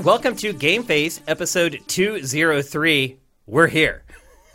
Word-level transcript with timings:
Everyone, 0.00 0.14
welcome 0.14 0.36
to 0.36 0.54
Game 0.54 0.82
Face 0.82 1.20
episode 1.28 1.78
203. 1.86 3.18
We're 3.46 3.66
here. 3.66 4.02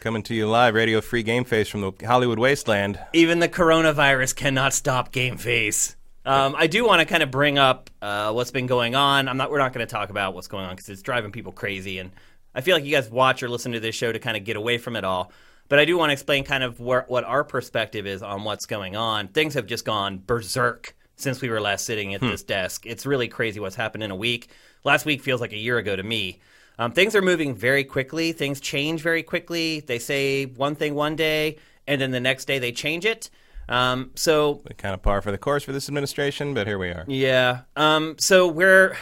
Coming 0.00 0.24
to 0.24 0.34
you 0.34 0.48
live, 0.48 0.74
Radio 0.74 1.00
Free 1.00 1.22
Game 1.22 1.44
Face 1.44 1.68
from 1.68 1.82
the 1.82 1.92
Hollywood 2.04 2.40
Wasteland. 2.40 2.98
Even 3.12 3.38
the 3.38 3.48
coronavirus 3.48 4.34
cannot 4.34 4.72
stop 4.72 5.12
Game 5.12 5.36
Face. 5.36 5.94
Um, 6.24 6.56
I 6.58 6.66
do 6.66 6.84
want 6.84 6.98
to 6.98 7.06
kind 7.06 7.22
of 7.22 7.30
bring 7.30 7.58
up 7.58 7.90
uh, 8.02 8.32
what's 8.32 8.50
been 8.50 8.66
going 8.66 8.96
on. 8.96 9.28
I'm 9.28 9.36
not. 9.36 9.52
We're 9.52 9.58
not 9.58 9.72
going 9.72 9.86
to 9.86 9.90
talk 9.92 10.10
about 10.10 10.34
what's 10.34 10.48
going 10.48 10.64
on 10.64 10.74
because 10.74 10.88
it's 10.88 11.02
driving 11.02 11.30
people 11.30 11.52
crazy, 11.52 12.00
and 12.00 12.10
I 12.52 12.62
feel 12.62 12.74
like 12.74 12.84
you 12.84 12.90
guys 12.90 13.08
watch 13.08 13.40
or 13.44 13.48
listen 13.48 13.70
to 13.70 13.78
this 13.78 13.94
show 13.94 14.10
to 14.10 14.18
kind 14.18 14.36
of 14.36 14.42
get 14.42 14.56
away 14.56 14.78
from 14.78 14.96
it 14.96 15.04
all. 15.04 15.30
But 15.68 15.78
I 15.78 15.84
do 15.84 15.96
want 15.96 16.10
to 16.10 16.14
explain 16.14 16.42
kind 16.42 16.64
of 16.64 16.80
where, 16.80 17.04
what 17.06 17.22
our 17.22 17.44
perspective 17.44 18.04
is 18.04 18.20
on 18.20 18.42
what's 18.42 18.66
going 18.66 18.96
on. 18.96 19.28
Things 19.28 19.54
have 19.54 19.66
just 19.66 19.84
gone 19.84 20.18
berserk 20.18 20.96
since 21.20 21.40
we 21.40 21.48
were 21.50 21.60
last 21.60 21.84
sitting 21.84 22.14
at 22.14 22.20
this 22.20 22.42
desk. 22.42 22.86
It's 22.86 23.06
really 23.06 23.28
crazy 23.28 23.60
what's 23.60 23.76
happened 23.76 24.02
in 24.02 24.10
a 24.10 24.16
week. 24.16 24.50
Last 24.84 25.04
week 25.06 25.22
feels 25.22 25.40
like 25.40 25.52
a 25.52 25.58
year 25.58 25.78
ago 25.78 25.94
to 25.96 26.02
me. 26.02 26.40
Um, 26.78 26.92
things 26.92 27.14
are 27.14 27.22
moving 27.22 27.54
very 27.54 27.84
quickly. 27.84 28.32
Things 28.32 28.60
change 28.60 29.02
very 29.02 29.22
quickly. 29.22 29.80
They 29.80 29.98
say 29.98 30.46
one 30.46 30.74
thing 30.74 30.94
one 30.94 31.14
day, 31.16 31.58
and 31.86 32.00
then 32.00 32.10
the 32.10 32.20
next 32.20 32.46
day 32.46 32.58
they 32.58 32.72
change 32.72 33.04
it. 33.04 33.28
Um, 33.68 34.10
so 34.14 34.62
Kind 34.78 34.94
of 34.94 35.02
par 35.02 35.20
for 35.22 35.30
the 35.30 35.38
course 35.38 35.62
for 35.62 35.72
this 35.72 35.88
administration, 35.88 36.54
but 36.54 36.66
here 36.66 36.78
we 36.78 36.88
are. 36.88 37.04
yeah. 37.06 37.60
Um, 37.76 38.16
so 38.18 38.48
we're 38.48 38.96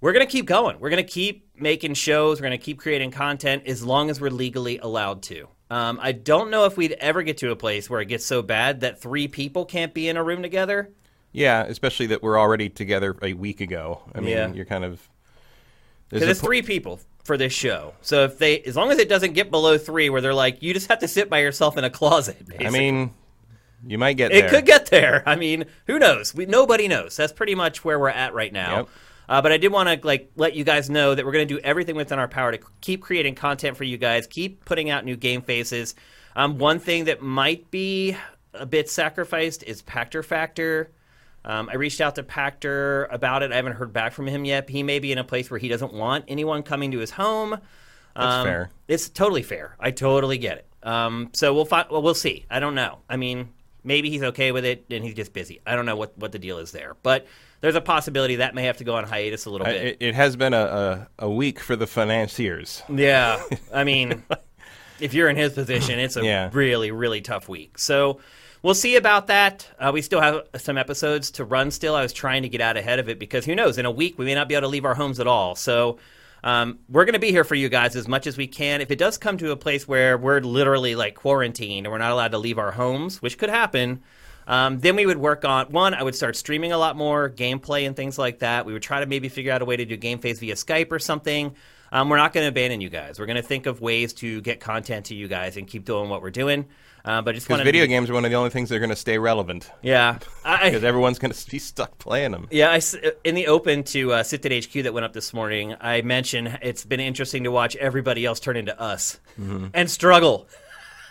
we're 0.00 0.12
gonna 0.12 0.26
keep 0.26 0.46
going. 0.46 0.80
We're 0.80 0.90
gonna 0.90 1.02
keep 1.02 1.48
making 1.56 1.94
shows. 1.94 2.40
We're 2.40 2.44
gonna 2.46 2.58
keep 2.58 2.78
creating 2.78 3.10
content 3.12 3.64
as 3.66 3.84
long 3.84 4.10
as 4.10 4.20
we're 4.20 4.30
legally 4.30 4.78
allowed 4.78 5.22
to. 5.24 5.48
Um, 5.70 6.00
I 6.02 6.12
don't 6.12 6.50
know 6.50 6.64
if 6.64 6.76
we'd 6.76 6.92
ever 6.92 7.22
get 7.22 7.38
to 7.38 7.52
a 7.52 7.56
place 7.56 7.88
where 7.88 8.00
it 8.00 8.06
gets 8.06 8.26
so 8.26 8.42
bad 8.42 8.80
that 8.80 9.00
three 9.00 9.28
people 9.28 9.64
can't 9.64 9.94
be 9.94 10.08
in 10.08 10.16
a 10.16 10.24
room 10.24 10.42
together. 10.42 10.90
Yeah, 11.32 11.62
especially 11.64 12.06
that 12.06 12.22
we're 12.22 12.38
already 12.38 12.68
together 12.68 13.16
a 13.22 13.32
week 13.34 13.60
ago. 13.60 14.02
I 14.14 14.20
mean, 14.20 14.30
Yeah. 14.30 14.52
you're 14.52 14.64
kind 14.64 14.84
of. 14.84 15.00
Because 16.08 16.28
it's 16.28 16.40
po- 16.40 16.46
three 16.48 16.62
people 16.62 16.98
for 17.22 17.36
this 17.36 17.52
show. 17.52 17.94
So 18.02 18.24
if 18.24 18.38
they, 18.38 18.60
as 18.62 18.74
long 18.74 18.90
as 18.90 18.98
it 18.98 19.08
doesn't 19.08 19.34
get 19.34 19.50
below 19.50 19.78
three, 19.78 20.10
where 20.10 20.20
they're 20.20 20.34
like, 20.34 20.62
you 20.62 20.74
just 20.74 20.88
have 20.88 20.98
to 21.00 21.08
sit 21.08 21.30
by 21.30 21.38
yourself 21.38 21.76
in 21.78 21.84
a 21.84 21.90
closet. 21.90 22.36
I 22.58 22.70
mean, 22.70 23.12
you 23.86 23.96
might 23.96 24.14
get 24.14 24.32
It 24.32 24.40
there. 24.42 24.50
could 24.50 24.66
get 24.66 24.86
there. 24.86 25.22
I 25.24 25.36
mean, 25.36 25.66
who 25.86 25.98
knows? 26.00 26.34
We, 26.34 26.46
nobody 26.46 26.88
knows. 26.88 27.16
That's 27.16 27.32
pretty 27.32 27.54
much 27.54 27.84
where 27.84 27.98
we're 27.98 28.08
at 28.08 28.34
right 28.34 28.52
now. 28.52 28.76
Yep. 28.78 28.88
Uh, 29.28 29.40
but 29.42 29.52
I 29.52 29.58
did 29.58 29.70
want 29.70 29.88
to 29.88 30.04
like 30.04 30.32
let 30.34 30.54
you 30.56 30.64
guys 30.64 30.90
know 30.90 31.14
that 31.14 31.24
we're 31.24 31.30
going 31.30 31.46
to 31.46 31.54
do 31.54 31.60
everything 31.62 31.94
within 31.94 32.18
our 32.18 32.26
power 32.26 32.50
to 32.50 32.58
keep 32.80 33.00
creating 33.00 33.36
content 33.36 33.76
for 33.76 33.84
you 33.84 33.96
guys, 33.96 34.26
keep 34.26 34.64
putting 34.64 34.90
out 34.90 35.04
new 35.04 35.14
game 35.16 35.42
faces. 35.42 35.94
Um, 36.34 36.58
one 36.58 36.80
thing 36.80 37.04
that 37.04 37.22
might 37.22 37.70
be 37.70 38.16
a 38.52 38.66
bit 38.66 38.90
sacrificed 38.90 39.62
is 39.62 39.82
Pachter 39.82 40.24
Factor. 40.24 40.90
Um, 41.44 41.68
I 41.70 41.76
reached 41.76 42.00
out 42.00 42.16
to 42.16 42.22
Pachter 42.22 43.06
about 43.10 43.42
it. 43.42 43.50
I 43.52 43.56
haven't 43.56 43.72
heard 43.74 43.92
back 43.92 44.12
from 44.12 44.26
him 44.26 44.44
yet. 44.44 44.68
He 44.68 44.82
may 44.82 44.98
be 44.98 45.10
in 45.12 45.18
a 45.18 45.24
place 45.24 45.50
where 45.50 45.58
he 45.58 45.68
doesn't 45.68 45.92
want 45.92 46.26
anyone 46.28 46.62
coming 46.62 46.90
to 46.92 46.98
his 46.98 47.10
home. 47.12 47.50
That's 48.14 48.34
Um, 48.34 48.44
fair. 48.46 48.70
It's 48.88 49.08
totally 49.08 49.42
fair. 49.42 49.76
I 49.80 49.90
totally 49.90 50.36
get 50.38 50.58
it. 50.58 50.66
Um, 50.82 51.30
so 51.32 51.54
we'll 51.54 51.64
find. 51.64 51.86
Well, 51.90 52.02
we'll 52.02 52.14
see. 52.14 52.44
I 52.50 52.60
don't 52.60 52.74
know. 52.74 52.98
I 53.08 53.16
mean, 53.16 53.48
maybe 53.84 54.10
he's 54.10 54.22
okay 54.22 54.52
with 54.52 54.64
it 54.64 54.84
and 54.90 55.02
he's 55.04 55.14
just 55.14 55.32
busy. 55.32 55.60
I 55.66 55.74
don't 55.76 55.86
know 55.86 55.96
what 55.96 56.16
what 56.18 56.32
the 56.32 56.38
deal 56.38 56.58
is 56.58 56.72
there, 56.72 56.96
but 57.02 57.26
there's 57.62 57.74
a 57.74 57.80
possibility 57.80 58.36
that 58.36 58.54
may 58.54 58.64
have 58.64 58.78
to 58.78 58.84
go 58.84 58.94
on 58.96 59.04
hiatus 59.04 59.44
a 59.46 59.50
little 59.50 59.66
I- 59.66 59.72
bit. 59.72 59.84
It, 59.86 59.96
it 60.00 60.14
has 60.14 60.36
been 60.36 60.52
a, 60.54 61.08
a, 61.18 61.26
a 61.26 61.30
week 61.30 61.60
for 61.60 61.76
the 61.76 61.86
financiers. 61.86 62.82
yeah, 62.88 63.42
I 63.74 63.84
mean, 63.84 64.22
if 65.00 65.14
you're 65.14 65.28
in 65.28 65.36
his 65.36 65.52
position, 65.52 65.98
it's 65.98 66.16
a 66.16 66.24
Yeah. 66.24 66.50
really 66.52 66.90
really 66.90 67.20
tough 67.22 67.48
week. 67.48 67.78
So. 67.78 68.20
We'll 68.62 68.74
see 68.74 68.96
about 68.96 69.28
that. 69.28 69.66
Uh, 69.78 69.90
we 69.92 70.02
still 70.02 70.20
have 70.20 70.42
some 70.56 70.76
episodes 70.76 71.30
to 71.32 71.44
run 71.44 71.70
still. 71.70 71.94
I 71.94 72.02
was 72.02 72.12
trying 72.12 72.42
to 72.42 72.48
get 72.48 72.60
out 72.60 72.76
ahead 72.76 72.98
of 72.98 73.08
it 73.08 73.18
because 73.18 73.46
who 73.46 73.54
knows? 73.54 73.78
In 73.78 73.86
a 73.86 73.90
week, 73.90 74.18
we 74.18 74.26
may 74.26 74.34
not 74.34 74.48
be 74.48 74.54
able 74.54 74.62
to 74.62 74.68
leave 74.68 74.84
our 74.84 74.94
homes 74.94 75.18
at 75.18 75.26
all. 75.26 75.54
So 75.54 75.98
um, 76.44 76.78
we're 76.88 77.06
going 77.06 77.14
to 77.14 77.20
be 77.20 77.30
here 77.30 77.44
for 77.44 77.54
you 77.54 77.70
guys 77.70 77.96
as 77.96 78.06
much 78.06 78.26
as 78.26 78.36
we 78.36 78.46
can. 78.46 78.82
If 78.82 78.90
it 78.90 78.98
does 78.98 79.16
come 79.16 79.38
to 79.38 79.50
a 79.50 79.56
place 79.56 79.88
where 79.88 80.18
we're 80.18 80.40
literally 80.40 80.94
like 80.94 81.14
quarantined 81.14 81.86
and 81.86 81.92
we're 81.92 81.98
not 81.98 82.12
allowed 82.12 82.32
to 82.32 82.38
leave 82.38 82.58
our 82.58 82.72
homes, 82.72 83.22
which 83.22 83.38
could 83.38 83.48
happen, 83.48 84.02
um, 84.46 84.80
then 84.80 84.94
we 84.94 85.06
would 85.06 85.18
work 85.18 85.46
on 85.46 85.66
one. 85.66 85.94
I 85.94 86.02
would 86.02 86.14
start 86.14 86.36
streaming 86.36 86.72
a 86.72 86.78
lot 86.78 86.96
more 86.96 87.30
gameplay 87.30 87.86
and 87.86 87.96
things 87.96 88.18
like 88.18 88.40
that. 88.40 88.66
We 88.66 88.74
would 88.74 88.82
try 88.82 89.00
to 89.00 89.06
maybe 89.06 89.30
figure 89.30 89.52
out 89.52 89.62
a 89.62 89.64
way 89.64 89.76
to 89.76 89.86
do 89.86 89.96
game 89.96 90.18
face 90.18 90.38
via 90.38 90.54
Skype 90.54 90.92
or 90.92 90.98
something. 90.98 91.54
Um, 91.92 92.08
we're 92.08 92.18
not 92.18 92.32
going 92.32 92.44
to 92.44 92.48
abandon 92.48 92.80
you 92.80 92.88
guys. 92.88 93.18
We're 93.18 93.26
going 93.26 93.36
to 93.36 93.42
think 93.42 93.66
of 93.66 93.80
ways 93.80 94.12
to 94.14 94.40
get 94.42 94.60
content 94.60 95.06
to 95.06 95.14
you 95.14 95.28
guys 95.28 95.56
and 95.56 95.66
keep 95.66 95.84
doing 95.84 96.08
what 96.08 96.22
we're 96.22 96.30
doing. 96.30 96.66
Uh, 97.04 97.22
but 97.22 97.34
just 97.34 97.48
Because 97.48 97.62
video 97.62 97.86
games 97.86 98.10
are 98.10 98.14
one 98.14 98.24
of 98.24 98.30
the 98.30 98.36
only 98.36 98.50
things 98.50 98.68
that 98.68 98.76
are 98.76 98.80
going 98.80 98.90
to 98.90 98.96
stay 98.96 99.18
relevant. 99.18 99.70
yeah, 99.82 100.18
Because 100.44 100.84
everyone's 100.84 101.18
going 101.18 101.32
to 101.32 101.50
be 101.50 101.58
stuck 101.58 101.98
playing 101.98 102.32
them. 102.32 102.48
Yeah, 102.50 102.70
I 102.70 102.76
s 102.76 102.94
in 103.24 103.34
the 103.34 103.46
open 103.46 103.84
to 103.84 104.12
uh, 104.12 104.22
Sifted 104.22 104.52
HQ 104.64 104.82
that 104.82 104.92
went 104.92 105.04
up 105.04 105.12
this 105.12 105.32
morning, 105.32 105.74
I 105.80 106.02
mentioned 106.02 106.58
it's 106.62 106.84
been 106.84 107.00
interesting 107.00 107.44
to 107.44 107.50
watch 107.50 107.76
everybody 107.76 108.24
else 108.24 108.40
turn 108.40 108.56
into 108.56 108.78
us 108.80 109.18
and 109.38 109.90
struggle. 109.90 110.48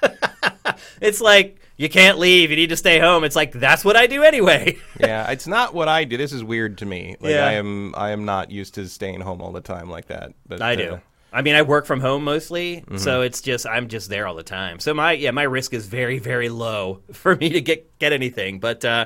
it's 1.01 1.21
like 1.21 1.59
you 1.77 1.89
can't 1.89 2.19
leave; 2.19 2.49
you 2.49 2.55
need 2.55 2.69
to 2.69 2.77
stay 2.77 2.99
home. 2.99 3.23
It's 3.23 3.35
like 3.35 3.51
that's 3.53 3.83
what 3.83 3.95
I 3.95 4.07
do 4.07 4.23
anyway. 4.23 4.77
yeah, 4.99 5.29
it's 5.31 5.47
not 5.47 5.73
what 5.73 5.87
I 5.87 6.03
do. 6.03 6.17
This 6.17 6.33
is 6.33 6.43
weird 6.43 6.77
to 6.79 6.85
me. 6.85 7.15
Like 7.19 7.31
Yeah. 7.31 7.45
I 7.45 7.53
am, 7.53 7.95
I 7.95 8.11
am 8.11 8.25
not 8.25 8.51
used 8.51 8.75
to 8.75 8.87
staying 8.87 9.21
home 9.21 9.41
all 9.41 9.51
the 9.51 9.61
time 9.61 9.89
like 9.89 10.07
that. 10.07 10.33
But 10.45 10.61
I 10.61 10.73
uh, 10.73 10.75
do. 10.75 11.01
I 11.31 11.41
mean, 11.41 11.55
I 11.55 11.61
work 11.61 11.85
from 11.85 11.99
home 11.99 12.23
mostly, 12.23 12.83
so 12.97 13.21
it's 13.21 13.41
just 13.41 13.67
I'm 13.67 13.87
just 13.87 14.09
there 14.09 14.25
all 14.25 14.35
the 14.35 14.43
time. 14.43 14.79
So 14.79 14.93
my 14.93 15.11
yeah, 15.13 15.31
my 15.31 15.43
risk 15.43 15.73
is 15.73 15.85
very 15.85 16.19
very 16.19 16.49
low 16.49 17.01
for 17.13 17.35
me 17.35 17.49
to 17.49 17.61
get 17.61 17.99
get 17.99 18.13
anything. 18.13 18.59
But 18.59 18.83
uh, 18.83 19.05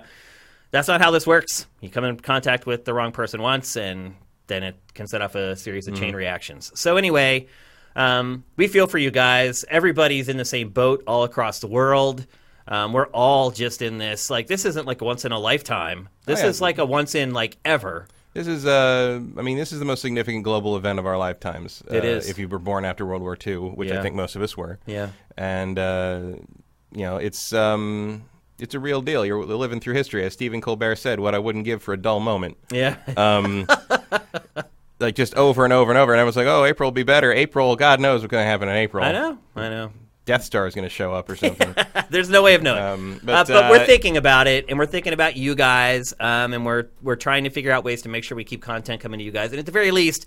that's 0.71 0.87
not 0.87 1.01
how 1.01 1.11
this 1.11 1.27
works. 1.27 1.67
You 1.81 1.89
come 1.89 2.03
in 2.03 2.19
contact 2.19 2.65
with 2.65 2.85
the 2.85 2.93
wrong 2.93 3.11
person 3.11 3.41
once, 3.41 3.75
and 3.75 4.15
then 4.47 4.63
it 4.63 4.75
can 4.93 5.07
set 5.07 5.21
off 5.21 5.35
a 5.35 5.55
series 5.55 5.87
of 5.87 5.95
chain 5.95 6.15
reactions. 6.15 6.71
So 6.75 6.97
anyway, 6.97 7.47
um, 7.95 8.43
we 8.55 8.67
feel 8.67 8.87
for 8.87 8.97
you 8.97 9.11
guys. 9.11 9.65
Everybody's 9.69 10.29
in 10.29 10.37
the 10.37 10.45
same 10.45 10.69
boat 10.69 11.03
all 11.05 11.23
across 11.23 11.59
the 11.59 11.67
world. 11.67 12.25
Um, 12.67 12.93
we're 12.93 13.07
all 13.07 13.51
just 13.51 13.81
in 13.81 13.97
this. 13.97 14.29
Like 14.29 14.47
this 14.47 14.65
isn't 14.65 14.87
like 14.87 15.01
once 15.01 15.25
in 15.25 15.31
a 15.31 15.39
lifetime. 15.39 16.09
This 16.25 16.41
yeah. 16.41 16.47
is 16.47 16.61
like 16.61 16.77
a 16.77 16.85
once 16.85 17.15
in 17.15 17.33
like 17.33 17.57
ever. 17.65 18.07
This 18.33 18.47
is, 18.47 18.65
uh, 18.65 19.19
I 19.37 19.41
mean, 19.43 19.57
this 19.57 19.71
is 19.71 19.79
the 19.79 19.85
most 19.85 20.01
significant 20.01 20.43
global 20.43 20.75
event 20.75 20.97
of 20.97 21.05
our 21.05 21.17
lifetimes. 21.17 21.83
It 21.89 22.03
uh, 22.03 22.07
is. 22.07 22.29
If 22.29 22.39
you 22.39 22.47
were 22.47 22.59
born 22.59 22.83
after 22.83 23.05
World 23.05 23.21
War 23.21 23.37
II, 23.45 23.57
which 23.57 23.89
Yeah. 23.89 23.99
I 23.99 24.01
think 24.01 24.15
most 24.15 24.35
of 24.35 24.41
us 24.41 24.57
were. 24.57 24.79
Yeah. 24.87 25.09
And, 25.37 25.77
uh, 25.77 26.21
you 26.91 27.03
know, 27.03 27.17
it's, 27.17 27.53
um, 27.53 28.23
it's 28.59 28.73
a 28.73 28.79
real 28.79 29.01
deal. 29.01 29.23
You're 29.25 29.45
living 29.45 29.79
through 29.79 29.93
history. 29.93 30.23
As 30.25 30.33
Stephen 30.33 30.61
Colbert 30.61 30.95
said, 30.95 31.19
what 31.19 31.35
I 31.35 31.39
wouldn't 31.39 31.65
give 31.65 31.83
for 31.83 31.93
a 31.93 31.97
dull 31.97 32.19
moment. 32.19 32.57
Yeah. 32.71 32.97
Um, 33.17 33.67
like 34.99 35.15
just 35.15 35.35
over 35.35 35.63
and 35.63 35.73
over 35.73 35.91
and 35.91 35.97
over. 35.97 36.13
And 36.13 36.19
everyone's 36.19 36.35
like, 36.37 36.47
oh, 36.47 36.65
April 36.65 36.87
will 36.87 36.91
be 36.91 37.03
better. 37.03 37.31
April, 37.31 37.75
God 37.75 37.99
knows 37.99 38.21
what's 38.21 38.31
going 38.31 38.43
to 38.43 38.49
happen 38.49 38.67
in 38.67 38.75
April. 38.75 39.03
I 39.03 39.11
know. 39.11 39.37
I 39.55 39.69
know. 39.69 39.91
Death 40.25 40.43
Star 40.43 40.67
is 40.67 40.75
going 40.75 40.83
to 40.83 40.89
show 40.89 41.13
up 41.13 41.29
or 41.29 41.35
something. 41.35 41.75
There's 42.09 42.29
no 42.29 42.41
way 42.43 42.55
of 42.55 42.61
knowing. 42.61 42.81
Um, 42.81 43.19
but, 43.23 43.47
but, 43.47 43.49
uh, 43.49 43.61
but 43.61 43.71
we're 43.71 43.83
uh, 43.83 43.85
thinking 43.85 44.17
about 44.17 44.47
it, 44.47 44.65
and 44.69 44.79
we're 44.79 44.85
thinking 44.85 45.13
about 45.13 45.35
you 45.35 45.55
guys, 45.55 46.13
um, 46.19 46.53
and 46.53 46.65
we're 46.65 46.87
we're 47.01 47.15
trying 47.15 47.43
to 47.43 47.49
figure 47.49 47.71
out 47.71 47.83
ways 47.83 48.01
to 48.03 48.09
make 48.09 48.23
sure 48.23 48.35
we 48.35 48.43
keep 48.43 48.61
content 48.61 49.01
coming 49.01 49.17
to 49.19 49.23
you 49.23 49.31
guys, 49.31 49.51
and 49.51 49.59
at 49.59 49.65
the 49.65 49.71
very 49.71 49.91
least, 49.91 50.25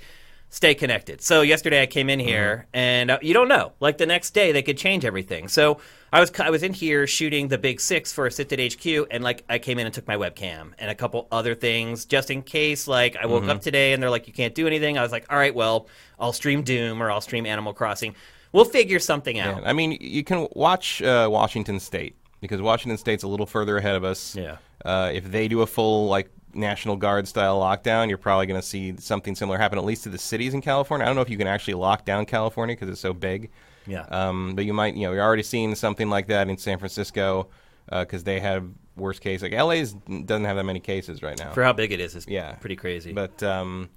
stay 0.51 0.75
connected. 0.75 1.21
So 1.23 1.43
yesterday 1.43 1.83
I 1.83 1.87
came 1.87 2.11
in 2.11 2.19
here, 2.19 2.67
and 2.73 3.11
uh, 3.11 3.19
you 3.23 3.35
don't 3.35 3.49
know, 3.49 3.73
like 3.81 3.99
the 3.99 4.07
next 4.07 4.31
day 4.31 4.53
they 4.53 4.63
could 4.63 4.79
change 4.79 5.05
everything. 5.05 5.49
So 5.49 5.79
I 6.13 6.21
was 6.21 6.31
I 6.39 6.51
was 6.51 6.63
in 6.63 6.73
here 6.73 7.07
shooting 7.07 7.49
the 7.49 7.59
Big 7.59 7.81
Six 7.81 8.13
for 8.13 8.29
Sifted 8.31 8.61
HQ, 8.61 9.09
and 9.11 9.25
like 9.25 9.45
I 9.49 9.59
came 9.59 9.79
in 9.79 9.87
and 9.87 9.95
took 9.95 10.07
my 10.07 10.17
webcam 10.17 10.73
and 10.79 10.91
a 10.91 10.95
couple 10.95 11.27
other 11.33 11.55
things 11.55 12.05
just 12.05 12.31
in 12.31 12.43
case. 12.43 12.87
Like 12.87 13.17
I 13.17 13.27
woke 13.27 13.45
up 13.45 13.61
today 13.61 13.93
and 13.93 14.03
they're 14.03 14.11
like, 14.11 14.27
you 14.27 14.33
can't 14.33 14.55
do 14.55 14.67
anything. 14.67 14.99
I 14.99 15.03
was 15.03 15.13
like, 15.13 15.27
all 15.31 15.39
right, 15.39 15.55
well, 15.55 15.89
I'll 16.19 16.33
stream 16.33 16.63
Doom 16.63 17.03
or 17.03 17.11
I'll 17.11 17.21
stream 17.21 17.47
Animal 17.47 17.73
Crossing. 17.73 18.15
We'll 18.53 18.65
figure 18.65 18.99
something 18.99 19.39
out. 19.39 19.63
I 19.67 19.73
mean, 19.73 19.99
you 20.01 20.25
can 20.25 20.49
watch 20.53 21.03
uh, 21.03 21.29
Washington 21.31 21.79
State 21.81 22.17
because 22.41 22.63
Washington 22.63 22.97
State's 22.99 23.23
a 23.23 23.29
little 23.29 23.47
further 23.47 23.77
ahead 23.79 23.97
of 23.97 24.05
us. 24.05 24.35
Yeah. 24.37 24.57
Uh, 24.85 25.11
if 25.13 25.31
they 25.31 25.49
do 25.49 25.63
a 25.63 25.67
full 25.67 26.07
like 26.09 26.31
National 26.55 26.97
Guard 26.97 27.27
style 27.29 27.59
lockdown, 27.61 28.09
you're 28.09 28.19
probably 28.19 28.47
going 28.47 28.61
to 28.61 28.67
see 28.67 28.95
something 28.99 29.35
similar 29.35 29.59
happen, 29.59 29.79
at 29.79 29.85
least 29.85 30.05
to 30.05 30.09
the 30.09 30.19
cities 30.19 30.55
in 30.55 30.61
California. 30.63 31.05
I 31.05 31.09
don't 31.09 31.17
know 31.17 31.23
if 31.23 31.31
you 31.31 31.37
can 31.39 31.47
actually 31.49 31.75
lock 31.75 32.05
down 32.05 32.25
California 32.25 32.75
because 32.77 32.89
it's 32.89 33.01
so 33.01 33.13
big. 33.13 33.51
Yeah. 33.87 34.03
Um, 34.11 34.55
but 34.55 34.65
you 34.65 34.73
might, 34.73 34.95
you 34.95 35.07
know, 35.07 35.13
you're 35.13 35.23
already 35.23 35.43
seeing 35.43 35.75
something 35.75 36.09
like 36.09 36.29
that 36.29 36.49
in 36.49 36.57
San 36.57 36.79
Francisco 36.79 37.49
because 37.91 38.25
they 38.25 38.41
have 38.41 38.67
worst 38.97 39.21
case. 39.21 39.43
Like 39.43 39.53
LA's 39.53 39.93
doesn't 39.93 40.45
have 40.45 40.57
that 40.57 40.65
many 40.65 40.81
cases 40.81 41.23
right 41.23 41.39
now. 41.39 41.53
For 41.53 41.63
how 41.63 41.73
big 41.73 41.93
it 41.93 42.01
is, 42.01 42.17
it's 42.17 42.27
Yeah. 42.27 42.53
pretty 42.55 42.77
crazy. 42.77 43.13
But 43.13 43.43
um, 43.43 43.91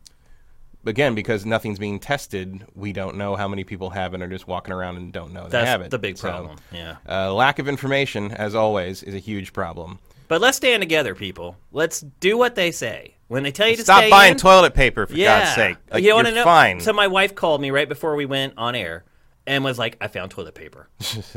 again, 0.85 1.15
because 1.15 1.45
nothing's 1.45 1.79
being 1.79 1.99
tested, 1.99 2.65
we 2.75 2.93
don't 2.93 3.15
know 3.17 3.35
how 3.35 3.47
many 3.47 3.63
people 3.63 3.89
have 3.91 4.13
it 4.13 4.21
or 4.21 4.27
just 4.27 4.47
walking 4.47 4.73
around 4.73 4.97
and 4.97 5.11
don't 5.13 5.33
know 5.33 5.47
they 5.47 5.65
have 5.65 5.81
it. 5.81 5.85
That's 5.85 5.91
the 5.91 5.99
big 5.99 6.17
So, 6.17 6.29
problem. 6.29 6.57
yeah. 6.71 6.97
uh, 7.07 7.33
lack 7.33 7.59
of 7.59 7.67
information, 7.67 8.31
as 8.31 8.55
always, 8.55 9.03
is 9.03 9.13
a 9.15 9.19
huge 9.19 9.53
problem. 9.53 9.99
But 10.27 10.41
let's 10.41 10.57
stand 10.57 10.81
together, 10.81 11.15
people. 11.15 11.55
Let's 11.71 12.01
do 12.01 12.37
what 12.37 12.55
they 12.55 12.71
say. 12.71 13.15
When 13.29 13.43
they 13.43 13.51
tell 13.51 13.67
you 13.67 13.75
to 13.75 13.83
Stop 13.83 13.99
stay 14.01 14.09
buying 14.09 14.31
in, 14.33 14.37
toilet 14.37 14.73
paper, 14.73 15.05
for 15.07 15.13
yeah. 15.13 15.39
God's 15.43 15.55
sake. 15.55 15.77
Like, 15.91 16.01
you 16.01 16.07
you're 16.07 16.15
wanna 16.15 16.31
know? 16.31 16.43
fine. 16.43 16.79
So 16.79 16.93
my 16.93 17.07
wife 17.07 17.35
called 17.35 17.61
me 17.61 17.69
right 17.71 17.87
before 17.89 18.15
we 18.15 18.25
went 18.25 18.53
on 18.57 18.73
air 18.75 19.03
and 19.45 19.63
was 19.63 19.77
like, 19.77 19.97
"I 20.01 20.07
found 20.07 20.31
toilet 20.31 20.55
paper." 20.55 20.89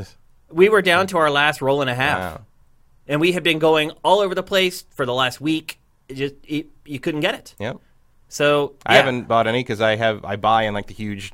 we 0.51 0.69
were 0.69 0.81
down 0.81 1.07
to 1.07 1.17
our 1.17 1.29
last 1.29 1.61
roll 1.61 1.81
and 1.81 1.89
a 1.89 1.95
half, 1.95 2.19
Wow. 2.19 2.41
and 3.07 3.21
we 3.21 3.31
had 3.33 3.43
been 3.43 3.59
going 3.59 3.91
all 4.03 4.19
over 4.19 4.33
the 4.35 4.43
place 4.43 4.85
for 4.91 5.05
the 5.05 5.13
last 5.13 5.39
week. 5.41 5.79
it 6.07 6.15
just 6.15 6.35
it, 6.47 6.67
you 6.85 6.99
couldn't 6.99 7.21
get 7.21 7.35
it. 7.35 7.55
Yep. 7.59 7.77
So 8.33 8.73
I 8.83 8.93
yeah. 8.93 8.97
haven't 9.03 9.27
bought 9.27 9.45
any 9.45 9.59
because 9.59 9.79
I 9.79 9.95
have 9.95 10.25
I 10.25 10.37
buy 10.37 10.63
in 10.63 10.73
like 10.73 10.87
the 10.87 10.93
huge, 10.95 11.33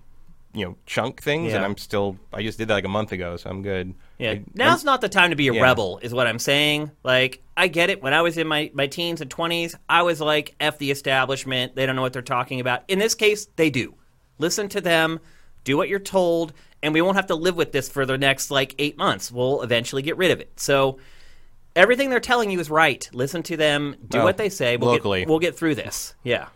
you 0.53 0.65
know, 0.65 0.75
chunk 0.85 1.21
things, 1.21 1.51
Yeah. 1.51 1.55
and 1.57 1.65
I'm 1.65 1.77
still 1.77 2.17
I 2.33 2.43
just 2.43 2.57
did 2.57 2.67
that 2.67 2.73
like 2.73 2.83
a 2.83 2.89
month 2.89 3.13
ago, 3.13 3.37
so 3.37 3.49
I'm 3.49 3.61
good. 3.61 3.93
Yeah, 4.17 4.31
I- 4.31 4.43
now's 4.53 4.83
not 4.83 4.99
the 4.99 5.07
time 5.07 5.29
to 5.29 5.37
be 5.37 5.47
a 5.47 5.53
Yeah. 5.53 5.61
rebel, 5.61 5.99
is 6.01 6.13
what 6.13 6.27
I'm 6.27 6.39
saying. 6.39 6.91
Like, 7.05 7.41
I 7.55 7.69
get 7.69 7.89
it. 7.89 8.03
When 8.03 8.13
I 8.13 8.21
was 8.21 8.37
in 8.37 8.47
my, 8.49 8.69
my 8.73 8.87
teens 8.87 9.21
and 9.21 9.29
20s, 9.31 9.75
I 9.87 10.01
was 10.01 10.19
like, 10.19 10.55
F 10.59 10.77
the 10.77 10.91
establishment. 10.91 11.73
They 11.77 11.85
don't 11.85 11.95
know 11.95 12.01
what 12.01 12.11
they're 12.11 12.21
talking 12.21 12.59
about. 12.59 12.83
In 12.89 12.99
this 12.99 13.15
case, 13.15 13.47
they 13.55 13.69
do. 13.69 13.95
Listen 14.37 14.67
to 14.67 14.81
them, 14.81 15.21
do 15.63 15.77
what 15.77 15.87
you're 15.87 15.99
told, 15.99 16.51
and 16.83 16.93
we 16.93 17.01
won't 17.01 17.15
have 17.15 17.27
to 17.27 17.35
live 17.35 17.55
with 17.55 17.71
this 17.71 17.87
for 17.87 18.05
the 18.05 18.17
next, 18.17 18.51
like, 18.51 18.75
eight 18.77 18.97
months. 18.97 19.31
We'll 19.31 19.61
eventually 19.61 20.01
get 20.01 20.17
rid 20.17 20.31
of 20.31 20.41
it. 20.41 20.51
So, 20.57 20.99
everything 21.77 22.09
they're 22.09 22.19
telling 22.19 22.51
you 22.51 22.59
is 22.59 22.69
right. 22.69 23.09
Listen 23.13 23.41
to 23.43 23.55
them, 23.55 23.95
do 24.05 24.17
Well, 24.17 24.25
what 24.25 24.35
they 24.35 24.49
say. 24.49 24.75
We'll 24.75 24.89
locally. 24.91 25.21
Get, 25.21 25.29
we'll 25.29 25.39
get 25.39 25.55
through 25.57 25.75
this. 25.75 26.13
Yeah. 26.23 26.47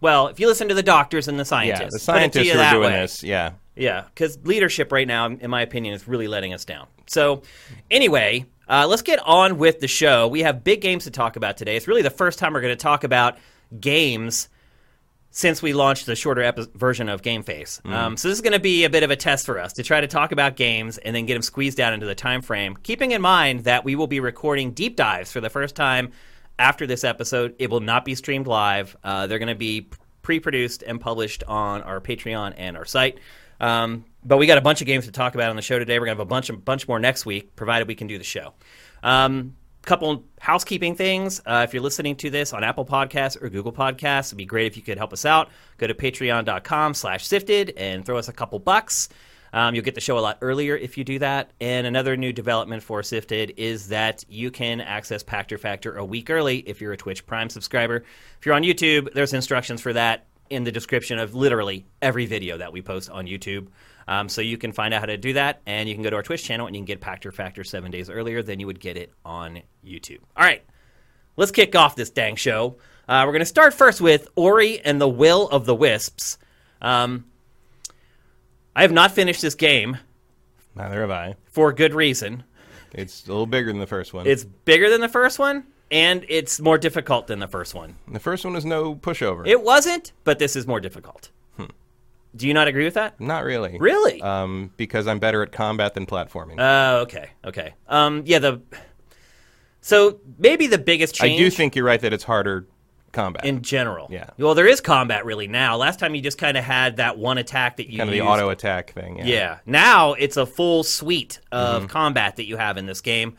Well, 0.00 0.28
if 0.28 0.38
you 0.38 0.46
listen 0.46 0.68
to 0.68 0.74
the 0.74 0.82
doctors 0.82 1.28
and 1.28 1.38
the 1.38 1.44
scientists, 1.44 1.80
yeah, 1.80 1.86
the 1.86 1.90
put 1.90 2.22
it 2.22 2.32
to 2.32 2.44
scientists 2.44 2.52
who 2.52 2.58
are 2.60 2.70
doing 2.70 2.92
way. 2.92 3.00
this, 3.00 3.22
yeah. 3.22 3.52
Yeah, 3.74 4.04
because 4.12 4.38
leadership 4.44 4.90
right 4.90 5.06
now, 5.06 5.26
in 5.26 5.50
my 5.50 5.62
opinion, 5.62 5.94
is 5.94 6.08
really 6.08 6.26
letting 6.26 6.52
us 6.52 6.64
down. 6.64 6.88
So, 7.06 7.42
anyway, 7.90 8.46
uh, 8.68 8.86
let's 8.88 9.02
get 9.02 9.20
on 9.20 9.56
with 9.58 9.78
the 9.80 9.88
show. 9.88 10.26
We 10.26 10.42
have 10.42 10.64
big 10.64 10.80
games 10.80 11.04
to 11.04 11.10
talk 11.10 11.36
about 11.36 11.56
today. 11.56 11.76
It's 11.76 11.86
really 11.86 12.02
the 12.02 12.10
first 12.10 12.38
time 12.38 12.52
we're 12.54 12.60
going 12.60 12.76
to 12.76 12.82
talk 12.82 13.04
about 13.04 13.38
games 13.80 14.48
since 15.30 15.62
we 15.62 15.72
launched 15.72 16.06
the 16.06 16.16
shorter 16.16 16.42
epi- 16.42 16.66
version 16.74 17.08
of 17.08 17.22
Game 17.22 17.42
Face. 17.42 17.80
Um, 17.84 18.16
so 18.16 18.28
this 18.28 18.38
is 18.38 18.42
going 18.42 18.54
to 18.54 18.58
be 18.58 18.84
a 18.84 18.90
bit 18.90 19.02
of 19.02 19.10
a 19.10 19.16
test 19.16 19.46
for 19.46 19.60
us 19.60 19.74
to 19.74 19.82
try 19.82 20.00
to 20.00 20.06
talk 20.06 20.32
about 20.32 20.56
games 20.56 20.98
and 20.98 21.14
then 21.14 21.26
get 21.26 21.34
them 21.34 21.42
squeezed 21.42 21.76
down 21.76 21.92
into 21.92 22.06
the 22.06 22.14
time 22.14 22.42
frame. 22.42 22.76
Keeping 22.82 23.12
in 23.12 23.22
mind 23.22 23.64
that 23.64 23.84
we 23.84 23.94
will 23.94 24.06
be 24.06 24.20
recording 24.20 24.72
deep 24.72 24.96
dives 24.96 25.30
for 25.30 25.40
the 25.40 25.50
first 25.50 25.76
time 25.76 26.12
after 26.58 26.86
this 26.86 27.04
episode. 27.04 27.54
It 27.58 27.70
will 27.70 27.80
not 27.80 28.04
be 28.04 28.14
streamed 28.14 28.46
live. 28.46 28.96
Uh, 29.02 29.26
they're 29.26 29.38
going 29.38 29.48
to 29.48 29.54
be 29.54 29.88
pre-produced 30.22 30.82
and 30.82 31.00
published 31.00 31.44
on 31.46 31.82
our 31.82 32.00
Patreon 32.00 32.54
and 32.56 32.76
our 32.76 32.84
site. 32.84 33.18
Um, 33.60 34.04
but 34.24 34.36
we 34.36 34.46
got 34.46 34.58
a 34.58 34.62
bunch 34.62 34.80
of 34.80 34.86
games 34.86 35.06
to 35.06 35.12
talk 35.12 35.34
about 35.34 35.50
on 35.50 35.56
the 35.56 35.62
show 35.62 35.78
today. 35.78 35.98
We're 35.98 36.06
going 36.06 36.16
to 36.16 36.20
have 36.20 36.26
a 36.26 36.30
bunch 36.30 36.50
of 36.50 36.64
bunch 36.64 36.86
more 36.86 36.98
next 36.98 37.26
week, 37.26 37.56
provided 37.56 37.88
we 37.88 37.94
can 37.94 38.06
do 38.06 38.18
the 38.18 38.24
show. 38.24 38.54
Um, 39.02 39.54
couple 39.88 40.24
housekeeping 40.38 40.94
things. 40.94 41.40
Uh, 41.46 41.64
if 41.66 41.72
you're 41.72 41.82
listening 41.82 42.14
to 42.16 42.30
this 42.30 42.52
on 42.52 42.62
Apple 42.62 42.84
Podcasts 42.84 43.42
or 43.42 43.48
Google 43.48 43.72
Podcasts, 43.72 44.28
it'd 44.28 44.38
be 44.38 44.44
great 44.44 44.66
if 44.66 44.76
you 44.76 44.82
could 44.82 44.98
help 44.98 45.12
us 45.12 45.24
out. 45.24 45.48
Go 45.78 45.86
to 45.86 45.94
patreon.com 45.94 46.94
slash 46.94 47.26
sifted 47.26 47.72
and 47.76 48.04
throw 48.04 48.18
us 48.18 48.28
a 48.28 48.32
couple 48.32 48.58
bucks. 48.58 49.08
Um, 49.52 49.74
you'll 49.74 49.84
get 49.84 49.94
the 49.94 50.00
show 50.00 50.18
a 50.18 50.20
lot 50.20 50.38
earlier 50.40 50.76
if 50.76 50.98
you 50.98 51.04
do 51.04 51.18
that. 51.20 51.50
And 51.60 51.86
another 51.86 52.16
new 52.16 52.32
development 52.32 52.82
for 52.82 53.02
Sifted 53.02 53.54
is 53.56 53.88
that 53.88 54.24
you 54.28 54.50
can 54.50 54.80
access 54.80 55.22
Pachter 55.22 55.58
Factor 55.58 55.96
a 55.96 56.04
week 56.04 56.30
early 56.30 56.58
if 56.58 56.80
you're 56.80 56.92
a 56.92 56.96
Twitch 56.96 57.26
Prime 57.26 57.50
subscriber. 57.50 58.04
If 58.38 58.46
you're 58.46 58.54
on 58.54 58.62
YouTube, 58.62 59.12
there's 59.14 59.32
instructions 59.32 59.80
for 59.80 59.92
that 59.92 60.26
in 60.50 60.64
the 60.64 60.72
description 60.72 61.18
of 61.18 61.34
literally 61.34 61.86
every 62.00 62.26
video 62.26 62.58
that 62.58 62.72
we 62.72 62.82
post 62.82 63.10
on 63.10 63.26
YouTube. 63.26 63.68
Um, 64.06 64.28
so 64.30 64.40
you 64.40 64.56
can 64.56 64.72
find 64.72 64.94
out 64.94 65.00
how 65.00 65.06
to 65.06 65.18
do 65.18 65.34
that, 65.34 65.60
and 65.66 65.86
you 65.86 65.94
can 65.94 66.02
go 66.02 66.08
to 66.08 66.16
our 66.16 66.22
Twitch 66.22 66.42
channel 66.42 66.66
and 66.66 66.74
you 66.74 66.80
can 66.80 66.86
get 66.86 67.00
Pachter 67.00 67.32
Factor 67.32 67.62
seven 67.62 67.90
days 67.90 68.08
earlier 68.08 68.42
than 68.42 68.58
you 68.58 68.66
would 68.66 68.80
get 68.80 68.96
it 68.96 69.12
on 69.22 69.60
YouTube. 69.84 70.20
All 70.34 70.44
right, 70.44 70.64
let's 71.36 71.50
kick 71.50 71.76
off 71.76 71.94
this 71.94 72.08
dang 72.08 72.36
show. 72.36 72.78
Uh, 73.06 73.24
we're 73.26 73.32
going 73.32 73.40
to 73.40 73.46
start 73.46 73.74
first 73.74 74.00
with 74.00 74.28
Ori 74.34 74.80
and 74.80 74.98
the 74.98 75.08
Will 75.08 75.48
of 75.48 75.66
the 75.66 75.74
Wisps. 75.74 76.38
Um, 76.80 77.26
I 78.78 78.82
have 78.82 78.92
not 78.92 79.10
finished 79.10 79.42
this 79.42 79.56
game 79.56 79.96
Neither 80.76 81.00
have 81.00 81.10
I. 81.10 81.34
for 81.50 81.72
good 81.72 81.94
reason. 81.94 82.44
It's 82.92 83.26
a 83.26 83.28
little 83.28 83.44
bigger 83.44 83.72
than 83.72 83.80
the 83.80 83.88
first 83.88 84.14
one. 84.14 84.24
It's 84.24 84.44
bigger 84.44 84.88
than 84.88 85.00
the 85.00 85.08
first 85.08 85.40
one, 85.40 85.64
and 85.90 86.24
it's 86.28 86.60
more 86.60 86.78
difficult 86.78 87.26
than 87.26 87.40
the 87.40 87.48
first 87.48 87.74
one. 87.74 87.96
the 88.06 88.20
first 88.20 88.44
one 88.44 88.54
was 88.54 88.64
no 88.64 88.94
pushover. 88.94 89.44
It 89.48 89.64
wasn't, 89.64 90.12
but 90.22 90.38
this 90.38 90.54
is 90.54 90.68
more 90.68 90.78
difficult. 90.78 91.30
Do 92.36 92.46
you 92.46 92.54
not 92.54 92.68
agree 92.68 92.84
with 92.84 92.94
that? 92.94 93.18
Not 93.20 93.42
really. 93.42 93.78
Really? 93.80 94.22
Um, 94.22 94.70
because 94.76 95.08
I'm 95.08 95.18
better 95.18 95.42
at 95.42 95.50
combat 95.50 95.94
than 95.94 96.06
platforming. 96.06 96.56
Oh, 96.58 97.00
okay, 97.00 97.30
okay. 97.44 97.74
Um, 97.88 98.22
yeah, 98.26 98.38
the 98.38 98.60
so 99.80 100.20
maybe 100.38 100.68
the 100.68 100.78
biggest 100.78 101.16
change. 101.16 101.40
I 101.40 101.42
do 101.42 101.50
think 101.50 101.74
you're 101.74 101.86
right 101.86 102.00
that 102.00 102.12
it's 102.12 102.22
harder 102.22 102.68
combat. 103.22 103.44
in 103.44 103.62
general. 103.62 104.06
Yeah. 104.10 104.30
Well, 104.38 104.54
there 104.54 104.66
is 104.66 104.80
combat 104.80 105.24
really 105.24 105.48
now. 105.48 105.76
Last 105.76 105.98
time 105.98 106.14
you 106.14 106.20
just 106.22 106.38
kind 106.38 106.56
of 106.56 106.64
had 106.64 106.96
that 106.98 107.18
one 107.18 107.38
attack 107.38 107.76
that 107.78 107.90
you 107.90 107.98
kind 107.98 108.08
of 108.10 108.12
the 108.12 108.20
auto 108.22 108.50
attack 108.50 108.92
thing. 108.92 109.18
Yeah. 109.18 109.24
Yeah. 109.24 109.58
Now 109.66 110.12
it's 110.14 110.36
a 110.36 110.46
full 110.46 110.84
suite 110.84 111.40
of 111.52 111.82
Mm-hmm. 111.82 111.86
combat 111.92 112.36
that 112.36 112.46
you 112.46 112.56
have 112.56 112.76
in 112.76 112.86
this 112.86 113.00
game. 113.00 113.36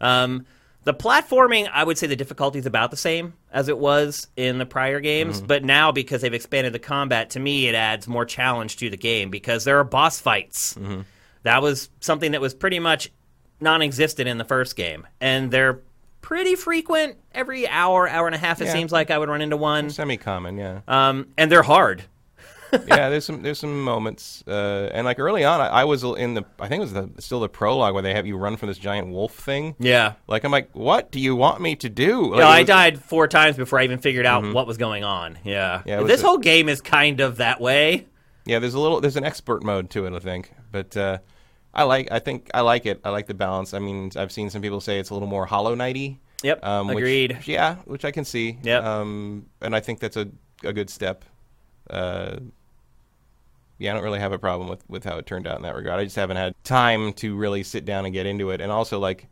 Um, 0.00 0.46
the 0.84 0.92
platforming, 0.94 1.70
I 1.72 1.84
would 1.84 1.96
say 1.96 2.08
the 2.08 2.16
difficulty 2.16 2.58
is 2.58 2.66
about 2.66 2.90
the 2.90 2.96
same 2.96 3.34
as 3.52 3.68
it 3.68 3.78
was 3.78 4.26
in 4.36 4.58
the 4.58 4.66
prior 4.66 4.98
games, 5.00 5.38
Mm-hmm. 5.38 5.46
but 5.46 5.64
now 5.64 5.92
because 5.92 6.22
they've 6.22 6.34
expanded 6.34 6.72
the 6.72 6.78
combat, 6.80 7.30
to 7.30 7.40
me 7.40 7.68
it 7.68 7.74
adds 7.76 8.08
more 8.08 8.24
challenge 8.24 8.76
to 8.78 8.90
the 8.90 8.96
game 8.96 9.30
because 9.30 9.64
there 9.64 9.78
are 9.78 9.84
boss 9.84 10.20
fights. 10.20 10.74
Mm-hmm. 10.74 11.02
That 11.44 11.62
was 11.62 11.88
something 12.00 12.32
that 12.32 12.40
was 12.40 12.52
pretty 12.54 12.80
much 12.80 13.10
non-existent 13.60 14.28
in 14.28 14.38
the 14.38 14.44
first 14.44 14.74
game, 14.74 15.06
and 15.20 15.50
they're 15.52 15.80
pretty 16.22 16.54
frequent. 16.54 17.16
Every 17.32 17.68
hour, 17.68 18.08
hour 18.08 18.26
and 18.26 18.34
a 18.34 18.38
half, 18.38 18.60
it 18.62 18.66
Yeah. 18.66 18.72
seems 18.72 18.90
like 18.92 19.10
I 19.10 19.18
would 19.18 19.28
run 19.28 19.42
into 19.42 19.56
one. 19.58 19.90
Semi-common. 19.90 20.56
Yeah. 20.56 20.80
Um, 20.88 21.28
and 21.36 21.52
they're 21.52 21.62
hard. 21.62 22.04
yeah. 22.86 23.10
There's 23.10 23.26
some 23.26 23.42
there's 23.42 23.58
some 23.58 23.82
moments, 23.82 24.42
uh, 24.48 24.88
and 24.94 25.04
like 25.04 25.18
early 25.18 25.44
on, 25.44 25.60
I, 25.60 25.66
I 25.66 25.84
was 25.84 26.02
in 26.04 26.32
the 26.32 26.44
I 26.58 26.68
think 26.68 26.78
it 26.80 26.84
was 26.84 26.92
the, 26.94 27.10
still 27.18 27.40
the 27.40 27.48
prologue 27.50 27.92
where 27.92 28.02
they 28.02 28.14
have 28.14 28.26
you 28.26 28.38
run 28.38 28.56
from 28.56 28.68
this 28.68 28.78
giant 28.78 29.08
wolf 29.08 29.34
thing. 29.34 29.74
Yeah. 29.78 30.14
Like 30.26 30.44
I'm 30.44 30.50
like, 30.52 30.70
what 30.72 31.12
do 31.12 31.20
you 31.20 31.36
want 31.36 31.60
me 31.60 31.76
to 31.76 31.90
do? 31.90 32.22
Like, 32.30 32.40
No, 32.40 32.46
it 32.46 32.50
I 32.50 32.58
was- 32.60 32.66
died 32.68 32.98
four 33.02 33.28
times 33.28 33.58
before 33.58 33.78
I 33.78 33.84
even 33.84 33.98
figured 33.98 34.24
out 34.24 34.42
what 34.54 34.66
was 34.66 34.78
going 34.78 35.04
on. 35.04 35.38
Yeah, 35.44 35.80
Mm-hmm. 35.80 35.88
Yeah, 35.90 35.98
it 35.98 36.02
was 36.04 36.08
this 36.12 36.22
a- 36.22 36.26
whole 36.26 36.38
game 36.38 36.70
is 36.70 36.80
kind 36.80 37.20
of 37.20 37.36
that 37.36 37.60
way. 37.60 38.06
Yeah, 38.46 38.58
there's 38.58 38.74
a 38.74 38.80
little 38.80 39.00
there's 39.02 39.16
an 39.18 39.24
expert 39.24 39.62
mode 39.62 39.90
to 39.90 40.06
it, 40.06 40.14
I 40.14 40.18
think. 40.18 40.52
But 40.70 40.96
uh, 40.96 41.18
I 41.74 41.84
like 41.84 42.08
I 42.10 42.18
think 42.18 42.50
I 42.54 42.60
like 42.60 42.86
it. 42.86 43.00
I 43.04 43.10
like 43.10 43.26
the 43.26 43.34
balance. 43.34 43.72
I 43.74 43.78
mean, 43.78 44.10
I've 44.16 44.32
seen 44.32 44.50
some 44.50 44.60
people 44.62 44.80
say 44.80 44.98
it's 44.98 45.10
a 45.10 45.14
little 45.14 45.28
more 45.28 45.46
Hollow 45.46 45.74
Knighty. 45.74 46.18
Yep, 46.42 46.64
Um, 46.66 46.88
which- 46.88 46.98
agreed. 46.98 47.38
yeah, 47.44 47.76
which 47.84 48.04
I 48.04 48.10
can 48.10 48.24
see. 48.24 48.58
Yep. 48.62 48.82
Um, 48.84 49.46
and 49.60 49.74
I 49.76 49.80
think 49.80 50.00
that's 50.00 50.16
a 50.16 50.28
a 50.64 50.72
good 50.72 50.90
step. 50.90 51.24
Uh, 51.88 52.36
yeah, 53.78 53.90
I 53.90 53.94
don't 53.94 54.04
really 54.04 54.20
have 54.20 54.32
a 54.32 54.38
problem 54.38 54.68
with, 54.68 54.88
with 54.88 55.02
how 55.04 55.18
it 55.18 55.26
turned 55.26 55.46
out 55.46 55.56
in 55.56 55.62
that 55.62 55.74
regard. 55.74 55.98
I 55.98 56.04
just 56.04 56.14
haven't 56.16 56.36
had 56.36 56.54
time 56.62 57.12
to 57.14 57.34
really 57.34 57.62
sit 57.64 57.84
down 57.84 58.04
and 58.04 58.14
get 58.14 58.26
into 58.26 58.50
it. 58.50 58.60
And 58.60 58.70
also, 58.70 58.98
like, 59.00 59.26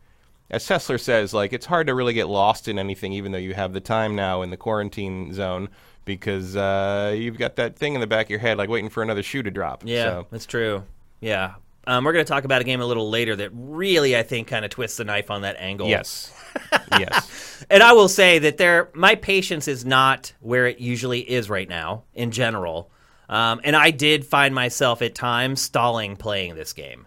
as 0.51 0.65
Sessler 0.67 0.99
says, 0.99 1.33
like, 1.33 1.53
it's 1.53 1.67
hard 1.67 1.87
to 1.87 1.95
really 1.95 2.15
get 2.15 2.29
lost 2.29 2.67
in 2.67 2.77
anything, 2.79 3.13
even 3.13 3.31
though 3.31 3.39
you 3.39 3.55
have 3.55 3.73
the 3.73 3.81
time 3.81 4.17
now 4.17 4.43
in 4.43 4.51
the 4.51 4.57
quarantine 4.57 5.33
zone, 5.33 5.69
because 6.05 6.57
uh, 6.57 7.15
you've 7.17 7.39
got 7.39 7.55
that 7.57 7.77
thing 7.77 7.95
in 7.95 8.01
the 8.01 8.09
back 8.09 8.27
of 8.27 8.31
your 8.31 8.41
head, 8.41 8.59
like 8.59 8.69
waiting 8.69 8.91
for 8.91 9.05
another 9.05 9.23
shoe 9.23 9.43
to 9.45 9.51
drop. 9.53 9.83
Yeah, 9.87 10.05
So, 10.05 10.27
that's 10.33 10.47
true. 10.47 10.83
Yeah, 11.21 11.55
um, 11.87 12.05
we're 12.05 12.13
going 12.13 12.25
to 12.25 12.31
talk 12.31 12.45
about 12.45 12.61
a 12.61 12.65
game 12.65 12.81
a 12.81 12.87
little 12.87 13.09
later 13.09 13.37
that 13.37 13.51
really, 13.53 14.17
I 14.17 14.23
think, 14.23 14.49
kind 14.49 14.65
of 14.65 14.71
twists 14.71 14.99
the 14.99 15.05
knife 15.05 15.31
on 15.31 15.43
that 15.43 15.57
angle. 15.59 15.89
yes. 15.89 16.33
yes. 16.99 17.65
and 17.71 17.83
I 17.83 17.93
will 17.93 18.09
say 18.09 18.39
that 18.41 18.59
there, 18.59 18.91
my 18.93 19.15
patience 19.15 19.69
is 19.69 19.85
not 19.85 20.33
where 20.41 20.67
it 20.67 20.79
usually 20.79 21.21
is 21.21 21.49
right 21.49 21.69
now 21.69 22.05
in 22.15 22.31
general. 22.31 22.91
Um, 23.29 23.61
and 23.65 23.77
I 23.77 23.93
did 23.93 24.27
find 24.27 24.55
myself 24.55 25.03
at 25.03 25.15
times 25.15 25.63
stalling 25.63 26.17
playing 26.17 26.57
this 26.57 26.73
game. 26.73 27.07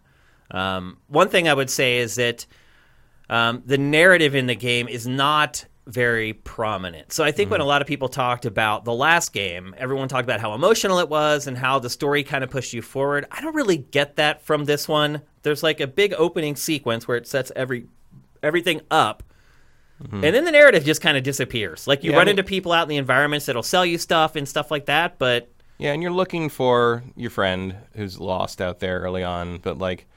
Um, 0.49 0.97
one 1.07 1.29
thing 1.29 1.47
I 1.47 1.53
would 1.53 1.69
say 1.69 1.97
is 1.97 2.15
that 2.15 2.45
um, 3.29 3.63
the 3.65 3.77
narrative 3.77 4.33
in 4.35 4.47
the 4.47 4.55
game 4.55 4.87
is 4.87 5.05
not 5.05 5.65
very 5.85 6.33
prominent. 6.33 7.11
So 7.11 7.23
I 7.23 7.31
think 7.31 7.51
when 7.51 7.59
mm-hmm. 7.59 7.65
a 7.65 7.67
lot 7.67 7.81
of 7.81 7.87
people 7.87 8.07
talked 8.07 8.45
about 8.45 8.85
the 8.85 8.93
last 8.93 9.33
game, 9.33 9.75
everyone 9.77 10.07
talked 10.07 10.23
about 10.23 10.39
how 10.39 10.53
emotional 10.53 10.99
it 10.99 11.09
was 11.09 11.45
and 11.47 11.57
how 11.57 11.79
the 11.79 11.89
story 11.89 12.23
kind 12.23 12.43
of 12.43 12.49
pushed 12.49 12.73
you 12.73 12.81
forward. 12.81 13.25
I 13.31 13.41
don't 13.41 13.55
really 13.55 13.77
get 13.77 14.15
that 14.15 14.41
from 14.41 14.65
this 14.65 14.87
one. 14.87 15.21
There's 15.41 15.61
like 15.61 15.79
a 15.81 15.87
big 15.87 16.13
opening 16.13 16.55
sequence 16.55 17.07
where 17.07 17.17
it 17.17 17.27
sets 17.27 17.51
every 17.55 17.87
everything 18.41 18.81
up. 18.91 19.23
Mm-hmm. 20.01 20.23
And 20.23 20.35
then 20.35 20.45
the 20.45 20.51
narrative 20.51 20.83
just 20.83 21.01
kind 21.01 21.17
of 21.17 21.23
disappears. 21.23 21.85
Like 21.87 22.03
you 22.03 22.11
Yeah, 22.11 22.17
I 22.17 22.19
run 22.19 22.25
mean- 22.27 22.39
into 22.39 22.43
people 22.43 22.71
out 22.71 22.83
in 22.83 22.89
the 22.89 22.97
environments 22.97 23.45
that'll 23.45 23.63
sell 23.63 23.85
you 23.85 23.97
stuff 23.97 24.35
and 24.35 24.47
stuff 24.47 24.71
like 24.71 24.85
that, 24.85 25.17
but 25.17 25.49
Yeah, 25.77 25.91
and 25.91 26.01
you're 26.01 26.11
looking 26.11 26.49
for 26.49 27.03
your 27.15 27.29
friend 27.29 27.75
who's 27.95 28.19
lost 28.19 28.61
out 28.61 28.79
there 28.79 28.99
early 28.99 29.23
on, 29.23 29.57
but 29.57 29.77
like, 29.77 30.07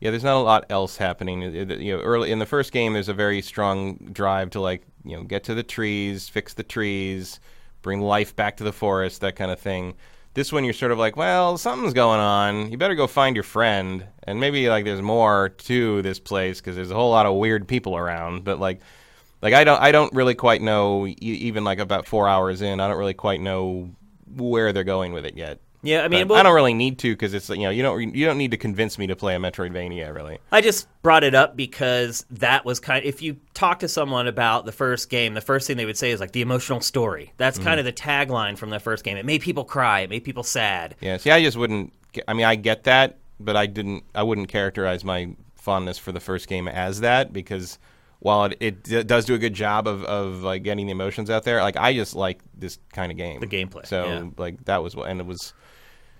yeah, 0.00 0.10
there's 0.10 0.24
not 0.24 0.36
a 0.36 0.40
lot 0.40 0.64
else 0.70 0.96
happening. 0.96 1.42
You 1.42 1.96
know, 1.96 2.00
early 2.02 2.30
in 2.30 2.38
the 2.38 2.46
first 2.46 2.72
game, 2.72 2.94
there's 2.94 3.10
a 3.10 3.14
very 3.14 3.42
strong 3.42 3.96
drive 4.12 4.50
to 4.50 4.60
like, 4.60 4.86
you 5.04 5.16
know, 5.16 5.22
get 5.22 5.44
to 5.44 5.54
the 5.54 5.62
trees, 5.62 6.28
fix 6.28 6.54
the 6.54 6.62
trees, 6.62 7.40
bring 7.82 8.00
life 8.00 8.34
back 8.36 8.56
to 8.58 8.64
the 8.64 8.72
forest, 8.72 9.20
that 9.20 9.36
kind 9.36 9.50
of 9.50 9.58
thing. 9.58 9.94
This 10.34 10.52
one, 10.52 10.62
you're 10.64 10.72
sort 10.72 10.92
of 10.92 10.98
like, 10.98 11.16
well, 11.16 11.58
something's 11.58 11.92
going 11.92 12.20
on. 12.20 12.70
You 12.70 12.78
better 12.78 12.94
go 12.94 13.06
find 13.06 13.34
your 13.34 13.42
friend, 13.42 14.06
and 14.22 14.38
maybe 14.38 14.68
like 14.68 14.84
there's 14.84 15.02
more 15.02 15.48
to 15.48 16.02
this 16.02 16.20
place 16.20 16.60
because 16.60 16.76
there's 16.76 16.92
a 16.92 16.94
whole 16.94 17.10
lot 17.10 17.26
of 17.26 17.34
weird 17.34 17.66
people 17.66 17.96
around. 17.96 18.44
But 18.44 18.60
like, 18.60 18.80
like 19.42 19.54
I 19.54 19.64
don't, 19.64 19.80
I 19.80 19.90
don't 19.90 20.12
really 20.14 20.36
quite 20.36 20.62
know. 20.62 21.06
Even 21.06 21.64
like 21.64 21.80
about 21.80 22.06
four 22.06 22.28
hours 22.28 22.62
in, 22.62 22.78
I 22.78 22.86
don't 22.86 22.98
really 22.98 23.14
quite 23.14 23.40
know 23.40 23.90
where 24.36 24.72
they're 24.72 24.84
going 24.84 25.12
with 25.12 25.26
it 25.26 25.36
yet. 25.36 25.58
Yeah, 25.82 26.02
I 26.02 26.08
mean, 26.08 26.28
well- 26.28 26.38
I 26.38 26.42
don't 26.42 26.54
really 26.54 26.74
need 26.74 26.98
to 27.00 27.12
because 27.12 27.32
it's 27.32 27.48
you 27.48 27.58
know 27.62 27.70
you 27.70 27.82
don't 27.82 28.14
you 28.14 28.26
don't 28.26 28.36
need 28.38 28.50
to 28.50 28.56
convince 28.56 28.98
me 28.98 29.06
to 29.06 29.16
play 29.16 29.34
a 29.34 29.38
Metroidvania 29.38 30.14
really. 30.14 30.38
I 30.52 30.60
just 30.60 30.86
brought 31.02 31.24
it 31.24 31.34
up 31.34 31.56
because 31.56 32.26
that 32.30 32.64
was 32.64 32.80
kind. 32.80 33.04
Of, 33.04 33.08
if 33.08 33.22
you 33.22 33.36
talk 33.54 33.78
to 33.80 33.88
someone 33.88 34.26
about 34.26 34.66
the 34.66 34.72
first 34.72 35.08
game, 35.08 35.34
the 35.34 35.40
first 35.40 35.66
thing 35.66 35.76
they 35.78 35.86
would 35.86 35.96
say 35.96 36.10
is 36.10 36.20
like 36.20 36.32
the 36.32 36.42
emotional 36.42 36.80
story. 36.80 37.32
That's 37.38 37.58
Mm-hmm. 37.58 37.66
kind 37.66 37.80
of 37.80 37.86
the 37.86 37.92
tagline 37.92 38.58
from 38.58 38.70
the 38.70 38.80
first 38.80 39.04
game. 39.04 39.16
It 39.16 39.24
made 39.24 39.40
people 39.40 39.64
cry. 39.64 40.00
It 40.00 40.10
made 40.10 40.24
people 40.24 40.42
sad. 40.42 40.96
Yeah. 41.00 41.16
See, 41.16 41.30
I 41.30 41.42
just 41.42 41.56
wouldn't. 41.56 41.92
I 42.28 42.34
mean, 42.34 42.44
I 42.44 42.56
get 42.56 42.84
that, 42.84 43.16
but 43.38 43.56
I 43.56 43.66
didn't. 43.66 44.04
I 44.14 44.22
wouldn't 44.22 44.48
characterize 44.48 45.02
my 45.04 45.34
fondness 45.56 45.96
for 45.98 46.12
the 46.12 46.20
first 46.20 46.46
game 46.48 46.68
as 46.68 47.00
that 47.00 47.32
because 47.32 47.78
while 48.18 48.50
it, 48.60 48.86
it 48.90 49.06
does 49.06 49.24
do 49.24 49.32
a 49.34 49.38
good 49.38 49.54
job 49.54 49.86
of, 49.88 50.04
of 50.04 50.42
like 50.42 50.62
getting 50.62 50.84
the 50.86 50.92
emotions 50.92 51.30
out 51.30 51.44
there, 51.44 51.62
like 51.62 51.78
I 51.78 51.94
just 51.94 52.14
like 52.14 52.40
this 52.54 52.78
kind 52.92 53.10
of 53.10 53.16
game. 53.16 53.40
The 53.40 53.46
gameplay, 53.46 53.86
So 53.86 54.04
yeah. 54.04 54.24
like 54.36 54.62
that 54.66 54.82
was 54.82 54.94
what, 54.94 55.08
and 55.08 55.20
it 55.20 55.26
was. 55.26 55.54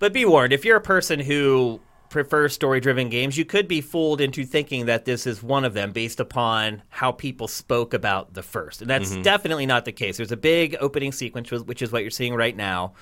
But 0.01 0.13
be 0.13 0.25
warned, 0.25 0.51
if 0.51 0.65
you're 0.65 0.77
a 0.77 0.81
person 0.81 1.19
who 1.19 1.79
prefers 2.09 2.53
story-driven 2.53 3.09
games, 3.09 3.37
you 3.37 3.45
could 3.45 3.67
be 3.67 3.81
fooled 3.81 4.19
into 4.19 4.43
thinking 4.43 4.87
that 4.87 5.05
this 5.05 5.27
is 5.27 5.43
one 5.43 5.63
of 5.63 5.75
them 5.75 5.91
based 5.91 6.19
upon 6.19 6.81
how 6.89 7.11
people 7.11 7.47
spoke 7.47 7.93
about 7.93 8.33
the 8.33 8.41
first, 8.41 8.81
and 8.81 8.89
that's 8.89 9.11
Mm-hmm. 9.11 9.21
definitely 9.21 9.67
not 9.67 9.85
the 9.85 9.91
case. 9.91 10.17
There's 10.17 10.31
a 10.31 10.37
big 10.37 10.75
opening 10.81 11.11
sequence, 11.11 11.51
which- 11.51 11.61
which 11.61 11.81
is 11.83 11.91
what 11.91 12.01
you're 12.01 12.09
seeing 12.09 12.33
right 12.33 12.57
now. 12.57 12.93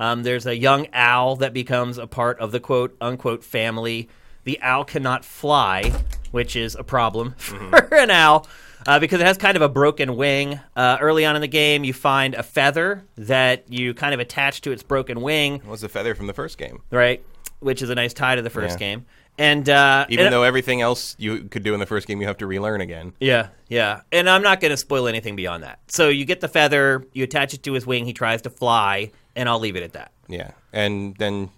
Um, 0.00 0.24
there's 0.24 0.46
a 0.46 0.56
young 0.56 0.88
owl 0.92 1.36
that 1.36 1.52
becomes 1.54 1.96
a 1.96 2.08
part 2.08 2.40
of 2.40 2.50
the 2.50 2.58
quote 2.60 2.96
unquote 3.00 3.44
family. 3.44 4.08
The 4.42 4.60
owl 4.60 4.84
cannot 4.84 5.24
fly, 5.24 5.92
which 6.32 6.56
is 6.56 6.74
a 6.74 6.82
problem 6.84 7.34
Mm-hmm. 7.38 7.70
for 7.88 7.94
an 7.94 8.10
owl. 8.10 8.48
Uh, 8.88 8.98
because 8.98 9.20
it 9.20 9.26
has 9.26 9.36
kind 9.36 9.54
of 9.54 9.62
a 9.62 9.68
broken 9.68 10.16
wing. 10.16 10.58
Uh, 10.74 10.96
early 11.00 11.26
on 11.26 11.36
in 11.36 11.42
the 11.42 11.46
game, 11.46 11.84
you 11.84 11.92
find 11.92 12.34
a 12.34 12.42
feather 12.42 13.04
that 13.16 13.70
you 13.70 13.92
kind 13.92 14.14
of 14.14 14.20
attach 14.20 14.62
to 14.62 14.72
its 14.72 14.82
broken 14.82 15.20
wing 15.20 15.56
It 15.56 15.66
Was 15.66 15.82
the 15.82 15.90
feather 15.90 16.14
from 16.14 16.26
the 16.26 16.32
first 16.32 16.56
game? 16.56 16.80
right? 16.90 17.22
Which 17.60 17.82
is 17.82 17.90
a 17.90 17.94
nice 17.94 18.14
tie 18.14 18.34
to 18.36 18.40
the 18.42 18.48
first 18.50 18.76
Yeah. 18.80 18.86
game. 18.94 19.06
And 19.36 19.68
uh, 19.68 20.06
Even 20.08 20.26
and- 20.26 20.32
though 20.32 20.42
everything 20.42 20.80
else 20.80 21.14
you 21.18 21.44
could 21.44 21.62
do 21.62 21.74
in 21.74 21.80
the 21.80 21.86
first 21.86 22.08
game, 22.08 22.18
you 22.20 22.26
have 22.26 22.38
to 22.38 22.46
relearn 22.46 22.80
again. 22.80 23.12
yeah, 23.20 23.48
yeah, 23.68 24.00
and 24.10 24.28
I'm 24.28 24.42
not 24.42 24.60
going 24.60 24.70
to 24.70 24.76
spoil 24.78 25.06
anything 25.06 25.36
beyond 25.36 25.62
that. 25.64 25.78
So 25.88 26.08
you 26.08 26.24
get 26.24 26.40
the 26.40 26.48
feather, 26.48 27.04
you 27.12 27.24
attach 27.24 27.52
it 27.54 27.62
to 27.64 27.74
his 27.74 27.86
wing, 27.86 28.04
he 28.06 28.12
tries 28.14 28.40
to 28.42 28.50
fly, 28.50 29.10
and 29.36 29.48
I'll 29.50 29.60
leave 29.60 29.76
it 29.76 29.82
at 29.84 29.92
that. 29.92 30.10
Yeah, 30.28 30.52
and 30.72 31.14
then 31.18 31.50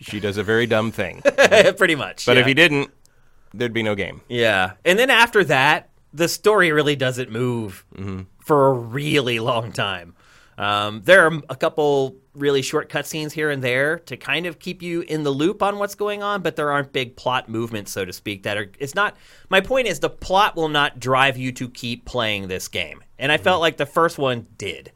she 0.00 0.20
does 0.20 0.36
a 0.36 0.42
very 0.42 0.66
dumb 0.66 0.90
thing. 0.92 1.22
Pretty 1.78 1.94
much. 1.94 2.26
But 2.26 2.36
yeah. 2.36 2.40
if 2.40 2.46
he 2.46 2.54
didn't, 2.54 2.90
there'd 3.54 3.72
be 3.72 3.82
no 3.82 3.94
game. 3.94 4.20
yeah, 4.28 4.72
and 4.84 4.98
then 4.98 5.10
after 5.10 5.44
that, 5.44 5.88
the 6.12 6.28
story 6.28 6.72
really 6.72 6.96
doesn't 6.96 7.30
move 7.30 7.84
Mm-hmm. 7.94 8.22
for 8.44 8.68
a 8.68 8.72
really 8.72 9.38
long 9.40 9.72
time. 9.72 10.14
Um, 10.58 11.00
there 11.04 11.26
are 11.26 11.40
a 11.48 11.56
couple 11.56 12.16
really 12.34 12.60
short 12.60 12.90
cutscenes 12.90 13.32
here 13.32 13.48
and 13.48 13.62
there 13.64 13.98
to 14.00 14.16
kind 14.18 14.44
of 14.44 14.58
keep 14.58 14.82
you 14.82 15.00
in 15.02 15.22
the 15.22 15.30
loop 15.30 15.62
on 15.62 15.78
what's 15.78 15.94
going 15.94 16.22
on, 16.22 16.42
but 16.42 16.54
there 16.56 16.70
aren't 16.70 16.92
big 16.92 17.16
plot 17.16 17.48
movements, 17.48 17.90
so 17.92 18.04
to 18.04 18.12
speak. 18.12 18.42
That 18.42 18.58
are. 18.58 18.70
It's 18.78 18.94
not. 18.94 19.16
My 19.48 19.60
point 19.62 19.86
is 19.88 20.00
the 20.00 20.10
plot 20.10 20.56
will 20.56 20.68
not 20.68 21.00
drive 21.00 21.38
you 21.38 21.50
to 21.52 21.68
keep 21.70 22.04
playing 22.04 22.48
this 22.48 22.68
game, 22.68 23.02
and 23.18 23.32
I 23.32 23.36
Mm-hmm. 23.36 23.44
felt 23.44 23.60
like 23.62 23.78
the 23.78 23.86
first 23.86 24.18
one 24.18 24.46
did. 24.58 24.92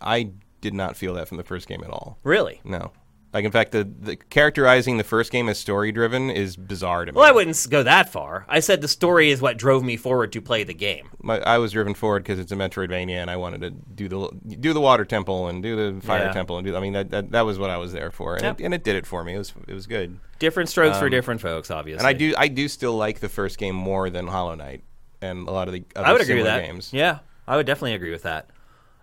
I 0.00 0.30
did 0.62 0.72
not 0.74 0.96
feel 0.96 1.14
that 1.14 1.28
from 1.28 1.36
the 1.36 1.44
first 1.44 1.68
game 1.68 1.82
at 1.84 1.90
all. 1.90 2.16
Really. 2.24 2.60
No. 2.64 2.92
Like 3.32 3.46
in 3.46 3.50
fact, 3.50 3.72
the, 3.72 3.84
the 3.84 4.16
characterizing 4.16 4.98
the 4.98 5.04
first 5.04 5.32
game 5.32 5.48
as 5.48 5.58
story 5.58 5.90
driven 5.90 6.28
is 6.28 6.54
bizarre 6.54 7.06
to 7.06 7.12
me. 7.12 7.16
Well, 7.16 7.24
I 7.26 7.32
wouldn't 7.32 7.66
go 7.70 7.82
that 7.82 8.10
far. 8.10 8.44
I 8.48 8.60
said 8.60 8.82
the 8.82 8.88
story 8.88 9.30
is 9.30 9.40
what 9.40 9.56
drove 9.56 9.82
me 9.82 9.96
forward 9.96 10.32
to 10.32 10.42
play 10.42 10.64
the 10.64 10.74
game. 10.74 11.08
My, 11.22 11.40
I 11.40 11.56
was 11.56 11.72
driven 11.72 11.94
forward 11.94 12.24
because 12.24 12.38
it's 12.38 12.52
a 12.52 12.56
Metroidvania, 12.56 13.16
and 13.22 13.30
I 13.30 13.36
wanted 13.36 13.62
to 13.62 13.70
do 13.70 14.08
the 14.08 14.28
do 14.60 14.74
the 14.74 14.80
water 14.82 15.06
temple 15.06 15.48
and 15.48 15.62
do 15.62 15.76
the 15.94 16.00
fire 16.06 16.24
Yeah. 16.26 16.32
temple 16.32 16.58
and 16.58 16.66
do. 16.66 16.76
I 16.76 16.80
mean, 16.80 16.92
that, 16.92 17.10
that 17.10 17.30
that 17.30 17.42
was 17.46 17.58
what 17.58 17.70
I 17.70 17.78
was 17.78 17.92
there 17.94 18.10
for, 18.10 18.34
and, 18.34 18.42
Yep. 18.44 18.60
it, 18.60 18.64
and 18.64 18.74
it 18.74 18.84
did 18.84 18.96
it 18.96 19.06
for 19.06 19.24
me. 19.24 19.34
It 19.34 19.38
was 19.38 19.54
it 19.66 19.72
was 19.74 19.86
good. 19.86 20.18
Different 20.38 20.68
strokes 20.68 20.98
for 20.98 21.08
different 21.08 21.40
folks, 21.40 21.70
obviously. 21.70 22.00
Um, 22.04 22.06
And 22.08 22.14
I 22.14 22.18
do 22.18 22.34
I 22.36 22.48
do 22.48 22.68
still 22.68 22.96
like 22.96 23.20
the 23.20 23.28
first 23.30 23.56
game 23.58 23.74
more 23.74 24.10
than 24.10 24.26
Hollow 24.26 24.54
Knight 24.56 24.82
and 25.22 25.48
a 25.48 25.52
lot 25.52 25.68
of 25.68 25.72
the 25.74 25.84
other 25.96 26.06
I 26.08 26.12
would 26.12 26.20
agree 26.20 26.34
with 26.36 26.44
that. 26.44 26.60
games. 26.66 26.92
Yeah, 26.92 27.20
I 27.48 27.56
would 27.56 27.64
definitely 27.66 27.94
agree 27.94 28.10
with 28.10 28.24
that. 28.24 28.50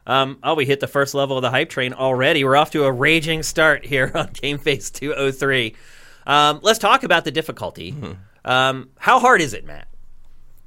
Um, 0.10 0.40
oh, 0.44 0.56
we 0.56 0.66
hit 0.66 0.80
the 0.80 0.88
first 0.88 1.14
level 1.14 1.38
of 1.38 1.44
the 1.44 1.52
hype 1.52 1.70
train 1.70 1.94
already. 1.94 2.44
We're 2.44 2.56
off 2.56 2.72
to 2.72 2.84
a 2.86 2.92
raging 2.92 3.44
start 3.44 3.86
here 3.86 4.12
on 4.16 4.32
Game 4.34 4.58
Face 4.58 4.90
203. 4.90 5.76
Um, 6.26 6.60
let's 6.64 6.80
talk 6.80 7.04
about 7.04 7.26
the 7.26 7.32
difficulty. 7.32 7.92
Mm-hmm. 7.94 8.50
Um, 8.50 8.90
how 8.98 9.20
hard 9.20 9.42
is 9.42 9.54
it, 9.54 9.66
Matt? 9.66 9.88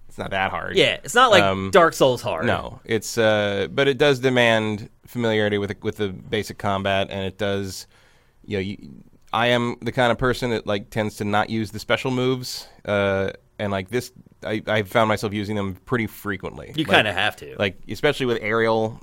It's 0.08 0.18
not 0.18 0.30
that 0.30 0.50
hard. 0.50 0.76
Yeah, 0.76 0.98
it's 1.02 1.14
not 1.14 1.30
like 1.30 1.42
Um, 1.42 1.70
Dark 1.72 1.94
Souls 1.94 2.20
hard. 2.22 2.44
No, 2.46 2.80
it's 2.84 3.16
uh, 3.18 3.66
but 3.70 3.88
it 3.88 3.96
does 3.98 4.18
demand 4.20 4.90
familiarity 5.06 5.56
with 5.58 5.74
with 5.82 5.96
the 5.96 6.08
basic 6.10 6.58
combat, 6.58 7.08
and 7.10 7.24
it 7.24 7.38
does. 7.38 7.86
You 8.44 8.56
know, 8.58 8.60
you, 8.60 8.76
I 9.32 9.46
am 9.48 9.76
the 9.80 9.90
kind 9.92 10.12
of 10.12 10.18
person 10.18 10.50
that 10.50 10.66
like 10.66 10.90
tends 10.90 11.16
to 11.16 11.24
not 11.24 11.48
use 11.48 11.70
the 11.70 11.78
special 11.78 12.10
moves, 12.10 12.68
uh, 12.84 13.30
and 13.58 13.72
like 13.72 13.88
this, 13.88 14.12
I 14.44 14.62
I 14.66 14.82
found 14.82 15.08
myself 15.08 15.32
using 15.32 15.56
them 15.56 15.76
pretty 15.86 16.06
frequently. 16.06 16.72
You 16.76 16.84
Like- 16.84 16.94
kind 16.94 17.08
of 17.08 17.14
have 17.14 17.34
to. 17.36 17.56
like 17.58 17.78
especially 17.88 18.26
with 18.26 18.38
aerial 18.42 19.00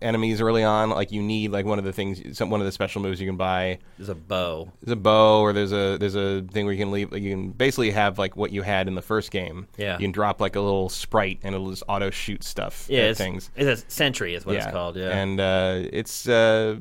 enemies 0.00 0.40
early 0.40 0.64
on. 0.64 0.90
Like 0.90 1.12
you 1.12 1.22
need 1.22 1.50
like 1.50 1.66
one 1.66 1.78
of 1.78 1.84
the 1.84 1.92
things, 1.92 2.36
some 2.36 2.50
one 2.50 2.60
of 2.60 2.66
the 2.66 2.72
special 2.72 3.02
moves 3.02 3.20
you 3.20 3.26
can 3.26 3.36
buy. 3.36 3.78
There's 3.98 4.08
a 4.08 4.14
bow. 4.14 4.70
There's 4.82 4.92
a 4.92 4.96
bow, 4.96 5.40
or 5.40 5.52
there's 5.52 5.72
a 5.72 5.96
there's 5.98 6.14
a 6.14 6.42
thing 6.42 6.64
where 6.64 6.74
you 6.74 6.80
can 6.80 6.90
leave. 6.90 7.12
You 7.16 7.30
can 7.30 7.50
basically 7.50 7.90
have 7.90 8.18
like 8.18 8.36
what 8.36 8.52
you 8.52 8.62
had 8.62 8.88
in 8.88 8.94
the 8.94 9.02
first 9.02 9.30
game. 9.30 9.66
Yeah. 9.76 9.94
You 9.94 10.00
can 10.00 10.12
drop 10.12 10.40
like 10.40 10.56
a 10.56 10.60
little 10.60 10.88
sprite, 10.88 11.40
and 11.42 11.54
it'll 11.54 11.70
just 11.70 11.84
auto 11.88 12.10
shoot 12.10 12.44
stuff. 12.44 12.86
Yeah, 12.88 13.02
it's, 13.02 13.18
things. 13.18 13.50
it's 13.56 13.82
a 13.82 13.90
sentry 13.90 14.34
is 14.34 14.46
what 14.46 14.56
it's 14.56 14.66
called. 14.66 14.96
Yeah. 14.96 15.16
And 15.16 15.40
uh, 15.40 15.82
it's 15.92 16.28
uh, 16.28 16.76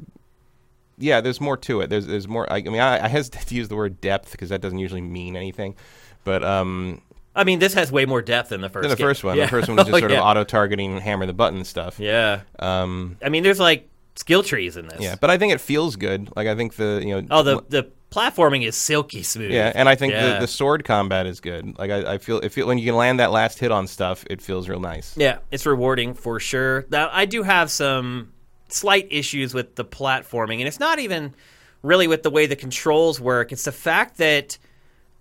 yeah, 0.97 1.21
there's 1.21 1.41
more 1.41 1.57
to 1.57 1.81
it. 1.81 1.89
There's 1.89 2.07
there's 2.07 2.27
more. 2.27 2.51
I, 2.51 2.57
I 2.57 2.61
mean, 2.61 2.79
I, 2.79 3.05
I 3.05 3.07
hesitate 3.07 3.47
to 3.47 3.55
use 3.55 3.67
the 3.67 3.75
word 3.75 4.01
depth 4.01 4.31
because 4.31 4.49
that 4.49 4.61
doesn't 4.61 4.79
usually 4.79 5.01
mean 5.01 5.35
anything. 5.35 5.75
But 6.23 6.43
um, 6.43 7.01
I 7.35 7.43
mean, 7.43 7.59
this 7.59 7.73
has 7.73 7.91
way 7.91 8.05
more 8.05 8.21
depth 8.21 8.49
than 8.49 8.61
the 8.61 8.69
first. 8.69 8.83
than 8.83 8.89
the 8.91 8.95
game. 8.95 9.07
first 9.07 9.23
one, 9.23 9.37
Yeah. 9.37 9.45
the 9.45 9.49
first 9.49 9.67
one 9.67 9.77
was 9.77 9.85
just 9.87 9.95
Oh, 9.95 9.99
sort 9.99 10.11
yeah. 10.11 10.19
of 10.19 10.25
auto 10.25 10.43
targeting, 10.43 10.91
and 10.93 11.01
hammer 11.01 11.25
the 11.25 11.33
button 11.33 11.63
stuff. 11.65 11.99
Yeah. 11.99 12.41
Um, 12.59 13.17
I 13.23 13.29
mean, 13.29 13.43
there's 13.43 13.59
like 13.59 13.89
skill 14.15 14.43
trees 14.43 14.77
in 14.77 14.87
this. 14.87 14.99
yeah, 15.01 15.15
but 15.19 15.29
I 15.29 15.37
think 15.37 15.53
it 15.53 15.61
feels 15.61 15.95
good. 15.95 16.29
Like 16.35 16.47
I 16.47 16.55
think 16.55 16.75
the 16.75 17.01
you 17.05 17.21
know. 17.21 17.27
Oh, 17.31 17.43
the 17.43 17.63
the 17.69 17.89
platforming 18.11 18.63
is 18.67 18.75
silky 18.75 19.23
smooth. 19.23 19.49
yeah, 19.51 19.71
and 19.73 19.89
I 19.89 19.95
think 19.95 20.13
Yeah. 20.13 20.35
the, 20.35 20.41
the 20.41 20.47
sword 20.47 20.83
combat 20.85 21.25
is 21.25 21.39
good. 21.39 21.79
Like 21.79 21.89
I, 21.89 22.13
I 22.13 22.17
feel, 22.19 22.37
if 22.41 22.55
when 22.57 22.77
you 22.77 22.85
can 22.85 22.95
land 22.95 23.19
that 23.19 23.31
last 23.31 23.57
hit 23.57 23.71
on 23.71 23.87
stuff, 23.87 24.23
it 24.29 24.39
feels 24.39 24.69
real 24.69 24.79
nice. 24.79 25.17
Yeah, 25.17 25.39
it's 25.49 25.65
rewarding 25.65 26.13
for 26.13 26.39
sure. 26.39 26.85
Now, 26.91 27.09
I 27.11 27.25
do 27.25 27.41
have 27.41 27.71
some 27.71 28.31
slight 28.69 29.07
issues 29.09 29.55
with 29.55 29.75
the 29.77 29.83
platforming, 29.85 30.59
and 30.59 30.67
it's 30.67 30.79
not 30.79 30.99
even 30.99 31.33
really 31.81 32.07
with 32.07 32.21
the 32.21 32.29
way 32.29 32.45
the 32.45 32.55
controls 32.55 33.19
work. 33.19 33.51
It's 33.51 33.65
the 33.65 33.71
fact 33.71 34.17
that 34.19 34.59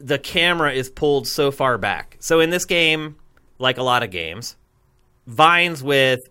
the 0.02 0.18
camera 0.18 0.72
is 0.72 0.90
pulled 0.90 1.26
so 1.26 1.50
far 1.50 1.78
back. 1.78 2.16
So 2.20 2.40
in 2.40 2.50
this 2.50 2.64
game, 2.64 3.16
like 3.58 3.78
a 3.78 3.82
lot 3.82 4.02
of 4.02 4.10
games, 4.10 4.56
vines 5.26 5.82
with 5.82 6.28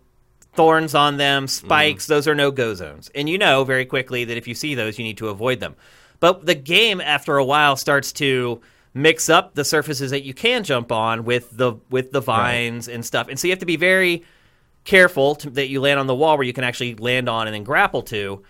thorns 0.53 0.93
on 0.93 1.17
them, 1.17 1.47
spikes, 1.47 2.07
those 2.07 2.27
are 2.27 2.35
no 2.35 2.51
go 2.51 2.73
zones. 2.73 3.09
And 3.15 3.29
you 3.29 3.37
know 3.37 3.63
very 3.63 3.85
quickly 3.85 4.25
that 4.25 4.37
if 4.37 4.47
you 4.47 4.53
see 4.53 4.75
those, 4.75 4.99
you 4.99 5.05
need 5.05 5.17
to 5.17 5.29
avoid 5.29 5.59
them. 5.59 5.75
But 6.19 6.45
the 6.45 6.55
game, 6.55 7.01
after 7.01 7.37
a 7.37 7.45
while, 7.45 7.75
starts 7.75 8.11
to 8.13 8.61
mix 8.93 9.29
up 9.29 9.55
the 9.55 9.63
surfaces 9.63 10.11
that 10.11 10.23
you 10.23 10.33
can 10.33 10.63
jump 10.63 10.91
on 10.91 11.23
with 11.23 11.55
the 11.55 11.73
with 11.89 12.11
the 12.11 12.19
vines 12.19 12.87
and 12.87 13.05
stuff. 13.05 13.27
And 13.29 13.39
so 13.39 13.47
you 13.47 13.53
have 13.53 13.59
to 13.59 13.65
be 13.65 13.77
very 13.77 14.23
careful 14.83 15.35
to, 15.35 15.49
that 15.51 15.69
you 15.69 15.79
land 15.79 15.99
on 15.99 16.07
the 16.07 16.15
wall 16.15 16.37
where 16.37 16.45
you 16.45 16.53
can 16.53 16.63
actually 16.63 16.95
land 16.95 17.29
on 17.29 17.47
and 17.47 17.53
then 17.53 17.63
grapple 17.63 18.01
to. 18.03 18.43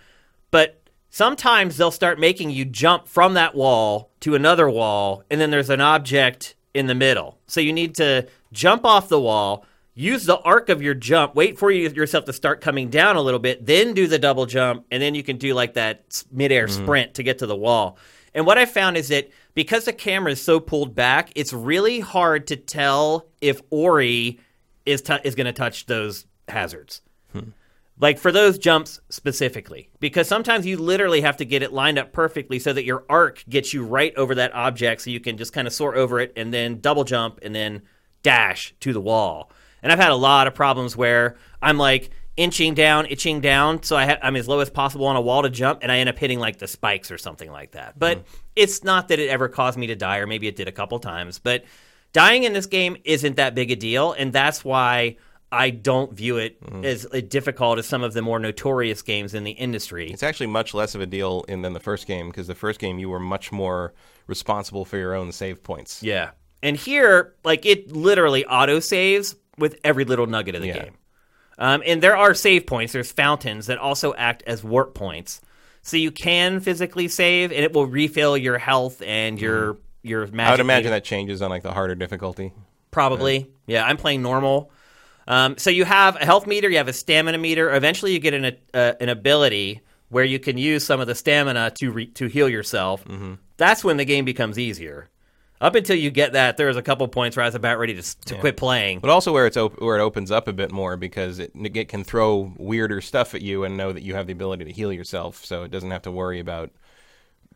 But 0.50 0.81
sometimes 1.12 1.76
they'll 1.76 1.90
start 1.90 2.18
making 2.18 2.50
you 2.50 2.64
jump 2.64 3.06
from 3.06 3.34
that 3.34 3.54
wall 3.54 4.10
to 4.20 4.34
another 4.34 4.68
wall, 4.68 5.22
and 5.30 5.40
then 5.40 5.50
there's 5.50 5.70
an 5.70 5.80
object 5.80 6.56
in 6.74 6.86
the 6.86 6.94
middle. 6.94 7.38
So 7.46 7.60
you 7.60 7.72
need 7.72 7.94
to 7.96 8.26
jump 8.52 8.84
off 8.84 9.08
the 9.08 9.20
wall, 9.20 9.66
use 9.94 10.24
the 10.24 10.38
arc 10.38 10.70
of 10.70 10.82
your 10.82 10.94
jump, 10.94 11.34
wait 11.34 11.58
for 11.58 11.70
you, 11.70 11.88
yourself 11.90 12.24
to 12.24 12.32
start 12.32 12.62
coming 12.62 12.88
down 12.88 13.16
a 13.16 13.20
little 13.20 13.38
bit, 13.38 13.64
then 13.64 13.92
do 13.92 14.06
the 14.06 14.18
double 14.18 14.46
jump, 14.46 14.86
and 14.90 15.02
then 15.02 15.14
you 15.14 15.22
can 15.22 15.36
do 15.36 15.54
like 15.54 15.74
that 15.74 16.24
midair 16.32 16.66
mm-hmm. 16.66 16.82
sprint 16.82 17.14
to 17.14 17.22
get 17.22 17.38
to 17.38 17.46
the 17.46 17.56
wall. 17.56 17.98
And 18.34 18.46
what 18.46 18.56
I 18.56 18.64
found 18.64 18.96
is 18.96 19.08
that 19.08 19.30
because 19.52 19.84
the 19.84 19.92
camera 19.92 20.32
is 20.32 20.42
so 20.42 20.58
pulled 20.60 20.94
back, 20.94 21.30
it's 21.36 21.52
really 21.52 22.00
hard 22.00 22.46
to 22.46 22.56
tell 22.56 23.26
if 23.42 23.60
Ori 23.68 24.40
is 24.86 25.02
t- 25.02 25.18
is 25.24 25.34
going 25.34 25.44
to 25.44 25.52
touch 25.52 25.84
those 25.84 26.24
hazards. 26.48 27.02
Hmm. 27.32 27.50
Like 28.02 28.18
for 28.18 28.32
those 28.32 28.58
jumps 28.58 29.00
specifically, 29.10 29.88
because 30.00 30.26
sometimes 30.26 30.66
you 30.66 30.76
literally 30.76 31.20
have 31.20 31.36
to 31.36 31.44
get 31.44 31.62
it 31.62 31.72
lined 31.72 32.00
up 32.00 32.12
perfectly 32.12 32.58
so 32.58 32.72
that 32.72 32.84
your 32.84 33.04
arc 33.08 33.44
gets 33.48 33.72
you 33.72 33.84
right 33.84 34.12
over 34.16 34.34
that 34.34 34.52
object 34.54 35.02
so 35.02 35.10
you 35.10 35.20
can 35.20 35.36
just 35.36 35.52
kind 35.52 35.68
of 35.68 35.72
soar 35.72 35.94
over 35.94 36.18
it 36.18 36.32
and 36.34 36.52
then 36.52 36.80
double 36.80 37.04
jump 37.04 37.38
and 37.42 37.54
then 37.54 37.82
dash 38.24 38.74
to 38.80 38.92
the 38.92 39.00
wall. 39.00 39.52
And 39.84 39.92
I've 39.92 40.00
had 40.00 40.10
a 40.10 40.16
lot 40.16 40.48
of 40.48 40.54
problems 40.54 40.96
where 40.96 41.36
I'm 41.62 41.78
like 41.78 42.10
inching 42.36 42.74
down, 42.74 43.06
itching 43.06 43.40
down, 43.40 43.84
so 43.84 43.96
I 43.96 44.06
ha- 44.06 44.18
I'm 44.20 44.34
as 44.34 44.48
low 44.48 44.58
as 44.58 44.68
possible 44.68 45.06
on 45.06 45.14
a 45.14 45.20
wall 45.20 45.42
to 45.42 45.50
jump, 45.50 45.78
and 45.82 45.92
I 45.92 45.98
end 45.98 46.08
up 46.08 46.18
hitting 46.18 46.40
like 46.40 46.58
the 46.58 46.66
spikes 46.66 47.12
or 47.12 47.18
something 47.18 47.52
like 47.52 47.70
that. 47.70 47.90
Mm-hmm. 47.90 47.98
But 48.00 48.24
it's 48.56 48.82
not 48.82 49.08
that 49.08 49.20
it 49.20 49.28
ever 49.28 49.48
caused 49.48 49.78
me 49.78 49.86
to 49.86 49.94
die, 49.94 50.18
or 50.18 50.26
maybe 50.26 50.48
it 50.48 50.56
did 50.56 50.66
a 50.66 50.72
couple 50.72 50.98
times. 50.98 51.38
But 51.38 51.64
dying 52.12 52.42
in 52.42 52.52
this 52.52 52.66
game 52.66 52.96
isn't 53.04 53.36
that 53.36 53.54
big 53.54 53.70
a 53.70 53.76
deal, 53.76 54.12
and 54.12 54.32
that's 54.32 54.64
why 54.64 55.18
I 55.52 55.70
don't 55.70 56.12
view 56.12 56.38
it 56.38 56.60
Mm-hmm. 56.62 56.84
as 56.84 57.06
uh, 57.12 57.20
difficult 57.28 57.78
as 57.78 57.86
some 57.86 58.02
of 58.02 58.14
the 58.14 58.22
more 58.22 58.38
notorious 58.38 59.02
games 59.02 59.34
in 59.34 59.44
the 59.44 59.50
industry. 59.52 60.10
It's 60.10 60.22
actually 60.22 60.46
much 60.48 60.72
less 60.74 60.94
of 60.94 61.00
a 61.00 61.06
deal 61.06 61.44
in 61.48 61.62
than 61.62 61.72
the 61.74 61.80
first 61.80 62.06
game 62.06 62.28
because 62.28 62.46
the 62.46 62.54
first 62.54 62.80
game 62.80 62.98
you 62.98 63.08
were 63.10 63.20
much 63.20 63.52
more 63.52 63.92
responsible 64.26 64.84
for 64.84 64.96
your 64.96 65.14
own 65.14 65.30
save 65.32 65.62
points. 65.62 66.02
Yeah. 66.02 66.30
And 66.62 66.76
here, 66.76 67.34
like 67.44 67.66
it 67.66 67.92
literally 67.92 68.46
auto 68.46 68.80
saves 68.80 69.34
with 69.58 69.78
every 69.84 70.04
little 70.04 70.26
nugget 70.26 70.54
of 70.54 70.62
the 70.62 70.68
Yeah. 70.68 70.84
game. 70.84 70.94
Um, 71.58 71.82
and 71.84 72.02
there 72.02 72.16
are 72.16 72.32
save 72.34 72.66
points. 72.66 72.92
There's 72.94 73.12
fountains 73.12 73.66
that 73.66 73.78
also 73.78 74.14
act 74.14 74.42
as 74.46 74.64
warp 74.64 74.94
points, 74.94 75.40
so 75.82 75.96
you 75.98 76.10
can 76.10 76.60
physically 76.60 77.08
save, 77.08 77.52
and 77.52 77.62
it 77.62 77.72
will 77.74 77.86
refill 77.86 78.36
your 78.36 78.56
health 78.58 79.02
and 79.04 79.38
your 79.40 79.76
your 80.02 80.26
magic. 80.28 80.40
I 80.40 80.50
would 80.52 80.60
imagine 80.60 80.84
meter. 80.84 80.90
that 80.96 81.04
changes 81.04 81.42
on 81.42 81.50
like 81.50 81.62
the 81.62 81.72
harder 81.72 81.94
difficulty. 81.94 82.52
Probably. 82.90 83.50
Yeah, 83.66 83.84
I'm 83.84 83.96
playing 83.96 84.22
normal. 84.22 84.70
Um, 85.26 85.56
so 85.58 85.70
you 85.70 85.84
have 85.84 86.16
a 86.16 86.24
health 86.24 86.46
meter, 86.46 86.68
you 86.68 86.78
have 86.78 86.88
a 86.88 86.92
stamina 86.92 87.38
meter. 87.38 87.72
Eventually, 87.72 88.12
you 88.12 88.18
get 88.18 88.34
an 88.34 88.56
uh, 88.74 88.92
an 89.00 89.08
ability 89.08 89.80
where 90.08 90.24
you 90.24 90.38
can 90.38 90.58
use 90.58 90.84
some 90.84 91.00
of 91.00 91.06
the 91.06 91.14
stamina 91.14 91.70
to 91.70 91.90
re- 91.90 92.06
to 92.06 92.26
heal 92.26 92.48
yourself. 92.48 93.04
Mm-hmm. 93.04 93.34
That's 93.56 93.82
when 93.84 93.96
the 93.96 94.04
game 94.04 94.24
becomes 94.24 94.58
easier. 94.58 95.08
Up 95.60 95.76
until 95.76 95.96
you 95.96 96.10
get 96.10 96.32
that, 96.32 96.56
there 96.56 96.66
was 96.66 96.76
a 96.76 96.82
couple 96.82 97.06
points 97.06 97.36
where 97.36 97.44
I 97.44 97.46
was 97.46 97.54
about 97.54 97.78
ready 97.78 97.94
to, 97.94 98.24
to 98.24 98.34
quit 98.34 98.56
playing. 98.56 98.98
But 98.98 99.10
also 99.10 99.32
where 99.32 99.46
it's 99.46 99.56
op- 99.56 99.80
where 99.80 99.96
it 99.96 100.02
opens 100.02 100.32
up 100.32 100.48
a 100.48 100.52
bit 100.52 100.72
more 100.72 100.96
because 100.96 101.38
it, 101.38 101.52
it 101.54 101.88
can 101.88 102.02
throw 102.02 102.52
weirder 102.58 103.00
stuff 103.00 103.32
at 103.32 103.42
you 103.42 103.62
and 103.62 103.76
know 103.76 103.92
that 103.92 104.02
you 104.02 104.14
have 104.14 104.26
the 104.26 104.32
ability 104.32 104.64
to 104.64 104.72
heal 104.72 104.92
yourself, 104.92 105.44
so 105.44 105.62
it 105.62 105.70
doesn't 105.70 105.92
have 105.92 106.02
to 106.02 106.10
worry 106.10 106.40
about 106.40 106.72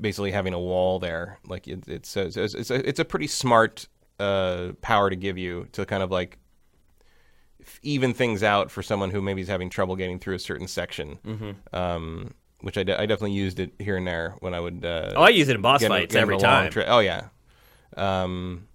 basically 0.00 0.30
having 0.30 0.54
a 0.54 0.60
wall 0.60 1.00
there. 1.00 1.40
Like 1.46 1.66
it, 1.66 1.88
it's 1.88 2.16
a, 2.16 2.26
it's 2.26 2.36
it's 2.36 2.70
a, 2.70 2.88
it's 2.88 3.00
a 3.00 3.04
pretty 3.04 3.26
smart 3.26 3.88
uh, 4.20 4.72
power 4.82 5.10
to 5.10 5.16
give 5.16 5.36
you 5.36 5.66
to 5.72 5.84
kind 5.84 6.02
of 6.02 6.12
like 6.12 6.38
even 7.86 8.12
things 8.14 8.42
out 8.42 8.70
for 8.70 8.82
someone 8.82 9.10
who 9.10 9.22
maybe 9.22 9.40
is 9.40 9.48
having 9.48 9.70
trouble 9.70 9.96
getting 9.96 10.18
through 10.18 10.34
a 10.34 10.38
certain 10.38 10.66
section. 10.68 11.18
Mm-hmm. 11.24 11.50
Um, 11.76 12.34
which 12.60 12.78
I, 12.78 12.82
de- 12.84 12.98
I 12.98 13.04
definitely 13.06 13.32
used 13.36 13.60
it 13.60 13.72
here 13.78 13.96
and 13.98 14.06
there 14.06 14.34
when 14.40 14.54
I 14.54 14.60
would. 14.60 14.84
Uh, 14.84 15.12
Oh, 15.14 15.22
I 15.22 15.28
use 15.28 15.48
it 15.48 15.56
in 15.56 15.62
boss 15.62 15.84
fights 15.84 16.14
in 16.14 16.20
every 16.20 16.38
time. 16.38 16.70
tra- 16.70 16.86
oh 16.88 17.00
yeah. 17.00 17.28
Um, 17.96 18.66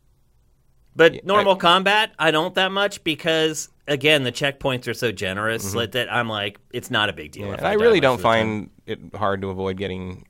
But 0.95 1.25
normal 1.25 1.55
I- 1.55 1.57
combat, 1.57 2.11
I 2.19 2.31
don't 2.31 2.53
that 2.55 2.71
much 2.71 3.03
because 3.03 3.69
again, 3.87 4.23
the 4.23 4.31
checkpoints 4.31 4.87
are 4.87 4.93
so 4.93 5.11
generous 5.11 5.73
Mm-hmm. 5.73 5.91
that 5.91 6.13
I'm 6.13 6.29
like, 6.29 6.59
it's 6.71 6.91
not 6.91 7.09
a 7.09 7.13
big 7.13 7.31
deal. 7.31 7.51
if 7.51 7.57
And 7.59 7.67
I 7.67 7.73
really 7.73 7.99
don't 7.99 8.21
find 8.21 8.69
it 8.85 8.99
hard 9.15 9.41
to 9.41 9.49
avoid 9.49 9.77
getting 9.77 10.25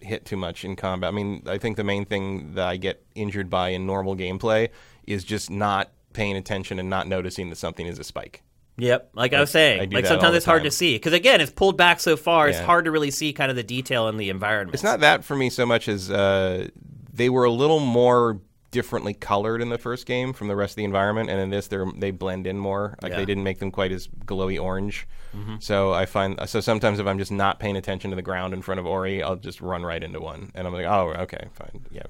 hit 0.00 0.24
too 0.24 0.36
much 0.36 0.64
in 0.64 0.74
combat. 0.76 1.08
I 1.08 1.12
mean, 1.12 1.42
I 1.46 1.58
think 1.58 1.76
the 1.76 1.84
main 1.84 2.04
thing 2.04 2.54
that 2.54 2.66
I 2.66 2.76
get 2.76 3.04
injured 3.14 3.48
by 3.50 3.68
in 3.70 3.86
normal 3.86 4.16
gameplay 4.16 4.70
is 5.06 5.24
just 5.24 5.50
not 5.50 5.90
paying 6.14 6.36
attention 6.36 6.78
and 6.78 6.88
not 6.88 7.06
noticing 7.06 7.50
that 7.50 7.56
something 7.56 7.86
is 7.86 7.98
a 7.98 8.04
spike. 8.04 8.42
Yep, 8.76 9.10
like 9.14 9.32
I 9.34 9.40
was 9.40 9.50
saying, 9.50 9.80
I 9.82 9.94
like 9.94 10.06
sometimes 10.06 10.34
it's 10.34 10.46
hard 10.46 10.64
to 10.64 10.70
see 10.70 10.94
because 10.96 11.12
again, 11.12 11.40
it's 11.40 11.52
pulled 11.52 11.76
back 11.76 12.00
so 12.00 12.16
far. 12.16 12.48
It's 12.48 12.58
hard 12.58 12.86
to 12.86 12.90
really 12.90 13.12
see 13.12 13.32
kind 13.32 13.50
of 13.50 13.56
the 13.56 13.62
detail 13.62 14.08
in 14.08 14.16
the 14.16 14.30
environment. 14.30 14.74
It's 14.74 14.82
not 14.82 15.00
that 15.00 15.24
for 15.24 15.36
me 15.36 15.48
so 15.50 15.64
much 15.64 15.86
as 15.88 16.10
uh, 16.10 16.68
they 17.12 17.28
were 17.28 17.44
a 17.44 17.52
little 17.52 17.78
more 17.78 18.40
differently 18.72 19.14
colored 19.14 19.62
in 19.62 19.68
the 19.68 19.78
first 19.78 20.04
game 20.04 20.32
from 20.32 20.48
the 20.48 20.56
rest 20.56 20.72
of 20.72 20.76
the 20.76 20.84
environment, 20.84 21.30
and 21.30 21.38
in 21.40 21.50
this 21.50 21.68
they 21.68 21.78
they 21.96 22.10
blend 22.10 22.48
in 22.48 22.58
more. 22.58 22.96
Like 23.00 23.12
Yeah. 23.12 23.18
they 23.18 23.24
didn't 23.24 23.44
make 23.44 23.60
them 23.60 23.70
quite 23.70 23.92
as 23.92 24.08
glowy 24.26 24.60
orange. 24.60 25.06
Mm-hmm. 25.36 25.56
So 25.60 25.92
I 25.92 26.06
find 26.06 26.36
so 26.46 26.60
sometimes 26.60 26.98
if 26.98 27.06
I'm 27.06 27.18
just 27.18 27.30
not 27.30 27.60
paying 27.60 27.76
attention 27.76 28.10
to 28.10 28.16
the 28.16 28.22
ground 28.22 28.52
in 28.54 28.62
front 28.62 28.80
of 28.80 28.86
Ori, 28.86 29.22
I'll 29.22 29.36
just 29.36 29.60
run 29.60 29.84
right 29.84 30.02
into 30.02 30.20
one, 30.20 30.50
and 30.56 30.66
I'm 30.66 30.72
like, 30.72 30.86
oh, 30.86 31.14
okay, 31.20 31.46
fine, 31.52 31.86
yeah. 31.92 32.02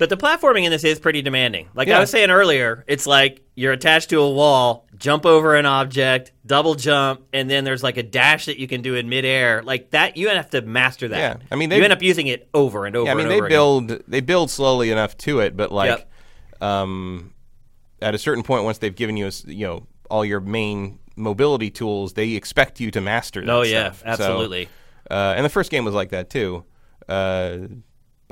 But 0.00 0.08
the 0.08 0.16
platforming 0.16 0.64
in 0.64 0.70
this 0.70 0.82
is 0.82 0.98
pretty 0.98 1.20
demanding. 1.20 1.68
Like 1.74 1.88
I 1.88 2.00
was 2.00 2.08
saying 2.10 2.30
earlier, 2.30 2.84
it's 2.88 3.06
like 3.06 3.42
you're 3.54 3.72
attached 3.72 4.08
to 4.10 4.20
a 4.20 4.30
wall, 4.30 4.86
jump 4.96 5.26
over 5.26 5.56
an 5.56 5.66
object, 5.66 6.32
double 6.46 6.74
jump, 6.74 7.20
and 7.34 7.50
then 7.50 7.64
there's 7.64 7.82
like 7.82 7.98
a 7.98 8.02
dash 8.02 8.46
that 8.46 8.58
you 8.58 8.66
can 8.66 8.80
do 8.80 8.94
in 8.94 9.10
midair. 9.10 9.62
Like 9.62 9.90
that, 9.90 10.16
you 10.16 10.30
have 10.30 10.48
to 10.50 10.62
master 10.62 11.08
that. 11.08 11.18
Yeah. 11.18 11.46
I 11.52 11.56
mean, 11.56 11.70
you 11.70 11.76
they- 11.76 11.84
end 11.84 11.92
up 11.92 12.00
using 12.00 12.28
it 12.28 12.48
over 12.54 12.86
and 12.86 12.96
over. 12.96 13.04
Yeah, 13.04 13.12
I 13.12 13.14
mean 13.14 13.26
and 13.26 13.30
they 13.30 13.36
over 13.36 13.44
again. 13.46 13.56
build 13.56 13.88
they 14.08 14.20
build 14.22 14.50
slowly 14.50 14.90
enough 14.90 15.18
to 15.18 15.40
it, 15.40 15.54
but 15.54 15.70
like 15.70 15.90
Yep. 16.60 16.62
um, 16.62 17.34
at 18.00 18.14
a 18.14 18.18
certain 18.18 18.42
point, 18.42 18.64
once 18.64 18.78
they've 18.78 18.96
given 18.96 19.18
you 19.18 19.26
a 19.26 19.32
you 19.50 19.66
know 19.66 19.86
all 20.10 20.24
your 20.24 20.40
main 20.40 20.98
mobility 21.14 21.70
tools, 21.70 22.14
they 22.14 22.30
expect 22.30 22.80
you 22.80 22.90
to 22.90 23.02
master. 23.02 23.42
That 23.44 23.50
Oh 23.52 23.62
yeah, 23.64 23.92
stuff. 23.92 23.98
So, 24.00 24.06
absolutely. 24.24 24.70
uh, 25.10 25.34
and 25.36 25.44
the 25.44 25.50
first 25.50 25.70
game 25.70 25.84
was 25.84 25.92
like 25.94 26.08
that 26.08 26.30
too. 26.30 26.64
Uh, 27.06 27.58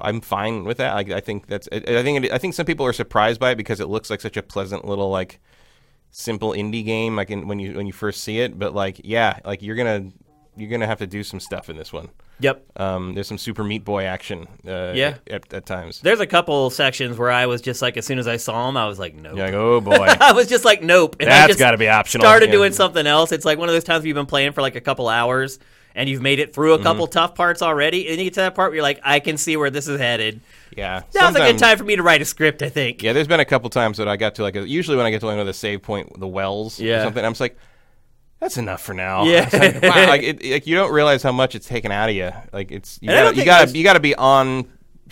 I'm 0.02 0.20
fine 0.20 0.64
with 0.64 0.78
that. 0.78 0.94
I, 0.94 1.16
I 1.16 1.20
think 1.20 1.46
that's. 1.46 1.68
I, 1.72 1.76
I 1.76 2.02
think. 2.02 2.24
It, 2.24 2.32
I 2.32 2.38
think 2.38 2.54
some 2.54 2.66
people 2.66 2.86
are 2.86 2.92
surprised 2.92 3.40
by 3.40 3.50
it 3.52 3.56
because 3.56 3.80
it 3.80 3.88
looks 3.88 4.10
like 4.10 4.20
such 4.20 4.36
a 4.36 4.42
pleasant 4.42 4.84
little 4.84 5.10
like 5.10 5.40
simple 6.10 6.52
indie 6.52 6.84
game. 6.84 7.16
Like 7.16 7.30
in, 7.30 7.48
when 7.48 7.58
you 7.58 7.74
when 7.74 7.86
you 7.86 7.92
first 7.92 8.22
see 8.22 8.40
it, 8.40 8.58
but 8.58 8.74
like 8.74 9.00
yeah, 9.04 9.38
like 9.44 9.62
you're 9.62 9.76
gonna 9.76 10.10
you're 10.56 10.70
gonna 10.70 10.86
have 10.86 10.98
to 10.98 11.06
do 11.06 11.22
some 11.22 11.40
stuff 11.40 11.70
in 11.70 11.76
this 11.76 11.92
one. 11.92 12.08
Yep. 12.40 12.64
Um, 12.80 13.14
there's 13.14 13.26
some 13.26 13.38
Super 13.38 13.64
Meat 13.64 13.84
Boy 13.84 14.04
action. 14.04 14.46
Uh, 14.66 14.92
Yeah. 14.94 15.16
At, 15.28 15.52
at 15.52 15.66
times. 15.66 16.00
There's 16.00 16.20
a 16.20 16.26
couple 16.26 16.70
sections 16.70 17.18
where 17.18 17.32
I 17.32 17.46
was 17.46 17.60
just 17.60 17.82
like, 17.82 17.96
as 17.96 18.06
soon 18.06 18.20
as 18.20 18.28
I 18.28 18.36
saw 18.36 18.68
him, 18.68 18.76
I 18.76 18.86
was 18.86 18.96
like, 18.96 19.14
nope. 19.16 19.36
You're 19.36 19.46
like, 19.46 19.54
oh 19.54 19.80
boy, 19.80 20.06
I 20.20 20.32
was 20.32 20.46
just 20.46 20.64
like, 20.64 20.80
nope. 20.80 21.16
And 21.18 21.28
I 21.28 21.32
that's 21.32 21.46
just 21.48 21.58
got 21.58 21.72
to 21.72 21.78
be 21.78 21.88
optional. 21.88 22.24
started 22.24 22.46
Yeah. 22.46 22.52
doing 22.52 22.72
something 22.72 23.08
else. 23.08 23.32
It's 23.32 23.44
like 23.44 23.58
one 23.58 23.68
of 23.68 23.74
those 23.74 23.82
times 23.82 24.02
where 24.02 24.06
you've 24.08 24.14
been 24.14 24.26
playing 24.26 24.52
for 24.52 24.62
like 24.62 24.76
a 24.76 24.80
couple 24.80 25.08
hours 25.08 25.58
and 25.98 26.08
you've 26.08 26.22
made 26.22 26.38
it 26.38 26.54
through 26.54 26.72
a 26.74 26.82
couple 26.82 27.06
Mm-hmm. 27.06 27.12
tough 27.12 27.34
parts 27.34 27.60
already, 27.60 28.08
and 28.08 28.16
you 28.18 28.24
get 28.24 28.34
to 28.34 28.40
that 28.40 28.54
part 28.54 28.70
where 28.70 28.76
you're 28.76 28.82
like, 28.82 29.00
I 29.02 29.20
can 29.20 29.36
see 29.36 29.56
where 29.56 29.68
this 29.68 29.88
is 29.88 29.98
headed. 30.00 30.40
Yeah. 30.76 31.02
Now's 31.14 31.34
a 31.34 31.38
good 31.40 31.58
time 31.58 31.76
for 31.76 31.84
me 31.84 31.96
to 31.96 32.02
write 32.02 32.22
a 32.22 32.24
script. 32.24 32.62
I 32.62 32.68
think. 32.68 33.02
Yeah, 33.02 33.12
there's 33.12 33.26
been 33.26 33.40
a 33.40 33.44
couple 33.44 33.68
times 33.68 33.98
that 33.98 34.06
I 34.08 34.16
got 34.16 34.36
to 34.36 34.42
like 34.42 34.56
a, 34.56 34.66
usually 34.66 34.96
when 34.96 35.04
I 35.06 35.10
get 35.10 35.20
to 35.20 35.28
another 35.28 35.52
save 35.52 35.82
point, 35.82 36.18
the 36.18 36.28
wells 36.28 36.78
Yeah. 36.78 37.00
or 37.00 37.04
something, 37.04 37.24
I'm 37.24 37.32
just 37.32 37.40
like, 37.40 37.58
that's 38.40 38.56
enough 38.56 38.80
for 38.80 38.94
now. 38.94 39.24
Yeah. 39.24 39.48
Like, 39.52 39.82
wow, 39.82 40.06
like, 40.08 40.22
it, 40.22 40.44
like 40.52 40.66
you 40.68 40.76
don't 40.76 40.92
realize 40.92 41.22
how 41.22 41.32
much 41.32 41.54
it's 41.56 41.66
taken 41.66 41.90
out 41.90 42.08
of 42.08 42.14
you. 42.14 42.30
Like 42.52 42.70
it's 42.70 42.98
you 43.02 43.10
And 43.10 43.18
I 43.18 43.22
don't 43.22 43.34
gotta, 43.34 43.40
you 43.40 43.44
gotta 43.44 43.78
you 43.78 43.84
gotta 43.84 44.00
be 44.00 44.14
on 44.14 44.68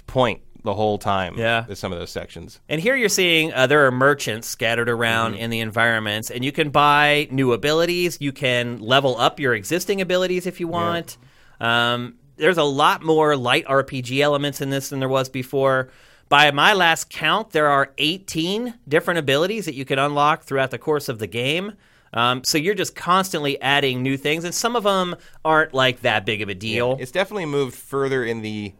point 0.07 0.41
the 0.67 0.75
whole 0.75 0.99
time. 0.99 1.39
Yeah. 1.39 1.65
Some 1.73 1.93
of 1.93 1.99
those 1.99 2.11
sections. 2.11 2.61
And 2.69 2.79
here 2.79 2.95
you're 2.95 3.09
seeing 3.09 3.55
uh, 3.55 3.67
there 3.67 3.87
are 3.87 3.91
merchants 3.91 4.47
scattered 4.49 4.91
around 4.91 5.33
Mm-hmm. 5.33 5.41
in 5.43 5.51
the 5.51 5.61
environments, 5.61 6.31
and 6.31 6.45
you 6.45 6.53
can 6.53 6.69
buy 6.69 7.27
new 7.31 7.53
abilities. 7.55 8.19
You 8.21 8.33
can 8.33 8.81
level 8.81 9.17
up 9.17 9.41
your 9.41 9.55
existing 9.55 10.03
abilities 10.03 10.47
if 10.47 10.61
you 10.61 10.69
want. 10.69 11.17
Um, 11.61 12.17
there's 12.37 12.59
a 12.59 12.65
lot 12.65 13.03
more 13.03 13.35
light 13.37 13.65
RPG 13.65 14.21
elements 14.21 14.61
in 14.61 14.69
this 14.69 14.91
than 14.91 15.01
there 15.01 15.09
was 15.09 15.31
before. 15.31 15.89
By 16.29 16.51
my 16.51 16.75
last 16.75 17.09
count, 17.09 17.53
there 17.53 17.69
are 17.69 17.93
18 17.99 18.75
different 18.87 19.19
abilities 19.19 19.65
that 19.65 19.75
you 19.75 19.85
can 19.85 19.99
unlock 19.99 20.43
throughout 20.43 20.71
the 20.71 20.79
course 20.79 21.09
of 21.09 21.19
the 21.19 21.27
game. 21.27 21.73
Um, 22.13 22.43
so 22.45 22.59
you're 22.59 22.75
just 22.75 22.95
constantly 22.95 23.61
adding 23.63 24.03
new 24.03 24.17
things, 24.17 24.45
and 24.45 24.55
some 24.55 24.75
of 24.77 24.85
them 24.85 25.17
aren't 25.45 25.73
like 25.73 26.01
that 26.01 26.27
big 26.27 26.43
of 26.43 26.49
a 26.49 26.55
deal. 26.55 26.97
It's 27.01 27.13
definitely 27.13 27.47
moved 27.47 27.75
further 27.75 28.25
in 28.25 28.43
the 28.43 28.75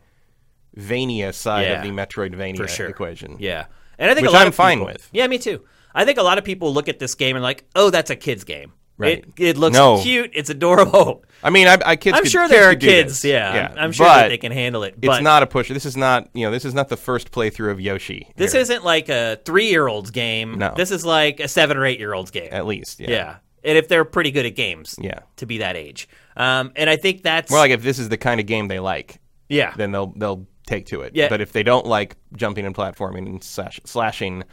Vania 0.77 1.33
side 1.33 1.63
Yeah. 1.67 1.73
of 1.79 1.83
the 1.83 1.91
Metroidvania 1.91 2.57
For 2.59 2.69
sure. 2.69 2.87
equation. 2.89 3.37
Yeah, 3.39 3.67
and 3.99 4.11
I 4.11 4.15
think 4.15 4.27
Which 4.27 4.31
a 4.31 4.35
lot 4.35 4.43
I'm 4.43 4.49
of 4.49 4.55
fine 4.55 4.79
people- 4.79 4.93
with. 4.93 5.09
Yeah, 5.13 5.27
me 5.27 5.39
too. 5.39 5.63
I 5.95 6.05
think 6.05 6.19
a 6.19 6.23
lot 6.23 6.37
of 6.39 6.45
people 6.45 6.73
look 6.75 6.89
at 6.89 6.99
this 6.99 7.15
game 7.15 7.37
and 7.37 7.43
like, 7.43 7.65
oh, 7.75 7.89
that's 7.91 8.11
a 8.11 8.17
kid's 8.17 8.45
game. 8.45 8.73
Right. 8.99 9.25
It, 9.39 9.45
it 9.49 9.57
looks 9.59 9.77
No. 9.77 10.01
cute. 10.03 10.31
It's 10.35 10.49
adorable. 10.49 11.23
I 11.43 11.51
mean, 11.51 11.69
I, 11.69 11.77
I 11.85 11.97
kids. 11.97 12.17
I'm 12.17 12.23
could- 12.23 12.33
sure 12.33 12.43
kids 12.45 12.51
there 12.53 12.71
are 12.71 12.75
kids. 12.75 13.25
Yeah, 13.25 13.55
yeah. 13.55 13.69
I'm, 13.73 13.79
I'm 13.79 13.93
sure 13.93 14.07
but 14.07 14.15
that 14.23 14.29
they 14.29 14.39
can 14.39 14.53
handle 14.53 14.85
it. 14.85 14.95
It's 15.03 15.21
not 15.23 15.43
a 15.43 15.47
pusher. 15.47 15.75
This 15.75 15.85
is 15.85 15.97
not 15.99 16.31
you 16.33 16.47
know. 16.47 16.51
This 16.51 16.65
is 16.65 16.73
not 16.73 16.89
the 16.89 16.97
first 16.97 17.31
playthrough 17.31 17.71
of 17.71 17.79
Yoshi. 17.81 18.27
This 18.37 18.53
here, 18.53 18.61
isn't 18.63 18.85
like 18.85 19.11
a 19.11 19.39
three-year-old's 19.45 20.11
game. 20.11 20.57
No. 20.59 20.73
This 20.75 20.91
is 20.91 21.05
like 21.05 21.41
a 21.41 21.49
seven 21.49 21.77
or 21.77 21.85
eight-year-old's 21.85 22.31
game. 22.31 22.49
at 22.53 22.65
least. 22.67 23.01
Yeah. 23.01 23.11
yeah. 23.11 23.37
and 23.65 23.77
if 23.77 23.87
they're 23.89 24.05
pretty 24.07 24.31
good 24.31 24.47
at 24.47 24.55
games, 24.57 24.97
Yeah. 24.99 25.21
to 25.37 25.47
be 25.47 25.59
that 25.59 25.77
age. 25.77 26.09
Um, 26.37 26.73
and 26.75 26.89
I 26.89 26.97
think 26.97 27.23
that's 27.23 27.51
More 27.51 27.61
like 27.61 27.73
if 27.73 27.83
this 27.83 27.99
is 27.99 28.09
the 28.09 28.17
kind 28.17 28.41
of 28.41 28.47
game 28.47 28.69
they 28.69 28.79
like, 28.81 29.19
yeah, 29.51 29.75
then 29.77 29.93
they'll 29.93 30.15
they'll 30.17 30.47
take 30.67 30.87
to 30.87 31.01
it. 31.03 31.15
Yeah. 31.15 31.29
But 31.29 31.41
if 31.41 31.53
they 31.53 31.63
don't 31.63 31.87
like 31.87 32.17
jumping 32.37 32.67
and 32.67 32.75
platforming 32.75 33.27
and 33.27 33.43
slash, 33.43 33.81
slashing, 33.85 34.45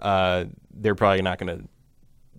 uh, 0.00 0.46
they're 0.72 0.94
probably 0.94 1.22
not 1.22 1.38
going 1.38 1.58
to 1.58 1.68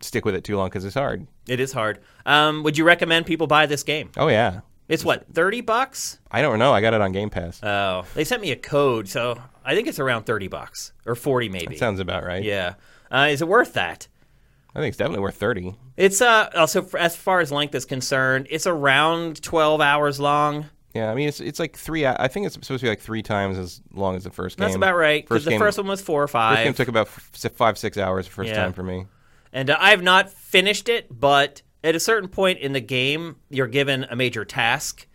stick 0.05 0.25
with 0.25 0.35
it 0.35 0.43
too 0.43 0.57
long 0.57 0.67
because 0.69 0.85
it's 0.85 0.95
hard. 0.95 1.27
it 1.47 1.59
is 1.59 1.71
hard. 1.73 1.99
Um, 2.25 2.63
would 2.63 2.77
you 2.77 2.83
recommend 2.85 3.25
people 3.25 3.47
buy 3.47 3.65
this 3.65 3.83
game? 3.83 4.11
Oh 4.17 4.27
yeah. 4.27 4.61
It's 4.87 5.05
what 5.05 5.31
thirty 5.33 5.61
bucks. 5.61 6.19
I 6.31 6.41
don't 6.41 6.57
know. 6.57 6.73
I 6.73 6.81
got 6.81 6.95
it 6.95 7.01
on 7.01 7.11
Game 7.11 7.29
Pass. 7.29 7.61
Oh, 7.63 8.05
they 8.15 8.23
sent 8.23 8.41
me 8.41 8.51
a 8.51 8.55
code, 8.55 9.07
so 9.07 9.39
I 9.63 9.75
think 9.75 9.87
it's 9.87 9.99
around 9.99 10.23
thirty 10.23 10.47
bucks 10.47 10.93
or 11.05 11.13
forty 11.13 11.47
maybe. 11.47 11.77
Sounds 11.77 11.99
about 11.99 12.25
right. 12.25 12.43
yeah. 12.43 12.73
Uh, 13.11 13.27
is 13.29 13.41
it 13.43 13.47
worth 13.47 13.73
that? 13.73 14.07
I 14.73 14.79
think 14.79 14.89
it's 14.89 14.97
definitely 14.97 15.21
worth 15.21 15.35
thirty. 15.35 15.75
It's 15.95 16.21
uh 16.21 16.49
also 16.55 16.87
as 16.97 17.15
far 17.15 17.39
as 17.39 17.51
length 17.51 17.75
is 17.75 17.85
concerned, 17.85 18.47
it's 18.49 18.65
around 18.65 19.43
twelve 19.43 19.79
hours 19.81 20.19
long. 20.19 20.65
Yeah, 20.93 21.11
I 21.11 21.15
mean 21.15 21.27
it's 21.27 21.39
it's 21.39 21.59
like 21.59 21.77
three. 21.77 22.05
I 22.05 22.27
think 22.27 22.45
it's 22.47 22.53
supposed 22.55 22.79
to 22.81 22.85
be 22.85 22.89
like 22.89 22.99
three 22.99 23.21
times 23.21 23.57
as 23.57 23.81
long 23.93 24.15
as 24.15 24.23
the 24.23 24.31
first 24.31 24.57
game. 24.57 24.65
That's 24.65 24.75
about 24.75 24.95
right. 24.95 25.23
Because 25.23 25.45
the 25.45 25.51
game, 25.51 25.59
first 25.59 25.77
one 25.77 25.87
was 25.87 26.01
four 26.01 26.23
or 26.23 26.27
five. 26.27 26.57
first 26.57 26.63
game 26.65 26.73
took 26.73 26.87
about 26.87 27.07
f- 27.07 27.51
five 27.55 27.77
six 27.77 27.97
hours 27.97 28.25
the 28.25 28.31
first 28.31 28.49
Yeah. 28.49 28.55
time 28.55 28.73
for 28.73 28.83
me. 28.83 29.05
and 29.53 29.69
uh, 29.69 29.77
I 29.79 29.91
have 29.91 30.01
not 30.01 30.29
finished 30.31 30.89
it. 30.89 31.07
But 31.11 31.61
at 31.83 31.95
a 31.95 31.99
certain 31.99 32.27
point 32.29 32.59
in 32.59 32.73
the 32.73 32.81
game, 32.81 33.35
you're 33.49 33.67
given 33.67 34.05
a 34.09 34.15
major 34.15 34.43
task, 34.45 35.05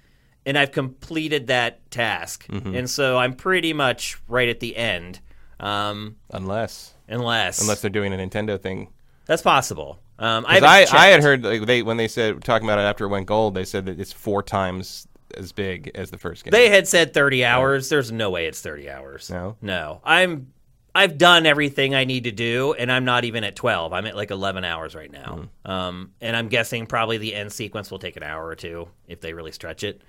and 0.46 0.56
I've 0.56 0.70
completed 0.72 1.48
that 1.48 1.90
task, 1.90 2.46
Mm-hmm. 2.46 2.74
and 2.76 2.88
so 2.88 3.18
I'm 3.18 3.34
pretty 3.34 3.72
much 3.72 4.16
right 4.28 4.48
at 4.48 4.60
the 4.60 4.76
end. 4.76 5.18
Um, 5.60 6.16
Unless 6.30 6.94
unless 7.08 7.60
unless 7.60 7.80
they're 7.80 7.90
doing 7.90 8.12
a 8.12 8.16
Nintendo 8.16 8.60
thing. 8.60 8.88
that's 9.26 9.42
possible. 9.42 9.98
Um, 10.18 10.44
I, 10.46 10.60
'Cause 10.60 10.62
haven't 10.62 10.68
I, 10.68 10.76
I, 10.78 10.84
checked. 10.84 10.94
had 10.94 11.22
heard 11.22 11.44
like, 11.44 11.66
they 11.66 11.82
when 11.82 11.96
they 11.96 12.06
said 12.08 12.42
talking 12.44 12.66
about 12.68 12.78
it, 12.78 12.82
I, 12.82 12.86
had 12.86 12.98
heard 12.98 13.02
like, 13.02 13.02
they 13.02 13.02
when 13.02 13.02
they 13.02 13.02
said 13.02 13.04
talking 13.04 13.04
about 13.04 13.04
it 13.04 13.04
after 13.04 13.04
it 13.04 13.08
went 13.08 13.26
gold, 13.26 13.54
they 13.54 13.64
said 13.64 13.86
that 13.86 13.98
it's 14.00 14.12
four 14.12 14.42
times 14.42 15.06
as 15.34 15.52
big 15.52 15.90
as 15.94 16.10
the 16.10 16.18
first 16.18 16.44
game. 16.44 16.50
They 16.50 16.68
had 16.68 16.88
said 16.88 17.12
30 17.14 17.44
hours. 17.44 17.88
There's 17.88 18.10
no 18.12 18.30
way 18.30 18.46
it's 18.46 18.60
30 18.60 18.90
hours. 18.90 19.30
No? 19.30 19.56
No. 19.60 20.00
I'm 20.04 20.52
I've 20.96 21.18
done 21.18 21.44
everything 21.44 21.94
I 21.94 22.04
need 22.04 22.24
to 22.24 22.30
do 22.32 22.72
and 22.74 22.90
I'm 22.90 23.04
not 23.04 23.24
even 23.24 23.42
at 23.42 23.56
12. 23.56 23.92
I'm 23.92 24.06
at 24.06 24.14
like 24.14 24.30
11 24.30 24.64
hours 24.64 24.94
right 24.94 25.10
now. 25.10 25.48
Hmm. 25.64 25.70
Um, 25.70 26.12
and 26.20 26.36
I'm 26.36 26.48
guessing 26.48 26.86
probably 26.86 27.18
the 27.18 27.34
end 27.34 27.52
sequence 27.52 27.90
will 27.90 27.98
take 27.98 28.16
an 28.16 28.22
hour 28.22 28.46
or 28.46 28.54
two 28.54 28.88
if 29.08 29.20
they 29.20 29.32
really 29.32 29.50
stretch 29.52 29.82
it. 29.82 30.02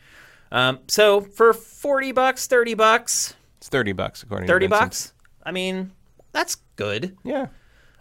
Um, 0.51 0.79
so 0.87 1.21
for 1.21 1.53
40 1.53 2.11
bucks, 2.11 2.45
30 2.47 2.75
bucks, 2.75 3.33
it's 3.57 3.67
thirty 3.69 3.93
bucks 3.93 4.21
according 4.21 4.47
30 4.47 4.65
to 4.65 4.69
Vincent. 4.69 4.89
bucks, 4.89 5.13
I 5.43 5.51
mean, 5.51 5.91
that's 6.33 6.57
good. 6.75 7.17
Yeah, 7.23 7.47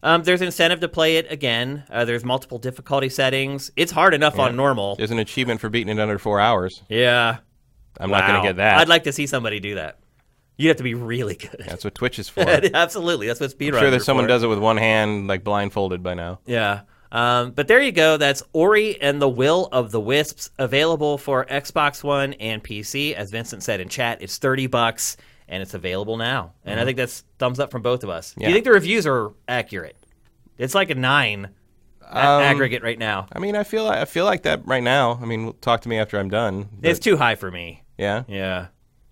Um, 0.05 0.23
there's 0.23 0.43
incentive 0.43 0.81
to 0.81 0.89
play 0.89 1.17
it 1.17 1.33
again. 1.33 1.83
Uh, 1.91 2.05
there's 2.05 2.25
multiple 2.25 2.59
difficulty 2.59 3.09
settings. 3.09 3.71
It's 3.75 3.91
hard 3.91 4.13
enough 4.13 4.39
on 4.39 4.55
normal. 4.55 4.97
there's 4.97 5.11
an 5.11 5.19
achievement 5.19 5.61
for 5.63 5.71
beating 5.71 5.97
it 5.97 6.01
under 6.01 6.19
four 6.19 6.39
hours. 6.39 6.83
Yeah. 6.91 7.39
I'm 7.99 8.11
not 8.11 8.27
going 8.29 8.43
to 8.43 8.47
get 8.47 8.57
that. 8.57 8.79
I'd 8.79 8.89
like 8.89 9.05
to 9.05 9.13
see 9.13 9.27
somebody 9.27 9.61
do 9.61 9.77
that. 9.77 9.99
You'd 10.57 10.69
have 10.69 10.77
to 10.77 10.83
be 10.83 10.95
really 10.95 11.37
good. 11.37 11.65
That's 11.67 11.85
what 11.85 11.95
Twitch 11.95 12.19
is 12.19 12.29
for. 12.31 12.43
Absolutely, 12.43 13.27
that's 13.27 13.41
what 13.41 13.51
speedrunners. 13.51 13.81
sure 13.81 13.91
that 13.91 14.03
someone 14.03 14.27
does 14.27 14.43
it 14.43 14.47
with 14.47 14.59
one 14.59 14.77
hand, 14.77 15.27
like 15.27 15.43
blindfolded 15.43 16.03
by 16.03 16.15
now. 16.15 16.39
Yeah. 16.45 16.83
Um, 17.11 17.53
but 17.53 17.67
there 17.67 17.81
you 17.81 17.93
go. 17.93 18.17
That's 18.17 18.43
Ori 18.53 19.01
and 19.01 19.23
the 19.23 19.29
Will 19.29 19.69
of 19.73 19.91
the 19.91 20.01
Wisps, 20.01 20.51
available 20.59 21.17
for 21.17 21.45
Xbox 21.47 22.05
One 22.05 22.35
and 22.35 22.63
PC. 22.63 23.15
As 23.15 23.31
Vincent 23.31 23.63
said 23.63 23.81
in 23.81 23.89
chat, 23.89 24.21
it's 24.21 24.37
thirty 24.39 24.67
bucks 24.67 25.17
and 25.49 25.63
it's 25.63 25.75
available 25.75 26.17
now. 26.17 26.53
And 26.65 26.81
I 26.81 26.85
think 26.85 26.97
that's 26.97 27.25
thumbs 27.39 27.61
up 27.61 27.71
from 27.71 27.83
both 27.83 28.03
of 28.05 28.11
us. 28.11 28.35
Do 28.39 28.47
you 28.47 28.53
think 28.53 28.65
the 28.65 28.71
reviews 28.73 29.07
are 29.07 29.33
accurate? 29.49 29.97
It's 30.59 30.75
like 30.75 30.91
a 30.91 30.95
nine 30.95 31.51
Um, 32.07 32.43
aggregate 32.43 32.83
right 32.83 32.99
now. 32.99 33.27
I 33.33 33.39
mean, 33.39 33.57
I 33.57 33.65
feel 33.65 33.87
I 33.89 34.05
feel 34.05 34.25
like 34.25 34.43
that 34.43 34.67
right 34.67 34.83
now. 34.83 35.19
I 35.21 35.25
mean, 35.25 35.53
talk 35.61 35.81
to 35.83 35.89
me 35.89 35.99
after 35.99 36.19
I'm 36.19 36.29
done. 36.29 36.69
It's 36.83 36.99
too 37.01 37.17
high 37.17 37.35
for 37.35 37.51
me. 37.51 37.83
yeah, 37.99 38.25
Yeah. 38.29 38.67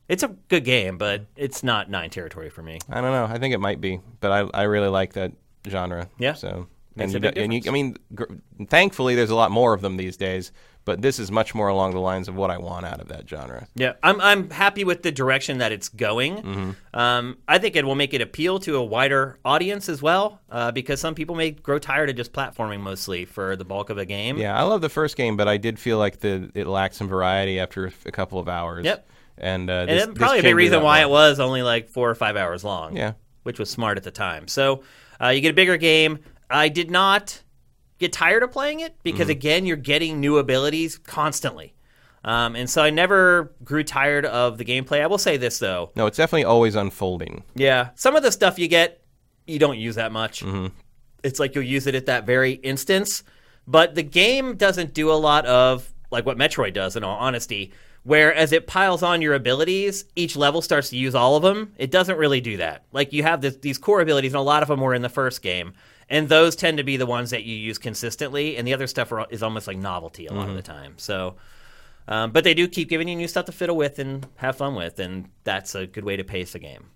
It's 0.09 0.23
a 0.23 0.29
good 0.29 0.64
game, 0.64 0.99
but 0.99 1.25
it's 1.37 1.62
not 1.62 1.88
nine 1.88 2.11
territory 2.11 2.51
for 2.51 2.62
me. 2.62 2.81
I 2.90 3.01
don't 3.01 3.12
know. 3.12 3.25
I 3.25 3.38
think 3.38 3.55
it 3.55 3.61
might 3.61 3.81
be, 3.81 4.01
but 4.21 4.31
I 4.31 4.61
I 4.61 4.62
really 4.64 4.88
like 4.88 5.14
that 5.14 5.33
genre. 5.66 6.09
Yeah. 6.18 6.35
So 6.35 6.66
Makes 6.95 7.14
and 7.14 7.25
you, 7.25 7.31
and 7.37 7.55
you, 7.55 7.62
I 7.66 7.71
mean, 7.71 7.97
gr- 8.14 8.35
thankfully, 8.68 9.14
there's 9.14 9.31
a 9.31 9.35
lot 9.35 9.51
more 9.51 9.73
of 9.73 9.81
them 9.81 9.97
these 9.97 10.18
days. 10.18 10.53
But 10.85 11.01
this 11.01 11.18
is 11.21 11.31
much 11.31 11.55
more 11.55 11.68
along 11.68 11.92
the 11.92 12.01
lines 12.01 12.27
of 12.27 12.35
what 12.35 12.51
I 12.51 12.59
want 12.59 12.87
out 12.87 13.01
of 13.01 13.09
that 13.09 13.29
genre. 13.29 13.68
Yeah, 13.77 13.92
I'm 14.03 14.21
I'm 14.21 14.51
happy 14.51 14.83
with 14.83 15.03
the 15.03 15.12
direction 15.12 15.59
that 15.59 15.71
it's 15.71 15.88
going. 15.88 16.37
Mm-hmm. 16.42 16.71
Um, 16.92 17.38
I 17.47 17.59
think 17.59 17.77
it 17.77 17.85
will 17.85 17.95
make 17.95 18.14
it 18.14 18.21
appeal 18.21 18.59
to 18.61 18.77
a 18.77 18.85
wider 18.85 19.38
audience 19.45 19.88
as 19.88 20.03
well, 20.03 20.40
uh, 20.51 20.73
because 20.73 21.01
some 21.01 21.14
people 21.14 21.37
may 21.37 21.53
grow 21.53 21.79
tired 21.79 22.11
of 22.11 22.16
just 22.16 22.33
platforming 22.33 22.81
mostly 22.81 23.25
for 23.25 23.55
the 23.55 23.64
bulk 23.64 23.90
of 23.90 23.99
a 23.99 24.05
game. 24.05 24.38
Yeah, 24.38 24.59
I 24.59 24.62
love 24.62 24.81
the 24.81 24.88
first 24.88 25.16
game, 25.16 25.37
but 25.37 25.47
I 25.47 25.57
did 25.57 25.79
feel 25.79 25.99
like 25.99 26.18
the 26.18 26.51
it 26.55 26.66
lacked 26.66 26.97
some 26.97 27.07
variety 27.07 27.61
after 27.61 27.92
a 28.05 28.11
couple 28.11 28.40
of 28.40 28.49
hours. 28.49 28.85
Yep. 28.85 29.09
And, 29.38 29.71
uh, 29.71 29.73
and 29.73 29.90
this, 29.90 30.07
this 30.07 30.18
probably 30.18 30.40
a 30.40 30.42
big 30.42 30.57
reason 30.57 30.83
why 30.83 31.05
well. 31.05 31.09
it 31.09 31.11
was 31.11 31.40
only 31.40 31.62
like 31.62 31.88
four 31.88 32.11
or 32.11 32.14
five 32.14 32.37
hours 32.37 32.64
long. 32.64 32.97
Yeah. 32.97 33.12
which 33.45 33.59
was 33.59 33.71
smart 33.71 33.97
at 33.99 34.05
the 34.05 34.11
time. 34.11 34.49
So 34.49 34.83
uh, 35.21 35.29
you 35.29 35.40
get 35.40 35.51
a 35.51 35.55
bigger 35.55 35.77
game. 35.77 36.18
I 36.51 36.68
did 36.68 36.90
not 36.90 37.40
get 38.03 38.12
tired 38.12 38.43
of 38.43 38.53
playing 38.53 38.81
it 38.81 38.95
because 39.03 39.23
Mm-hmm. 39.29 39.31
again, 39.31 39.67
you're 39.67 39.77
getting 39.79 40.21
new 40.21 40.37
abilities 40.38 40.99
constantly. 40.99 41.75
Um, 42.25 42.55
and 42.55 42.69
so 42.71 42.83
I 42.83 42.91
never 42.91 43.53
grew 43.65 43.83
tired 43.83 44.25
of 44.27 44.57
the 44.59 44.65
gameplay. 44.65 45.01
I 45.03 45.07
will 45.09 45.19
say 45.19 45.37
this 45.38 45.59
though, 45.59 45.91
No, 45.97 46.07
it's 46.07 46.17
definitely 46.19 46.45
always 46.45 46.75
unfolding. 46.77 47.43
Yeah, 47.55 47.88
some 47.97 48.15
of 48.15 48.23
the 48.23 48.31
stuff 48.31 48.59
you 48.59 48.69
get, 48.69 49.03
you 49.47 49.59
don't 49.59 49.79
use 49.79 49.97
that 49.97 50.12
much. 50.12 50.45
Mm-hmm. 50.45 50.67
It's 51.25 51.41
like 51.41 51.55
you'll 51.55 51.65
use 51.65 51.87
it 51.87 51.95
at 51.95 52.07
that 52.07 52.25
very 52.27 52.53
instance, 52.53 53.25
but 53.67 53.95
the 53.95 54.03
game 54.03 54.57
doesn't 54.57 54.95
do 54.95 55.11
a 55.11 55.15
lot 55.15 55.47
of 55.47 55.93
like 56.11 56.25
what 56.27 56.37
Metroid 56.38 56.75
does. 56.75 56.95
In 56.97 57.03
all 57.05 57.17
honesty, 57.19 57.73
where 58.05 58.33
as 58.35 58.53
it 58.53 58.67
piles 58.67 59.03
on 59.03 59.23
your 59.23 59.35
abilities, 59.35 60.05
each 60.15 60.37
level 60.37 60.61
starts 60.62 60.91
to 60.91 60.97
use 60.97 61.15
all 61.15 61.37
of 61.37 61.43
them. 61.43 61.73
It 61.79 61.91
doesn't 61.91 62.19
really 62.19 62.41
do 62.41 62.57
that. 62.59 62.85
Like 62.93 63.12
you 63.12 63.23
have 63.23 63.41
this, 63.41 63.57
these 63.57 63.79
core 63.79 64.01
abilities, 64.01 64.33
and 64.33 64.38
a 64.38 64.43
lot 64.43 64.62
of 64.62 64.69
them 64.69 64.81
were 64.81 64.95
in 64.95 65.03
the 65.03 65.09
first 65.09 65.43
game, 65.43 65.73
and 66.09 66.29
those 66.29 66.57
tend 66.57 66.79
to 66.79 66.85
be 66.85 66.97
the 66.97 67.07
ones 67.07 67.31
that 67.31 67.45
you 67.45 67.57
use 67.57 67.79
consistently, 67.79 68.57
and 68.57 68.67
the 68.67 68.75
other 68.75 68.87
stuff 68.87 69.12
are, 69.12 69.27
is 69.31 69.43
almost 69.43 69.67
like 69.67 69.77
novelty 69.77 70.27
a 70.27 70.33
lot 70.33 70.49
of 70.49 70.55
the 70.55 70.62
time. 70.62 70.95
So. 70.97 71.37
Um, 72.09 72.33
but 72.33 72.43
they 72.43 72.53
do 72.53 72.67
keep 72.67 72.88
giving 72.88 73.07
you 73.07 73.15
new 73.15 73.29
stuff 73.29 73.47
to 73.47 73.53
fiddle 73.53 73.77
with 73.77 74.01
and 74.01 74.27
have 74.35 74.57
fun 74.57 74.75
with, 74.75 74.99
and 74.99 75.29
that's 75.45 75.77
a 75.77 75.87
good 75.87 76.03
way 76.03 76.17
to 76.17 76.25
pace 76.25 76.53
a 76.57 76.59
game. 76.59 76.87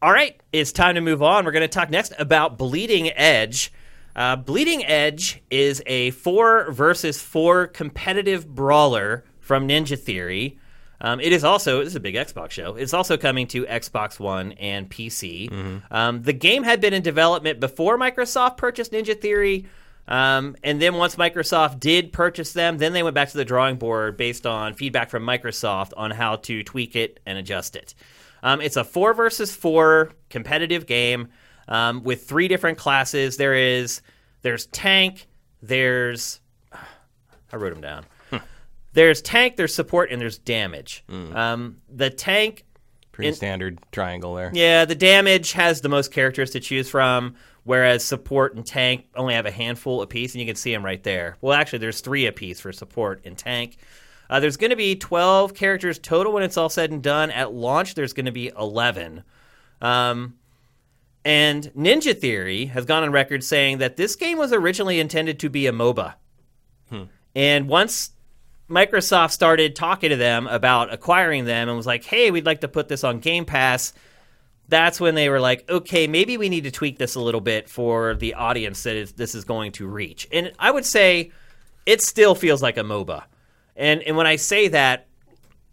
All 0.00 0.10
right, 0.10 0.40
it's 0.50 0.72
time 0.72 0.94
to 0.94 1.00
move 1.02 1.22
on. 1.22 1.44
We're 1.44 1.52
going 1.52 1.60
to 1.60 1.68
talk 1.68 1.90
next 1.90 2.14
about 2.18 2.56
Bleeding 2.56 3.10
Edge. 3.10 3.70
Uh, 4.14 4.36
Bleeding 4.36 4.84
Edge 4.84 5.42
is 5.50 5.82
a 5.84 6.10
four 6.12 6.70
versus 6.70 7.20
four 7.20 7.66
competitive 7.66 8.46
brawler 8.46 9.24
from 9.40 9.68
Ninja 9.68 9.98
Theory. 9.98 10.58
Um, 11.00 11.20
it 11.20 11.32
is 11.32 11.44
also 11.44 11.80
this 11.80 11.88
is 11.88 11.96
a 11.96 12.00
big 12.00 12.14
Xbox 12.14 12.50
show. 12.50 12.74
It's 12.74 12.94
also 12.94 13.16
coming 13.16 13.46
to 13.48 13.64
Xbox 13.66 14.18
One 14.18 14.52
and 14.52 14.88
PC. 14.90 15.50
Um, 15.90 16.22
the 16.22 16.32
game 16.32 16.62
had 16.62 16.80
been 16.80 16.94
in 16.94 17.02
development 17.02 17.60
before 17.60 17.98
Microsoft 17.98 18.56
purchased 18.56 18.92
Ninja 18.92 19.18
Theory, 19.20 19.66
um, 20.08 20.56
and 20.62 20.80
then 20.80 20.94
once 20.94 21.16
Microsoft 21.16 21.80
did 21.80 22.12
purchase 22.12 22.52
them, 22.52 22.78
then 22.78 22.92
they 22.92 23.02
went 23.02 23.14
back 23.14 23.28
to 23.30 23.36
the 23.36 23.44
drawing 23.44 23.76
board 23.76 24.16
based 24.16 24.46
on 24.46 24.74
feedback 24.74 25.10
from 25.10 25.24
Microsoft 25.24 25.92
on 25.96 26.10
how 26.10 26.36
to 26.36 26.62
tweak 26.62 26.96
it 26.96 27.20
and 27.26 27.38
adjust 27.38 27.76
it. 27.76 27.94
Um, 28.42 28.60
it's 28.60 28.76
a 28.76 28.84
four 28.84 29.14
versus 29.14 29.54
four 29.54 30.12
competitive 30.30 30.86
game 30.86 31.28
um, 31.68 32.04
with 32.04 32.28
three 32.28 32.48
different 32.48 32.78
classes. 32.78 33.36
There 33.36 33.54
is 33.54 34.00
there's 34.42 34.66
tank, 34.66 35.26
there's 35.62 36.40
I 37.52 37.56
wrote 37.56 37.70
them 37.70 37.82
down. 37.82 38.04
There's 38.96 39.20
tank, 39.20 39.56
there's 39.56 39.74
support, 39.74 40.10
and 40.10 40.18
there's 40.18 40.38
damage. 40.38 41.04
Um, 41.10 41.76
the 41.88 42.08
tank 42.08 42.64
Pretty 43.12 43.28
In- 43.28 43.34
standard 43.34 43.78
triangle 43.92 44.34
there. 44.34 44.50
yeah, 44.54 44.86
the 44.86 44.94
damage 44.94 45.52
has 45.52 45.82
the 45.82 45.88
most 45.90 46.12
characters 46.12 46.50
to 46.52 46.60
choose 46.60 46.88
from, 46.88 47.34
whereas 47.64 48.02
support 48.02 48.54
and 48.54 48.64
tank 48.66 49.04
only 49.14 49.34
have 49.34 49.44
a 49.44 49.50
handful 49.50 50.00
apiece, 50.00 50.32
and 50.32 50.40
you 50.40 50.46
can 50.46 50.56
see 50.56 50.72
them 50.72 50.82
right 50.84 51.02
there. 51.02 51.36
Well, 51.42 51.52
actually, 51.52 51.80
there's 51.80 52.00
three 52.00 52.24
apiece 52.26 52.58
for 52.58 52.72
support 52.72 53.20
and 53.26 53.36
tank. 53.36 53.76
Uh, 54.30 54.40
there's 54.40 54.56
going 54.56 54.70
to 54.70 54.76
be 54.76 54.96
12 54.96 55.52
characters 55.54 55.98
total 55.98 56.32
when 56.32 56.42
it's 56.42 56.56
all 56.56 56.68
said 56.70 56.90
and 56.90 57.02
done. 57.02 57.30
At 57.30 57.52
launch, 57.52 57.94
there's 57.94 58.12
going 58.14 58.26
to 58.26 58.32
be 58.32 58.50
11. 58.58 59.22
Um, 59.82 60.34
and 61.24 61.64
Ninja 61.76 62.18
Theory 62.18 62.64
has 62.66 62.86
gone 62.86 63.02
on 63.02 63.12
record 63.12 63.44
saying 63.44 63.78
that 63.78 63.96
this 63.96 64.16
game 64.16 64.38
was 64.38 64.52
originally 64.54 65.00
intended 65.00 65.38
to 65.40 65.50
be 65.50 65.66
a 65.66 65.72
MOBA. 65.72 66.14
And 67.34 67.68
once 67.68 68.10
Microsoft 68.68 69.30
started 69.30 69.76
talking 69.76 70.10
to 70.10 70.16
them 70.16 70.46
about 70.46 70.92
acquiring 70.92 71.44
them 71.44 71.68
and 71.68 71.76
was 71.76 71.86
like, 71.86 72.04
hey, 72.04 72.30
we'd 72.30 72.46
like 72.46 72.62
to 72.62 72.68
put 72.68 72.88
this 72.88 73.04
on 73.04 73.20
Game 73.20 73.44
Pass, 73.44 73.92
that's 74.68 75.00
when 75.00 75.14
they 75.14 75.28
were 75.28 75.40
like, 75.40 75.68
okay, 75.70 76.06
maybe 76.08 76.36
we 76.36 76.48
need 76.48 76.64
to 76.64 76.70
tweak 76.70 76.98
this 76.98 77.14
a 77.14 77.20
little 77.20 77.40
bit 77.40 77.68
for 77.68 78.14
the 78.14 78.34
audience 78.34 78.82
that 78.82 78.96
is, 78.96 79.12
this 79.12 79.34
is 79.34 79.44
going 79.44 79.72
to 79.72 79.86
reach. 79.86 80.26
And 80.32 80.52
I 80.58 80.70
would 80.70 80.84
say 80.84 81.30
it 81.84 82.02
still 82.02 82.34
feels 82.34 82.62
like 82.62 82.76
a 82.76 82.82
MOBA. 82.82 83.22
And, 83.76 84.02
and 84.02 84.16
when 84.16 84.26
I 84.26 84.36
say 84.36 84.68
that, 84.68 85.06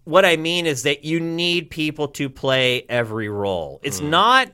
what 0.03 0.25
I 0.25 0.35
mean 0.35 0.65
is 0.65 0.83
that 0.83 1.05
you 1.05 1.19
need 1.19 1.69
people 1.69 2.09
to 2.09 2.29
play 2.29 2.85
every 2.89 3.29
role. 3.29 3.79
It's 3.83 4.01
mm. 4.01 4.09
not 4.09 4.51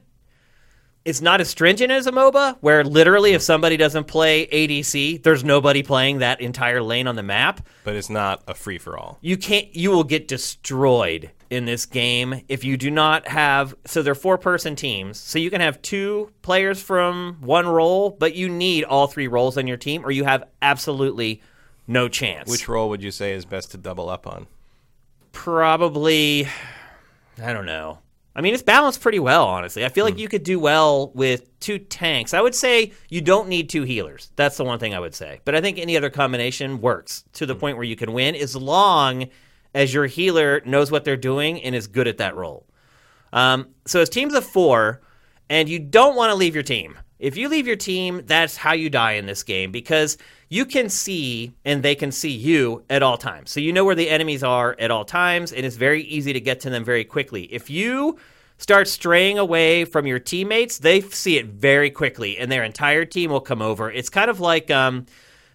it's 1.10 1.22
not 1.22 1.42
as 1.42 1.50
stringent 1.50 1.92
as 1.92 2.08
a 2.08 2.12
MOBA, 2.12 2.58
where 2.62 2.84
literally 2.84 3.34
if 3.34 3.42
somebody 3.42 3.76
doesn't 3.76 4.06
play 4.06 4.48
ADC, 4.48 5.24
there's 5.24 5.44
nobody 5.44 5.84
playing 5.84 6.20
that 6.20 6.40
entire 6.40 6.82
lane 6.82 7.08
on 7.08 7.16
the 7.16 7.24
map. 7.24 7.68
But 7.84 7.96
it's 7.96 8.10
not 8.10 8.44
a 8.48 8.54
free 8.54 8.78
for 8.78 8.98
all. 8.98 9.18
You 9.22 9.36
can't 9.36 9.76
you 9.76 9.92
will 9.92 10.04
get 10.04 10.28
destroyed 10.28 11.32
in 11.50 11.66
this 11.66 11.86
game 11.86 12.42
if 12.48 12.64
you 12.64 12.78
do 12.78 12.92
not 12.92 13.28
have 13.28 13.74
so 13.86 14.02
they're 14.02 14.16
four 14.16 14.38
person 14.38 14.76
teams. 14.76 15.20
So 15.20 15.40
you 15.40 15.50
can 15.50 15.62
have 15.62 15.82
two 15.82 16.32
players 16.42 16.82
from 16.82 17.38
one 17.42 17.68
role, 17.68 18.12
but 18.12 18.36
you 18.36 18.48
need 18.48 18.84
all 18.84 19.08
three 19.08 19.28
roles 19.28 19.58
on 19.58 19.68
your 19.68 19.78
team 19.78 20.06
or 20.06 20.12
you 20.12 20.24
have 20.24 20.44
absolutely 20.62 21.42
no 21.88 22.08
chance. 22.08 22.50
Which 22.50 22.70
role 22.70 22.88
would 22.90 23.04
you 23.04 23.12
say 23.12 23.34
is 23.34 23.46
best 23.46 23.72
to 23.72 23.78
double 23.78 24.10
up 24.10 24.28
on? 24.28 24.48
probably 25.32 26.48
I 27.42 27.54
don't 27.54 27.66
know. 27.66 28.00
I 28.40 28.42
mean, 28.42 28.54
it's 28.54 28.64
balanced 28.64 29.02
pretty 29.02 29.20
well, 29.20 29.46
honestly. 29.46 29.84
I 29.84 29.90
feel 29.90 30.06
like 30.06 30.18
you 30.18 30.30
could 30.30 30.44
do 30.44 30.62
well 30.62 31.12
with 31.14 31.60
two 31.60 31.78
tanks. 31.78 32.34
I 32.34 32.40
would 32.40 32.56
say 32.56 32.94
you 33.10 33.20
don't 33.20 33.50
need 33.50 33.70
two 33.70 33.84
healers. 33.84 34.32
That's 34.38 34.56
the 34.56 34.64
one 34.64 34.80
thing 34.80 34.96
I 34.96 35.00
would 35.02 35.14
say. 35.14 35.42
But 35.44 35.56
I 35.56 35.62
think 35.62 35.78
any 35.78 35.98
other 35.98 36.10
combination 36.10 36.80
works 36.80 37.26
to 37.34 37.46
the 37.46 37.54
point 37.54 37.76
where 37.76 37.84
you 37.84 37.98
can 37.98 38.14
win 38.14 38.38
as 38.38 38.56
long 38.56 39.28
as 39.76 39.94
your 39.94 40.06
healer 40.06 40.62
knows 40.64 40.90
what 40.90 41.04
they're 41.04 41.18
doing 41.18 41.62
and 41.64 41.76
is 41.76 41.88
good 41.88 42.08
at 42.08 42.20
that 42.20 42.34
role. 42.34 42.66
Um, 43.34 43.72
so 43.86 44.00
it's 44.00 44.10
teams 44.10 44.34
of 44.34 44.46
four, 44.46 45.02
and 45.50 45.68
you 45.68 45.78
don't 45.78 46.16
want 46.16 46.30
to 46.30 46.36
leave 46.36 46.56
your 46.56 46.64
team. 46.64 46.98
If 47.20 47.36
you 47.36 47.50
leave 47.50 47.68
your 47.68 47.76
team, 47.76 48.24
that's 48.26 48.56
how 48.56 48.74
you 48.74 48.90
die 48.90 49.14
in 49.14 49.26
this 49.26 49.44
game 49.44 49.72
because 49.72 50.18
you 50.48 50.66
can 50.66 50.90
see 50.90 51.54
and 51.66 51.84
they 51.84 51.94
can 51.94 52.12
see 52.12 52.32
you 52.32 52.84
at 52.90 53.04
all 53.04 53.18
times. 53.18 53.52
So 53.52 53.60
you 53.60 53.74
know 53.74 53.84
where 53.84 53.96
the 53.96 54.10
enemies 54.10 54.42
are 54.42 54.76
at 54.80 54.90
all 54.90 55.04
times, 55.04 55.52
and 55.52 55.66
it's 55.66 55.76
very 55.76 56.04
easy 56.04 56.32
to 56.32 56.40
get 56.40 56.62
to 56.62 56.70
them 56.70 56.86
very 56.86 57.04
quickly. 57.04 57.44
If 57.54 57.70
you 57.70 58.18
start 58.58 58.88
straying 58.88 59.38
away 59.38 59.86
from 59.86 60.08
your 60.08 60.20
teammates, 60.20 60.80
they 60.80 61.02
see 61.02 61.38
it 61.38 61.48
very 61.48 61.90
quickly, 61.90 62.38
and 62.38 62.52
their 62.52 62.64
entire 62.64 63.06
team 63.06 63.32
will 63.32 63.42
come 63.42 63.62
over. 63.62 63.92
It's 63.92 64.10
kind 64.10 64.30
of 64.30 64.40
like 64.40 64.72
um, 64.72 65.06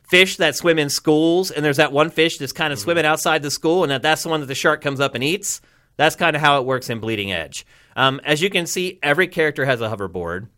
fish 0.03 0.37
that 0.37 0.57
swim 0.57 0.79
in 0.79 0.91
schools, 0.91 1.51
and 1.51 1.65
there's 1.65 1.79
that 1.79 1.93
one 1.93 2.11
fish 2.11 2.37
that's 2.37 2.53
kind 2.53 2.73
of 2.73 2.79
mm-hmm. 2.79 2.85
swimming 2.85 3.07
outside 3.07 3.43
the 3.43 3.51
school, 3.51 3.85
and 3.85 3.91
that, 3.91 4.03
that's 4.03 4.23
the 4.23 4.29
one 4.29 4.41
that 4.41 4.47
the 4.47 4.55
shark 4.55 4.83
comes 4.83 5.01
up 5.01 5.15
and 5.15 5.25
eats. 5.25 5.61
That's 5.97 6.17
kind 6.17 6.35
of 6.37 6.43
how 6.43 6.59
it 6.59 6.67
works 6.67 6.91
in 6.91 7.01
Bleeding 7.01 7.33
Edge. 7.33 7.65
Um, 7.97 8.21
as 8.25 8.43
you 8.43 8.51
can 8.51 8.67
see, 8.67 8.99
every 9.03 9.29
character 9.29 9.65
has 9.65 9.81
a 9.81 9.89
hoverboard. 9.89 10.49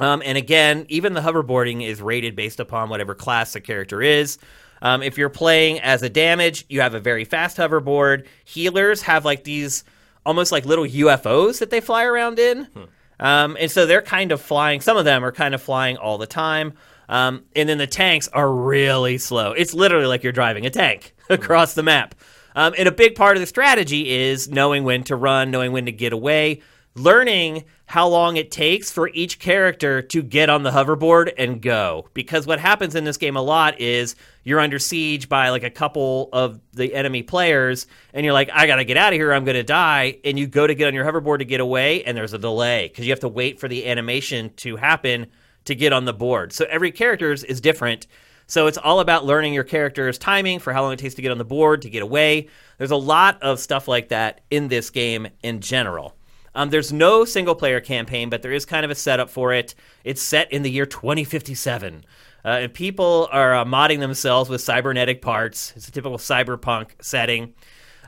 Um, 0.00 0.22
and 0.24 0.36
again, 0.36 0.86
even 0.88 1.12
the 1.12 1.20
hoverboarding 1.20 1.86
is 1.86 2.00
rated 2.00 2.34
based 2.34 2.58
upon 2.58 2.88
whatever 2.88 3.14
class 3.14 3.52
the 3.52 3.60
character 3.60 4.02
is. 4.02 4.38
Um, 4.82 5.02
if 5.02 5.18
you're 5.18 5.28
playing 5.28 5.80
as 5.80 6.02
a 6.02 6.08
damage, 6.08 6.64
you 6.68 6.80
have 6.80 6.94
a 6.94 7.00
very 7.00 7.24
fast 7.24 7.58
hoverboard. 7.58 8.26
Healers 8.44 9.02
have 9.02 9.24
like 9.24 9.44
these 9.44 9.84
almost 10.24 10.52
like 10.52 10.64
little 10.64 10.86
UFOs 10.86 11.58
that 11.58 11.70
they 11.70 11.80
fly 11.80 12.04
around 12.04 12.38
in. 12.38 12.64
Hmm. 12.64 12.84
Um, 13.18 13.56
and 13.60 13.70
so 13.70 13.84
they're 13.84 14.00
kind 14.00 14.32
of 14.32 14.40
flying, 14.40 14.80
some 14.80 14.96
of 14.96 15.04
them 15.04 15.22
are 15.22 15.32
kind 15.32 15.54
of 15.54 15.62
flying 15.62 15.98
all 15.98 16.16
the 16.16 16.26
time. 16.26 16.72
Um, 17.10 17.42
and 17.54 17.68
then 17.68 17.76
the 17.76 17.86
tanks 17.86 18.28
are 18.28 18.50
really 18.50 19.18
slow. 19.18 19.52
It's 19.52 19.74
literally 19.74 20.06
like 20.06 20.22
you're 20.22 20.32
driving 20.32 20.64
a 20.64 20.70
tank 20.70 21.14
hmm. 21.26 21.34
across 21.34 21.74
the 21.74 21.82
map. 21.82 22.14
Um, 22.56 22.74
and 22.78 22.88
a 22.88 22.92
big 22.92 23.14
part 23.14 23.36
of 23.36 23.40
the 23.40 23.46
strategy 23.46 24.10
is 24.10 24.48
knowing 24.48 24.82
when 24.84 25.04
to 25.04 25.16
run, 25.16 25.50
knowing 25.50 25.72
when 25.72 25.86
to 25.86 25.92
get 25.92 26.12
away, 26.12 26.62
learning 26.94 27.64
how 27.86 28.06
long 28.06 28.36
it 28.36 28.50
takes 28.50 28.90
for 28.90 29.08
each 29.08 29.38
character 29.38 30.00
to 30.00 30.22
get 30.22 30.48
on 30.48 30.62
the 30.62 30.70
hoverboard 30.70 31.32
and 31.36 31.60
go. 31.60 32.08
Because 32.14 32.46
what 32.46 32.60
happens 32.60 32.94
in 32.94 33.04
this 33.04 33.16
game 33.16 33.36
a 33.36 33.42
lot 33.42 33.80
is 33.80 34.14
you're 34.44 34.60
under 34.60 34.78
siege 34.78 35.28
by 35.28 35.50
like 35.50 35.64
a 35.64 35.70
couple 35.70 36.28
of 36.32 36.60
the 36.72 36.94
enemy 36.94 37.22
players, 37.22 37.86
and 38.14 38.24
you're 38.24 38.32
like, 38.32 38.50
I 38.52 38.66
gotta 38.66 38.84
get 38.84 38.96
out 38.96 39.12
of 39.12 39.18
here, 39.18 39.32
I'm 39.32 39.44
gonna 39.44 39.62
die. 39.62 40.18
And 40.24 40.38
you 40.38 40.46
go 40.46 40.66
to 40.66 40.74
get 40.74 40.86
on 40.86 40.94
your 40.94 41.04
hoverboard 41.04 41.38
to 41.38 41.44
get 41.44 41.60
away, 41.60 42.04
and 42.04 42.16
there's 42.16 42.32
a 42.32 42.38
delay 42.38 42.88
because 42.88 43.06
you 43.06 43.12
have 43.12 43.20
to 43.20 43.28
wait 43.28 43.58
for 43.58 43.68
the 43.68 43.86
animation 43.86 44.52
to 44.56 44.76
happen 44.76 45.26
to 45.64 45.74
get 45.74 45.92
on 45.92 46.04
the 46.04 46.12
board. 46.12 46.52
So 46.52 46.66
every 46.68 46.92
character 46.92 47.32
is 47.32 47.60
different. 47.60 48.06
So 48.46 48.66
it's 48.66 48.78
all 48.78 48.98
about 48.98 49.24
learning 49.24 49.54
your 49.54 49.62
character's 49.62 50.18
timing 50.18 50.58
for 50.58 50.72
how 50.72 50.82
long 50.82 50.92
it 50.92 50.98
takes 50.98 51.14
to 51.14 51.22
get 51.22 51.30
on 51.30 51.38
the 51.38 51.44
board, 51.44 51.82
to 51.82 51.90
get 51.90 52.02
away. 52.02 52.48
There's 52.78 52.90
a 52.90 52.96
lot 52.96 53.40
of 53.42 53.60
stuff 53.60 53.86
like 53.86 54.08
that 54.08 54.40
in 54.50 54.66
this 54.66 54.90
game 54.90 55.28
in 55.42 55.60
general. 55.60 56.16
Um, 56.54 56.70
there's 56.70 56.92
no 56.92 57.24
single 57.24 57.54
player 57.54 57.80
campaign, 57.80 58.28
but 58.30 58.42
there 58.42 58.52
is 58.52 58.64
kind 58.64 58.84
of 58.84 58.90
a 58.90 58.94
setup 58.94 59.30
for 59.30 59.52
it. 59.52 59.74
It's 60.04 60.22
set 60.22 60.52
in 60.52 60.62
the 60.62 60.70
year 60.70 60.86
2057. 60.86 62.04
Uh, 62.44 62.48
and 62.48 62.74
people 62.74 63.28
are 63.32 63.54
uh, 63.54 63.64
modding 63.64 64.00
themselves 64.00 64.48
with 64.50 64.60
cybernetic 64.60 65.22
parts. 65.22 65.72
It's 65.76 65.88
a 65.88 65.92
typical 65.92 66.18
cyberpunk 66.18 66.90
setting. 67.00 67.54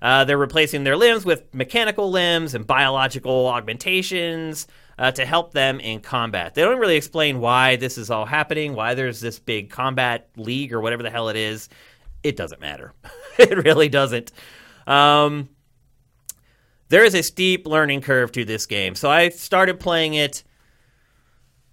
Uh, 0.00 0.24
they're 0.24 0.38
replacing 0.38 0.82
their 0.82 0.96
limbs 0.96 1.24
with 1.24 1.54
mechanical 1.54 2.10
limbs 2.10 2.54
and 2.54 2.66
biological 2.66 3.46
augmentations 3.46 4.66
uh, 4.98 5.12
to 5.12 5.24
help 5.24 5.52
them 5.52 5.78
in 5.78 6.00
combat. 6.00 6.54
They 6.54 6.62
don't 6.62 6.80
really 6.80 6.96
explain 6.96 7.38
why 7.38 7.76
this 7.76 7.98
is 7.98 8.10
all 8.10 8.26
happening, 8.26 8.74
why 8.74 8.94
there's 8.94 9.20
this 9.20 9.38
big 9.38 9.70
combat 9.70 10.28
league 10.36 10.72
or 10.72 10.80
whatever 10.80 11.04
the 11.04 11.10
hell 11.10 11.28
it 11.28 11.36
is. 11.36 11.68
It 12.24 12.36
doesn't 12.36 12.60
matter. 12.60 12.92
it 13.38 13.64
really 13.64 13.88
doesn't. 13.88 14.32
Um, 14.86 15.48
there 16.92 17.06
is 17.06 17.14
a 17.14 17.22
steep 17.22 17.66
learning 17.66 18.02
curve 18.02 18.30
to 18.32 18.44
this 18.44 18.66
game. 18.66 18.94
So 18.94 19.10
I 19.10 19.30
started 19.30 19.80
playing 19.80 20.12
it 20.12 20.44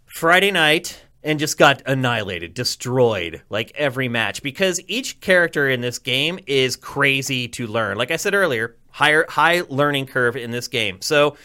Friday 0.06 0.50
night 0.50 1.02
and 1.22 1.38
just 1.38 1.58
got 1.58 1.82
annihilated, 1.86 2.54
destroyed 2.54 3.42
like 3.50 3.74
every 3.76 4.08
match 4.08 4.42
because 4.42 4.80
each 4.88 5.20
character 5.20 5.68
in 5.68 5.82
this 5.82 6.00
game 6.00 6.40
is 6.48 6.78
crazy 6.78 7.50
to 7.50 7.68
learn. 7.68 7.98
Like 7.98 8.12
I 8.12 8.16
said 8.16 8.34
earlier, 8.34 8.78
higher 8.92 9.26
high 9.28 9.64
learning 9.68 10.06
curve 10.06 10.38
in 10.38 10.52
this 10.52 10.70
game. 10.70 11.02
So 11.02 11.36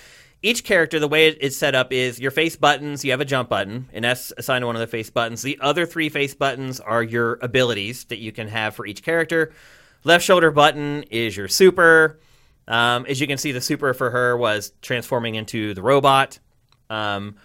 each 0.40 0.62
character, 0.62 1.00
the 1.00 1.08
way 1.08 1.26
it's 1.30 1.56
set 1.56 1.74
up 1.74 1.92
is 1.92 2.20
your 2.20 2.30
face 2.30 2.54
buttons, 2.54 3.04
you 3.04 3.10
have 3.10 3.20
a 3.20 3.24
jump 3.24 3.48
button, 3.48 3.88
and 3.92 4.04
that's 4.04 4.32
assigned 4.38 4.62
to 4.62 4.66
one 4.66 4.76
of 4.76 4.80
the 4.80 4.86
face 4.86 5.10
buttons. 5.10 5.42
The 5.42 5.58
other 5.60 5.84
three 5.84 6.10
face 6.10 6.36
buttons 6.36 6.78
are 6.78 7.02
your 7.02 7.40
abilities 7.42 8.04
that 8.04 8.18
you 8.18 8.30
can 8.30 8.46
have 8.46 8.76
for 8.76 8.86
each 8.86 9.02
character. 9.02 9.52
Left 10.04 10.24
shoulder 10.24 10.52
button 10.52 11.02
is 11.10 11.36
your 11.36 11.48
super. 11.48 12.20
Um, 12.66 13.06
as 13.06 13.20
you 13.20 13.26
can 13.26 13.38
see, 13.38 13.52
the 13.52 13.60
super 13.60 13.94
for 13.94 14.10
her 14.10 14.36
was 14.36 14.72
transforming 14.80 15.34
into 15.34 15.74
the 15.74 15.82
robot. 15.82 16.38
Um, 16.90 17.36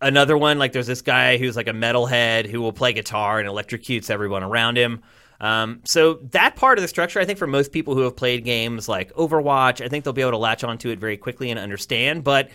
another 0.00 0.36
one, 0.36 0.58
like 0.58 0.72
there's 0.72 0.86
this 0.86 1.02
guy 1.02 1.38
who's 1.38 1.56
like 1.56 1.68
a 1.68 1.72
metalhead 1.72 2.46
who 2.46 2.60
will 2.60 2.72
play 2.72 2.92
guitar 2.92 3.38
and 3.38 3.48
electrocutes 3.48 4.10
everyone 4.10 4.42
around 4.42 4.76
him. 4.76 5.02
Um, 5.40 5.80
so 5.84 6.14
that 6.30 6.54
part 6.54 6.78
of 6.78 6.82
the 6.82 6.88
structure, 6.88 7.18
I 7.18 7.24
think, 7.24 7.38
for 7.38 7.48
most 7.48 7.72
people 7.72 7.94
who 7.94 8.02
have 8.02 8.14
played 8.14 8.44
games 8.44 8.88
like 8.88 9.12
Overwatch, 9.14 9.84
I 9.84 9.88
think 9.88 10.04
they'll 10.04 10.12
be 10.12 10.22
able 10.22 10.32
to 10.32 10.38
latch 10.38 10.62
onto 10.62 10.90
it 10.90 11.00
very 11.00 11.16
quickly 11.16 11.50
and 11.50 11.58
understand. 11.58 12.22
But 12.22 12.50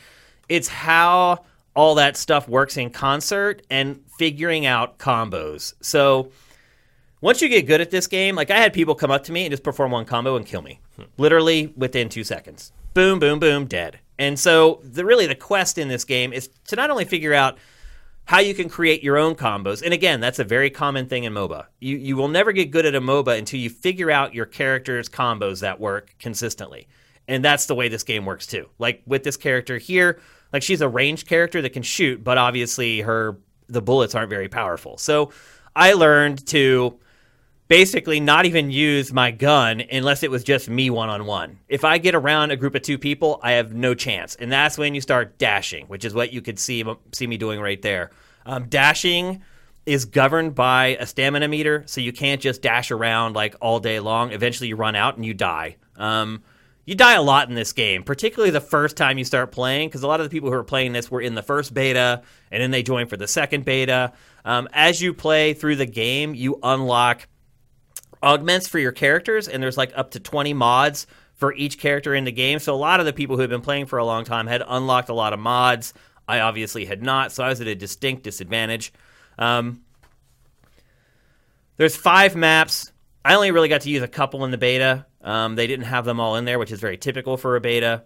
it's 0.47 0.69
how 0.69 1.43
all 1.75 1.95
that 1.95 2.15
stuff 2.15 2.47
works 2.47 2.77
in 2.77 2.89
concert 2.89 3.61
and 3.69 4.01
figuring 4.17 4.65
out 4.65 4.97
combos. 4.97 5.73
So 5.81 6.31
once 7.21 7.41
you 7.41 7.49
get 7.49 7.65
good 7.65 7.81
at 7.81 7.91
this 7.91 8.07
game, 8.07 8.35
like 8.35 8.51
I 8.51 8.59
had 8.59 8.73
people 8.73 8.95
come 8.95 9.11
up 9.11 9.23
to 9.25 9.31
me 9.31 9.45
and 9.45 9.51
just 9.51 9.63
perform 9.63 9.91
one 9.91 10.05
combo 10.05 10.35
and 10.35 10.45
kill 10.45 10.61
me, 10.61 10.79
literally 11.17 11.73
within 11.75 12.09
two 12.09 12.23
seconds. 12.23 12.71
Boom, 12.93 13.19
boom, 13.19 13.39
boom, 13.39 13.65
dead. 13.65 13.99
And 14.19 14.39
so 14.39 14.81
the 14.83 15.05
really 15.05 15.27
the 15.27 15.35
quest 15.35 15.77
in 15.77 15.87
this 15.87 16.03
game 16.03 16.33
is 16.33 16.49
to 16.67 16.75
not 16.75 16.89
only 16.89 17.05
figure 17.05 17.33
out 17.33 17.57
how 18.25 18.39
you 18.39 18.53
can 18.53 18.67
create 18.67 19.03
your 19.03 19.17
own 19.17 19.35
combos. 19.35 19.81
And 19.81 19.93
again, 19.93 20.19
that's 20.19 20.39
a 20.39 20.43
very 20.43 20.69
common 20.69 21.07
thing 21.07 21.23
in 21.23 21.33
MOBA. 21.33 21.65
You 21.79 21.97
you 21.97 22.17
will 22.17 22.27
never 22.27 22.51
get 22.51 22.71
good 22.71 22.85
at 22.85 22.95
a 22.95 23.01
MOBA 23.01 23.37
until 23.37 23.59
you 23.59 23.69
figure 23.69 24.11
out 24.11 24.33
your 24.33 24.45
character's 24.45 25.07
combos 25.07 25.61
that 25.61 25.79
work 25.79 26.13
consistently. 26.19 26.87
And 27.27 27.43
that's 27.43 27.65
the 27.65 27.75
way 27.75 27.87
this 27.87 28.03
game 28.03 28.25
works 28.25 28.45
too. 28.45 28.69
Like 28.79 29.01
with 29.05 29.23
this 29.23 29.37
character 29.37 29.77
here, 29.77 30.19
like 30.51 30.63
she's 30.63 30.81
a 30.81 30.89
ranged 30.89 31.27
character 31.27 31.61
that 31.61 31.71
can 31.71 31.83
shoot, 31.83 32.23
but 32.23 32.37
obviously 32.37 33.01
her 33.01 33.37
the 33.69 33.81
bullets 33.81 34.15
aren't 34.15 34.29
very 34.29 34.49
powerful. 34.49 34.97
So 34.97 35.31
I 35.75 35.93
learned 35.93 36.45
to 36.47 36.99
basically 37.67 38.19
not 38.19 38.45
even 38.45 38.71
use 38.71 39.11
my 39.11 39.31
gun 39.31 39.81
unless 39.91 40.23
it 40.23 40.31
was 40.31 40.43
just 40.43 40.69
me 40.69 40.89
one 40.89 41.09
on 41.09 41.25
one. 41.25 41.59
If 41.67 41.83
I 41.83 41.97
get 41.97 42.15
around 42.15 42.51
a 42.51 42.55
group 42.55 42.75
of 42.75 42.81
two 42.81 42.97
people, 42.97 43.39
I 43.43 43.53
have 43.53 43.73
no 43.73 43.93
chance, 43.93 44.35
and 44.35 44.51
that's 44.51 44.77
when 44.77 44.95
you 44.95 45.01
start 45.01 45.37
dashing, 45.37 45.85
which 45.87 46.05
is 46.05 46.13
what 46.13 46.33
you 46.33 46.41
could 46.41 46.59
see 46.59 46.83
see 47.11 47.27
me 47.27 47.37
doing 47.37 47.59
right 47.59 47.81
there. 47.81 48.11
Um, 48.45 48.67
dashing 48.69 49.43
is 49.85 50.05
governed 50.05 50.53
by 50.53 50.97
a 50.99 51.05
stamina 51.05 51.47
meter, 51.47 51.83
so 51.87 52.01
you 52.01 52.11
can't 52.11 52.41
just 52.41 52.61
dash 52.61 52.91
around 52.91 53.33
like 53.35 53.55
all 53.61 53.79
day 53.79 53.99
long. 53.99 54.31
Eventually, 54.31 54.69
you 54.69 54.75
run 54.75 54.95
out 54.95 55.15
and 55.15 55.25
you 55.25 55.33
die. 55.33 55.77
Um, 55.95 56.43
you 56.85 56.95
die 56.95 57.15
a 57.15 57.21
lot 57.21 57.49
in 57.49 57.55
this 57.55 57.73
game, 57.73 58.03
particularly 58.03 58.49
the 58.49 58.61
first 58.61 58.95
time 58.95 59.17
you 59.17 59.25
start 59.25 59.51
playing, 59.51 59.89
because 59.89 60.03
a 60.03 60.07
lot 60.07 60.21
of 60.21 60.25
the 60.25 60.29
people 60.29 60.49
who 60.49 60.55
are 60.55 60.63
playing 60.63 60.93
this 60.93 61.11
were 61.11 61.19
in 61.19 61.35
the 61.35 61.43
first 61.43 61.73
beta, 61.73 62.21
and 62.49 62.63
then 62.63 62.71
they 62.71 62.81
join 62.81 63.07
for 63.07 63.17
the 63.17 63.27
second 63.27 63.65
beta. 63.65 64.13
Um, 64.45 64.69
as 64.71 65.01
you 65.01 65.13
play 65.13 65.53
through 65.53 65.75
the 65.75 65.85
game, 65.85 66.33
you 66.33 66.59
unlock 66.63 67.27
augments 68.21 68.67
for 68.67 68.79
your 68.79 68.91
characters, 68.91 69.47
and 69.47 69.61
there's 69.61 69.77
like 69.77 69.91
up 69.95 70.11
to 70.11 70.19
20 70.19 70.53
mods 70.53 71.07
for 71.35 71.53
each 71.53 71.77
character 71.77 72.15
in 72.15 72.23
the 72.23 72.31
game. 72.31 72.59
So 72.59 72.73
a 72.73 72.75
lot 72.75 72.99
of 72.99 73.05
the 73.05 73.13
people 73.13 73.35
who 73.35 73.41
have 73.41 73.49
been 73.49 73.61
playing 73.61 73.85
for 73.85 73.99
a 73.99 74.05
long 74.05 74.25
time 74.25 74.47
had 74.47 74.63
unlocked 74.67 75.09
a 75.09 75.13
lot 75.13 75.33
of 75.33 75.39
mods. 75.39 75.93
I 76.27 76.39
obviously 76.39 76.85
had 76.85 77.01
not, 77.01 77.31
so 77.31 77.43
I 77.43 77.49
was 77.49 77.61
at 77.61 77.67
a 77.67 77.75
distinct 77.75 78.23
disadvantage. 78.23 78.91
Um, 79.37 79.81
there's 81.77 81.95
five 81.95 82.35
maps. 82.35 82.91
I 83.23 83.35
only 83.35 83.51
really 83.51 83.69
got 83.69 83.81
to 83.81 83.89
use 83.89 84.01
a 84.01 84.07
couple 84.07 84.43
in 84.45 84.51
the 84.51 84.57
beta. 84.57 85.05
Um, 85.21 85.55
they 85.55 85.67
didn't 85.67 85.85
have 85.85 86.05
them 86.05 86.19
all 86.19 86.35
in 86.35 86.45
there, 86.45 86.59
which 86.59 86.71
is 86.71 86.79
very 86.79 86.97
typical 86.97 87.37
for 87.37 87.55
a 87.55 87.61
beta. 87.61 88.03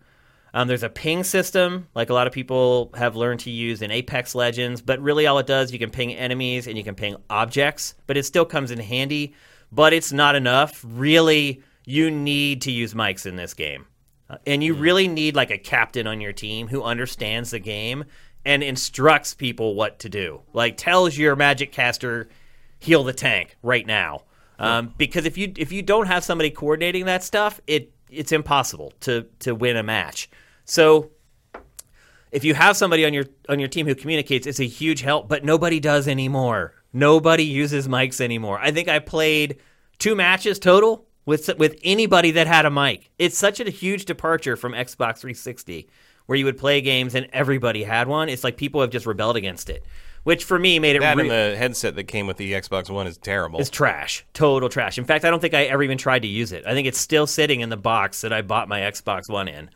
Um, 0.53 0.67
there's 0.67 0.83
a 0.83 0.89
ping 0.89 1.23
system, 1.23 1.87
like 1.95 2.09
a 2.09 2.13
lot 2.13 2.27
of 2.27 2.33
people 2.33 2.91
have 2.95 3.15
learned 3.15 3.39
to 3.41 3.49
use 3.49 3.81
in 3.81 3.89
Apex 3.89 4.35
Legends, 4.35 4.81
but 4.81 4.99
really 4.99 5.25
all 5.25 5.39
it 5.39 5.47
does, 5.47 5.71
you 5.71 5.79
can 5.79 5.89
ping 5.89 6.13
enemies 6.13 6.67
and 6.67 6.77
you 6.77 6.83
can 6.83 6.95
ping 6.95 7.15
objects, 7.29 7.95
but 8.05 8.17
it 8.17 8.23
still 8.23 8.43
comes 8.43 8.69
in 8.69 8.79
handy 8.79 9.33
but 9.71 9.93
it's 9.93 10.11
not 10.11 10.35
enough. 10.35 10.83
Really, 10.87 11.61
you 11.85 12.11
need 12.11 12.61
to 12.63 12.71
use 12.71 12.93
mics 12.93 13.25
in 13.25 13.35
this 13.35 13.53
game. 13.53 13.85
Uh, 14.29 14.37
and 14.45 14.63
you 14.63 14.75
mm. 14.75 14.81
really 14.81 15.07
need 15.07 15.35
like 15.35 15.51
a 15.51 15.57
captain 15.57 16.07
on 16.07 16.21
your 16.21 16.33
team 16.33 16.67
who 16.67 16.83
understands 16.83 17.51
the 17.51 17.59
game 17.59 18.05
and 18.45 18.63
instructs 18.63 19.33
people 19.33 19.75
what 19.75 19.99
to 19.99 20.09
do. 20.09 20.41
Like 20.53 20.77
tells 20.77 21.17
your 21.17 21.35
magic 21.35 21.71
caster 21.71 22.29
heal 22.79 23.03
the 23.03 23.13
tank 23.13 23.57
right 23.61 23.85
now. 23.85 24.23
Um, 24.59 24.93
because 24.97 25.25
if 25.25 25.37
you 25.37 25.51
if 25.57 25.71
you 25.71 25.81
don't 25.81 26.05
have 26.05 26.23
somebody 26.23 26.51
coordinating 26.51 27.05
that 27.05 27.23
stuff, 27.23 27.59
it 27.65 27.91
it's 28.09 28.31
impossible 28.31 28.93
to 29.01 29.25
to 29.39 29.55
win 29.55 29.75
a 29.75 29.83
match. 29.83 30.29
So 30.65 31.11
if 32.31 32.43
you 32.43 32.53
have 32.53 32.77
somebody 32.77 33.05
on 33.05 33.13
your 33.13 33.25
on 33.49 33.59
your 33.59 33.69
team 33.69 33.87
who 33.87 33.95
communicates, 33.95 34.45
it's 34.45 34.59
a 34.59 34.67
huge 34.67 35.01
help. 35.01 35.27
But 35.27 35.43
nobody 35.43 35.79
does 35.79 36.07
anymore. 36.07 36.75
Nobody 36.93 37.43
uses 37.43 37.87
mics 37.87 38.19
anymore. 38.21 38.59
I 38.59 38.71
think 38.71 38.87
I 38.87 38.99
played 38.99 39.57
two 39.99 40.15
matches 40.15 40.59
total 40.59 41.05
with 41.25 41.49
with 41.57 41.79
anybody 41.83 42.31
that 42.31 42.47
had 42.47 42.65
a 42.65 42.71
mic. 42.71 43.11
It's 43.17 43.37
such 43.37 43.59
a 43.59 43.69
huge 43.69 44.05
departure 44.05 44.55
from 44.55 44.73
Xbox 44.73 45.19
360 45.19 45.87
where 46.25 46.37
you 46.37 46.45
would 46.45 46.57
play 46.57 46.81
games 46.81 47.15
and 47.15 47.27
everybody 47.33 47.83
had 47.83 48.07
one. 48.07 48.29
It's 48.29 48.43
like 48.43 48.57
people 48.57 48.81
have 48.81 48.89
just 48.89 49.05
rebelled 49.05 49.35
against 49.35 49.69
it. 49.69 49.85
Which 50.23 50.43
for 50.43 50.59
me 50.59 50.77
made 50.77 50.95
it 50.95 50.99
that 50.99 51.17
re- 51.17 51.23
and 51.23 51.31
the 51.31 51.57
headset 51.57 51.95
that 51.95 52.03
came 52.03 52.27
with 52.27 52.37
the 52.37 52.53
Xbox 52.53 52.91
One 52.91 53.07
is 53.07 53.17
terrible. 53.17 53.59
It's 53.59 53.71
trash, 53.71 54.23
total 54.33 54.69
trash. 54.69 54.99
In 54.99 55.05
fact, 55.05 55.25
I 55.25 55.31
don't 55.31 55.39
think 55.39 55.55
I 55.55 55.63
ever 55.63 55.81
even 55.81 55.97
tried 55.97 56.21
to 56.21 56.27
use 56.27 56.51
it. 56.51 56.63
I 56.67 56.73
think 56.73 56.87
it's 56.87 56.99
still 56.99 57.25
sitting 57.25 57.61
in 57.61 57.69
the 57.69 57.77
box 57.77 58.21
that 58.21 58.31
I 58.31 58.43
bought 58.43 58.69
my 58.69 58.81
Xbox 58.81 59.29
One 59.29 59.47
in. 59.47 59.71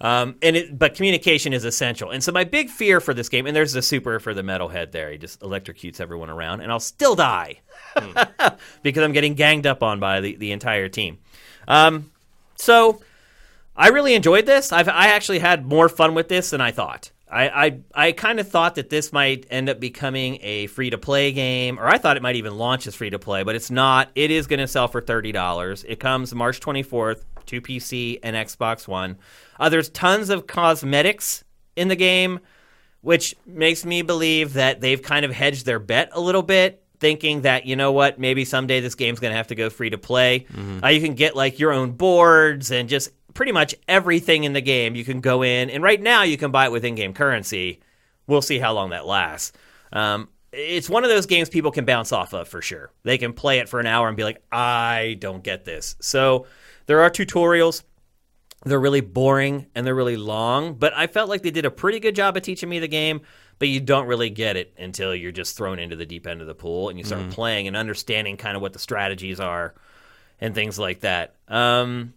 Um, 0.00 0.36
and 0.40 0.56
it, 0.56 0.78
but 0.78 0.94
communication 0.94 1.52
is 1.52 1.64
essential. 1.64 2.10
And 2.10 2.24
so 2.24 2.32
my 2.32 2.44
big 2.44 2.70
fear 2.70 3.00
for 3.00 3.12
this 3.12 3.28
game, 3.28 3.46
and 3.46 3.54
there's 3.54 3.74
the 3.74 3.82
super 3.82 4.18
for 4.18 4.32
the 4.32 4.42
metalhead 4.42 4.92
there. 4.92 5.10
He 5.10 5.18
just 5.18 5.40
electrocutes 5.40 6.00
everyone 6.00 6.30
around, 6.30 6.62
and 6.62 6.72
I'll 6.72 6.80
still 6.80 7.14
die 7.14 7.60
because 8.82 9.04
I'm 9.04 9.12
getting 9.12 9.34
ganged 9.34 9.66
up 9.66 9.82
on 9.82 10.00
by 10.00 10.20
the, 10.20 10.36
the 10.36 10.52
entire 10.52 10.88
team. 10.88 11.18
Um, 11.68 12.10
so 12.56 13.02
I 13.76 13.88
really 13.88 14.14
enjoyed 14.14 14.46
this. 14.46 14.72
I've 14.72 14.88
I 14.88 15.08
actually 15.08 15.38
had 15.38 15.66
more 15.66 15.88
fun 15.88 16.14
with 16.14 16.28
this 16.28 16.50
than 16.50 16.60
I 16.60 16.70
thought. 16.70 17.10
I 17.30 17.48
I, 17.48 17.78
I 17.94 18.12
kind 18.12 18.40
of 18.40 18.48
thought 18.48 18.76
that 18.76 18.88
this 18.88 19.12
might 19.12 19.46
end 19.50 19.68
up 19.68 19.80
becoming 19.80 20.38
a 20.42 20.66
free 20.68 20.90
to 20.90 20.98
play 20.98 21.32
game, 21.32 21.78
or 21.78 21.86
I 21.86 21.98
thought 21.98 22.16
it 22.16 22.22
might 22.22 22.36
even 22.36 22.56
launch 22.56 22.86
as 22.86 22.94
free 22.94 23.10
to 23.10 23.18
play, 23.18 23.42
but 23.42 23.54
it's 23.54 23.70
not. 23.70 24.10
It 24.14 24.30
is 24.30 24.46
going 24.46 24.60
to 24.60 24.66
sell 24.66 24.88
for 24.88 25.00
thirty 25.00 25.32
dollars. 25.32 25.84
It 25.84 26.00
comes 26.00 26.34
March 26.34 26.58
twenty 26.58 26.82
fourth 26.82 27.24
to 27.50 27.60
PC 27.60 28.18
and 28.22 28.34
Xbox 28.34 28.88
One. 28.88 29.18
Uh, 29.58 29.68
there's 29.68 29.88
tons 29.88 30.30
of 30.30 30.46
cosmetics 30.46 31.44
in 31.76 31.88
the 31.88 31.96
game, 31.96 32.40
which 33.00 33.34
makes 33.46 33.84
me 33.84 34.02
believe 34.02 34.54
that 34.54 34.80
they've 34.80 35.02
kind 35.02 35.24
of 35.24 35.32
hedged 35.32 35.66
their 35.66 35.78
bet 35.78 36.10
a 36.12 36.20
little 36.20 36.42
bit 36.42 36.82
thinking 37.00 37.40
that 37.42 37.64
you 37.64 37.76
know 37.76 37.92
what 37.92 38.18
maybe 38.18 38.44
someday 38.44 38.80
this 38.80 38.94
game's 38.94 39.20
going 39.20 39.30
to 39.32 39.36
have 39.36 39.46
to 39.48 39.54
go 39.54 39.70
free 39.70 39.90
to 39.90 39.98
play. 39.98 40.46
Uh, 40.84 40.88
you 40.88 41.00
can 41.00 41.14
get 41.14 41.34
like 41.34 41.58
your 41.58 41.72
own 41.72 41.92
boards 41.92 42.70
and 42.70 42.88
just 42.88 43.10
pretty 43.32 43.52
much 43.52 43.74
everything 43.88 44.44
in 44.44 44.52
the 44.52 44.60
game. 44.60 44.94
You 44.94 45.04
can 45.04 45.20
go 45.20 45.42
in 45.42 45.70
and 45.70 45.82
right 45.82 46.00
now 46.00 46.22
you 46.22 46.36
can 46.36 46.50
buy 46.50 46.66
it 46.66 46.72
with 46.72 46.84
in-game 46.84 47.14
currency. 47.14 47.80
We'll 48.26 48.42
see 48.42 48.58
how 48.58 48.74
long 48.74 48.90
that 48.90 49.06
lasts. 49.06 49.52
Um, 49.92 50.28
it's 50.52 50.90
one 50.90 51.04
of 51.04 51.10
those 51.10 51.26
games 51.26 51.48
people 51.48 51.70
can 51.70 51.84
bounce 51.84 52.12
off 52.12 52.34
of 52.34 52.48
for 52.48 52.60
sure. 52.60 52.92
They 53.02 53.18
can 53.18 53.32
play 53.32 53.60
it 53.60 53.68
for 53.68 53.80
an 53.80 53.86
hour 53.86 54.08
and 54.08 54.16
be 54.16 54.24
like 54.24 54.42
i 54.52 55.16
don't 55.20 55.42
get 55.42 55.64
this. 55.64 55.96
So 56.00 56.46
there 56.90 57.00
are 57.02 57.08
tutorials 57.08 57.84
they're 58.64 58.80
really 58.80 59.00
boring 59.00 59.66
and 59.76 59.86
they're 59.86 59.94
really 59.94 60.16
long, 60.16 60.74
but 60.74 60.92
I 60.94 61.06
felt 61.06 61.28
like 61.30 61.42
they 61.42 61.52
did 61.52 61.64
a 61.64 61.70
pretty 61.70 62.00
good 62.00 62.14
job 62.16 62.36
of 62.36 62.42
teaching 62.42 62.68
me 62.68 62.78
the 62.80 62.88
game, 62.88 63.20
but 63.60 63.68
you 63.68 63.78
don't 63.80 64.06
really 64.08 64.28
get 64.28 64.56
it 64.56 64.74
until 64.76 65.14
you're 65.14 65.30
just 65.32 65.56
thrown 65.56 65.78
into 65.78 65.94
the 65.96 66.04
deep 66.04 66.26
end 66.26 66.40
of 66.40 66.48
the 66.48 66.54
pool 66.54 66.88
and 66.88 66.98
you 66.98 67.04
start 67.04 67.30
playing 67.30 67.68
and 67.68 67.76
understanding 67.76 68.36
kind 68.36 68.56
of 68.56 68.60
what 68.60 68.72
the 68.72 68.78
strategies 68.80 69.38
are 69.38 69.72
and 70.40 70.52
things 70.54 70.78
like 70.80 71.00
that. 71.00 71.36
Um, 71.48 72.12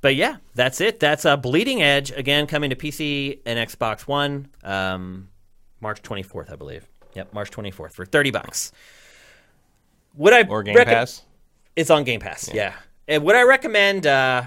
but 0.00 0.14
yeah, 0.14 0.36
that's 0.54 0.80
it. 0.80 1.00
That's 1.00 1.26
uh, 1.26 1.36
Bleeding 1.36 1.82
Edge, 1.82 2.10
again, 2.12 2.46
coming 2.46 2.70
to 2.70 2.76
PC 2.76 3.40
and 3.44 3.58
Xbox 3.58 4.02
One 4.06 4.48
um, 4.62 5.28
March 5.80 6.00
24th, 6.00 6.50
I 6.52 6.56
believe. 6.56 6.86
Yep, 7.14 7.34
March 7.34 7.50
24th 7.50 7.92
for 7.92 8.06
30 8.06 8.30
bucks. 8.30 8.72
Would 10.14 10.32
I 10.32 10.44
Or 10.44 10.62
Game 10.62 10.76
recom- 10.76 10.84
Pass. 10.86 11.22
it's 11.76 11.90
on 11.90 12.04
Game 12.04 12.20
Pass. 12.20 12.48
Yeah. 12.54 12.72
And 13.06 13.22
would 13.24 13.36
I 13.36 13.42
recommend 13.42 14.06
uh, 14.06 14.44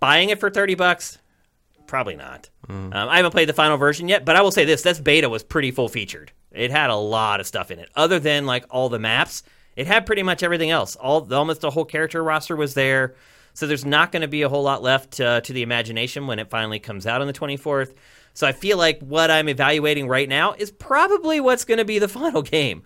buying 0.00 0.30
it 0.30 0.40
for 0.40 0.50
thirty 0.50 0.74
bucks? 0.74 1.18
Probably 1.86 2.16
not. 2.16 2.48
Um, 2.68 2.92
I 2.94 3.16
haven't 3.16 3.32
played 3.32 3.48
the 3.48 3.52
final 3.52 3.76
version 3.76 4.08
yet, 4.08 4.24
but 4.24 4.36
I 4.36 4.42
will 4.42 4.50
say 4.50 4.64
this: 4.64 4.82
this 4.82 4.98
beta 4.98 5.28
was 5.28 5.42
pretty 5.42 5.70
full 5.70 5.88
featured. 5.88 6.32
It 6.50 6.70
had 6.70 6.90
a 6.90 6.96
lot 6.96 7.40
of 7.40 7.46
stuff 7.46 7.70
in 7.70 7.78
it, 7.78 7.90
other 7.94 8.18
than 8.18 8.46
like 8.46 8.64
all 8.70 8.88
the 8.88 8.98
maps. 8.98 9.42
It 9.76 9.86
had 9.86 10.06
pretty 10.06 10.22
much 10.22 10.42
everything 10.42 10.70
else. 10.70 10.96
All 10.96 11.32
almost 11.34 11.60
the 11.60 11.70
whole 11.70 11.84
character 11.84 12.22
roster 12.22 12.56
was 12.56 12.74
there. 12.74 13.14
So 13.54 13.66
there's 13.66 13.84
not 13.84 14.10
going 14.10 14.22
to 14.22 14.28
be 14.28 14.42
a 14.42 14.48
whole 14.48 14.62
lot 14.62 14.82
left 14.82 15.20
uh, 15.20 15.40
to 15.42 15.52
the 15.52 15.62
imagination 15.62 16.26
when 16.26 16.38
it 16.38 16.50
finally 16.50 16.80
comes 16.80 17.06
out 17.06 17.20
on 17.20 17.28
the 17.28 17.32
24th. 17.32 17.94
So 18.34 18.48
I 18.48 18.52
feel 18.52 18.76
like 18.78 18.98
what 19.00 19.30
I'm 19.30 19.48
evaluating 19.48 20.08
right 20.08 20.28
now 20.28 20.54
is 20.54 20.72
probably 20.72 21.38
what's 21.40 21.64
going 21.64 21.78
to 21.78 21.84
be 21.84 22.00
the 22.00 22.08
final 22.20 22.42
game. 22.42 22.82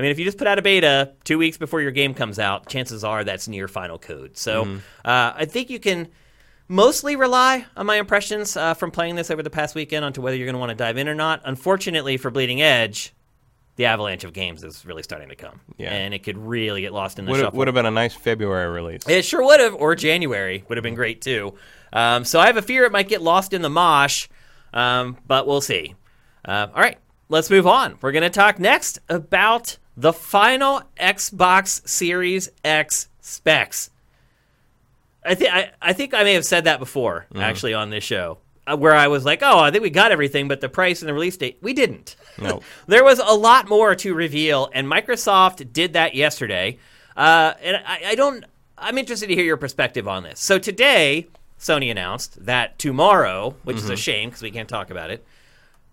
I 0.00 0.02
mean, 0.02 0.10
if 0.12 0.18
you 0.18 0.24
just 0.24 0.38
put 0.38 0.46
out 0.46 0.58
a 0.58 0.62
beta 0.62 1.12
two 1.24 1.36
weeks 1.36 1.58
before 1.58 1.82
your 1.82 1.90
game 1.90 2.14
comes 2.14 2.38
out, 2.38 2.68
chances 2.70 3.04
are 3.04 3.22
that's 3.22 3.48
near 3.48 3.68
final 3.68 3.98
code. 3.98 4.38
So 4.38 4.62
uh, 5.04 5.32
I 5.36 5.44
think 5.44 5.68
you 5.68 5.78
can 5.78 6.08
mostly 6.68 7.16
rely 7.16 7.66
on 7.76 7.84
my 7.84 7.96
impressions 7.96 8.56
uh, 8.56 8.72
from 8.72 8.90
playing 8.90 9.16
this 9.16 9.30
over 9.30 9.42
the 9.42 9.50
past 9.50 9.74
weekend 9.74 10.02
onto 10.06 10.22
whether 10.22 10.38
you're 10.38 10.46
going 10.46 10.54
to 10.54 10.58
want 10.58 10.70
to 10.70 10.74
dive 10.74 10.96
in 10.96 11.06
or 11.06 11.14
not. 11.14 11.42
Unfortunately 11.44 12.16
for 12.16 12.30
Bleeding 12.30 12.62
Edge, 12.62 13.12
the 13.76 13.84
avalanche 13.84 14.24
of 14.24 14.32
games 14.32 14.64
is 14.64 14.86
really 14.86 15.02
starting 15.02 15.28
to 15.28 15.36
come, 15.36 15.60
Yeah. 15.76 15.90
and 15.90 16.14
it 16.14 16.20
could 16.22 16.38
really 16.38 16.80
get 16.80 16.94
lost 16.94 17.18
in 17.18 17.26
the 17.26 17.32
Would 17.32 17.40
shuffle. 17.40 17.58
would 17.58 17.68
have 17.68 17.74
been 17.74 17.84
a 17.86 17.90
nice 17.90 18.14
February 18.14 18.70
release. 18.70 19.06
It 19.06 19.26
sure 19.26 19.44
would 19.44 19.60
have, 19.60 19.74
or 19.74 19.94
January 19.94 20.64
would 20.68 20.78
have 20.78 20.82
been 20.82 20.94
great 20.94 21.20
too. 21.20 21.54
Um, 21.92 22.24
so 22.24 22.40
I 22.40 22.46
have 22.46 22.56
a 22.56 22.62
fear 22.62 22.84
it 22.84 22.92
might 22.92 23.08
get 23.08 23.20
lost 23.20 23.52
in 23.52 23.60
the 23.60 23.68
mosh, 23.68 24.28
um, 24.72 25.18
but 25.26 25.46
we'll 25.46 25.60
see. 25.60 25.94
Uh, 26.44 26.68
all 26.74 26.80
right, 26.80 26.96
let's 27.28 27.50
move 27.50 27.66
on. 27.66 27.98
We're 28.00 28.12
going 28.12 28.22
to 28.22 28.30
talk 28.30 28.58
next 28.58 28.98
about 29.08 29.76
the 29.96 30.12
final 30.12 30.82
Xbox 30.98 31.86
Series 31.88 32.50
X 32.64 33.08
specs. 33.20 33.90
I 35.24 35.34
think 35.34 35.52
I, 35.52 35.70
I 35.82 35.92
think 35.92 36.14
I 36.14 36.24
may 36.24 36.34
have 36.34 36.44
said 36.44 36.64
that 36.64 36.78
before, 36.78 37.26
actually, 37.36 37.74
on 37.74 37.90
this 37.90 38.04
show, 38.04 38.38
uh, 38.66 38.76
where 38.76 38.94
I 38.94 39.08
was 39.08 39.24
like, 39.24 39.40
"Oh, 39.42 39.58
I 39.58 39.70
think 39.70 39.82
we 39.82 39.90
got 39.90 40.12
everything, 40.12 40.48
but 40.48 40.60
the 40.60 40.68
price 40.68 41.02
and 41.02 41.08
the 41.08 41.14
release 41.14 41.36
date, 41.36 41.58
we 41.60 41.74
didn't." 41.74 42.16
No. 42.38 42.62
there 42.86 43.04
was 43.04 43.18
a 43.18 43.34
lot 43.34 43.68
more 43.68 43.94
to 43.96 44.14
reveal, 44.14 44.70
and 44.72 44.86
Microsoft 44.86 45.72
did 45.72 45.92
that 45.92 46.14
yesterday. 46.14 46.78
Uh, 47.16 47.54
and 47.62 47.76
I, 47.86 48.02
I 48.08 48.14
don't. 48.14 48.44
I'm 48.78 48.96
interested 48.96 49.26
to 49.26 49.34
hear 49.34 49.44
your 49.44 49.58
perspective 49.58 50.08
on 50.08 50.22
this. 50.22 50.40
So 50.40 50.58
today, 50.58 51.26
Sony 51.58 51.90
announced 51.90 52.46
that 52.46 52.78
tomorrow, 52.78 53.54
which 53.64 53.76
is 53.76 53.90
a 53.90 53.96
shame 53.96 54.30
because 54.30 54.40
we 54.40 54.50
can't 54.50 54.68
talk 54.68 54.90
about 54.90 55.10
it. 55.10 55.22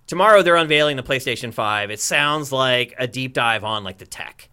Tomorrow 0.08 0.42
they're 0.42 0.56
unveiling 0.56 0.96
the 0.98 1.04
PlayStation 1.04 1.54
5. 1.54 1.92
It 1.92 2.00
sounds 2.00 2.52
like 2.52 2.96
a 2.98 3.08
deep 3.08 3.34
dive 3.34 3.64
on 3.64 3.84
like 3.84 3.98
the 3.98 4.06
tech. 4.08 4.50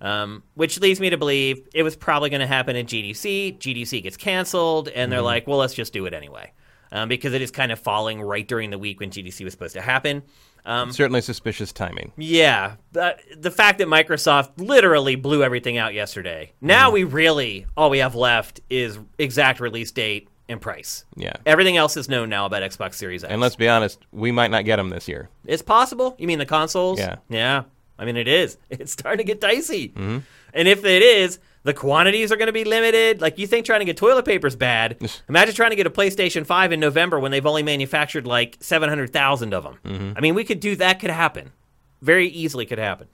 Um, 0.00 0.42
which 0.54 0.80
leads 0.80 0.98
me 0.98 1.10
to 1.10 1.16
believe 1.16 1.68
it 1.72 1.84
was 1.84 1.94
probably 1.94 2.28
going 2.28 2.40
to 2.40 2.46
happen 2.46 2.74
at 2.74 2.86
GDC. 2.86 3.58
GDC 3.58 4.02
gets 4.02 4.16
canceled, 4.16 4.88
and 4.88 5.12
they're 5.12 5.22
like, 5.22 5.46
well, 5.46 5.58
let's 5.58 5.74
just 5.74 5.92
do 5.92 6.06
it 6.06 6.12
anyway. 6.12 6.50
Um, 6.90 7.08
because 7.08 7.32
it 7.34 7.40
is 7.40 7.52
kind 7.52 7.70
of 7.70 7.78
falling 7.78 8.20
right 8.20 8.46
during 8.46 8.70
the 8.70 8.78
week 8.78 8.98
when 8.98 9.10
GDC 9.10 9.44
was 9.44 9.52
supposed 9.52 9.74
to 9.74 9.80
happen. 9.80 10.22
Um, 10.66 10.92
Certainly 10.92 11.22
suspicious 11.22 11.72
timing. 11.72 12.12
yeah, 12.16 12.74
but 12.92 13.20
the 13.36 13.50
fact 13.50 13.78
that 13.78 13.88
Microsoft 13.88 14.50
literally 14.58 15.14
blew 15.16 15.42
everything 15.42 15.78
out 15.78 15.94
yesterday. 15.94 16.52
Now 16.60 16.90
we 16.90 17.04
really 17.04 17.66
all 17.76 17.88
we 17.90 17.98
have 17.98 18.14
left 18.14 18.60
is 18.70 18.98
exact 19.18 19.58
release 19.60 19.90
date 19.90 20.28
and 20.52 20.60
price. 20.60 21.04
Yeah. 21.16 21.32
Everything 21.44 21.76
else 21.76 21.96
is 21.96 22.08
known 22.08 22.28
now 22.28 22.46
about 22.46 22.62
Xbox 22.62 22.94
Series 22.94 23.24
X. 23.24 23.32
And 23.32 23.40
let's 23.40 23.56
be 23.56 23.68
honest, 23.68 23.98
we 24.12 24.30
might 24.30 24.50
not 24.50 24.64
get 24.64 24.76
them 24.76 24.90
this 24.90 25.08
year. 25.08 25.28
It's 25.46 25.62
possible. 25.62 26.14
You 26.18 26.26
mean 26.26 26.38
the 26.38 26.46
consoles? 26.46 26.98
Yeah. 26.98 27.16
Yeah. 27.28 27.64
I 27.98 28.04
mean, 28.04 28.16
it 28.16 28.28
is. 28.28 28.58
It's 28.70 28.92
starting 28.92 29.18
to 29.18 29.24
get 29.24 29.40
dicey. 29.40 29.88
Mm-hmm. 29.90 30.18
And 30.54 30.68
if 30.68 30.84
it 30.84 31.02
is, 31.02 31.38
the 31.62 31.72
quantities 31.72 32.32
are 32.32 32.36
going 32.36 32.48
to 32.48 32.52
be 32.52 32.64
limited. 32.64 33.20
Like, 33.20 33.38
you 33.38 33.46
think 33.46 33.64
trying 33.64 33.80
to 33.80 33.84
get 33.84 33.96
toilet 33.96 34.24
paper 34.24 34.46
is 34.46 34.56
bad. 34.56 34.96
Imagine 35.28 35.54
trying 35.54 35.70
to 35.70 35.76
get 35.76 35.86
a 35.86 35.90
PlayStation 35.90 36.44
5 36.44 36.72
in 36.72 36.80
November 36.80 37.20
when 37.20 37.30
they've 37.30 37.46
only 37.46 37.62
manufactured 37.62 38.26
like 38.26 38.56
700,000 38.60 39.54
of 39.54 39.64
them. 39.64 39.78
Mm-hmm. 39.84 40.12
I 40.16 40.20
mean, 40.20 40.34
we 40.34 40.44
could 40.44 40.60
do 40.60 40.76
that, 40.76 41.00
could 41.00 41.10
happen. 41.10 41.52
Very 42.00 42.28
easily 42.28 42.66
could 42.66 42.78
happen. 42.78 43.08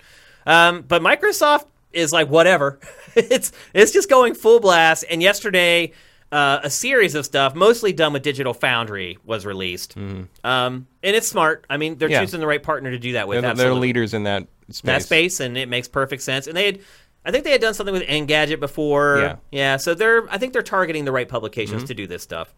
Um, 0.46 0.82
but 0.82 1.02
Microsoft 1.02 1.66
is 1.92 2.12
like, 2.12 2.28
whatever. 2.28 2.80
it's, 3.14 3.52
it's 3.74 3.92
just 3.92 4.08
going 4.08 4.34
full 4.34 4.60
blast. 4.60 5.04
And 5.10 5.22
yesterday, 5.22 5.92
uh, 6.30 6.60
a 6.62 6.70
series 6.70 7.14
of 7.14 7.24
stuff, 7.24 7.54
mostly 7.54 7.92
done 7.92 8.12
with 8.12 8.22
Digital 8.22 8.52
Foundry, 8.54 9.18
was 9.24 9.46
released. 9.46 9.96
Um, 9.96 10.26
and 10.44 10.86
it's 11.02 11.26
smart. 11.28 11.64
I 11.70 11.76
mean, 11.76 11.96
they're 11.98 12.08
Mm-hmm. 12.08 12.12
Yeah. 12.12 12.20
choosing 12.20 12.40
the 12.40 12.46
right 12.46 12.62
partner 12.62 12.90
to 12.90 12.98
do 12.98 13.12
that 13.12 13.28
with. 13.28 13.42
They're, 13.42 13.54
they're 13.54 13.74
leaders 13.74 14.12
in 14.14 14.24
that 14.24 14.46
space. 14.70 14.82
that 14.82 15.02
space, 15.02 15.40
and 15.40 15.56
it 15.56 15.68
makes 15.68 15.88
perfect 15.88 16.22
sense. 16.22 16.46
And 16.46 16.56
they 16.56 16.66
had, 16.66 16.80
I 17.24 17.30
think 17.30 17.44
they 17.44 17.52
had 17.52 17.60
done 17.60 17.74
something 17.74 17.92
with 17.94 18.02
Engadget 18.04 18.60
before. 18.60 19.18
Yeah. 19.20 19.36
yeah. 19.50 19.76
So 19.78 19.94
they're, 19.94 20.28
I 20.30 20.38
think 20.38 20.52
they're 20.52 20.62
targeting 20.62 21.04
the 21.04 21.12
right 21.12 21.28
publications 21.28 21.84
to 21.84 21.94
do 21.94 22.06
this 22.06 22.22
stuff. 22.22 22.52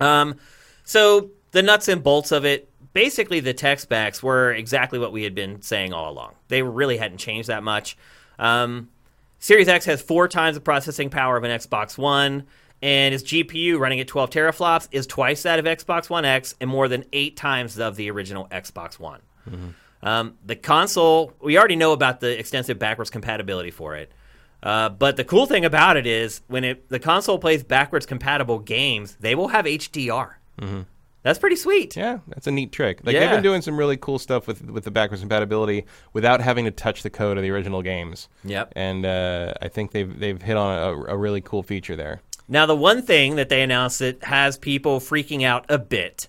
Um, 0.00 0.36
so 0.84 1.30
the 1.52 1.62
nuts 1.62 1.88
and 1.88 2.02
bolts 2.02 2.32
of 2.32 2.44
it, 2.44 2.68
basically, 2.92 3.40
the 3.40 3.54
tech 3.54 3.80
specs 3.80 4.22
were 4.22 4.52
exactly 4.52 4.98
what 4.98 5.12
we 5.12 5.22
had 5.22 5.34
been 5.34 5.62
saying 5.62 5.92
all 5.92 6.10
along. 6.12 6.34
They 6.48 6.62
really 6.62 6.96
hadn't 6.96 7.18
changed 7.18 7.48
that 7.48 7.62
much. 7.62 7.96
Um, 8.38 8.88
Series 9.40 9.68
X 9.68 9.84
has 9.84 10.02
four 10.02 10.26
times 10.28 10.56
the 10.56 10.60
processing 10.60 11.10
power 11.10 11.36
of 11.36 11.44
an 11.44 11.50
Xbox 11.56 11.96
One, 11.96 12.44
and 12.82 13.14
its 13.14 13.24
GPU 13.24 13.78
running 13.78 14.00
at 14.00 14.06
12 14.08 14.30
teraflops 14.30 14.88
is 14.92 15.06
twice 15.06 15.42
that 15.42 15.58
of 15.58 15.64
Xbox 15.64 16.08
One 16.08 16.24
X 16.24 16.54
and 16.60 16.68
more 16.70 16.88
than 16.88 17.04
eight 17.12 17.36
times 17.36 17.78
of 17.78 17.96
the 17.96 18.10
original 18.10 18.46
Xbox 18.48 18.98
One. 18.98 19.20
Um, 20.02 20.38
the 20.44 20.54
console, 20.56 21.32
we 21.40 21.58
already 21.58 21.74
know 21.76 21.92
about 21.92 22.20
the 22.20 22.38
extensive 22.38 22.78
backwards 22.78 23.10
compatibility 23.10 23.70
for 23.72 23.96
it. 23.96 24.12
Uh, 24.62 24.88
but 24.88 25.16
the 25.16 25.24
cool 25.24 25.46
thing 25.46 25.64
about 25.64 25.96
it 25.96 26.06
is 26.06 26.42
when 26.48 26.64
it, 26.64 26.88
the 26.88 26.98
console 26.98 27.38
plays 27.38 27.62
backwards 27.64 28.06
compatible 28.06 28.58
games, 28.58 29.16
they 29.20 29.34
will 29.34 29.48
have 29.48 29.64
HDR. 29.64 30.34
That's 31.22 31.38
pretty 31.38 31.56
sweet. 31.56 31.96
Yeah, 31.96 32.18
that's 32.28 32.46
a 32.46 32.50
neat 32.50 32.70
trick. 32.72 33.00
Like 33.04 33.12
Yeah. 33.14 33.20
they've 33.20 33.30
been 33.30 33.42
doing 33.42 33.60
some 33.60 33.76
really 33.76 33.96
cool 33.96 34.18
stuff 34.20 34.46
with 34.46 34.62
with 34.70 34.84
the 34.84 34.90
backwards 34.92 35.20
compatibility 35.20 35.84
without 36.12 36.40
having 36.40 36.64
to 36.64 36.70
touch 36.70 37.02
the 37.02 37.10
code 37.10 37.36
of 37.36 37.42
the 37.42 37.50
original 37.50 37.82
games. 37.82 38.28
Yep. 38.44 38.72
And 38.76 39.04
uh, 39.04 39.52
I 39.60 39.68
think 39.68 39.90
they've 39.90 40.18
they've 40.18 40.40
hit 40.40 40.56
on 40.56 40.78
a, 40.78 41.12
a 41.12 41.16
really 41.16 41.40
cool 41.40 41.62
feature 41.64 41.96
there. 41.96 42.20
Now, 42.48 42.66
the 42.66 42.76
one 42.76 43.02
thing 43.02 43.36
that 43.36 43.48
they 43.48 43.62
announced 43.62 43.98
that 43.98 44.24
has 44.24 44.56
people 44.56 45.00
freaking 45.00 45.44
out 45.44 45.66
a 45.68 45.78
bit 45.78 46.28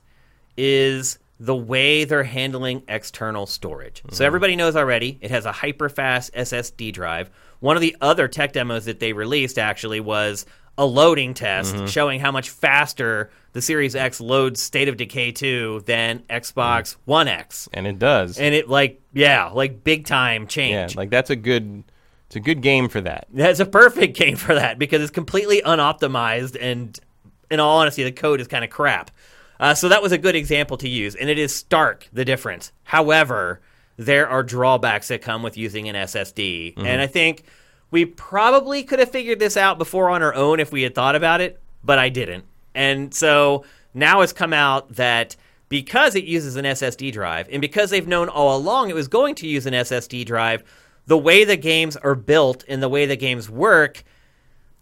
is 0.58 1.18
the 1.40 1.56
way 1.56 2.04
they're 2.04 2.24
handling 2.24 2.84
external 2.88 3.46
storage. 3.46 4.02
So 4.02 4.08
mm-hmm. 4.10 4.24
everybody 4.24 4.56
knows 4.58 4.76
already 4.76 5.18
it 5.22 5.32
has 5.32 5.46
a 5.46 5.54
hyper 5.54 5.88
fast 5.88 6.34
SSD 6.34 6.92
drive. 6.92 7.32
One 7.62 7.78
of 7.78 7.82
the 7.82 7.96
other 8.02 8.28
tech 8.28 8.54
demos 8.54 8.86
that 8.86 9.00
they 9.00 9.14
released 9.14 9.58
actually 9.58 10.02
was 10.02 10.46
a 10.78 10.86
loading 10.86 11.34
test 11.34 11.76
mm-hmm. 11.76 11.86
showing 11.86 12.20
how 12.20 12.32
much 12.32 12.50
faster 12.50 13.30
the 13.54 13.62
Series 13.62 13.96
X 13.96 14.22
loads 14.22 14.62
State 14.62 14.88
of 14.88 14.98
Decay 14.98 15.32
2 15.32 15.84
than 15.86 16.20
Xbox 16.30 16.94
mm. 16.94 16.98
One 17.06 17.28
X. 17.28 17.68
and 17.74 17.88
it 17.88 18.00
does. 18.00 18.38
And 18.38 18.54
it 18.54 18.70
like 18.70 19.02
yeah, 19.14 19.48
like 19.48 19.84
big 19.84 20.06
time 20.06 20.48
change. 20.48 20.94
yeah, 20.94 20.98
like 20.98 21.10
that's 21.10 21.30
a 21.30 21.36
good, 21.36 21.84
it's 22.30 22.36
a 22.36 22.40
good 22.40 22.62
game 22.62 22.90
for 22.90 23.02
that. 23.02 23.28
That's 23.34 23.60
a 23.60 23.66
perfect 23.66 24.16
game 24.16 24.36
for 24.36 24.54
that 24.54 24.78
because 24.78 25.02
it's 25.02 25.10
completely 25.10 25.64
unoptimized 25.64 26.56
and 26.62 26.98
in 27.50 27.60
all 27.60 27.80
honesty 27.80 28.04
the 28.04 28.12
code 28.12 28.40
is 28.40 28.48
kind 28.48 28.64
of 28.64 28.70
crap. 28.70 29.10
Uh, 29.60 29.74
so 29.74 29.90
that 29.90 30.04
was 30.04 30.12
a 30.12 30.18
good 30.20 30.36
example 30.36 30.78
to 30.78 30.88
use 30.88 31.16
and 31.16 31.28
it 31.28 31.40
is 31.40 31.56
stark 31.56 32.08
the 32.14 32.24
difference. 32.24 32.72
However, 32.84 33.62
there 33.98 34.30
are 34.30 34.44
drawbacks 34.44 35.08
that 35.08 35.24
come 35.24 35.42
with 35.42 35.58
using 35.58 35.90
an 35.90 35.96
SSD. 35.96 36.78
And 36.78 37.02
I 37.02 37.08
think 37.08 37.46
we 37.90 38.06
probably 38.06 38.84
could 38.84 39.00
have 39.00 39.10
figured 39.10 39.40
this 39.40 39.58
out 39.58 39.80
before 39.80 40.12
on 40.12 40.22
our 40.22 40.36
own 40.36 40.60
if 40.60 40.72
we 40.72 40.84
had 40.84 40.94
thought 40.94 41.16
about 41.16 41.42
it, 41.42 41.60
but 41.84 41.98
I 41.98 42.10
didn't. 42.10 42.46
And 42.76 43.12
so 43.12 43.66
now 43.96 44.22
it's 44.22 44.34
come 44.34 44.54
out 44.54 44.94
that 44.96 45.36
because 45.68 46.16
it 46.16 46.26
uses 46.26 46.56
an 46.56 46.66
SSD 46.66 47.12
drive, 47.12 47.48
and 47.52 47.60
because 47.60 47.90
they've 47.90 48.08
known 48.08 48.30
all 48.30 48.56
along 48.56 48.90
it 48.90 48.96
was 48.96 49.08
going 49.08 49.36
to 49.36 49.48
use 49.48 49.66
an 49.66 49.74
SSD 49.74 50.26
drive, 50.26 50.64
the 51.10 51.18
way 51.18 51.44
the 51.44 51.58
games 51.58 51.98
are 51.98 52.14
built 52.14 52.64
and 52.68 52.84
the 52.84 52.88
way 52.88 53.08
the 53.08 53.16
games 53.16 53.50
work, 53.50 54.04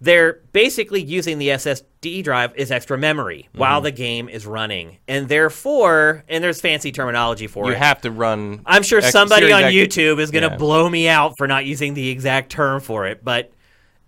they're 0.01 0.41
basically 0.51 1.01
using 1.01 1.39
the 1.39 1.47
SSD 1.47 2.21
drive 2.21 2.53
as 2.57 2.69
extra 2.69 2.97
memory 2.97 3.47
mm-hmm. 3.47 3.59
while 3.59 3.79
the 3.79 3.91
game 3.91 4.27
is 4.27 4.45
running. 4.45 4.97
And 5.07 5.29
therefore, 5.29 6.25
and 6.27 6.43
there's 6.43 6.59
fancy 6.59 6.91
terminology 6.91 7.47
for 7.47 7.63
You 7.63 7.71
it. 7.71 7.75
You 7.75 7.79
have 7.79 8.01
to 8.01 8.11
run. 8.11 8.61
I'm 8.65 8.83
sure 8.83 8.99
X- 8.99 9.11
somebody 9.11 9.53
on 9.53 9.63
X- 9.63 9.73
YouTube 9.73 10.19
is 10.19 10.29
going 10.29 10.43
to 10.43 10.49
Yeah. 10.49 10.57
blow 10.57 10.89
me 10.89 11.07
out 11.07 11.35
for 11.37 11.47
not 11.47 11.65
using 11.65 11.93
the 11.93 12.09
exact 12.09 12.51
term 12.51 12.81
for 12.81 13.07
it, 13.07 13.23
but 13.23 13.53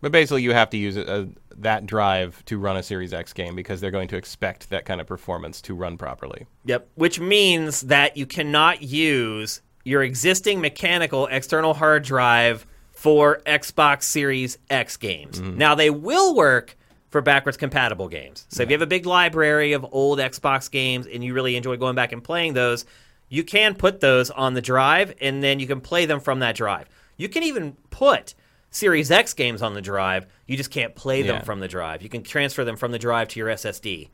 But 0.01 0.11
basically, 0.11 0.43
you 0.43 0.53
have 0.53 0.69
to 0.71 0.77
use 0.77 0.97
a, 0.97 1.29
that 1.57 1.85
drive 1.85 2.43
to 2.45 2.57
run 2.57 2.75
a 2.75 2.83
Series 2.83 3.13
X 3.13 3.31
game 3.31 3.55
because 3.55 3.79
they're 3.79 3.91
going 3.91 4.09
to 4.09 4.17
expect 4.17 4.69
that 4.71 4.83
kind 4.83 4.99
of 4.99 5.07
performance 5.07 5.61
to 5.61 5.73
run 5.73 5.97
properly. 5.97 6.47
Yep. 6.65 6.89
Which 6.95 7.21
means 7.21 7.81
that 7.83 8.17
you 8.17 8.25
cannot 8.25 8.81
use 8.81 9.61
your 9.83 10.03
existing 10.03 10.61
mechanical 10.61 11.27
external 11.27 11.73
hard 11.73 12.03
drive 12.03 12.65
for 12.91 13.41
Xbox 13.45 14.03
Series 14.03 14.57
X 14.69 14.97
games. 14.97 15.39
Mm-hmm. 15.39 15.57
Now, 15.57 15.75
they 15.75 15.89
will 15.89 16.35
work 16.35 16.75
for 17.09 17.21
backwards 17.21 17.57
compatible 17.57 18.07
games. 18.07 18.45
So 18.49 18.61
if 18.61 18.69
you 18.69 18.73
have 18.73 18.81
a 18.81 18.87
big 18.87 19.05
library 19.05 19.73
of 19.73 19.85
old 19.91 20.19
Xbox 20.19 20.69
games 20.69 21.07
and 21.07 21.23
you 21.23 21.33
really 21.33 21.55
enjoy 21.55 21.77
going 21.77 21.95
back 21.95 22.11
and 22.11 22.23
playing 22.23 22.53
those, 22.53 22.85
you 23.29 23.43
can 23.43 23.73
put 23.73 23.99
those 23.99 24.29
on 24.29 24.53
the 24.53 24.61
drive 24.61 25.13
and 25.21 25.41
then 25.41 25.59
you 25.59 25.65
can 25.67 25.81
play 25.81 26.05
them 26.05 26.19
from 26.19 26.39
that 26.39 26.55
drive. 26.55 26.87
You 27.17 27.29
can 27.29 27.43
even 27.43 27.73
put 27.89 28.35
Series 28.71 29.09
X 29.09 29.33
games 29.33 29.61
on 29.61 29.73
the 29.73 29.81
drive. 29.81 30.27
You 30.45 30.55
just 30.57 30.69
can't 30.71 30.93
play 30.93 31.21
them 31.23 31.37
Yeah. 31.37 31.41
from 31.43 31.59
the 31.61 31.67
drive. 31.67 32.01
You 32.03 32.09
can 32.09 32.21
transfer 32.21 32.63
them 32.63 32.75
from 32.75 32.91
the 32.91 32.99
drive 32.99 33.29
to 33.29 33.39
your 33.39 33.49
SSD. 33.49 34.09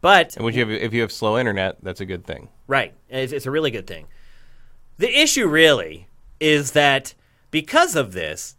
But 0.00 0.36
And 0.36 0.52
you 0.54 0.60
have, 0.60 0.70
if 0.70 0.92
you 0.92 1.02
have 1.02 1.12
slow 1.12 1.38
internet, 1.38 1.76
that's 1.82 2.00
a 2.00 2.06
good 2.06 2.24
thing. 2.26 2.48
Right. 2.66 2.94
It's, 3.08 3.32
it's 3.32 3.46
a 3.46 3.50
really 3.50 3.70
good 3.70 3.86
thing. 3.86 4.06
The 4.98 5.14
issue 5.20 5.46
really 5.46 6.08
is 6.40 6.72
that 6.72 7.14
because 7.50 7.96
of 7.96 8.12
this, 8.12 8.56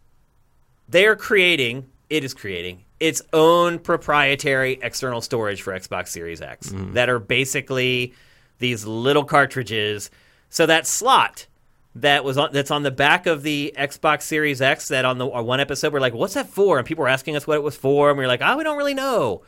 they 0.88 1.06
are 1.06 1.16
creating, 1.16 1.86
it 2.08 2.24
is 2.24 2.34
creating 2.34 2.84
its 3.00 3.22
own 3.32 3.78
proprietary 3.78 4.78
external 4.82 5.20
storage 5.20 5.62
for 5.62 5.72
Xbox 5.72 6.08
Series 6.08 6.40
X 6.40 6.70
mm. 6.70 6.94
that 6.94 7.08
are 7.08 7.18
basically 7.18 8.12
these 8.58 8.84
little 8.84 9.24
cartridges. 9.24 10.10
So 10.50 10.66
that 10.66 10.86
slot 10.86 11.46
that 11.94 12.24
was 12.24 12.38
on 12.38 12.50
that's 12.52 12.70
on 12.70 12.82
the 12.82 12.90
back 12.90 13.26
of 13.26 13.42
the 13.42 13.74
Xbox 13.76 14.22
Series 14.22 14.60
X 14.60 14.88
that 14.88 15.04
on 15.04 15.18
the 15.18 15.26
on 15.28 15.46
one 15.46 15.60
episode 15.60 15.92
we're 15.92 16.00
like, 16.00 16.14
what's 16.14 16.34
that 16.34 16.48
for? 16.48 16.78
And 16.78 16.86
people 16.86 17.02
were 17.02 17.08
asking 17.08 17.36
us 17.36 17.46
what 17.46 17.56
it 17.56 17.62
was 17.62 17.76
for, 17.76 18.10
and 18.10 18.18
we 18.18 18.24
are 18.24 18.28
like, 18.28 18.40
oh, 18.42 18.56
we 18.56 18.64
don't 18.64 18.78
really 18.78 18.94
know. 18.94 19.42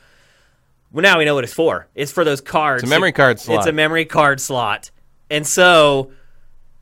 Well, 0.93 1.03
now 1.03 1.19
we 1.19 1.25
know 1.25 1.37
what 1.37 1.45
it's 1.45 1.53
for. 1.53 1.87
It's 1.95 2.11
for 2.11 2.25
those 2.25 2.41
cards. 2.41 2.83
It's 2.83 2.91
a 2.91 2.95
memory 2.95 3.13
card 3.13 3.39
slot. 3.39 3.59
It's 3.59 3.67
a 3.67 3.73
memory 3.73 4.05
card 4.05 4.41
slot, 4.41 4.91
and 5.29 5.47
so 5.47 6.13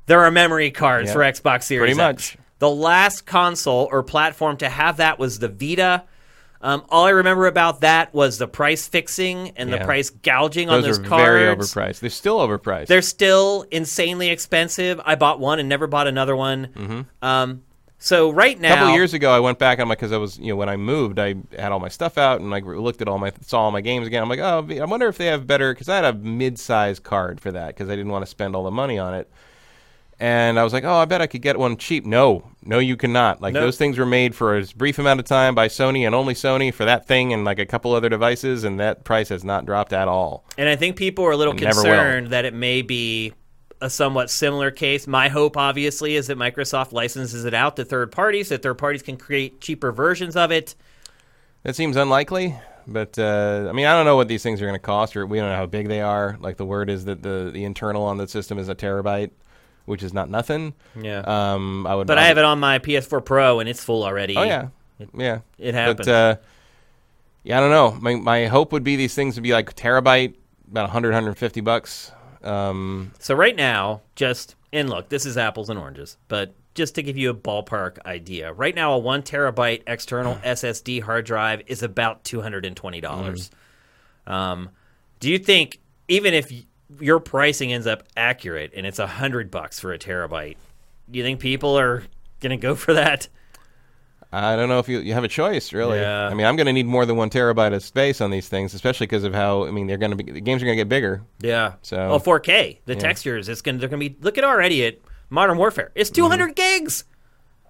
there 0.08 0.20
are 0.22 0.30
memory 0.32 0.70
cards 0.72 1.08
Yeah. 1.08 1.12
for 1.14 1.18
Xbox 1.20 1.62
Series 1.64 1.94
Pretty 1.94 2.00
X. 2.02 2.32
much. 2.34 2.36
The 2.58 2.68
last 2.70 3.24
console 3.24 3.88
or 3.92 4.02
platform 4.02 4.56
to 4.56 4.68
have 4.68 4.96
that 4.96 5.18
was 5.20 5.38
the 5.38 5.48
Vita. 5.48 6.02
Um, 6.60 6.84
all 6.88 7.04
I 7.04 7.10
remember 7.10 7.46
about 7.46 7.82
that 7.82 8.12
was 8.12 8.38
the 8.38 8.48
price 8.48 8.88
fixing 8.88 9.50
and 9.56 9.72
the 9.72 9.78
price 9.78 10.10
gouging 10.10 10.68
on 10.68 10.82
Those 10.82 10.96
those 10.98 11.06
are 11.06 11.08
cards. 11.08 11.24
very 11.24 11.56
overpriced. 11.56 12.00
They're 12.00 12.10
still 12.10 12.38
overpriced. 12.40 12.86
They're 12.88 13.00
still 13.00 13.64
insanely 13.70 14.28
expensive. 14.30 15.00
I 15.04 15.14
bought 15.14 15.38
one 15.38 15.60
and 15.60 15.68
never 15.68 15.86
bought 15.86 16.08
another 16.08 16.34
one. 16.34 17.06
Um, 17.22 17.62
so 18.00 18.30
right 18.30 18.58
now, 18.58 18.72
a 18.74 18.76
couple 18.78 18.94
years 18.94 19.14
ago, 19.14 19.30
I 19.30 19.38
went 19.38 19.60
back 19.60 19.78
on 19.78 19.86
my 19.86 19.94
because 19.94 20.10
I 20.10 20.16
was 20.16 20.36
you 20.38 20.48
know 20.48 20.56
when 20.56 20.68
I 20.68 20.76
moved, 20.76 21.20
I 21.20 21.36
had 21.56 21.70
all 21.70 21.78
my 21.78 21.88
stuff 21.88 22.18
out 22.18 22.40
and 22.40 22.50
like 22.50 22.64
looked 22.64 23.02
at 23.02 23.06
all 23.08 23.18
my 23.18 23.32
saw 23.42 23.60
all 23.60 23.70
my 23.70 23.80
games 23.80 24.06
again. 24.08 24.20
I'm 24.22 24.28
like, 24.28 24.40
oh, 24.40 24.66
I 24.68 24.84
wonder 24.84 25.06
if 25.06 25.16
they 25.18 25.26
have 25.26 25.46
better 25.46 25.72
because 25.72 25.88
I 25.88 25.94
had 25.96 26.04
a 26.06 26.12
mid-size 26.12 26.98
card 26.98 27.40
for 27.40 27.52
that 27.52 27.68
because 27.68 27.88
I 27.88 27.94
didn't 27.94 28.10
want 28.10 28.22
to 28.24 28.30
spend 28.30 28.56
all 28.56 28.64
the 28.64 28.70
money 28.72 28.98
on 28.98 29.14
it. 29.14 29.30
And 30.20 30.58
I 30.58 30.64
was 30.64 30.72
like, 30.72 30.82
oh, 30.82 30.94
I 30.96 31.04
bet 31.04 31.20
I 31.20 31.28
could 31.28 31.42
get 31.42 31.56
one 31.58 31.76
cheap. 31.76 32.04
No, 32.04 32.42
no, 32.64 32.80
you 32.80 32.96
cannot. 32.96 33.40
Like 33.40 33.54
Nope. 33.54 33.62
those 33.62 33.76
things 33.78 33.98
were 33.98 34.06
made 34.06 34.34
for 34.34 34.58
a 34.58 34.64
brief 34.76 34.98
amount 34.98 35.20
of 35.20 35.26
time 35.26 35.54
by 35.54 35.68
Sony 35.68 36.04
and 36.04 36.14
only 36.14 36.34
Sony 36.34 36.74
for 36.74 36.84
that 36.84 37.06
thing 37.06 37.32
and 37.32 37.44
like 37.44 37.60
a 37.60 37.66
couple 37.66 37.92
other 37.94 38.08
devices, 38.08 38.64
and 38.64 38.80
that 38.80 39.04
price 39.04 39.28
has 39.28 39.44
not 39.44 39.64
dropped 39.64 39.92
at 39.92 40.08
all. 40.08 40.44
And 40.56 40.68
I 40.68 40.74
think 40.74 40.96
people 40.96 41.24
are 41.24 41.30
a 41.30 41.36
little 41.36 41.52
And 41.52 41.60
never 41.62 41.76
will. 41.76 41.84
concerned 41.84 42.26
that 42.30 42.44
it 42.44 42.52
may 42.52 42.82
be 42.82 43.32
a 43.80 43.88
somewhat 43.88 44.28
similar 44.28 44.72
case. 44.72 45.06
My 45.06 45.28
hope, 45.28 45.56
obviously, 45.56 46.16
is 46.16 46.26
that 46.26 46.36
Microsoft 46.36 46.90
licenses 46.90 47.44
it 47.44 47.54
out 47.54 47.76
to 47.76 47.84
third 47.84 48.10
parties, 48.10 48.48
that 48.48 48.60
third 48.60 48.74
parties 48.78 49.02
can 49.02 49.16
create 49.16 49.60
cheaper 49.60 49.92
versions 49.92 50.34
of 50.34 50.50
it. 50.50 50.74
That 51.62 51.76
seems 51.76 51.96
unlikely, 51.96 52.56
but 52.88 53.16
uh, 53.20 53.68
I 53.68 53.72
mean, 53.72 53.86
I 53.86 53.92
don't 53.92 54.04
know 54.04 54.16
what 54.16 54.26
these 54.26 54.42
things 54.42 54.60
are 54.60 54.64
going 54.64 54.74
to 54.74 54.80
cost, 54.84 55.16
or 55.16 55.26
we 55.26 55.38
don't 55.38 55.48
know 55.48 55.54
how 55.56 55.66
big 55.66 55.86
they 55.86 56.00
are. 56.00 56.36
Like 56.40 56.56
the 56.56 56.64
word 56.64 56.90
is 56.90 57.04
that 57.04 57.22
the 57.22 57.50
the 57.52 57.62
internal 57.64 58.02
on 58.04 58.16
the 58.16 58.26
system 58.26 58.58
is 58.58 58.68
a 58.68 58.74
terabyte, 58.74 59.30
which 59.88 60.02
is 60.02 60.12
not 60.12 60.30
nothing. 60.30 60.74
Yeah. 61.00 61.20
Um, 61.20 61.86
I 61.86 61.94
would. 61.94 62.06
but 62.06 62.18
I 62.18 62.24
have 62.26 62.38
it 62.38 62.44
on 62.44 62.60
my 62.60 62.78
PS4 62.78 63.24
Pro, 63.24 63.60
and 63.60 63.68
it's 63.68 63.82
full 63.82 64.04
already. 64.04 64.36
Oh 64.36 64.42
yeah, 64.42 64.68
yeah. 65.14 65.40
it 65.58 65.74
happens. 65.74 66.06
But 66.06 66.08
uh, 66.08 66.36
yeah, 67.42 67.58
I 67.58 67.60
don't 67.60 67.70
know. 67.70 67.98
My 68.00 68.14
my 68.14 68.46
hope 68.46 68.72
would 68.72 68.84
be 68.84 68.96
these 68.96 69.14
things 69.14 69.34
would 69.36 69.42
be 69.42 69.52
like 69.52 69.74
terabyte, 69.74 70.34
about 70.70 70.84
100, 70.84 71.08
150 71.08 71.60
bucks. 71.62 72.12
Um, 72.42 73.12
So 73.18 73.34
right 73.34 73.56
now, 73.56 74.02
just 74.14 74.54
and 74.72 74.88
look, 74.90 75.08
this 75.08 75.26
is 75.26 75.36
apples 75.36 75.70
and 75.70 75.78
oranges, 75.78 76.16
but 76.28 76.54
just 76.74 76.94
to 76.94 77.02
give 77.02 77.16
you 77.16 77.30
a 77.30 77.34
ballpark 77.34 77.98
idea, 78.06 78.52
right 78.52 78.74
now 78.74 78.92
a 78.92 78.98
one 78.98 79.22
terabyte 79.22 79.82
external 79.86 80.36
SSD 80.44 81.02
hard 81.02 81.24
drive 81.24 81.62
is 81.66 81.82
about 81.82 82.22
two 82.24 82.40
hundred 82.42 82.64
and 82.66 82.76
twenty 82.76 83.00
dollars. 83.00 83.50
Um, 84.26 84.70
do 85.20 85.30
you 85.30 85.38
think 85.38 85.80
even 86.06 86.34
if 86.34 86.52
your 87.00 87.20
pricing 87.20 87.72
ends 87.72 87.86
up 87.86 88.02
accurate 88.16 88.72
and 88.74 88.86
it's 88.86 88.98
a 88.98 89.06
hundred 89.06 89.50
bucks 89.50 89.78
for 89.80 89.92
a 89.92 89.98
terabyte, 89.98 90.56
do 91.10 91.18
you 91.18 91.24
think 91.24 91.40
people 91.40 91.78
are 91.78 92.02
gonna 92.40 92.56
go 92.56 92.74
for 92.74 92.94
that? 92.94 93.28
I 94.30 94.56
don't 94.56 94.68
know 94.68 94.78
if 94.78 94.88
you 94.90 94.98
you 94.98 95.14
have 95.14 95.24
a 95.24 95.28
choice, 95.28 95.72
really. 95.72 96.00
Yeah. 96.00 96.28
I 96.28 96.34
mean, 96.34 96.44
I'm 96.46 96.56
to 96.66 96.72
need 96.72 96.84
more 96.86 97.06
than 97.06 97.16
one 97.16 97.30
terabyte 97.30 97.74
of 97.74 97.82
space 97.82 98.20
on 98.20 98.30
these 98.30 98.46
things, 98.46 98.74
especially 98.74 99.06
because 99.06 99.24
of 99.24 99.32
how 99.34 99.64
I 99.64 99.70
mean 99.70 99.86
they're 99.86 99.96
to 100.10 100.22
be 100.22 100.32
the 100.32 100.40
games 100.40 100.62
are 100.62 100.66
to 100.66 100.76
get 100.76 100.88
bigger. 100.88 101.22
Yeah. 101.40 101.74
So- 101.82 102.10
oh, 102.10 102.18
4K. 102.18 102.80
The 102.84 102.94
textures. 102.94 103.48
It's 103.48 103.62
gonna. 103.62 103.78
They're 103.78 103.88
gonna 103.88 104.00
be. 104.00 104.16
Look 104.20 104.36
at 104.36 104.44
already 104.44 104.84
at 104.84 104.98
Modern 105.30 105.56
Warfare. 105.56 105.92
It's 105.94 106.10
200 106.10 106.54
gigs. 106.54 107.04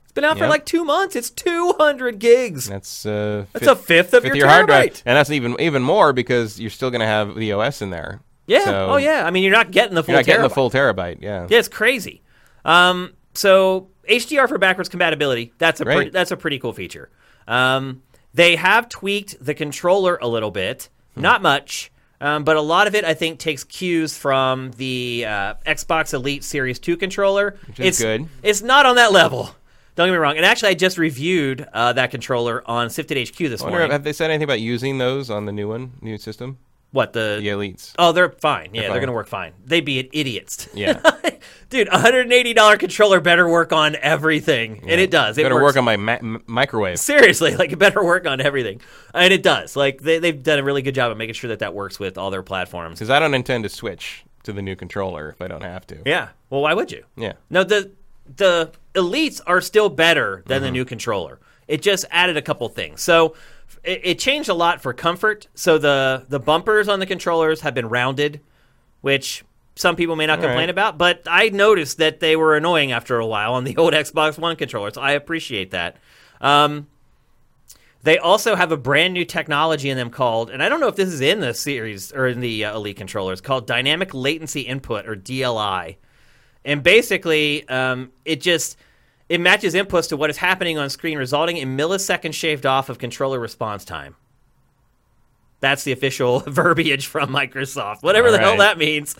It's 0.03 0.13
been 0.13 0.25
out 0.25 0.37
for 0.37 0.45
Mm-hmm. 0.45 0.51
Like 0.51 0.67
two 0.67 0.85
months. 0.85 1.15
It's 1.15 1.31
200 1.31 2.19
gigs. 2.19 2.69
That's 2.69 3.07
uh, 3.07 3.45
That's 3.53 3.67
a 3.69 3.77
fifth 3.77 4.13
of 4.15 4.25
fifth 4.25 4.35
your 4.35 4.49
hard 4.49 4.67
drive, 4.67 5.03
and 5.07 5.17
that's 5.17 5.31
even 5.31 5.55
even 5.61 5.83
more 5.83 6.13
because 6.13 6.59
you're 6.59 6.71
still 6.71 6.91
going 6.91 7.01
to 7.03 7.07
have 7.07 7.37
the 7.37 7.53
OS 7.53 7.83
in 7.83 7.91
there. 7.91 8.21
Yeah. 8.49 8.65
So 8.65 8.87
oh 8.91 8.97
yeah. 8.97 9.25
I 9.25 9.31
mean, 9.31 9.45
you're 9.45 9.53
not 9.53 9.71
getting 9.71 9.95
the 9.95 10.03
full 10.03 10.13
You're 10.13 10.19
not 10.21 10.27
getting 10.27 10.43
the 10.43 10.49
terabyte. 10.49 10.55
full 10.55 10.71
terabyte. 10.71 11.19
Yeah. 11.23 11.47
Yeah, 11.49 11.59
it's 11.59 11.69
crazy. 11.69 12.23
Um, 12.65 13.13
so 13.35 13.89
HDR 14.09 14.49
for 14.49 14.59
backwards 14.59 14.89
compatibility. 14.89 15.53
That's 15.59 15.81
a 15.81 15.85
pretty, 15.85 16.11
that's 16.11 16.31
a 16.33 16.37
pretty 16.37 16.59
cool 16.59 16.73
feature. 16.73 17.11
Um, 17.47 18.03
they 18.35 18.57
have 18.57 18.89
tweaked 18.89 19.37
the 19.45 19.55
controller 19.55 20.19
a 20.21 20.27
little 20.29 20.51
bit, 20.51 20.89
Hmm. 21.15 21.21
not 21.23 21.43
much, 21.43 21.91
um, 22.21 22.45
but 22.45 22.57
a 22.57 22.61
lot 22.61 22.87
of 22.87 22.95
it 22.95 23.05
I 23.05 23.15
think 23.15 23.39
takes 23.39 23.65
cues 23.65 24.17
from 24.19 24.73
the 24.73 25.25
uh, 25.27 25.55
Xbox 25.67 26.13
Elite 26.13 26.43
Series 26.45 26.79
Two 26.79 26.97
controller. 26.97 27.57
is 27.79 27.87
it's 27.87 28.03
good. 28.03 28.27
It's 28.43 28.61
not 28.63 28.87
on 28.87 28.97
that 28.97 29.13
level. 29.13 29.51
Don't 29.95 30.07
get 30.09 30.13
me 30.13 30.19
wrong. 30.19 30.37
And 30.37 30.45
actually, 30.47 30.69
I 30.71 30.75
just 30.75 30.97
reviewed 30.99 31.67
uh, 31.73 31.93
that 31.95 32.11
controller 32.13 32.63
on 32.67 32.89
Sifted 32.91 33.17
HQ 33.29 33.37
this 33.37 33.63
morning. 33.63 33.91
have 33.91 34.05
they 34.05 34.13
said 34.13 34.31
anything 34.31 34.45
about 34.45 34.61
using 34.61 34.99
those 34.99 35.29
on 35.29 35.45
the 35.47 35.51
new 35.53 35.69
one, 35.69 35.93
new 36.01 36.17
system, 36.19 36.59
what 36.91 37.13
the? 37.13 37.39
the 37.41 37.49
elites? 37.49 37.93
Oh, 37.99 38.13
they're 38.13 38.31
fine. 38.31 38.71
Yeah, 38.75 38.91
they're, 38.91 39.01
gonna 39.01 39.13
work 39.13 39.27
fine. 39.29 39.53
They'd 39.65 39.85
be 39.85 40.09
idiots. 40.13 40.69
Yeah. 40.75 41.01
Dude, 41.71 41.89
$180 41.89 42.79
controller 42.79 43.21
better 43.21 43.49
work 43.49 43.73
on 43.75 43.95
everything. 43.97 44.81
And 44.89 45.01
it 45.01 45.11
does. 45.11 45.37
It 45.37 45.43
Better 45.43 45.55
works. 45.57 45.65
work 45.65 45.77
on 45.77 45.85
my 45.85 45.97
ma- 45.97 46.39
microwave. 46.47 46.99
Seriously, 46.99 47.55
like 47.59 47.73
it 47.73 47.79
better 47.79 48.03
work 48.03 48.27
on 48.27 48.41
everything. 48.41 48.81
And 49.13 49.35
it 49.35 49.43
does. 49.43 49.77
Like 49.77 50.01
they, 50.01 50.19
they've 50.19 50.43
done 50.43 50.59
a 50.59 50.63
really 50.65 50.81
good 50.83 50.95
job 50.95 51.13
of 51.13 51.19
making 51.19 51.35
sure 51.35 51.49
that 51.49 51.59
that 51.59 51.75
works 51.75 51.99
with 52.01 52.17
all 52.17 52.31
their 52.31 52.43
platforms. 52.43 52.99
Because 52.99 53.11
I 53.11 53.19
don't 53.19 53.35
intend 53.35 53.65
to 53.65 53.69
switch 53.69 54.25
to 54.45 54.53
the 54.55 54.63
new 54.63 54.77
controller 54.77 55.29
if 55.29 55.43
I 55.43 55.47
don't 55.49 55.63
have 55.63 55.87
to. 55.89 55.99
Yeah. 56.07 56.29
Well, 56.49 56.63
why 56.63 56.73
would 56.73 56.91
you? 56.91 57.05
Yeah. 57.17 57.35
No, 57.51 57.65
the 57.65 57.93
the 58.37 58.73
elites 58.95 59.41
are 59.47 59.61
still 59.61 59.91
better 59.91 60.43
than 60.47 60.57
Mm-hmm. 60.59 60.65
the 60.65 60.71
new 60.71 60.85
controller. 60.87 61.39
It 61.67 61.83
just 61.83 62.07
added 62.11 62.39
a 62.39 62.43
couple 62.43 62.67
things. 62.71 63.03
So 63.03 63.35
it, 63.85 64.01
it 64.05 64.19
changed 64.19 64.49
a 64.49 64.55
lot 64.55 64.81
for 64.81 64.93
comfort. 64.93 65.49
So 65.55 65.79
the 65.79 66.27
the 66.29 66.41
bumpers 66.41 66.89
on 66.89 67.01
the 67.01 67.07
controllers 67.07 67.61
have 67.63 67.75
been 67.75 67.89
rounded, 67.89 68.41
which 69.01 69.45
some 69.75 69.97
people 69.97 70.17
may 70.17 70.27
not 70.27 70.39
All 70.39 70.45
complain 70.47 70.63
right. 70.63 70.71
about, 70.71 70.99
but 70.99 71.23
I 71.27 71.51
noticed 71.51 71.99
that 71.99 72.21
they 72.21 72.35
were 72.35 72.57
annoying 72.57 72.91
after 72.93 73.19
a 73.19 73.27
while 73.27 73.55
on 73.55 73.65
the 73.65 73.77
old 73.77 73.93
Xbox 73.95 74.39
One 74.39 74.57
controllers. 74.57 74.97
I 74.97 75.13
appreciate 75.13 75.71
that. 75.71 75.97
Um, 76.41 76.89
they 78.03 78.19
also 78.19 78.55
have 78.55 78.73
a 78.73 78.77
brand 78.77 79.15
new 79.15 79.25
technology 79.25 79.91
in 79.91 79.97
them 79.97 80.11
called, 80.11 80.51
and 80.51 80.63
I 80.63 80.69
don't 80.69 80.81
know 80.81 80.89
if 80.89 80.97
this 80.97 81.09
is 81.09 81.21
in 81.21 81.41
the 81.41 81.53
series 81.53 82.13
or 82.13 82.27
in 82.29 82.41
the 82.41 82.65
uh, 82.65 82.77
Elite 82.77 82.97
controllers, 82.97 83.41
called 83.41 83.67
Dynamic 83.67 84.15
Latency 84.15 84.63
Input 84.63 85.09
or 85.09 85.17
DLI. 85.17 85.97
And 86.65 86.83
basically, 86.83 87.69
um, 87.69 88.13
it 88.25 88.41
just 88.41 88.77
it 89.29 89.41
matches 89.41 89.75
inputs 89.75 90.09
to 90.09 90.17
what 90.17 90.31
is 90.31 90.37
happening 90.39 90.79
on 90.79 90.89
screen, 90.91 91.19
resulting 91.19 91.57
in 91.57 91.77
milliseconds 91.77 92.35
shaved 92.35 92.65
off 92.67 92.89
of 92.89 92.99
controller 92.99 93.39
response 93.39 93.85
time. 93.85 94.17
That's 95.61 95.85
the 95.85 95.93
official 95.93 96.41
verbiage 96.47 97.07
from 97.07 97.31
Microsoft. 97.31 98.03
Whatever 98.03 98.29
All 98.29 98.33
the 98.33 98.39
hell 98.39 98.57
that 98.59 98.79
means. 98.79 99.17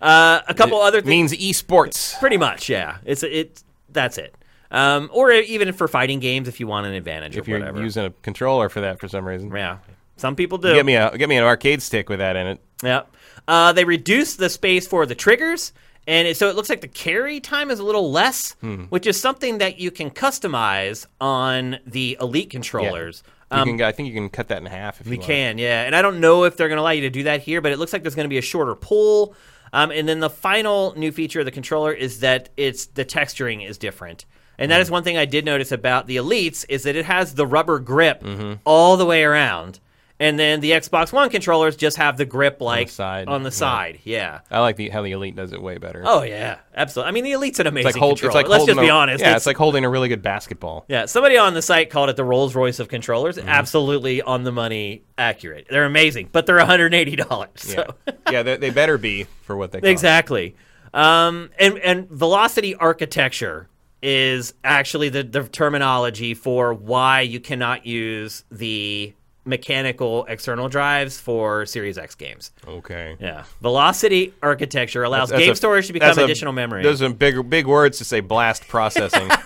Uh, 0.00 0.40
a 0.46 0.54
couple 0.54 0.78
other 0.80 1.00
things. 1.00 1.32
means 1.32 1.60
esports. 1.62 2.18
Pretty 2.20 2.36
much, 2.36 2.68
yeah. 2.68 2.98
It's 3.04 3.22
it. 3.22 3.62
That's 3.90 4.18
it. 4.18 4.34
Um, 4.70 5.08
or 5.12 5.32
even 5.32 5.72
for 5.72 5.88
fighting 5.88 6.20
games, 6.20 6.46
if 6.46 6.60
you 6.60 6.66
want 6.66 6.86
an 6.86 6.92
advantage 6.92 7.36
If 7.38 7.46
or 7.46 7.50
you're 7.50 7.58
whatever. 7.58 7.80
using 7.82 8.04
a 8.04 8.10
controller 8.22 8.68
for 8.68 8.82
that 8.82 9.00
for 9.00 9.08
some 9.08 9.26
reason, 9.26 9.50
yeah, 9.50 9.78
some 10.16 10.36
people 10.36 10.58
do. 10.58 10.74
get 10.74 10.84
me 10.84 10.94
a 10.94 11.16
get 11.16 11.28
me 11.28 11.36
an 11.38 11.44
arcade 11.44 11.80
stick 11.80 12.10
with 12.10 12.18
that 12.18 12.36
in 12.36 12.46
it. 12.46 12.60
Yeah. 12.82 13.02
Uh, 13.48 13.72
they 13.72 13.84
reduced 13.84 14.38
the 14.38 14.50
space 14.50 14.86
for 14.86 15.06
the 15.06 15.14
triggers, 15.14 15.72
and 16.08 16.26
it, 16.26 16.36
so 16.36 16.48
it 16.48 16.56
looks 16.56 16.68
like 16.68 16.80
the 16.80 16.88
carry 16.88 17.38
time 17.38 17.70
is 17.70 17.78
a 17.78 17.84
little 17.84 18.10
less, 18.10 18.52
Hmm. 18.60 18.84
which 18.84 19.06
is 19.06 19.20
something 19.20 19.58
that 19.58 19.78
you 19.78 19.90
can 19.92 20.10
customize 20.10 21.06
on 21.20 21.78
the 21.86 22.16
Elite 22.20 22.50
controllers. 22.50 23.22
You 23.54 23.64
can, 23.64 23.82
I 23.82 23.92
think 23.92 24.08
you 24.08 24.14
can 24.14 24.28
cut 24.28 24.48
that 24.48 24.58
in 24.58 24.66
half 24.66 25.00
if 25.00 25.06
Um, 25.06 25.10
We 25.10 25.16
you 25.16 25.20
want. 25.20 25.26
can, 25.32 25.58
yeah. 25.58 25.84
And 25.84 25.94
I 25.96 26.02
don't 26.02 26.20
know 26.20 26.44
if 26.44 26.56
they're 26.56 26.68
going 26.68 26.76
to 26.76 26.82
allow 26.82 26.90
you 26.90 27.02
to 27.02 27.10
do 27.10 27.22
that 27.24 27.40
here, 27.42 27.60
but 27.60 27.72
it 27.72 27.78
looks 27.78 27.92
like 27.94 28.02
there's 28.02 28.14
going 28.14 28.24
to 28.24 28.28
be 28.28 28.36
a 28.38 28.42
shorter 28.42 28.74
pull. 28.74 29.34
Um, 29.72 29.90
and 29.90 30.08
then 30.08 30.20
the 30.20 30.28
final 30.30 30.92
new 30.96 31.12
feature 31.12 31.40
of 31.40 31.46
the 31.46 31.50
controller 31.52 31.92
is 31.92 32.20
that 32.20 32.48
it's 32.56 32.86
the 32.86 33.04
texturing 33.04 33.66
is 33.66 33.78
different. 33.78 34.24
And 34.58 34.70
that 34.72 34.80
is 34.80 34.90
one 34.90 35.02
thing 35.04 35.16
I 35.16 35.24
did 35.24 35.44
notice 35.44 35.70
about 35.72 36.06
the 36.08 36.16
Elites 36.16 36.64
is 36.68 36.82
that 36.82 36.96
it 36.96 37.04
has 37.04 37.34
the 37.34 37.46
rubber 37.46 37.78
grip 37.78 38.22
Mm-hmm. 38.22 38.54
all 38.64 38.96
the 38.96 39.06
way 39.06 39.22
around. 39.24 39.78
And 40.20 40.36
then 40.36 40.58
the 40.58 40.72
Xbox 40.72 41.12
One 41.12 41.30
controllers 41.30 41.76
just 41.76 41.96
have 41.96 42.16
the 42.16 42.24
grip 42.24 42.60
like 42.60 42.88
side, 42.88 43.28
on 43.28 43.44
the 43.44 43.50
yeah. 43.50 43.54
side. 43.54 44.00
Yeah. 44.02 44.40
I 44.50 44.58
like 44.60 44.74
the 44.74 44.88
how 44.88 45.02
the 45.02 45.12
Elite 45.12 45.36
does 45.36 45.52
it 45.52 45.62
way 45.62 45.78
better. 45.78 46.02
Oh 46.04 46.22
yeah, 46.22 46.58
absolutely. 46.74 47.08
I 47.08 47.12
mean, 47.12 47.24
the 47.24 47.32
Elite's 47.32 47.60
an 47.60 47.68
amazing 47.68 47.88
it's 47.88 47.96
like 47.96 48.00
hold, 48.00 48.18
controller. 48.18 48.30
it's 48.30 48.34
like 48.34 48.48
Let's 48.48 48.66
just 48.66 48.80
be 48.80 48.88
a- 48.88 48.92
honest. 48.92 49.22
Yeah, 49.22 49.36
it's, 49.36 49.46
like 49.46 49.56
holding 49.56 49.84
a 49.84 49.88
really 49.88 50.08
good 50.08 50.22
basketball. 50.22 50.84
Yeah, 50.88 51.06
somebody 51.06 51.36
on 51.36 51.54
the 51.54 51.62
site 51.62 51.90
called 51.90 52.10
it 52.10 52.16
the 52.16 52.24
Rolls 52.24 52.56
Royce 52.56 52.80
of 52.80 52.88
controllers. 52.88 53.36
Mm-hmm. 53.36 53.48
Absolutely 53.48 54.20
on 54.20 54.42
the 54.42 54.50
money, 54.50 55.04
accurate. 55.16 55.68
They're 55.70 55.84
amazing, 55.84 56.30
but 56.32 56.46
they're 56.46 56.56
one 56.56 56.66
hundred 56.66 56.94
eighty 56.94 57.14
dollars. 57.14 57.74
Yeah, 57.76 57.84
yeah, 58.30 58.42
they, 58.42 58.56
they 58.56 58.70
better 58.70 58.98
be 58.98 59.26
for 59.42 59.56
what 59.56 59.70
they 59.70 59.80
cost. 59.80 59.90
exactly. 59.90 60.56
Um, 60.92 61.50
and 61.60 61.78
and 61.78 62.08
velocity 62.08 62.74
architecture 62.74 63.68
is 64.02 64.54
actually 64.64 65.10
the, 65.10 65.22
the 65.22 65.44
terminology 65.44 66.34
for 66.34 66.72
why 66.74 67.20
you 67.20 67.40
cannot 67.40 67.86
use 67.86 68.44
the 68.50 69.12
mechanical 69.48 70.24
external 70.28 70.68
drives 70.68 71.18
for 71.18 71.66
Series 71.66 71.98
X 71.98 72.14
games. 72.14 72.52
Okay. 72.66 73.16
Yeah, 73.18 73.44
velocity 73.60 74.32
architecture 74.42 75.02
allows 75.02 75.30
That's 75.30 75.40
game 75.42 75.52
a- 75.52 75.56
storage 75.56 75.86
to 75.88 75.92
become 75.92 76.08
that's 76.08 76.18
a- 76.18 76.24
additional 76.24 76.52
memory. 76.52 76.82
Those 76.82 77.02
are 77.02 77.08
big 77.12 77.48
big 77.50 77.66
words 77.66 77.98
to 77.98 78.04
say 78.04 78.20
blast 78.20 78.68
processing. 78.68 79.28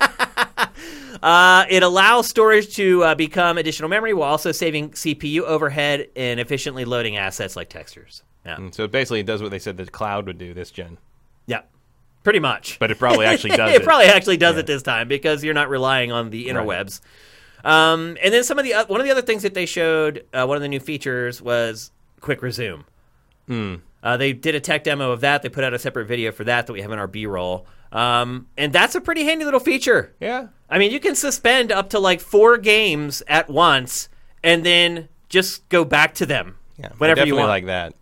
Uh, 1.22 1.64
it 1.70 1.84
allows 1.84 2.26
storage 2.26 2.74
to 2.74 3.04
uh, 3.04 3.14
become 3.14 3.56
additional 3.56 3.88
memory 3.88 4.12
while 4.12 4.30
also 4.30 4.50
saving 4.50 4.90
CPU 4.90 5.42
overhead 5.42 6.08
and 6.16 6.40
efficiently 6.40 6.84
loading 6.84 7.16
assets 7.16 7.54
like 7.54 7.68
textures. 7.68 8.24
Yeah, 8.44 8.56
And 8.56 8.74
so 8.74 8.88
basically, 8.88 9.20
it 9.20 9.26
does 9.26 9.40
what 9.40 9.52
they 9.52 9.60
said 9.60 9.76
the 9.76 9.86
cloud 9.86 10.26
would 10.26 10.38
do 10.38 10.52
this 10.52 10.72
gen, 10.72 10.98
yeah, 11.46 11.60
pretty 12.24 12.40
much. 12.40 12.78
but 12.80 12.90
it 12.90 12.98
probably 12.98 13.24
actually 13.26 13.50
does 13.56 13.72
it 13.72 13.82
it. 13.82 13.84
probably 13.84 14.06
actually 14.06 14.36
does 14.36 14.56
it 14.56 14.66
this 14.66 14.82
time 14.82 15.06
because 15.06 15.44
you're 15.44 15.54
not 15.54 15.70
relying 15.70 16.10
on 16.10 16.30
the 16.30 16.48
interwebs. 16.48 17.00
Um, 17.64 18.16
and 18.22 18.32
then 18.34 18.44
some 18.44 18.58
of 18.58 18.64
the 18.64 18.74
uh, 18.74 18.86
one 18.86 19.00
of 19.00 19.06
the 19.06 19.12
other 19.12 19.22
things 19.22 19.42
that 19.42 19.54
they 19.54 19.66
showed, 19.66 20.24
uh, 20.32 20.44
one 20.46 20.56
of 20.56 20.62
the 20.62 20.68
new 20.68 20.80
features 20.80 21.40
was 21.40 21.90
quick 22.20 22.42
resume. 22.42 22.84
Hmm. 23.46 23.76
Uh, 24.02 24.16
they 24.16 24.32
did 24.32 24.54
a 24.56 24.60
tech 24.60 24.82
demo 24.84 25.12
of 25.12 25.20
that. 25.20 25.42
They 25.42 25.48
put 25.48 25.62
out 25.62 25.72
a 25.74 25.78
separate 25.78 26.06
video 26.06 26.32
for 26.32 26.42
that 26.44 26.66
that 26.66 26.72
we 26.72 26.82
have 26.82 26.90
in 26.90 26.98
our 26.98 27.06
B-roll, 27.06 27.66
um, 27.92 28.48
and 28.58 28.72
that's 28.72 28.96
a 28.96 29.00
pretty 29.00 29.24
handy 29.24 29.44
little 29.44 29.60
feature. 29.60 30.14
yeah. 30.20 30.48
I 30.68 30.78
mean, 30.78 30.90
you 30.90 30.98
can 31.00 31.14
suspend 31.14 31.70
up 31.70 31.90
to 31.90 31.98
like 31.98 32.20
four 32.20 32.56
games 32.56 33.22
at 33.28 33.50
once 33.50 34.08
and 34.42 34.64
then 34.64 35.08
just 35.28 35.68
go 35.68 35.84
back 35.84 36.14
to 36.14 36.24
them 36.26 36.56
Yeah, 36.78 36.88
whenever 36.96 37.26
you 37.26 37.36
want. 37.36 37.48
like 37.48 37.66
that. 37.66 37.94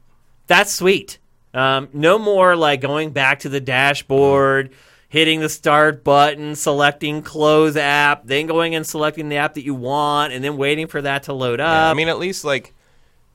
That's 0.46 0.72
sweet. 0.72 1.18
Um, 1.52 1.88
no 1.92 2.16
more 2.16 2.54
like 2.54 2.80
going 2.80 3.10
back 3.10 3.40
to 3.40 3.48
the 3.48 3.60
dashboard, 3.60 4.70
hitting 5.10 5.40
the 5.40 5.48
start 5.48 6.02
button, 6.02 6.54
selecting 6.56 7.20
close 7.20 7.76
app, 7.76 8.22
then 8.26 8.46
going 8.46 8.74
and 8.74 8.86
selecting 8.86 9.28
the 9.28 9.36
app 9.36 9.54
that 9.54 9.64
you 9.64 9.74
want, 9.74 10.32
and 10.32 10.42
then 10.42 10.56
waiting 10.56 10.86
for 10.86 11.02
that 11.02 11.24
to 11.24 11.32
load 11.34 11.60
up. 11.60 11.68
Yeah, 11.68 11.90
I 11.90 11.94
mean, 11.94 12.08
at 12.08 12.18
least 12.18 12.44
like 12.44 12.72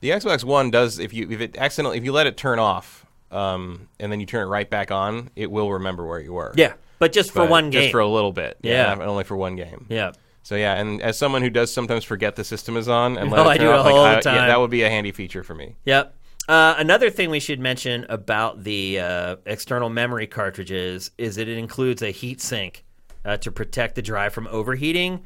the 0.00 0.10
Xbox 0.10 0.42
One 0.42 0.70
does. 0.70 0.98
If 0.98 1.12
you 1.14 1.30
if 1.30 1.40
it 1.40 1.56
accidentally 1.56 1.98
if 1.98 2.04
you 2.04 2.12
let 2.12 2.26
it 2.26 2.36
turn 2.36 2.58
off, 2.58 3.06
um, 3.30 3.88
and 4.00 4.10
then 4.10 4.18
you 4.20 4.26
turn 4.26 4.42
it 4.42 4.50
right 4.50 4.68
back 4.68 4.90
on, 4.90 5.30
it 5.36 5.50
will 5.50 5.70
remember 5.74 6.04
where 6.06 6.18
you 6.20 6.32
were. 6.32 6.52
yeah, 6.56 6.72
but 6.98 7.12
just 7.12 7.30
for 7.30 7.40
But 7.40 7.50
one 7.50 7.70
game. 7.70 7.82
just 7.82 7.92
for 7.92 8.00
a 8.00 8.08
little 8.08 8.32
bit. 8.32 8.56
Yeah. 8.62 8.94
not- 8.94 9.02
only 9.06 9.24
for 9.24 9.36
one 9.36 9.54
game. 9.56 9.86
yeah. 9.88 10.12
So 10.42 10.54
yeah, 10.54 10.74
and 10.74 11.02
as 11.02 11.18
someone 11.18 11.42
who 11.42 11.50
does 11.50 11.72
sometimes 11.72 12.04
forget 12.04 12.36
the 12.36 12.44
system 12.44 12.76
is 12.76 12.88
on 12.88 13.18
and 13.18 13.30
Oh, 13.32 13.36
let 13.36 13.46
it 13.46 13.48
I 13.50 13.56
turn 13.58 13.74
off, 13.74 13.84
like, 13.84 13.94
all 13.94 14.04
the 14.04 14.16
I- 14.16 14.20
time. 14.20 14.34
Yeah, 14.36 14.46
that 14.46 14.60
would 14.60 14.70
be 14.70 14.82
a 14.84 14.88
handy 14.88 15.10
feature 15.12 15.42
for 15.42 15.54
me. 15.54 15.76
Yep. 15.84 16.14
Uh, 16.48 16.74
another 16.78 17.10
thing 17.10 17.30
we 17.30 17.40
should 17.40 17.58
mention 17.58 18.06
about 18.08 18.62
the 18.62 19.00
uh, 19.00 19.36
external 19.46 19.90
memory 19.90 20.26
cartridges 20.26 21.10
is 21.18 21.36
that 21.36 21.48
it 21.48 21.58
includes 21.58 22.02
a 22.02 22.10
heat 22.10 22.40
sink 22.40 22.84
uh, 23.24 23.36
to 23.38 23.50
protect 23.50 23.96
the 23.96 24.02
drive 24.02 24.32
from 24.32 24.46
overheating. 24.46 25.24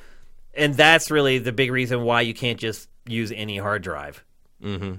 and 0.54 0.74
that's 0.74 1.10
really 1.10 1.38
the 1.38 1.52
big 1.52 1.72
reason 1.72 2.02
why 2.02 2.20
you 2.20 2.34
can't 2.34 2.58
just 2.58 2.88
use 3.06 3.32
any 3.32 3.58
hard 3.58 3.82
drive 3.82 4.24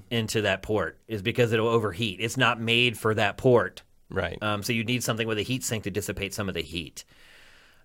into 0.10 0.42
that 0.42 0.64
port, 0.64 0.98
is 1.08 1.22
because 1.22 1.52
it'll 1.52 1.68
overheat. 1.68 2.20
It's 2.20 2.36
not 2.36 2.60
made 2.60 2.98
for 2.98 3.14
that 3.14 3.38
port. 3.38 3.84
Right. 4.10 4.42
Um, 4.42 4.64
so 4.64 4.74
you 4.74 4.84
need 4.84 5.04
something 5.04 5.28
with 5.28 5.38
a 5.38 5.44
heat 5.44 5.64
sink 5.64 5.84
to 5.84 5.92
dissipate 5.92 6.34
some 6.34 6.50
of 6.50 6.56
the 6.56 6.64
heat. 6.64 7.06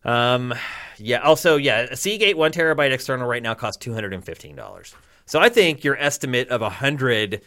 Um, 0.02 0.54
yeah. 0.96 1.18
Also, 1.18 1.56
yeah, 1.56 1.80
a 1.90 1.96
Seagate 1.96 2.36
one 2.36 2.50
terabyte 2.50 2.92
external 2.92 3.28
right 3.28 3.42
now 3.42 3.52
costs 3.52 3.76
two 3.76 3.92
hundred 3.92 4.14
and 4.14 4.24
fifteen 4.24 4.56
dollars. 4.56 4.94
So 5.26 5.38
I 5.38 5.50
think 5.50 5.84
your 5.84 5.98
estimate 5.98 6.48
of 6.48 6.62
a 6.62 6.70
hundred 6.70 7.42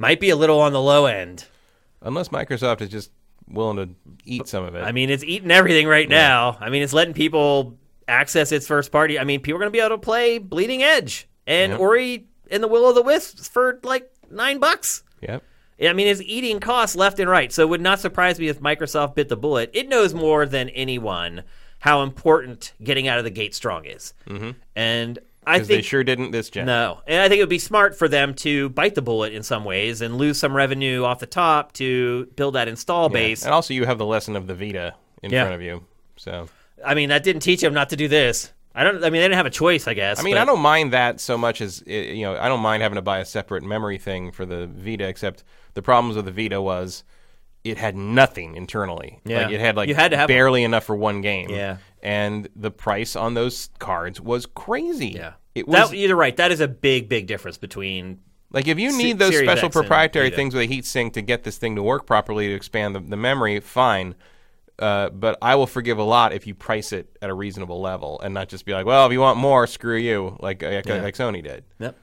might 0.00 0.18
be 0.18 0.30
a 0.30 0.36
little 0.36 0.60
on 0.60 0.72
the 0.72 0.80
low 0.80 1.06
end. 1.06 1.44
Unless 2.02 2.30
Microsoft 2.30 2.80
is 2.80 2.88
just 2.88 3.10
willing 3.46 3.76
to 3.76 3.94
eat 4.24 4.48
some 4.48 4.64
of 4.64 4.74
it. 4.74 4.80
I 4.82 4.92
mean, 4.92 5.10
it's 5.10 5.22
eating 5.24 5.50
everything 5.50 5.86
right 5.86 6.08
now. 6.08 6.56
I 6.60 6.70
mean, 6.70 6.82
it's 6.82 6.92
letting 6.92 7.14
people 7.14 7.78
access 8.08 8.50
its 8.52 8.66
first 8.66 8.90
party. 8.90 9.18
I 9.18 9.24
mean, 9.24 9.40
people 9.40 9.56
are 9.56 9.60
going 9.60 9.72
to 9.72 9.76
be 9.76 9.80
able 9.80 9.96
to 9.96 9.98
play 9.98 10.38
Bleeding 10.38 10.82
Edge 10.82 11.28
and 11.46 11.72
Yep. 11.72 11.80
Ori 11.80 12.26
and 12.50 12.62
the 12.62 12.68
Will 12.68 12.88
of 12.88 12.94
the 12.94 13.02
Wisps 13.02 13.46
for 13.48 13.78
like 13.82 14.10
nine 14.30 14.58
bucks. 14.58 15.02
yep. 15.20 15.42
I 15.82 15.92
mean, 15.94 16.08
it's 16.08 16.20
eating 16.22 16.60
costs 16.60 16.94
left 16.94 17.18
and 17.20 17.30
right. 17.30 17.50
So 17.50 17.62
it 17.62 17.68
would 17.70 17.80
not 17.80 18.00
surprise 18.00 18.38
me 18.38 18.48
if 18.48 18.60
Microsoft 18.60 19.14
bit 19.14 19.28
the 19.30 19.36
bullet. 19.36 19.70
It 19.72 19.88
knows 19.88 20.12
more 20.12 20.44
than 20.46 20.68
anyone 20.70 21.42
how 21.78 22.02
important 22.02 22.74
getting 22.84 23.08
out 23.08 23.16
of 23.18 23.24
the 23.24 23.30
gate 23.30 23.54
strong 23.54 23.86
is. 23.86 24.12
Mm-hmm. 24.28 24.50
And 24.76 25.18
I 25.46 25.54
Because 25.54 25.68
they 25.68 25.74
think 25.76 25.86
sure 25.86 26.04
didn't 26.04 26.32
this 26.32 26.50
gen. 26.50 26.66
no, 26.66 27.00
and 27.06 27.20
I 27.22 27.28
think 27.28 27.38
it 27.38 27.42
would 27.42 27.48
be 27.48 27.58
smart 27.58 27.96
for 27.98 28.08
them 28.08 28.34
to 28.34 28.68
bite 28.70 28.94
the 28.94 29.02
bullet 29.02 29.32
in 29.32 29.42
some 29.42 29.64
ways 29.64 30.00
and 30.02 30.16
lose 30.18 30.38
some 30.38 30.54
revenue 30.54 31.04
off 31.04 31.18
the 31.18 31.26
top 31.26 31.72
to 31.74 32.26
build 32.36 32.54
that 32.54 32.68
install 32.68 33.04
Yeah. 33.10 33.14
base. 33.14 33.44
And 33.44 33.54
also, 33.54 33.72
you 33.72 33.86
have 33.86 33.96
the 33.98 34.04
lesson 34.06 34.36
of 34.36 34.46
the 34.46 34.54
Vita 34.54 34.94
in 35.22 35.30
Yeah. 35.30 35.42
front 35.44 35.54
of 35.54 35.62
you. 35.62 35.84
So 36.16 36.48
I 36.84 36.94
mean, 36.94 37.08
that 37.08 37.22
didn't 37.22 37.40
teach 37.42 37.60
them 37.62 37.72
not 37.74 37.88
to 37.90 37.96
do 37.96 38.06
this. 38.08 38.52
I 38.74 38.84
don't. 38.84 38.96
I 38.98 39.10
mean, 39.10 39.20
they 39.20 39.28
didn't 39.28 39.34
have 39.34 39.46
a 39.46 39.50
choice. 39.50 39.88
I 39.88 39.94
guess. 39.94 40.20
I 40.20 40.22
mean, 40.22 40.34
but- 40.34 40.42
I 40.42 40.44
don't 40.44 40.60
mind 40.60 40.92
that 40.92 41.20
so 41.20 41.36
much 41.36 41.60
as 41.60 41.82
you 41.86 42.22
know. 42.22 42.36
I 42.36 42.48
don't 42.48 42.60
mind 42.60 42.82
having 42.82 42.96
to 42.96 43.02
buy 43.02 43.18
a 43.18 43.24
separate 43.24 43.62
memory 43.62 43.98
thing 43.98 44.30
for 44.32 44.44
the 44.46 44.66
Vita. 44.66 45.08
Except 45.08 45.42
the 45.74 45.82
problems 45.82 46.16
with 46.16 46.26
the 46.26 46.30
Vita 46.32 46.60
was 46.62 47.02
it 47.64 47.78
had 47.78 47.96
nothing 47.96 48.56
internally. 48.56 49.20
Yeah. 49.24 49.42
like, 49.42 49.52
it 49.52 49.60
had 49.60 49.76
like 49.76 49.88
You 49.88 49.94
had 49.94 50.12
to 50.12 50.16
have 50.16 50.28
barely 50.28 50.64
enough 50.64 50.84
for 50.84 50.96
one 50.96 51.20
game. 51.20 51.50
Yeah. 51.50 51.78
and 52.02 52.48
the 52.56 52.70
price 52.70 53.16
on 53.16 53.34
those 53.34 53.70
cards 53.78 54.20
was 54.20 54.46
crazy. 54.46 55.08
Yeah, 55.08 55.34
it 55.54 55.68
was 55.68 55.90
that, 55.90 55.96
you're 55.96 56.16
right. 56.16 56.36
That 56.36 56.52
is 56.52 56.60
a 56.60 56.68
big, 56.68 57.08
big 57.08 57.26
difference 57.26 57.58
between. 57.58 58.20
like 58.50 58.66
if 58.66 58.78
you 58.78 58.96
need 58.96 59.18
those 59.18 59.32
Series 59.32 59.46
special 59.48 59.66
X 59.66 59.74
proprietary 59.74 60.30
things 60.30 60.54
with 60.54 60.62
a 60.62 60.66
heat 60.66 60.86
sink 60.86 61.14
to 61.14 61.22
get 61.22 61.44
this 61.44 61.58
thing 61.58 61.76
to 61.76 61.82
work 61.82 62.06
properly 62.06 62.48
to 62.48 62.54
expand 62.54 62.94
the, 62.94 63.00
the 63.00 63.16
memory, 63.16 63.60
fine. 63.60 64.14
Uh, 64.78 65.10
but 65.10 65.36
I 65.42 65.56
will 65.56 65.66
forgive 65.66 65.98
a 65.98 66.02
lot 66.02 66.32
if 66.32 66.46
you 66.46 66.54
price 66.54 66.92
it 66.92 67.14
at 67.20 67.28
a 67.28 67.34
reasonable 67.34 67.82
level 67.82 68.18
and 68.22 68.32
not 68.32 68.48
just 68.48 68.64
be 68.64 68.72
like, 68.72 68.86
well, 68.86 69.04
if 69.04 69.12
you 69.12 69.20
want 69.20 69.38
more, 69.38 69.66
screw 69.66 69.98
you, 69.98 70.38
like 70.40 70.62
like, 70.62 70.86
like 70.86 71.14
Sony 71.14 71.42
did. 71.44 71.64
Yep. 71.80 71.98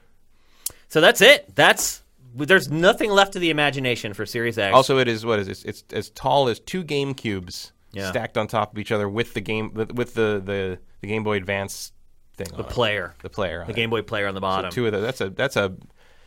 So 0.86 1.00
that's 1.00 1.20
it. 1.20 1.56
That's 1.56 2.02
there's 2.34 2.70
nothing 2.70 3.10
left 3.10 3.32
to 3.34 3.38
the 3.38 3.50
imagination 3.50 4.14
for 4.14 4.26
Series 4.26 4.58
X. 4.58 4.74
Also, 4.74 4.98
it 4.98 5.08
is 5.08 5.24
what 5.26 5.38
is 5.38 5.48
it? 5.48 5.64
It's 5.64 5.84
as 5.92 6.10
tall 6.10 6.48
as 6.48 6.60
two 6.60 6.82
Game 6.84 7.14
Cubes 7.14 7.72
Yeah. 7.92 8.10
stacked 8.10 8.36
on 8.38 8.46
top 8.46 8.72
of 8.72 8.78
each 8.78 8.92
other 8.92 9.08
with 9.08 9.34
the 9.34 9.40
game 9.40 9.72
with 9.74 10.14
the 10.14 10.42
the, 10.44 10.78
the 11.00 11.06
Game 11.08 11.24
Boy 11.24 11.36
Advance 11.36 11.92
thing. 12.36 12.48
The 12.56 12.64
player, 12.64 13.14
the 13.22 13.30
player, 13.30 13.64
the 13.66 13.72
Game 13.72 13.90
Boy 13.90 14.02
player 14.02 14.26
on 14.28 14.34
the 14.34 14.40
bottom. 14.40 14.70
two 14.70 14.86
of 14.86 14.92
those. 14.92 15.02
That's 15.02 15.20
a 15.20 15.30
that's 15.30 15.56
a 15.56 15.74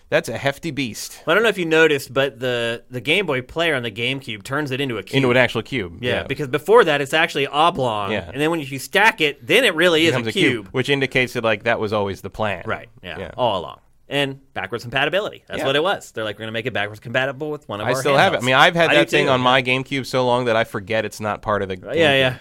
that's 0.10 0.28
a 0.28 0.38
hefty 0.38 0.72
beast. 0.72 1.24
I 1.26 1.34
don't 1.34 1.42
know 1.42 1.48
if 1.48 1.58
you 1.58 1.66
noticed, 1.66 2.14
but 2.14 2.38
the 2.40 2.84
the 2.90 3.00
Game 3.00 3.26
Boy 3.26 3.42
player 3.42 3.76
on 3.76 3.84
the 3.84 3.92
GameCube 3.92 4.44
turns 4.44 4.72
it 4.72 4.82
into 4.82 4.98
a 4.98 5.04
cube. 5.04 5.16
Into 5.18 5.32
an 5.32 5.38
actual 5.38 5.62
cube. 5.62 6.00
yeah, 6.04 6.24
because 6.24 6.50
before 6.50 6.84
that 6.84 7.00
it's 7.00 7.14
actually 7.14 7.48
oblong. 7.48 8.12
Yeah. 8.12 8.30
And 8.30 8.42
then 8.42 8.50
when 8.52 8.60
you 8.60 8.78
stack 8.80 9.22
it, 9.22 9.46
then 9.48 9.64
it 9.64 9.74
really 9.74 10.04
is 10.06 10.12
becomes 10.12 10.28
a 10.28 10.32
cube. 10.34 10.68
which 10.74 10.90
indicates 10.90 11.32
that 11.34 11.46
like 11.46 11.64
that 11.64 11.80
was 11.80 11.94
always 11.94 12.20
the 12.22 12.30
plan. 12.30 12.64
Right. 12.66 12.90
Yeah, 13.02 13.20
Yeah. 13.20 13.32
All 13.38 13.60
along. 13.62 13.80
And 14.12 14.42
backwards 14.54 14.84
compatibility. 14.84 15.44
That's 15.48 15.60
Yeah. 15.62 15.66
what 15.66 15.76
it 15.78 15.82
was. 15.82 16.12
They're 16.12 16.24
like, 16.26 16.36
we're 16.38 16.42
gonna 16.44 16.52
make 16.52 16.66
it 16.66 16.74
backwards 16.74 17.00
compatible 17.00 17.50
with 17.50 17.68
one 17.70 17.80
of 17.82 17.88
I 17.88 17.92
our 17.94 17.98
I 17.98 18.00
still 18.02 18.18
have 18.18 18.34
it. 18.34 18.38
I 18.38 18.46
mean, 18.46 18.56
I've 18.56 18.76
had 18.76 18.90
I 18.92 18.96
that 18.96 19.10
thing 19.10 19.26
too. 19.28 19.32
on 19.32 19.40
my 19.42 19.64
GameCube 19.64 20.06
so 20.06 20.26
long 20.26 20.46
that 20.46 20.56
I 20.58 20.66
forget 20.66 21.06
it's 21.06 21.20
not 21.22 21.42
part 21.42 21.62
of 21.62 21.70
the. 21.70 21.78
Yeah, 21.96 22.38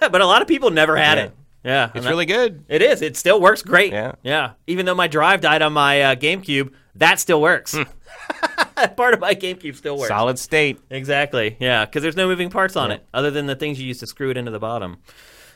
yeah. 0.00 0.08
but 0.10 0.20
a 0.20 0.26
lot 0.26 0.42
of 0.42 0.48
people 0.48 0.70
never 0.70 0.96
had 0.96 1.16
Yeah. 1.18 1.24
it. 1.24 1.32
Yeah. 1.64 1.90
It's 1.94 2.04
that- 2.04 2.10
really 2.10 2.26
good. 2.26 2.64
It 2.68 2.82
is. 2.82 3.00
It 3.00 3.16
still 3.16 3.40
works 3.40 3.62
great. 3.62 3.90
Yeah. 3.92 4.12
Yeah. 4.22 4.50
Even 4.66 4.84
though 4.84 4.94
my 4.94 5.08
drive 5.08 5.40
died 5.40 5.62
on 5.62 5.72
my 5.72 6.02
uh, 6.02 6.14
GameCube, 6.14 6.72
that 6.96 7.18
still 7.18 7.40
works. 7.40 7.74
Part 8.96 9.14
of 9.14 9.20
my 9.20 9.34
GameCube 9.34 9.76
still 9.76 9.96
works. 9.96 10.08
Hmm. 10.10 10.14
Solid 10.18 10.38
state. 10.38 10.78
Exactly. 10.90 11.56
Yeah, 11.58 11.86
because 11.86 12.02
there's 12.02 12.16
no 12.16 12.26
moving 12.26 12.50
parts 12.50 12.76
on 12.76 12.90
it 12.90 13.04
other 13.14 13.30
than 13.30 13.46
the 13.46 13.56
things 13.56 13.80
you 13.80 13.86
use 13.86 13.98
to 14.00 14.06
screw 14.06 14.30
it 14.30 14.36
into 14.36 14.50
the 14.50 14.58
bottom. 14.58 14.98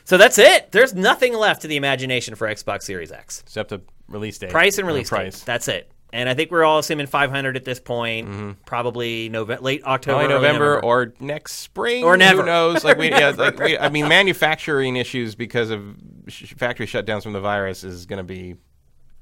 So 0.03 0.17
that's 0.17 0.39
it. 0.39 0.71
There's 0.71 0.95
nothing 0.95 1.35
left 1.35 1.61
to 1.61 1.67
the 1.67 1.75
imagination 1.75 2.33
for 2.33 2.47
Xbox 2.47 2.83
Series 2.83 3.11
X. 3.11 3.41
Except 3.45 3.69
the 3.69 3.81
release 4.09 4.37
date. 4.37 4.49
Price 4.49 4.77
and 4.77 4.87
release 4.87 5.09
price. 5.09 5.39
date. 5.39 5.45
That's 5.45 5.67
it. 5.67 5.91
And 6.11 6.27
I 6.27 6.33
think 6.33 6.49
we're 6.49 6.63
all 6.63 6.79
assuming 6.79 7.05
500 7.05 7.55
at 7.55 7.65
this 7.65 7.79
point. 7.79 8.57
Probably 8.65 9.29
Nove- 9.29 9.61
late 9.61 9.83
October, 9.83 10.19
Probably 10.21 10.33
Mm-hmm. 10.35 10.43
November, 10.43 10.83
or 10.83 11.13
next 11.19 11.53
spring 11.53 12.03
Or 12.03 12.17
never. 12.17 12.41
Who 12.41 12.47
knows? 12.47 12.83
Like 12.83 12.97
we, 12.97 13.09
yeah, 13.11 13.29
like 13.37 13.59
we, 13.59 13.77
I 13.77 13.89
mean, 13.89 14.07
manufacturing 14.07 14.95
issues 14.95 15.35
because 15.35 15.69
of 15.69 15.83
sh- 16.27 16.53
factory 16.57 16.87
shutdowns 16.87 17.21
from 17.23 17.33
the 17.33 17.39
virus 17.41 17.83
is 17.83 18.07
going 18.07 18.17
to 18.17 18.23
be 18.23 18.55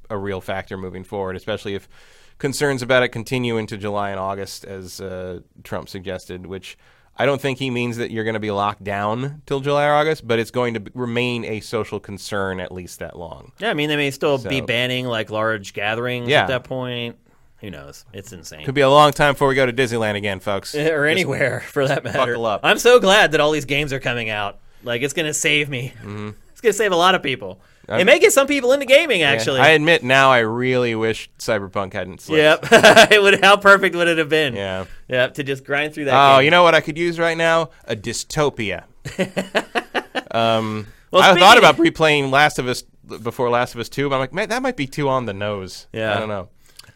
a 0.10 0.18
real 0.18 0.40
factor 0.40 0.78
moving 0.78 1.04
forward, 1.04 1.36
especially 1.36 1.76
if 1.76 1.90
concerns 2.38 2.82
about 2.82 3.04
it 3.04 3.10
continue 3.10 3.58
into 3.58 3.76
July 3.78 4.12
and 4.12 4.20
August, 4.20 4.64
as 4.64 5.02
uh, 5.02 5.42
Trump 5.66 5.90
suggested. 5.90 6.46
Which 6.46 6.78
I 7.20 7.26
don't 7.26 7.42
think 7.42 7.58
he 7.60 7.70
means 7.72 7.98
that 7.98 8.12
you're 8.12 8.24
going 8.24 8.36
to 8.36 8.40
be 8.40 8.52
locked 8.52 8.84
down 8.84 9.42
till 9.48 9.60
July 9.60 9.88
or 9.88 9.94
August, 9.94 10.28
but 10.28 10.38
it's 10.40 10.52
going 10.52 10.76
to 10.76 10.84
remain 10.94 11.44
a 11.46 11.60
social 11.62 12.00
concern 12.00 12.60
at 12.60 12.72
least 12.72 13.00
that 13.00 13.18
long. 13.18 13.52
Yeah, 13.60 13.72
I 13.72 13.74
mean, 13.74 13.90
they 13.90 13.96
may 13.96 14.12
still 14.12 14.38
be 14.38 14.62
banning 14.62 15.08
like 15.08 15.32
large 15.32 15.74
gatherings 15.74 16.30
Yeah. 16.30 16.44
at 16.44 16.48
that 16.50 16.64
point. 16.64 17.18
Who 17.62 17.72
knows? 17.72 18.06
It's 18.14 18.32
insane. 18.34 18.66
Could 18.66 18.76
be 18.76 18.82
a 18.82 18.90
long 18.90 19.14
time 19.14 19.34
before 19.34 19.48
we 19.48 19.56
go 19.56 19.66
to 19.66 19.74
Disneyland 19.74 20.14
again, 20.16 20.40
folks. 20.40 20.76
or 20.76 21.06
anywhere 21.06 21.62
for 21.62 21.88
that 21.88 22.04
matter. 22.04 22.20
buckle 22.20 22.46
up. 22.46 22.62
I'm 22.64 22.78
so 22.78 23.00
glad 23.00 23.32
that 23.32 23.42
all 23.42 23.50
these 23.52 23.66
games 23.66 23.92
are 23.94 24.00
coming 24.00 24.30
out. 24.30 24.60
Like 24.84 25.02
it's 25.02 25.14
gonna 25.16 25.34
save 25.34 25.68
me. 25.68 25.92
Mm-hmm. 26.02 26.30
It's 26.68 26.78
gonna 26.78 26.86
save 26.86 26.92
a 26.92 26.98
lot 26.98 27.16
of 27.16 27.24
people. 27.24 27.62
it 27.88 28.06
may 28.06 28.20
get 28.20 28.34
some 28.34 28.48
people 28.48 28.74
into 28.74 28.86
gaming 28.86 29.22
actually. 29.24 29.60
I 29.60 29.70
admit 29.70 30.04
now, 30.04 30.32
I 30.32 30.40
really 30.40 30.96
wish 30.96 31.30
Cyberpunk 31.40 31.94
hadn't 31.94 32.22
slipped. 32.22 32.72
Yep. 32.72 33.12
it 33.12 33.22
would. 33.22 33.44
How 33.44 33.58
perfect 33.58 33.96
would 33.96 34.08
it 34.08 34.18
have 34.18 34.30
been? 34.30 34.56
Yeah. 34.56 34.86
Yep. 35.08 35.36
To 35.36 35.44
just 35.44 35.64
grind 35.64 35.94
through 35.94 36.06
that. 36.06 36.14
Oh, 36.16 36.38
game. 36.38 36.46
you 36.46 36.52
know 36.52 36.64
what 36.64 36.76
I 36.76 36.82
could 36.82 36.98
use 36.98 37.20
right 37.20 37.38
now? 37.38 37.70
A 37.86 37.96
dystopia. 37.96 38.84
um, 40.36 40.88
Well, 41.12 41.22
I 41.22 41.40
thought 41.40 41.58
about 41.58 41.78
replaying 41.78 42.32
Last 42.32 42.60
of 42.60 42.68
Us 42.68 42.84
before 43.24 43.50
Last 43.50 43.74
of 43.74 43.80
Us 43.80 43.90
Two, 43.90 44.10
but 44.10 44.16
I'm 44.16 44.22
like, 44.22 44.34
man, 44.34 44.50
that 44.50 44.62
might 44.62 44.76
be 44.76 44.88
too 44.88 45.08
on 45.08 45.26
the 45.26 45.34
nose. 45.34 45.88
Yeah. 45.94 46.16
I 46.16 46.20
don't 46.20 46.30
know. 46.30 46.50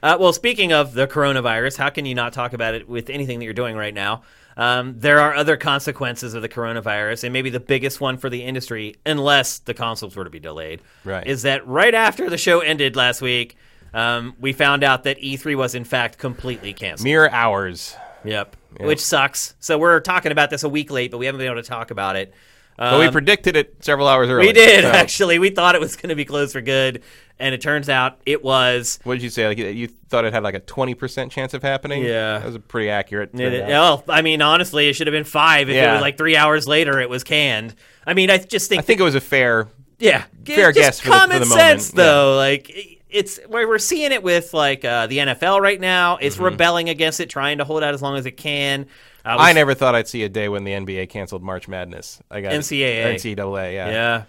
Uh, 0.03 0.17
well, 0.19 0.33
speaking 0.33 0.73
of 0.73 0.93
the 0.93 1.07
coronavirus, 1.07 1.77
how 1.77 1.89
can 1.89 2.05
you 2.05 2.15
not 2.15 2.33
talk 2.33 2.53
about 2.53 2.73
it 2.73 2.89
with 2.89 3.09
anything 3.09 3.39
that 3.39 3.45
you're 3.45 3.53
doing 3.53 3.75
right 3.75 3.93
now? 3.93 4.23
Um, 4.57 4.95
there 4.99 5.19
are 5.19 5.33
other 5.33 5.55
consequences 5.57 6.33
of 6.33 6.41
the 6.41 6.49
coronavirus, 6.49 7.23
and 7.23 7.33
maybe 7.33 7.49
the 7.49 7.59
biggest 7.59 8.01
one 8.01 8.17
for 8.17 8.29
the 8.29 8.43
industry, 8.43 8.95
unless 9.05 9.59
the 9.59 9.73
consoles 9.73 10.15
were 10.15 10.23
to 10.25 10.29
be 10.29 10.39
delayed, 10.39 10.81
Right. 11.05 11.25
is 11.25 11.43
that 11.43 11.65
right 11.67 11.93
after 11.95 12.29
the 12.29 12.37
show 12.37 12.59
ended 12.59 12.95
last 12.95 13.21
week, 13.21 13.55
um, 13.93 14.35
we 14.39 14.53
found 14.53 14.83
out 14.83 15.03
that 15.05 15.17
E3 15.19 15.55
was 15.55 15.73
in 15.75 15.83
fact 15.83 16.17
completely 16.17 16.73
canceled. 16.73 17.03
Mere 17.05 17.29
hours. 17.29 17.95
Yep. 18.23 18.55
Which 18.79 18.99
sucks. 18.99 19.55
So 19.59 19.77
we're 19.77 19.99
talking 19.99 20.31
about 20.31 20.49
this 20.49 20.63
a 20.63 20.69
week 20.69 20.91
late, 20.91 21.11
but 21.11 21.17
we 21.17 21.25
haven't 21.25 21.39
been 21.39 21.47
able 21.51 21.61
to 21.61 21.67
talk 21.67 21.91
about 21.91 22.15
it. 22.15 22.33
But 22.77 22.99
we 22.99 23.05
Um, 23.07 23.11
predicted 23.11 23.55
it 23.55 23.75
several 23.81 24.07
hours 24.07 24.29
early. 24.29 24.47
we 24.47 24.53
did 24.53 24.83
so- 24.83 24.89
actually. 24.91 25.39
We 25.39 25.49
thought 25.49 25.75
it 25.75 25.81
was 25.81 25.95
going 25.95 26.09
to 26.09 26.15
be 26.15 26.25
closed 26.25 26.53
for 26.53 26.61
good, 26.61 27.03
and 27.41 27.53
it 27.53 27.59
turns 27.61 27.89
out 27.89 28.21
it 28.25 28.43
was. 28.43 28.99
What 29.03 29.15
did 29.15 29.23
you 29.23 29.29
say? 29.29 29.47
Like 29.47 29.57
you 29.57 29.87
thought 29.87 30.23
it 30.25 30.33
had 30.33 30.43
like 30.43 30.55
a 30.55 30.59
twenty 30.59 30.93
percent 30.95 31.31
chance 31.31 31.53
of 31.53 31.61
happening? 31.63 32.03
Yeah. 32.03 32.39
that 32.39 32.45
was 32.45 32.55
a 32.55 32.59
pretty 32.59 32.89
accurate. 32.89 33.31
It, 33.33 33.37
turnout. 33.59 33.67
well, 33.69 34.03
I 34.07 34.21
mean, 34.21 34.41
honestly, 34.41 34.87
it 34.87 34.93
should 34.93 35.07
have 35.07 35.11
been 35.13 35.23
five 35.25 35.69
if 35.69 35.73
it 35.75 35.77
Yeah. 35.79 35.93
was 35.93 36.01
like 36.01 36.17
three 36.17 36.37
hours 36.37 36.67
later 36.67 36.99
it 36.99 37.09
was 37.09 37.23
canned. 37.23 37.75
I 38.07 38.13
mean, 38.13 38.29
I 38.29 38.37
just 38.37 38.69
think, 38.69 38.79
I 38.79 38.83
think 38.83 38.99
it 38.99 39.03
was 39.03 39.15
a 39.15 39.21
fair. 39.21 39.67
yeah, 39.99 40.23
fair 40.45 40.71
guess 40.71 40.99
just 40.99 41.01
for 41.01 41.07
the- 41.09 41.13
for 41.13 41.19
common 41.19 41.39
the 41.41 41.45
moment, 41.47 41.81
sense, 41.81 41.91
though. 41.91 42.35
Like 42.37 42.99
it's 43.09 43.39
where 43.47 43.67
we're 43.67 43.77
seeing 43.77 44.11
it 44.13 44.23
with 44.23 44.53
like 44.53 44.85
uh, 44.85 45.07
the 45.07 45.17
NFL 45.17 45.59
right 45.61 45.79
now. 45.81 46.17
It's 46.17 46.35
Mm-hmm. 46.35 46.45
rebelling 46.45 46.89
against 46.89 47.19
it, 47.19 47.29
trying 47.29 47.57
to 47.57 47.65
hold 47.65 47.83
out 47.83 47.93
as 47.93 48.01
long 48.01 48.15
as 48.17 48.25
it 48.25 48.37
can. 48.37 48.85
Uh, 49.25 49.35
I 49.37 49.53
never 49.53 49.73
thought 49.75 49.93
I'd 49.93 50.07
see 50.07 50.23
a 50.23 50.29
day 50.29 50.49
when 50.49 50.63
the 50.63 50.71
NBA 50.71 51.09
canceled 51.09 51.43
March 51.43 51.67
Madness. 51.67 52.21
I 52.31 52.41
got. 52.41 52.53
NCAA. 52.53 53.03
NCAA, 53.15 53.73
yeah. 53.73 53.89
Yeah. 53.89 54.23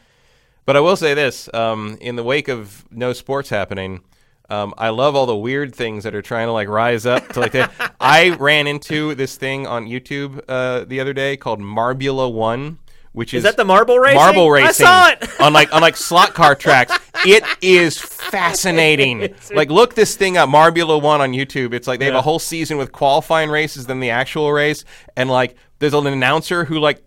But 0.65 0.77
I 0.77 0.81
will 0.81 0.97
say 0.97 1.15
this: 1.15 1.49
um, 1.55 1.99
in 2.01 2.17
the 2.17 2.23
wake 2.23 2.49
of 2.49 2.85
no 2.91 3.13
sports 3.13 3.49
happening, 3.51 4.03
um, 4.49 4.75
I 4.79 4.91
love 4.91 5.17
all 5.17 5.27
the 5.27 5.37
weird 5.37 5.75
things 5.75 6.05
that 6.05 6.15
are 6.15 6.23
trying 6.23 6.47
to 6.49 6.53
like 6.53 6.69
rise 6.69 7.07
up 7.07 7.29
to 7.31 7.41
like. 7.41 7.53
that. 7.53 7.73
I 8.01 8.31
ran 8.31 8.67
into 8.67 9.15
this 9.15 9.37
thing 9.37 9.67
on 9.67 9.87
YouTube 9.87 10.43
uh, 10.49 10.85
the 10.85 11.01
other 11.01 11.13
day 11.13 11.37
called 11.37 11.61
Marbula 11.61 12.33
One, 12.33 12.79
which 13.13 13.33
is, 13.33 13.39
Is 13.39 13.45
that 13.45 13.57
the 13.57 13.65
marble 13.65 13.99
racing? 13.99 14.17
marble 14.17 14.51
racing. 14.51 14.87
I 14.87 15.13
saw 15.13 15.25
it. 15.25 15.29
on 15.41 15.53
like 15.53 15.73
on 15.73 15.83
like 15.83 15.97
slot 15.97 16.35
car 16.35 16.55
tracks. 16.55 16.97
It 17.25 17.45
is 17.61 18.01
fascinating. 18.01 19.33
like 19.55 19.71
look 19.71 19.95
this 19.95 20.17
thing 20.17 20.37
up, 20.37 20.49
Marbula 20.49 21.01
One 21.01 21.21
on 21.21 21.31
YouTube. 21.31 21.73
It's 21.73 21.87
like 21.87 22.01
they 22.01 22.07
have 22.07 22.17
a 22.17 22.23
whole 22.23 22.41
season 22.41 22.79
with 22.79 22.91
qualifying 22.91 23.49
races, 23.49 23.87
then 23.87 24.01
the 24.01 24.11
actual 24.11 24.53
race, 24.53 24.85
and 25.17 25.31
like 25.31 25.55
there's 25.79 25.95
an 25.95 26.09
announcer 26.09 26.65
who 26.65 26.81
like 26.81 27.01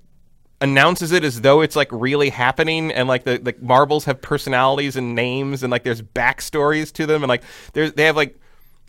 announces 0.69 1.11
it 1.11 1.23
as 1.23 1.41
though 1.41 1.61
it's 1.61 1.75
like 1.75 1.89
really 1.91 2.29
happening 2.29 2.91
and 2.91 3.07
like 3.07 3.23
the, 3.23 3.37
the 3.37 3.55
marbles 3.61 4.05
have 4.05 4.21
personalities 4.21 4.95
and 4.95 5.15
names 5.15 5.63
and 5.63 5.71
like 5.71 5.83
there's 5.83 6.01
backstories 6.01 6.91
to 6.93 7.05
them 7.05 7.23
and 7.23 7.29
like 7.29 7.43
there's 7.73 7.93
they 7.93 8.03
have 8.05 8.15
like 8.15 8.37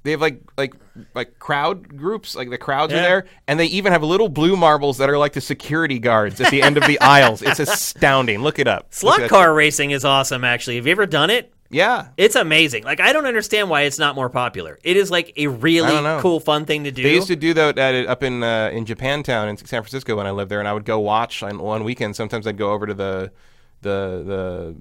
they 0.02 0.12
have 0.12 0.20
like 0.20 0.40
like 0.56 0.74
like 1.14 1.38
crowd 1.38 1.96
groups 1.96 2.34
like 2.36 2.48
the 2.50 2.58
crowds 2.58 2.92
Yeah. 2.92 2.98
are 3.00 3.02
there 3.02 3.26
and 3.48 3.58
they 3.60 3.66
even 3.66 3.92
have 3.92 4.02
little 4.02 4.28
blue 4.28 4.56
marbles 4.56 4.98
that 4.98 5.10
are 5.10 5.18
like 5.18 5.32
the 5.32 5.40
security 5.40 5.98
guards 5.98 6.40
at 6.40 6.50
the 6.50 6.62
end 6.62 6.76
of 6.76 6.86
the 6.86 7.00
aisles 7.16 7.42
it's 7.42 7.58
astounding 7.60 8.40
look 8.42 8.58
it 8.58 8.68
up 8.68 8.94
Slot 8.94 9.28
car 9.28 9.52
racing 9.52 9.90
is 9.90 10.04
awesome. 10.04 10.44
Actually, 10.44 10.76
have 10.76 10.86
you 10.86 10.92
ever 10.92 11.06
done 11.06 11.30
it? 11.30 11.52
Yeah 11.70 12.08
It's 12.16 12.36
amazing. 12.36 12.84
Like 12.84 13.00
I 13.00 13.12
don't 13.12 13.26
understand 13.26 13.70
why 13.70 13.82
it's 13.82 13.98
not 13.98 14.14
more 14.14 14.28
popular. 14.28 14.78
It 14.84 14.96
is 14.96 15.10
like 15.10 15.32
a 15.36 15.46
really 15.48 16.20
cool, 16.20 16.40
fun 16.40 16.64
thing 16.64 16.84
to 16.84 16.90
do. 16.90 17.02
They 17.02 17.14
used 17.14 17.28
to 17.28 17.36
do 17.36 17.54
that 17.54 17.78
at 17.78 18.06
up 18.06 18.22
in 18.22 18.42
uh, 18.42 18.70
in 18.72 18.84
Japantown 18.84 19.48
in 19.48 19.56
San 19.56 19.82
Francisco 19.82 20.16
when 20.16 20.26
I 20.26 20.30
lived 20.30 20.50
there, 20.50 20.58
and 20.60 20.68
I 20.68 20.72
would 20.72 20.84
go 20.84 20.98
watch 21.00 21.42
on 21.42 21.58
one 21.58 21.84
weekend. 21.84 22.16
Sometimes 22.16 22.46
I'd 22.46 22.56
go 22.56 22.72
over 22.72 22.86
to 22.86 22.94
the 22.94 23.32
the 23.82 24.22
the 24.26 24.76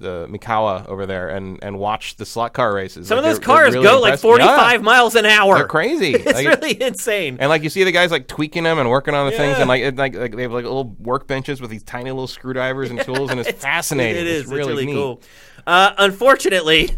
the 0.00 0.28
Mikawa 0.28 0.86
over 0.86 1.06
there 1.06 1.28
and, 1.28 1.58
and 1.60 1.76
watch 1.76 2.14
the 2.18 2.24
slot 2.24 2.52
car 2.52 2.72
races. 2.72 3.08
Some 3.08 3.16
Like, 3.16 3.24
of 3.26 3.30
those 3.32 3.44
cars 3.44 3.74
really 3.74 3.84
go 3.84 4.00
like 4.00 4.16
45 4.20 4.72
Yeah, 4.74 4.78
miles 4.78 5.16
an 5.16 5.26
hour. 5.26 5.56
they're 5.56 5.66
crazy. 5.66 6.12
It's 6.14 6.24
Like, 6.24 6.46
really 6.46 6.80
insane. 6.80 7.36
and 7.40 7.48
like 7.48 7.64
you 7.64 7.68
see 7.68 7.82
the 7.82 7.90
guys 7.90 8.12
like 8.12 8.28
tweaking 8.28 8.62
them 8.62 8.78
and 8.78 8.88
working 8.88 9.14
on 9.14 9.28
the 9.28 9.36
things, 9.36 9.58
and 9.58 9.68
like, 9.68 9.82
it, 9.82 9.96
like 9.96 10.14
like 10.14 10.36
they 10.36 10.42
have 10.42 10.52
like 10.52 10.62
little 10.62 10.94
workbenches 11.02 11.60
with 11.60 11.70
these 11.70 11.82
tiny 11.82 12.10
little 12.12 12.28
screwdrivers 12.28 12.90
and 12.90 13.00
tools, 13.08 13.30
and 13.32 13.40
it's, 13.40 13.50
fascinating. 13.60 14.20
It 14.22 14.28
is. 14.28 14.42
It's 14.42 14.50
really, 14.52 14.86
neat. 14.86 14.94
cool. 14.94 15.20
Uh, 15.68 15.92
unfortunately, 15.98 16.90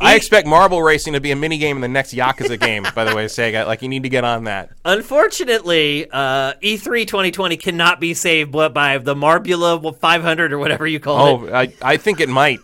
I 0.00 0.14
expect 0.14 0.46
marble 0.46 0.82
racing 0.82 1.12
to 1.12 1.20
be 1.20 1.30
a 1.30 1.36
mini 1.36 1.58
game 1.58 1.76
in 1.76 1.82
the 1.82 1.88
next 1.88 2.14
Yakuza 2.14 2.58
game. 2.58 2.86
By 2.94 3.04
the 3.04 3.14
way, 3.14 3.26
Sega, 3.26 3.66
like 3.66 3.82
you 3.82 3.88
need 3.88 4.04
to 4.04 4.08
get 4.08 4.24
on 4.24 4.44
that. 4.44 4.70
unfortunately, 4.84 6.08
uh, 6.10 6.54
E3 6.62 7.06
2020 7.06 7.56
cannot 7.58 8.00
be 8.00 8.14
saved 8.14 8.50
by- 8.50 8.68
by 8.68 8.96
the 8.96 9.14
Marbula 9.14 9.94
500 9.98 10.52
or 10.54 10.58
whatever 10.58 10.86
you 10.86 11.00
call 11.00 11.44
it. 11.44 11.50
Oh, 11.50 11.54
I, 11.54 11.72
I 11.82 11.96
think 11.98 12.20
it 12.20 12.28
might. 12.30 12.60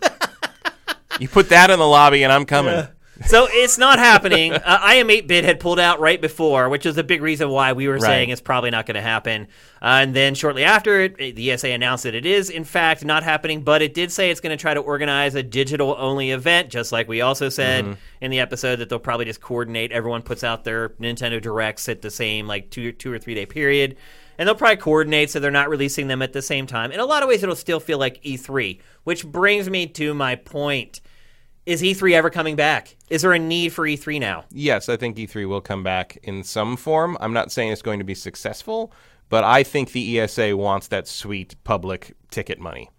you 1.19 1.27
put 1.29 1.49
that 1.49 1.69
in 1.69 1.77
the 1.77 1.87
lobby, 1.87 2.23
and 2.23 2.33
I'm 2.33 2.45
coming. 2.45 2.87
So 3.25 3.47
it's 3.49 3.77
not 3.77 3.99
happening. 3.99 4.53
uh, 4.53 4.61
I 4.65 4.95
am 4.95 5.07
8-bit 5.07 5.43
had 5.43 5.59
pulled 5.59 5.79
out 5.79 5.99
right 5.99 6.19
before, 6.19 6.69
which 6.69 6.85
is 6.85 6.97
a 6.97 7.03
big 7.03 7.21
reason 7.21 7.49
why 7.49 7.73
we 7.73 7.87
were 7.87 7.99
saying 7.99 8.29
it's 8.29 8.41
probably 8.41 8.71
not 8.71 8.85
going 8.85 8.95
to 8.95 9.01
happen. 9.01 9.47
Uh, 9.81 10.01
and 10.01 10.15
then 10.15 10.35
shortly 10.35 10.63
after, 10.63 11.01
it, 11.01 11.35
the 11.35 11.51
ESA 11.51 11.69
announced 11.69 12.03
that 12.03 12.15
it 12.15 12.25
is 12.25 12.49
in 12.49 12.63
fact 12.63 13.05
not 13.05 13.23
happening, 13.23 13.61
but 13.61 13.81
it 13.81 13.93
did 13.93 14.11
say 14.11 14.29
it's 14.31 14.41
going 14.41 14.55
to 14.55 14.61
try 14.61 14.73
to 14.73 14.79
organize 14.79 15.35
a 15.35 15.43
digital-only 15.43 16.31
event, 16.31 16.69
just 16.69 16.91
like 16.91 17.07
we 17.07 17.21
also 17.21 17.49
said 17.49 17.97
in 18.21 18.31
the 18.31 18.39
episode 18.39 18.77
that 18.77 18.89
they'll 18.89 18.99
probably 18.99 19.25
just 19.25 19.41
coordinate. 19.41 19.91
Everyone 19.91 20.21
puts 20.21 20.43
out 20.43 20.63
their 20.63 20.89
Nintendo 20.89 21.41
Directs 21.41 21.87
at 21.87 22.01
the 22.01 22.11
same 22.11 22.47
like 22.47 22.69
two 22.69 22.91
two 22.91 23.11
or 23.11 23.19
three 23.19 23.35
day 23.35 23.45
period. 23.45 23.97
And 24.37 24.47
they'll 24.47 24.55
probably 24.55 24.77
coordinate 24.77 25.29
so 25.29 25.39
they're 25.39 25.51
not 25.51 25.69
releasing 25.69 26.07
them 26.07 26.21
at 26.21 26.33
the 26.33 26.41
same 26.41 26.67
time. 26.67 26.91
In 26.91 26.99
a 26.99 27.05
lot 27.05 27.23
of 27.23 27.29
ways, 27.29 27.41
it'll 27.41 27.55
still 27.55 27.79
feel 27.79 27.97
like 27.97 28.21
E3, 28.23 28.81
which 29.05 29.25
brings 29.25 29.69
me 29.69 29.87
to 29.87 30.13
my 30.13 30.35
point. 30.35 30.99
Is 31.65 31.81
E3 31.81 32.13
ever 32.13 32.29
coming 32.29 32.55
back? 32.55 32.95
Is 33.09 33.23
there 33.23 33.33
a 33.33 33.39
need 33.39 33.73
for 33.73 33.85
E3 33.85 34.19
now? 34.19 34.45
Yes, 34.51 34.87
I 34.87 34.97
think 34.97 35.17
E3 35.17 35.47
will 35.47 35.61
come 35.61 35.81
back 35.81 36.17
in 36.21 36.43
some 36.43 36.77
form. 36.77 37.17
I'm 37.19 37.33
not 37.33 37.51
saying 37.51 37.71
it's 37.71 37.81
going 37.81 37.97
to 37.97 38.05
be 38.05 38.13
successful, 38.13 38.93
but 39.29 39.43
I 39.43 39.63
think 39.63 39.91
the 39.91 40.19
ESA 40.19 40.55
wants 40.55 40.87
that 40.89 41.07
sweet 41.07 41.55
public 41.63 42.13
ticket 42.29 42.59
money. 42.59 42.91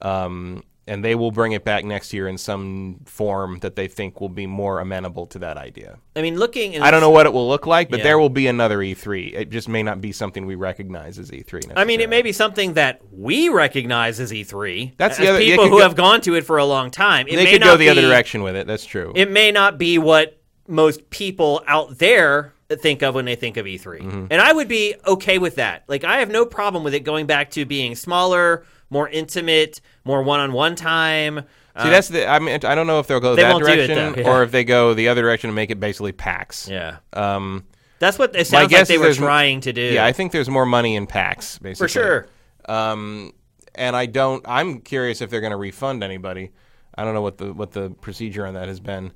Um, 0.00 0.62
and 0.86 1.04
they 1.04 1.14
will 1.14 1.30
bring 1.30 1.52
it 1.52 1.64
back 1.64 1.84
next 1.84 2.12
year 2.12 2.28
in 2.28 2.36
some 2.36 3.00
form 3.06 3.58
that 3.60 3.74
they 3.76 3.88
think 3.88 4.20
will 4.20 4.28
be 4.28 4.46
more 4.46 4.80
amenable 4.80 5.26
to 5.26 5.38
that 5.38 5.56
idea. 5.56 5.98
I 6.14 6.22
mean, 6.22 6.38
looking. 6.38 6.80
I 6.80 6.90
don't 6.90 7.00
know 7.00 7.10
what 7.10 7.26
it 7.26 7.32
will 7.32 7.48
look 7.48 7.66
like, 7.66 7.88
but 7.88 7.98
Yeah. 8.00 8.04
there 8.04 8.18
will 8.18 8.28
be 8.28 8.46
another 8.46 8.78
E3. 8.82 9.32
It 9.34 9.50
just 9.50 9.68
may 9.68 9.82
not 9.82 10.00
be 10.00 10.12
something 10.12 10.44
we 10.46 10.54
recognize 10.56 11.18
as 11.18 11.30
E3. 11.30 11.72
I 11.74 11.84
mean, 11.84 12.00
it 12.00 12.10
may 12.10 12.22
be 12.22 12.32
something 12.32 12.74
that 12.74 13.00
we 13.12 13.48
recognize 13.48 14.20
as 14.20 14.30
E3. 14.32 14.92
That's 14.96 15.18
as 15.18 15.24
the 15.24 15.28
other- 15.30 15.38
people 15.38 15.64
who 15.64 15.78
go- 15.78 15.82
have 15.82 15.96
gone 15.96 16.20
to 16.22 16.34
it 16.34 16.44
for 16.44 16.58
a 16.58 16.64
long 16.64 16.90
time. 16.90 17.26
It 17.28 17.36
They 17.36 17.46
could 17.50 17.62
go 17.62 17.76
the 17.76 17.88
other 17.88 18.02
direction 18.02 18.42
with 18.42 18.54
it. 18.56 18.66
That's 18.66 18.84
true. 18.84 19.12
It 19.16 19.30
may 19.30 19.50
not 19.52 19.78
be 19.78 19.98
what 19.98 20.38
most 20.68 21.08
people 21.10 21.62
out 21.66 21.98
there 21.98 22.52
think 22.80 23.02
of 23.02 23.14
when 23.14 23.24
they 23.26 23.34
think 23.36 23.56
of 23.56 23.66
E3. 23.66 24.00
Mm-hmm. 24.00 24.26
And 24.30 24.40
I 24.40 24.52
would 24.52 24.68
be 24.68 24.94
okay 25.06 25.38
with 25.38 25.56
that. 25.56 25.84
Like, 25.86 26.02
I 26.04 26.18
have 26.18 26.30
no 26.30 26.44
problem 26.46 26.82
with 26.84 26.94
it 26.94 27.00
going 27.04 27.26
back 27.26 27.50
to 27.52 27.64
being 27.64 27.94
smaller, 27.94 28.64
more 28.90 29.08
intimate, 29.08 29.80
more 30.04 30.22
one-on-one 30.22 30.76
time. 30.76 31.44
See, 31.82 31.90
that's 31.90 32.08
the. 32.08 32.28
I 32.28 32.38
mean, 32.38 32.60
I 32.64 32.74
don't 32.76 32.86
know 32.86 33.00
if 33.00 33.08
they'll 33.08 33.18
go 33.18 33.34
They 33.34 33.42
that 33.42 33.52
won't 33.52 33.64
do 33.64 33.72
it, 33.72 33.88
direction 33.88 34.12
though, 34.12 34.20
yeah. 34.22 34.30
or 34.30 34.42
if 34.44 34.52
they 34.52 34.62
go 34.62 34.94
the 34.94 35.08
other 35.08 35.22
direction 35.22 35.48
and 35.50 35.56
make 35.56 35.70
it 35.70 35.80
basically 35.80 36.12
PAX. 36.12 36.68
Yeah. 36.68 36.98
Um, 37.12 37.64
That's 37.98 38.16
what 38.16 38.36
it 38.36 38.46
sounds 38.46 38.70
like 38.72 38.86
they 38.86 38.98
were 38.98 39.12
trying 39.12 39.60
to 39.62 39.72
do. 39.72 39.82
yeah, 39.82 40.04
I 40.06 40.12
think 40.12 40.30
there's 40.30 40.48
more 40.48 40.66
money 40.66 40.94
in 40.94 41.08
PAX, 41.08 41.58
basically. 41.58 41.84
for 41.86 41.88
sure. 41.88 42.28
Um, 42.66 43.32
and 43.74 43.96
I 43.96 44.06
don't. 44.06 44.44
I'm 44.46 44.82
curious 44.82 45.20
if 45.20 45.30
they're 45.30 45.40
going 45.40 45.50
to 45.50 45.56
refund 45.56 46.04
anybody. 46.04 46.52
I 46.94 47.02
don't 47.02 47.14
know 47.14 47.22
what 47.22 47.38
the 47.38 47.52
what 47.52 47.72
the 47.72 47.90
procedure 47.90 48.46
on 48.46 48.54
that 48.54 48.68
has 48.68 48.78
been. 48.78 49.12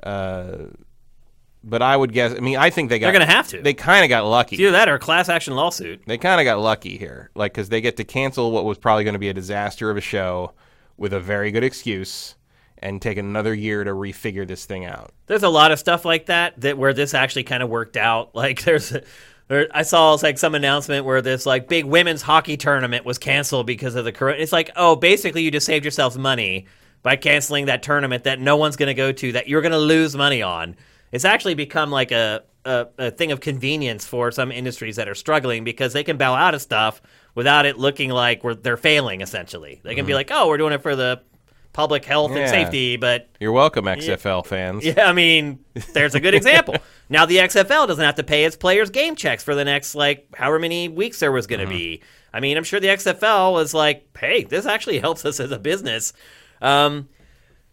Uh, 0.00 0.66
but 1.68 1.82
I 1.82 1.96
would 1.96 2.12
guess. 2.12 2.32
I 2.32 2.38
mean, 2.38 2.56
I 2.56 2.70
think 2.70 2.88
they 2.88 2.98
got. 2.98 3.06
They're 3.06 3.20
gonna 3.20 3.26
have 3.26 3.48
to. 3.48 3.60
They 3.60 3.74
kind 3.74 4.04
of 4.04 4.08
got 4.08 4.24
lucky. 4.24 4.56
Either 4.56 4.70
that 4.70 4.88
or 4.88 4.94
a 4.94 4.98
class 4.98 5.28
action 5.28 5.56
lawsuit. 5.56 6.02
They 6.06 6.16
kind 6.16 6.40
of 6.40 6.44
got 6.44 6.60
lucky 6.60 6.96
here, 6.96 7.30
like 7.34 7.52
because 7.52 7.68
they 7.68 7.80
get 7.80 7.96
to 7.96 8.04
cancel 8.04 8.52
what 8.52 8.64
was 8.64 8.78
probably 8.78 9.04
going 9.04 9.14
to 9.14 9.18
be 9.18 9.28
a 9.28 9.34
disaster 9.34 9.90
of 9.90 9.96
a 9.96 10.00
show 10.00 10.52
with 10.96 11.12
a 11.12 11.20
very 11.20 11.50
good 11.50 11.64
excuse, 11.64 12.36
and 12.78 13.02
take 13.02 13.18
another 13.18 13.52
year 13.52 13.82
to 13.82 13.90
refigure 13.90 14.46
this 14.46 14.64
thing 14.64 14.84
out. 14.84 15.12
There's 15.26 15.42
a 15.42 15.48
lot 15.48 15.72
of 15.72 15.78
stuff 15.80 16.04
like 16.04 16.26
that 16.26 16.60
that 16.60 16.78
where 16.78 16.94
this 16.94 17.14
actually 17.14 17.44
kind 17.44 17.62
of 17.62 17.68
worked 17.68 17.96
out. 17.96 18.30
Like 18.34 18.62
there's, 18.62 18.96
there, 19.48 19.66
I 19.72 19.82
saw 19.82 20.16
like 20.22 20.38
some 20.38 20.54
announcement 20.54 21.04
where 21.04 21.20
this 21.20 21.46
like 21.46 21.68
big 21.68 21.84
women's 21.84 22.22
hockey 22.22 22.56
tournament 22.56 23.04
was 23.04 23.18
canceled 23.18 23.66
because 23.66 23.96
of 23.96 24.04
the 24.04 24.12
corona. 24.12 24.38
It's 24.38 24.52
like, 24.52 24.70
oh, 24.76 24.94
basically 24.94 25.42
you 25.42 25.50
just 25.50 25.66
saved 25.66 25.84
yourselves 25.84 26.16
money 26.16 26.66
by 27.02 27.16
canceling 27.16 27.66
that 27.66 27.82
tournament 27.82 28.24
that 28.24 28.40
no 28.40 28.56
one's 28.56 28.76
going 28.76 28.88
to 28.88 28.94
go 28.94 29.10
to 29.12 29.32
that 29.32 29.48
you're 29.48 29.62
going 29.62 29.72
to 29.72 29.78
lose 29.78 30.16
money 30.16 30.42
on. 30.42 30.76
It's 31.12 31.24
actually 31.24 31.54
become 31.54 31.90
like 31.90 32.12
a, 32.12 32.42
a 32.64 32.86
a 32.98 33.10
thing 33.10 33.32
of 33.32 33.40
convenience 33.40 34.06
for 34.06 34.30
some 34.30 34.50
industries 34.52 34.96
that 34.96 35.08
are 35.08 35.14
struggling 35.14 35.64
because 35.64 35.92
they 35.92 36.04
can 36.04 36.16
bow 36.16 36.34
out 36.34 36.54
of 36.54 36.62
stuff 36.62 37.00
without 37.34 37.66
it 37.66 37.78
looking 37.78 38.10
like 38.10 38.42
we're, 38.42 38.54
they're 38.54 38.76
failing. 38.76 39.20
Essentially, 39.20 39.80
they 39.84 39.94
can 39.94 40.06
be 40.06 40.14
like, 40.14 40.30
oh, 40.32 40.48
we're 40.48 40.58
doing 40.58 40.72
it 40.72 40.82
for 40.82 40.96
the 40.96 41.22
public 41.72 42.06
health 42.06 42.30
and 42.32 42.48
safety, 42.48 42.96
but 42.96 43.28
You're 43.38 43.52
welcome, 43.52 43.84
XFL 43.84 44.46
fans. 44.46 44.82
yeah, 44.82 45.06
I 45.08 45.12
mean, 45.12 45.58
there's 45.92 46.14
a 46.14 46.20
good 46.20 46.34
example. 46.40 46.74
Now 47.10 47.26
the 47.26 47.36
XFL 47.36 47.86
doesn't 47.86 48.02
have 48.04 48.14
to 48.14 48.24
pay 48.24 48.44
its 48.46 48.56
players 48.56 48.88
game 48.88 49.14
checks 49.14 49.44
for 49.44 49.54
the 49.54 49.64
next 49.64 49.94
like 49.94 50.26
however 50.34 50.58
many 50.58 50.88
weeks 50.88 51.20
there 51.20 51.30
was 51.30 51.46
going 51.46 51.60
to 51.60 51.66
be. 51.66 52.02
I 52.32 52.40
mean, 52.40 52.56
I'm 52.56 52.64
sure 52.64 52.80
the 52.80 52.88
XFL 52.88 53.52
was 53.52 53.72
like, 53.74 54.08
"Hey, 54.18 54.44
this 54.44 54.66
actually 54.66 54.98
helps 55.06 55.24
us 55.24 55.38
as 55.38 55.52
a 55.52 55.58
business." 55.58 56.12
Um, 56.62 57.08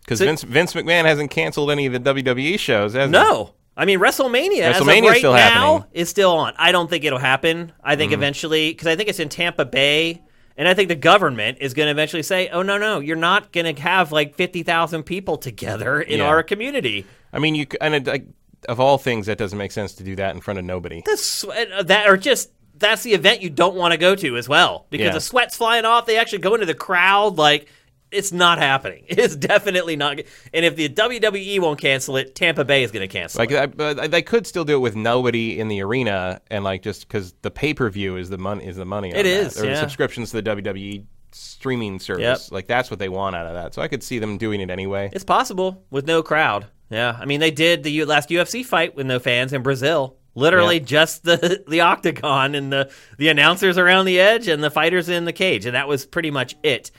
Because 0.04 0.20
So- 0.20 0.26
Vince 0.26 0.44
Vince 0.44 0.74
McMahon 0.74 1.06
hasn't 1.06 1.32
canceled 1.32 1.72
any 1.72 1.86
of 1.86 1.94
the 1.94 2.00
WWE 2.00 2.60
shows, 2.60 2.94
has 2.94 3.08
he? 3.08 3.12
no, 3.12 3.54
I 3.76 3.86
mean 3.86 4.00
WrestleMania, 4.00 4.62
as 4.62 4.82
of 4.82 4.88
right 4.88 5.18
still 5.18 5.34
now 5.34 5.38
happening. 5.38 5.80
Mm-hmm. 5.82 5.90
is 5.98 6.10
still 6.10 6.32
on. 6.32 6.54
I 6.58 6.72
don't 6.72 6.90
think 6.90 7.04
it'll 7.06 7.20
happen. 7.20 7.72
I 7.84 7.96
think 7.96 8.12
eventually, 8.12 8.70
because 8.72 8.88
I 8.88 8.96
think 8.96 9.10
it's 9.10 9.20
in 9.20 9.30
Tampa 9.30 9.66
Bay. 9.66 10.22
And 10.56 10.68
I 10.68 10.76
think 10.76 10.88
the 10.90 10.96
government 10.96 11.58
is 11.62 11.74
going 11.74 11.88
to 11.88 11.92
eventually 11.92 12.22
say, 12.22 12.48
"Oh 12.50 12.62
no, 12.62 12.78
no, 12.78 13.00
you're 13.00 13.16
not 13.16 13.52
going 13.52 13.74
to 13.76 13.82
have 13.82 14.12
like 14.12 14.36
fifty 14.36 14.62
thousand 14.62 15.02
people 15.02 15.38
together 15.38 16.00
in 16.00 16.20
Yeah. 16.20 16.28
our 16.28 16.44
community." 16.44 17.06
I 17.34 17.40
mean, 17.40 17.56
you 17.56 17.66
and 17.82 17.96
it, 17.96 18.06
like, 18.06 18.26
of 18.70 18.80
all 18.80 19.00
things, 19.00 19.26
that 19.26 19.40
doesn't 19.40 19.58
make 19.58 19.72
sense 19.72 19.94
to 19.94 20.04
do 20.04 20.16
that 20.18 20.36
in 20.36 20.42
front 20.42 20.60
of 20.60 20.66
nobody. 20.66 21.02
sweat 21.16 21.72
uh, 21.72 21.82
that 21.82 22.08
or 22.08 22.18
just 22.18 22.52
that's 22.78 23.02
the 23.02 23.14
event 23.14 23.42
you 23.42 23.50
don't 23.50 23.74
want 23.76 23.94
to 23.94 23.98
go 23.98 24.14
to 24.14 24.38
as 24.38 24.48
well 24.48 24.86
because 24.92 25.06
Yeah. 25.08 25.14
the 25.14 25.22
sweat's 25.22 25.58
flying 25.58 25.86
off. 25.86 26.06
They 26.06 26.18
actually 26.18 26.40
go 26.40 26.54
into 26.54 26.68
the 26.68 26.76
crowd 26.76 27.38
like 27.38 27.68
it's 28.14 28.32
not 28.32 28.58
happening. 28.58 29.04
It's 29.10 29.36
definitely 29.36 29.96
not. 29.96 30.20
And 30.54 30.66
if 30.66 30.76
the 30.76 30.90
WWE 30.90 31.60
won't 31.60 31.80
cancel 31.80 32.18
it, 32.18 32.36
Tampa 32.36 32.64
Bay 32.66 32.84
is 32.84 32.92
going 32.92 33.08
to 33.08 33.12
cancel 33.12 33.40
Like, 33.40 33.52
it. 33.52 33.80
I, 33.82 34.08
they 34.08 34.22
could 34.22 34.46
still 34.48 34.66
do 34.66 34.76
it 34.76 34.80
with 34.80 34.96
nobody 34.96 35.60
in 35.60 35.68
the 35.68 35.82
arena, 35.82 36.42
and 36.50 36.64
like 36.64 36.82
just 36.82 37.08
because 37.08 37.34
the 37.42 37.52
pay 37.52 37.74
per 37.74 37.90
view 37.90 38.18
is 38.18 38.30
the 38.30 38.38
money 38.38 38.66
is 38.66 38.76
the 38.78 38.86
money. 38.86 39.12
on 39.14 39.20
It 39.20 39.24
that. 39.24 39.30
is, 39.30 39.58
or 39.58 39.62
the 39.64 39.68
yeah. 39.70 39.80
subscriptions 39.80 40.32
to 40.32 40.42
the 40.42 40.50
WWE 40.56 41.06
streaming 41.32 42.00
service. 42.00 42.46
Yep. 42.46 42.52
Like 42.52 42.68
that's 42.68 42.90
what 42.92 43.00
they 43.00 43.10
want 43.10 43.36
out 43.36 43.46
of 43.48 43.54
that. 43.54 43.74
So 43.74 43.82
I 43.82 43.88
could 43.88 44.04
see 44.04 44.20
them 44.20 44.38
doing 44.38 44.62
it 44.62 44.70
anyway. 44.70 45.10
It's 45.14 45.24
possible 45.24 45.84
with 45.90 46.06
no 46.06 46.22
crowd. 46.24 46.68
Yeah, 46.90 47.18
I 47.20 47.26
mean 47.26 47.40
they 47.40 47.52
did 47.52 47.84
the 47.84 48.06
last 48.06 48.30
UFC 48.30 48.64
fight 48.66 48.96
with 48.96 49.08
no 49.08 49.20
fans 49.20 49.54
in 49.54 49.64
Brazil. 49.64 50.18
Literally 50.36 50.78
Yeah. 50.80 50.86
just 50.86 51.24
the 51.24 51.64
the 51.68 51.82
octagon 51.82 52.56
and 52.56 52.72
the 52.72 52.92
the 53.18 53.30
announcers 53.30 53.78
around 53.78 54.06
the 54.06 54.20
edge 54.20 54.48
and 54.48 54.64
the 54.64 54.70
fighters 54.72 55.10
in 55.10 55.26
the 55.26 55.34
cage, 55.34 55.66
and 55.66 55.76
that 55.76 55.88
was 55.88 56.06
pretty 56.06 56.32
much 56.32 56.56
it. 56.64 56.92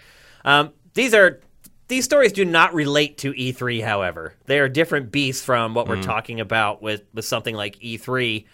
Um, 0.45 0.73
these 0.95 1.15
are 1.15 1.41
these 1.89 2.05
stories 2.05 2.33
do 2.33 2.45
not 2.45 2.73
relate 2.73 3.19
to 3.19 3.33
E3, 3.33 3.85
however. 3.85 4.35
They 4.47 4.59
are 4.59 4.69
different 4.69 5.13
beasts 5.13 5.45
from 5.45 5.75
what 5.75 5.87
we're 5.87 6.03
talking 6.03 6.41
about 6.41 6.83
with 6.83 7.03
with 7.13 7.25
something 7.25 7.55
like 7.55 7.79
E3. 7.81 8.47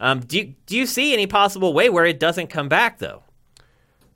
Um, 0.00 0.20
do 0.20 0.38
you, 0.38 0.54
do 0.66 0.76
you 0.76 0.86
see 0.86 1.12
any 1.12 1.28
possible 1.28 1.72
way 1.72 1.88
where 1.88 2.04
it 2.04 2.18
doesn't 2.18 2.48
come 2.48 2.68
back 2.68 2.98
though? 2.98 3.22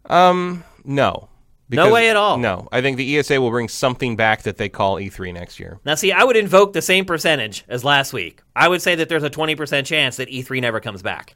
Um, 0.07 0.65
no. 0.85 1.29
No 1.69 1.93
way 1.93 2.11
at 2.11 2.17
all. 2.17 2.39
No, 2.39 2.69
I 2.71 2.81
think 2.81 2.97
the 2.97 3.19
ESA 3.19 3.41
will 3.41 3.51
bring 3.51 3.69
something 3.69 4.15
back 4.15 4.43
that 4.43 4.57
they 4.57 4.69
call 4.69 4.97
E3 4.97 5.35
next 5.35 5.59
year. 5.59 5.81
Now, 5.85 5.97
see, 5.97 6.13
I 6.13 6.23
would 6.23 6.37
invoke 6.37 6.73
the 6.73 6.83
same 6.83 7.05
percentage 7.05 7.65
as 7.69 7.83
last 7.83 8.13
week. 8.13 8.41
I 8.55 8.69
would 8.69 8.83
say 8.83 8.95
that 8.95 9.09
there's 9.09 9.25
a 9.25 9.31
20% 9.31 9.85
chance 9.85 10.17
that 10.17 10.29
E3 10.29 10.61
never 10.61 10.79
comes 10.79 11.03
back. 11.03 11.35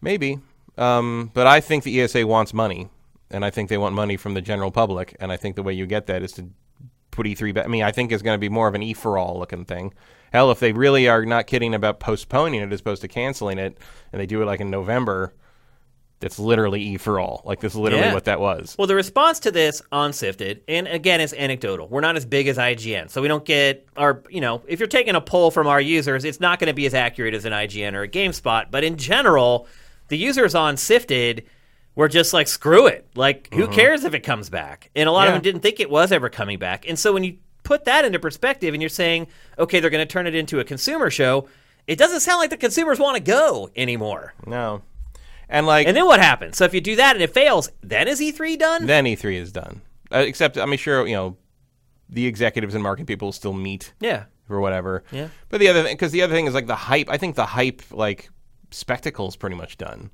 Maybe. 0.00 0.40
Um, 0.76 1.30
but 1.34 1.46
I 1.46 1.60
think 1.60 1.84
the 1.84 2.00
ESA 2.00 2.26
wants 2.26 2.52
money, 2.52 2.88
and 3.30 3.44
I 3.44 3.50
think 3.50 3.68
they 3.68 3.78
want 3.78 3.94
money 3.94 4.16
from 4.16 4.34
the 4.34 4.40
general 4.40 4.70
public, 4.70 5.16
and 5.20 5.30
I 5.32 5.36
think 5.36 5.56
the 5.56 5.62
way 5.62 5.72
you 5.72 5.86
get 5.86 6.06
that 6.06 6.22
is 6.22 6.32
to 6.32 6.48
put 7.10 7.26
E3 7.26 7.54
back. 7.54 7.64
I 7.64 7.68
mean, 7.68 7.82
I 7.82 7.92
think 7.92 8.12
it's 8.12 8.22
going 8.22 8.34
to 8.34 8.40
be 8.40 8.48
more 8.48 8.68
of 8.68 8.74
an 8.74 8.82
E 8.82 8.94
for 8.94 9.18
all 9.18 9.38
looking 9.38 9.64
thing. 9.64 9.92
Hell, 10.32 10.50
if 10.50 10.60
they 10.60 10.72
really 10.72 11.08
are 11.08 11.24
not 11.24 11.46
kidding 11.46 11.74
about 11.74 11.98
postponing 12.00 12.60
it 12.60 12.72
as 12.72 12.80
opposed 12.80 13.02
to 13.02 13.08
canceling 13.08 13.58
it, 13.58 13.78
and 14.12 14.20
they 14.20 14.26
do 14.26 14.40
it 14.42 14.44
like 14.44 14.60
in 14.60 14.70
November, 14.70 15.34
that's 16.20 16.38
literally 16.38 16.82
E 16.82 16.96
for 16.98 17.18
all. 17.18 17.42
Like, 17.44 17.60
that's 17.60 17.74
literally 17.74 18.04
Yeah. 18.04 18.14
what 18.14 18.26
that 18.26 18.38
was. 18.40 18.76
Well, 18.78 18.86
the 18.86 18.94
response 18.94 19.40
to 19.40 19.50
this 19.50 19.80
on 19.90 20.12
Sifted, 20.12 20.60
and 20.68 20.86
again, 20.86 21.20
it's 21.20 21.32
anecdotal. 21.32 21.88
We're 21.88 22.02
not 22.02 22.14
as 22.14 22.26
big 22.26 22.46
as 22.46 22.58
IGN, 22.58 23.08
so 23.08 23.22
we 23.22 23.28
don't 23.28 23.44
get 23.44 23.88
our, 23.96 24.22
you 24.28 24.40
know, 24.40 24.62
if 24.68 24.78
you're 24.78 24.86
taking 24.86 25.14
a 25.14 25.20
poll 25.20 25.50
from 25.50 25.66
our 25.66 25.80
users, 25.80 26.24
it's 26.24 26.38
not 26.38 26.58
going 26.60 26.68
to 26.68 26.74
be 26.74 26.86
as 26.86 26.94
accurate 26.94 27.34
as 27.34 27.44
an 27.44 27.52
IGN 27.52 27.94
or 27.94 28.02
a 28.02 28.08
GameSpot. 28.08 28.66
But 28.70 28.84
in 28.84 28.96
general, 28.98 29.66
the 30.08 30.18
users 30.18 30.54
on 30.54 30.76
Sifted 30.76 31.44
were 31.94 32.08
just 32.08 32.32
like, 32.32 32.48
screw 32.48 32.86
it. 32.86 33.06
Like, 33.14 33.52
who 33.52 33.68
cares 33.68 34.04
if 34.04 34.14
it 34.14 34.20
comes 34.20 34.48
back? 34.48 34.90
And 34.94 35.08
a 35.08 35.12
lot 35.12 35.26
of 35.26 35.30
Mm-hmm. 35.30 35.36
Them 35.36 35.42
didn't 35.42 35.60
think 35.62 35.80
it 35.80 35.90
was 35.90 36.12
ever 36.12 36.28
coming 36.28 36.58
back. 36.58 36.88
And 36.88 36.98
so 36.98 37.12
when 37.12 37.24
you 37.24 37.36
put 37.62 37.84
that 37.84 38.04
into 38.04 38.18
perspective 38.18 38.74
and 38.74 38.82
you're 38.82 38.88
saying, 38.88 39.26
okay, 39.58 39.80
they're 39.80 39.90
going 39.90 40.06
to 40.06 40.12
turn 40.12 40.26
it 40.26 40.34
into 40.34 40.60
a 40.60 40.64
consumer 40.64 41.10
show, 41.10 41.48
it 41.86 41.98
doesn't 41.98 42.20
sound 42.20 42.38
like 42.38 42.50
the 42.50 42.56
consumers 42.56 42.98
want 42.98 43.16
to 43.16 43.22
go 43.22 43.70
anymore. 43.76 44.34
No. 44.46 44.82
And, 45.48 45.66
like, 45.66 45.86
And 45.88 45.96
then 45.96 46.06
what 46.06 46.20
happens? 46.20 46.56
So 46.56 46.64
if 46.64 46.74
you 46.74 46.80
do 46.80 46.96
that 46.96 47.16
and 47.16 47.22
it 47.22 47.34
fails, 47.34 47.70
then 47.82 48.06
is 48.08 48.20
E3 48.20 48.58
done? 48.58 48.86
then 48.86 49.04
E3 49.04 49.34
is 49.34 49.52
done. 49.52 49.82
Uh, 50.12 50.18
except, 50.18 50.56
I'm 50.56 50.74
sure, 50.76 51.06
you 51.06 51.14
know, 51.14 51.36
the 52.08 52.26
executives 52.26 52.74
and 52.74 52.82
marketing 52.82 53.06
people 53.06 53.32
still 53.32 53.52
meet 53.52 53.92
yeah. 54.00 54.24
or 54.48 54.60
whatever. 54.60 55.04
Yeah. 55.12 55.28
But 55.48 55.60
the 55.60 55.68
other 55.68 55.82
thing, 55.82 55.94
because 55.94 56.12
the 56.12 56.22
other 56.22 56.34
thing 56.34 56.46
is 56.46 56.54
like 56.54 56.66
the 56.66 56.74
hype. 56.74 57.08
I 57.08 57.16
think 57.16 57.36
the 57.36 57.46
hype 57.46 57.82
like 57.92 58.30
spectacle 58.70 59.28
is 59.28 59.36
pretty 59.36 59.56
much 59.56 59.78
done. 59.78 60.10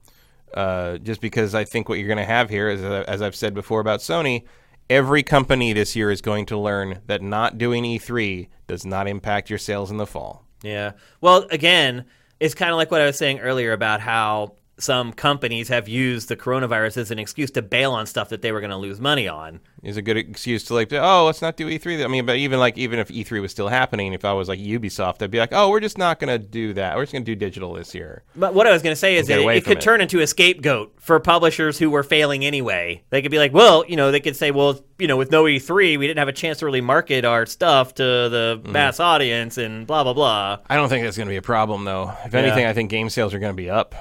Uh, 0.56 0.96
just 0.96 1.20
because 1.20 1.54
I 1.54 1.64
think 1.64 1.88
what 1.88 1.98
you're 1.98 2.08
going 2.08 2.16
to 2.16 2.24
have 2.24 2.48
here 2.48 2.70
is, 2.70 2.82
uh, 2.82 3.04
as 3.06 3.20
I've 3.20 3.36
said 3.36 3.52
before 3.52 3.78
about 3.78 4.00
Sony, 4.00 4.44
every 4.88 5.22
company 5.22 5.74
this 5.74 5.94
year 5.94 6.10
is 6.10 6.22
going 6.22 6.46
to 6.46 6.58
learn 6.58 7.02
that 7.06 7.20
not 7.20 7.58
doing 7.58 7.84
E3 7.84 8.48
does 8.66 8.86
not 8.86 9.06
impact 9.06 9.50
your 9.50 9.58
sales 9.58 9.90
in 9.90 9.98
the 9.98 10.06
fall. 10.06 10.46
Yeah. 10.62 10.92
Well, 11.20 11.46
again, 11.50 12.06
it's 12.40 12.54
kind 12.54 12.70
of 12.70 12.78
like 12.78 12.90
what 12.90 13.02
I 13.02 13.06
was 13.06 13.18
saying 13.18 13.40
earlier 13.40 13.72
about 13.72 14.00
how 14.00 14.54
some 14.78 15.12
companies 15.12 15.68
have 15.68 15.88
used 15.88 16.28
the 16.28 16.36
coronavirus 16.36 16.98
as 16.98 17.10
an 17.10 17.18
excuse 17.18 17.50
to 17.52 17.62
bail 17.62 17.92
on 17.92 18.06
stuff 18.06 18.28
that 18.28 18.42
they 18.42 18.52
were 18.52 18.60
going 18.60 18.70
to 18.70 18.76
lose 18.76 19.00
money 19.00 19.26
on. 19.26 19.60
Is 19.82 19.96
a 19.96 20.02
good 20.02 20.16
excuse 20.16 20.64
to 20.64 20.74
like, 20.74 20.92
oh, 20.92 21.26
let's 21.26 21.40
not 21.40 21.56
do 21.56 21.66
E3. 21.66 22.04
I 22.04 22.08
mean, 22.08 22.26
but 22.26 22.36
even 22.36 22.58
like, 22.58 22.76
even 22.76 22.98
if 22.98 23.08
E3 23.08 23.40
was 23.40 23.52
still 23.52 23.68
happening, 23.68 24.12
if 24.12 24.24
I 24.24 24.32
was 24.32 24.48
like 24.48 24.58
Ubisoft, 24.58 25.22
I'd 25.22 25.30
be 25.30 25.38
like, 25.38 25.52
oh, 25.52 25.70
we're 25.70 25.80
just 25.80 25.96
not 25.96 26.18
going 26.18 26.28
to 26.28 26.44
do 26.44 26.72
that. 26.74 26.96
We're 26.96 27.04
just 27.04 27.12
going 27.12 27.24
to 27.24 27.30
do 27.30 27.36
digital 27.36 27.72
this 27.74 27.94
year. 27.94 28.22
But 28.34 28.52
what 28.52 28.66
I 28.66 28.72
was 28.72 28.82
going 28.82 28.92
to 28.92 28.98
say 28.98 29.16
is 29.16 29.28
that 29.28 29.38
it, 29.38 29.46
it 29.48 29.64
could 29.64 29.78
it. 29.78 29.80
turn 29.80 30.00
into 30.00 30.20
a 30.20 30.26
scapegoat 30.26 30.94
for 30.98 31.20
publishers 31.20 31.78
who 31.78 31.88
were 31.88 32.02
failing 32.02 32.44
anyway. 32.44 33.02
They 33.10 33.22
could 33.22 33.30
be 33.30 33.38
like, 33.38 33.54
well, 33.54 33.84
you 33.86 33.96
know, 33.96 34.10
they 34.10 34.20
could 34.20 34.36
say, 34.36 34.50
well, 34.50 34.80
you 34.98 35.06
know, 35.06 35.16
with 35.16 35.30
no 35.30 35.44
E3, 35.44 35.98
we 35.98 36.06
didn't 36.06 36.18
have 36.18 36.28
a 36.28 36.32
chance 36.32 36.58
to 36.58 36.66
really 36.66 36.80
market 36.80 37.24
our 37.24 37.46
stuff 37.46 37.94
to 37.94 38.02
the 38.02 38.46
Mm-hmm. 38.56 38.72
mass 38.72 39.00
audience 39.00 39.58
and 39.58 39.86
blah, 39.86 40.02
blah, 40.02 40.12
blah. 40.14 40.58
I 40.68 40.76
don't 40.76 40.88
think 40.88 41.04
that's 41.04 41.16
going 41.16 41.28
to 41.28 41.32
be 41.32 41.36
a 41.36 41.42
problem 41.42 41.84
though. 41.84 42.12
If 42.24 42.34
anything, 42.34 42.64
I 42.64 42.72
think 42.72 42.90
game 42.90 43.10
sales 43.10 43.34
are 43.34 43.38
going 43.38 43.52
to 43.52 43.56
be 43.56 43.70
up. 43.70 43.94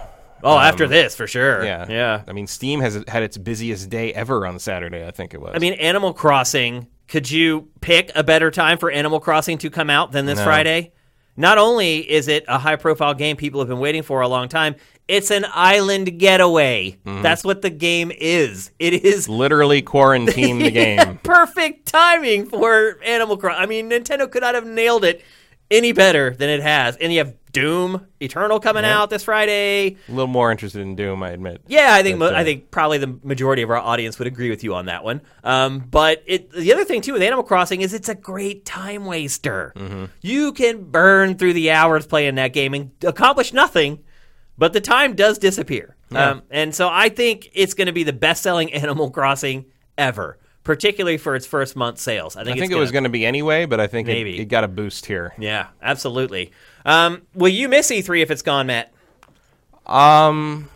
Oh, 0.45 0.57
after 0.57 0.87
this, 0.87 1.15
for 1.15 1.27
sure. 1.27 1.61
Um, 1.61 1.65
Yeah, 1.67 1.85
Yeah. 1.89 2.21
I 2.27 2.31
mean, 2.33 2.47
Steam 2.47 2.79
has 2.81 3.03
had 3.07 3.23
its 3.23 3.37
busiest 3.37 3.89
day 3.89 4.13
ever 4.13 4.45
on 4.47 4.59
Saturday. 4.59 5.05
I 5.05 5.11
think 5.11 5.33
it 5.33 5.41
was. 5.41 5.51
I 5.55 5.59
mean, 5.59 5.73
Animal 5.73 6.13
Crossing 6.13 6.87
Could 7.07 7.29
you 7.29 7.67
pick 7.81 8.11
a 8.15 8.23
better 8.23 8.49
time 8.51 8.77
for 8.77 8.89
Animal 8.89 9.19
Crossing 9.19 9.57
to 9.59 9.69
come 9.69 9.89
out 9.89 10.11
than 10.11 10.25
this 10.25 10.39
No. 10.39 10.45
Friday? 10.45 10.91
Not 11.37 11.57
only 11.57 11.97
is 12.09 12.27
it 12.29 12.45
a 12.47 12.57
high 12.57 12.77
profile 12.77 13.13
game 13.13 13.35
people 13.35 13.59
have 13.59 13.67
been 13.67 13.79
waiting 13.79 14.03
for 14.03 14.21
a 14.21 14.27
long 14.27 14.47
time, 14.47 14.75
it's 15.07 15.31
an 15.31 15.45
island 15.53 16.17
getaway. 16.17 16.97
Mm-hmm. 17.05 17.21
That's 17.21 17.43
what 17.43 17.61
the 17.61 17.69
game 17.69 18.11
is. 18.17 18.71
It 18.79 18.93
is 19.05 19.27
Literally 19.27 19.81
quarantine 19.81 20.59
the 20.59 20.71
game. 20.83 21.19
perfect 21.23 21.87
timing 21.87 22.45
for 22.47 22.97
Animal 23.03 23.37
Crossing. 23.37 23.61
I 23.61 23.65
mean, 23.65 23.89
Nintendo 23.89 24.31
could 24.31 24.41
not 24.43 24.55
have 24.55 24.65
nailed 24.65 25.03
it 25.03 25.23
any 25.71 25.91
better 25.91 26.31
than 26.31 26.49
it 26.49 26.61
has. 26.61 26.95
And 26.97 27.11
you 27.11 27.19
have 27.19 27.35
Doom 27.51 28.05
Eternal 28.19 28.59
coming 28.59 28.83
out 28.83 29.09
this 29.09 29.23
Friday. 29.23 29.95
A 30.07 30.11
little 30.11 30.27
more 30.27 30.51
interested 30.51 30.81
in 30.81 30.95
Doom, 30.95 31.23
I 31.23 31.29
admit. 31.29 31.61
Yeah, 31.67 31.93
I 31.93 32.03
think 32.03 32.19
But, 32.19 32.33
uh, 32.33 32.37
I 32.37 32.43
think 32.43 32.69
probably 32.69 32.97
the 32.97 33.17
majority 33.23 33.61
of 33.61 33.69
our 33.69 33.77
audience 33.77 34.19
would 34.19 34.27
agree 34.27 34.49
with 34.49 34.63
you 34.63 34.75
on 34.75 34.87
that 34.87 35.03
one. 35.03 35.21
Um, 35.43 35.79
but 35.79 36.21
it, 36.25 36.51
the 36.51 36.73
other 36.73 36.83
thing 36.83 37.01
too 37.01 37.13
with 37.13 37.21
Animal 37.21 37.43
Crossing 37.43 37.81
is 37.81 37.93
it's 37.93 38.09
a 38.09 38.15
great 38.15 38.65
time 38.65 39.05
waster. 39.05 39.71
Mm-hmm. 39.75 40.05
You 40.21 40.51
can 40.51 40.83
burn 40.83 41.37
through 41.37 41.53
the 41.53 41.71
hours 41.71 42.05
playing 42.05 42.35
that 42.35 42.49
game 42.53 42.73
and 42.73 42.91
accomplish 43.03 43.53
nothing, 43.53 44.03
but 44.57 44.73
the 44.73 44.81
time 44.81 45.15
does 45.15 45.37
disappear. 45.37 45.95
Um, 46.11 46.43
and 46.49 46.73
so 46.73 46.87
I 46.89 47.09
think 47.09 47.49
it's 47.53 47.73
going 47.73 47.87
to 47.87 47.93
be 47.93 48.03
the 48.03 48.13
best-selling 48.13 48.73
Animal 48.73 49.11
Crossing 49.11 49.65
ever, 49.97 50.37
particularly 50.65 51.17
for 51.17 51.33
its 51.35 51.45
first 51.47 51.77
month 51.77 51.97
sales. 51.99 52.35
I 52.35 52.43
think, 52.43 52.57
I 52.57 52.59
think 52.59 52.73
it 52.73 52.75
was 52.75 52.89
gonna- 52.89 52.95
going 52.95 53.03
to 53.05 53.09
be 53.17 53.25
anyway, 53.25 53.65
but 53.65 53.79
I 53.79 53.87
think 53.87 54.09
it, 54.09 54.11
Maybe. 54.11 54.37
it 54.39 54.45
got 54.45 54.65
a 54.65 54.67
boost 54.67 55.05
here. 55.05 55.33
Yeah, 55.39 55.67
absolutely. 55.81 56.51
Um, 56.85 57.21
will 57.33 57.47
you 57.47 57.69
miss 57.69 57.89
E3 57.89 58.21
if 58.21 58.29
it's 58.31 58.41
gone, 58.41 58.67
Matt? 58.67 58.91
Um, 59.85 60.69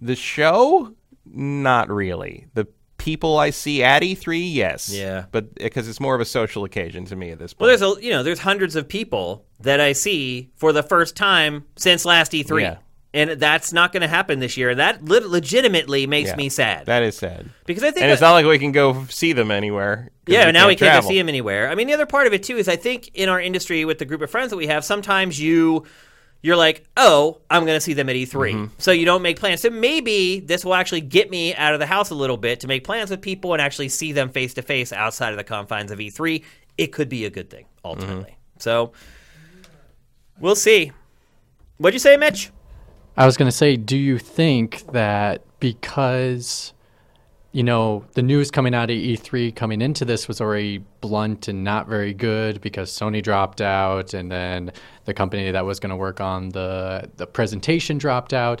the 0.00 0.14
show, 0.14 0.94
not 1.24 1.88
really. 1.90 2.46
The 2.54 2.66
people 2.98 3.38
I 3.38 3.50
see 3.50 3.82
at 3.82 4.02
E3, 4.02 4.52
yes. 4.52 4.90
Yeah. 4.92 5.24
but 5.32 5.54
because 5.54 5.88
it's 5.88 6.00
more 6.00 6.14
of 6.14 6.20
a 6.20 6.24
social 6.24 6.64
occasion 6.64 7.04
to 7.06 7.16
me 7.16 7.30
at 7.30 7.38
this 7.38 7.54
Well, 7.58 7.68
point. 7.70 7.80
there's 7.80 7.98
a 7.98 8.02
you 8.04 8.10
know 8.10 8.22
there's 8.22 8.40
hundreds 8.40 8.76
of 8.76 8.88
people 8.88 9.44
that 9.60 9.80
I 9.80 9.92
see 9.92 10.50
for 10.56 10.72
the 10.72 10.82
first 10.82 11.16
time 11.16 11.64
since 11.76 12.04
last 12.04 12.32
E3, 12.32 12.60
Yeah. 12.62 12.76
And 13.16 13.30
that's 13.40 13.72
not 13.72 13.92
going 13.92 14.02
to 14.02 14.08
happen 14.08 14.38
this 14.38 14.56
year. 14.56 14.70
And 14.70 14.78
that 14.78 15.04
lit 15.04 15.24
legitimately 15.26 16.06
makes 16.06 16.30
Yeah. 16.30 16.36
me 16.36 16.48
sad 16.48 16.86
that 16.86 17.02
is 17.02 17.16
sad. 17.16 17.48
because 17.64 17.82
I 17.82 17.90
think 17.90 18.02
And 18.04 18.12
it's 18.12 18.20
not 18.20 18.32
like 18.32 18.46
we 18.46 18.58
can 18.58 18.70
go 18.72 19.04
see 19.08 19.32
them 19.32 19.50
anywhere. 19.50 20.10
yeah 20.26 20.50
now 20.52 20.68
we 20.68 20.76
can't 20.76 21.02
go 21.02 21.08
see 21.08 21.18
them 21.18 21.28
anywhere. 21.28 21.68
I 21.70 21.74
mean, 21.74 21.86
the 21.88 21.94
other 21.94 22.06
part 22.06 22.26
of 22.28 22.32
it 22.32 22.42
too 22.44 22.56
is 22.56 22.68
I 22.68 22.76
think 22.76 23.10
in 23.14 23.28
our 23.28 23.40
industry 23.40 23.84
with 23.84 23.98
the 23.98 24.04
group 24.04 24.22
of 24.22 24.30
friends 24.30 24.50
that 24.50 24.56
we 24.56 24.68
have, 24.68 24.84
sometimes 24.84 25.40
you. 25.40 25.84
You're 26.42 26.54
like, 26.54 26.84
oh, 26.96 27.40
I'm 27.50 27.64
going 27.64 27.76
to 27.76 27.80
see 27.80 27.94
them 27.94 28.08
at 28.08 28.14
E3. 28.14 28.28
Mm-hmm. 28.30 28.64
So 28.78 28.92
you 28.92 29.04
don't 29.04 29.22
make 29.22 29.40
plans. 29.40 29.62
So 29.62 29.70
maybe 29.70 30.38
this 30.38 30.64
will 30.64 30.74
actually 30.74 31.00
get 31.00 31.28
me 31.28 31.54
out 31.56 31.72
of 31.74 31.80
the 31.80 31.86
house 31.86 32.10
a 32.10 32.14
little 32.14 32.36
bit 32.36 32.60
to 32.60 32.68
make 32.68 32.84
plans 32.84 33.10
with 33.10 33.20
people 33.20 33.52
and 33.54 33.60
actually 33.60 33.88
see 33.88 34.12
them 34.12 34.28
face 34.28 34.54
to 34.54 34.62
face 34.62 34.92
outside 34.92 35.30
of 35.32 35.38
the 35.38 35.44
confines 35.44 35.90
of 35.90 35.98
E3. 35.98 36.44
It 36.78 36.88
could 36.92 37.08
be 37.08 37.24
a 37.24 37.30
good 37.30 37.50
thing, 37.50 37.64
ultimately. 37.84 38.32
Mm-hmm. 38.32 38.60
So 38.60 38.92
we'll 40.38 40.54
see. 40.54 40.92
What'd 41.78 41.94
you 41.94 41.98
say, 42.00 42.16
Mitch? 42.16 42.50
I 43.18 43.24
was 43.24 43.38
going 43.38 43.48
to 43.48 43.56
say, 43.56 43.76
do 43.76 43.96
you 43.96 44.18
think 44.18 44.92
that 44.92 45.42
because, 45.58 46.74
you 47.52 47.62
know, 47.62 48.04
the 48.12 48.20
news 48.20 48.50
coming 48.50 48.74
out 48.74 48.90
of 48.90 48.96
E3 48.96 49.56
coming 49.56 49.80
into 49.80 50.04
this 50.04 50.28
was 50.28 50.38
already 50.38 50.84
blunt 51.00 51.48
and 51.48 51.64
not 51.64 51.88
very 51.88 52.12
good 52.12 52.60
because 52.60 52.90
Sony 52.90 53.22
dropped 53.22 53.62
out 53.62 54.12
and 54.12 54.30
then 54.30 54.70
the 55.06 55.14
company 55.14 55.50
that 55.50 55.64
was 55.64 55.80
going 55.80 55.90
to 55.90 55.96
work 55.96 56.20
on 56.20 56.50
the, 56.50 57.10
the 57.16 57.26
presentation 57.26 57.96
dropped 57.96 58.34
out 58.34 58.60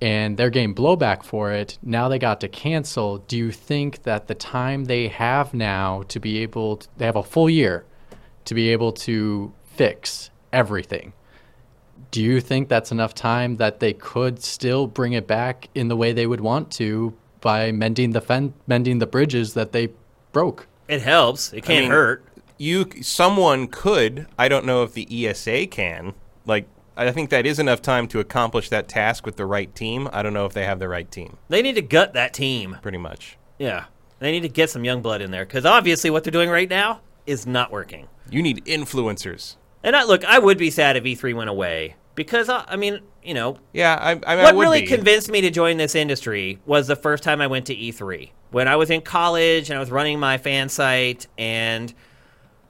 and 0.00 0.36
they're 0.36 0.50
getting 0.50 0.72
blowback 0.72 1.24
for 1.24 1.50
it. 1.50 1.76
Now 1.82 2.08
they 2.08 2.20
got 2.20 2.40
to 2.42 2.48
cancel. 2.48 3.18
Do 3.18 3.36
you 3.36 3.50
think 3.50 4.04
that 4.04 4.28
the 4.28 4.36
time 4.36 4.84
they 4.84 5.08
have 5.08 5.52
now 5.52 6.04
to 6.08 6.20
be 6.20 6.38
able 6.38 6.76
to, 6.76 6.88
they 6.96 7.06
have 7.06 7.16
a 7.16 7.24
full 7.24 7.50
year 7.50 7.84
to 8.44 8.54
be 8.54 8.68
able 8.68 8.92
to 8.92 9.52
fix 9.64 10.30
everything? 10.52 11.12
Do 12.10 12.22
you 12.22 12.40
think 12.40 12.68
that's 12.68 12.90
enough 12.90 13.14
time 13.14 13.56
that 13.56 13.80
they 13.80 13.92
could 13.92 14.42
still 14.42 14.86
bring 14.86 15.12
it 15.12 15.26
back 15.26 15.68
in 15.74 15.88
the 15.88 15.96
way 15.96 16.12
they 16.12 16.26
would 16.26 16.40
want 16.40 16.70
to 16.72 17.14
by 17.40 17.72
mending 17.72 18.10
the 18.10 18.20
fen- 18.20 18.54
mending 18.66 18.98
the 18.98 19.06
bridges 19.06 19.54
that 19.54 19.72
they 19.72 19.88
broke? 20.32 20.66
It 20.88 21.02
helps. 21.02 21.52
It 21.52 21.62
can't 21.62 21.84
mean- 21.84 21.90
hurt. 21.90 22.24
You, 22.58 22.86
someone 23.00 23.68
could. 23.68 24.26
I 24.38 24.48
don't 24.48 24.66
know 24.66 24.82
if 24.82 24.92
the 24.92 25.26
ESA 25.26 25.68
can. 25.68 26.12
Like, 26.44 26.66
I 26.94 27.10
think 27.10 27.30
that 27.30 27.46
is 27.46 27.58
enough 27.58 27.80
time 27.80 28.06
to 28.08 28.20
accomplish 28.20 28.68
that 28.68 28.86
task 28.86 29.24
with 29.24 29.36
the 29.36 29.46
right 29.46 29.74
team. 29.74 30.10
I 30.12 30.22
don't 30.22 30.34
know 30.34 30.44
if 30.44 30.52
they 30.52 30.66
have 30.66 30.78
the 30.78 30.88
right 30.88 31.10
team. 31.10 31.38
They 31.48 31.62
need 31.62 31.76
to 31.76 31.82
gut 31.82 32.12
that 32.12 32.34
team. 32.34 32.76
Pretty 32.82 32.98
much. 32.98 33.38
Yeah. 33.58 33.84
They 34.18 34.30
need 34.30 34.40
to 34.42 34.50
get 34.50 34.68
some 34.68 34.84
young 34.84 35.00
blood 35.00 35.22
in 35.22 35.30
there 35.30 35.46
because 35.46 35.64
obviously 35.64 36.10
what 36.10 36.22
they're 36.22 36.30
doing 36.30 36.50
right 36.50 36.68
now 36.68 37.00
is 37.26 37.46
not 37.46 37.72
working. 37.72 38.08
You 38.28 38.42
need 38.42 38.62
influencers. 38.66 39.56
And 39.82 39.96
I, 39.96 40.04
look, 40.04 40.24
I 40.24 40.38
would 40.38 40.58
be 40.58 40.70
sad 40.70 40.96
if 40.96 41.04
E3 41.04 41.34
went 41.34 41.50
away 41.50 41.96
because, 42.14 42.48
uh, 42.48 42.64
I 42.68 42.76
mean, 42.76 43.00
you 43.22 43.34
know, 43.34 43.58
Yeah, 43.72 43.96
I, 44.00 44.10
I, 44.10 44.14
mean, 44.14 44.24
I 44.26 44.52
what 44.52 44.56
really 44.56 44.82
be. 44.82 44.86
convinced 44.86 45.30
me 45.30 45.40
to 45.42 45.50
join 45.50 45.76
this 45.78 45.94
industry 45.94 46.58
was 46.66 46.86
the 46.86 46.96
first 46.96 47.22
time 47.22 47.40
I 47.40 47.46
went 47.46 47.66
to 47.66 47.74
E3 47.76 48.30
when 48.50 48.68
I 48.68 48.76
was 48.76 48.90
in 48.90 49.00
college 49.00 49.70
and 49.70 49.76
I 49.76 49.80
was 49.80 49.90
running 49.90 50.18
my 50.20 50.38
fan 50.38 50.68
site 50.68 51.26
and 51.38 51.92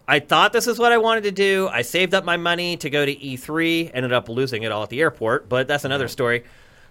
I 0.07 0.19
thought 0.19 0.53
this 0.53 0.67
is 0.67 0.79
what 0.79 0.93
I 0.93 0.99
wanted 0.99 1.23
to 1.25 1.31
do. 1.31 1.69
I 1.73 1.83
saved 1.83 2.15
up 2.15 2.25
my 2.25 2.37
money 2.37 2.77
to 2.79 2.91
go 2.91 3.07
to 3.07 3.15
E3, 3.15 3.93
ended 3.95 4.13
up 4.13 4.29
losing 4.29 4.65
it 4.65 4.73
all 4.73 4.83
at 4.83 4.89
the 4.89 5.01
airport, 5.01 5.49
but 5.49 5.69
that's 5.69 5.85
another 5.85 6.09
story. 6.09 6.45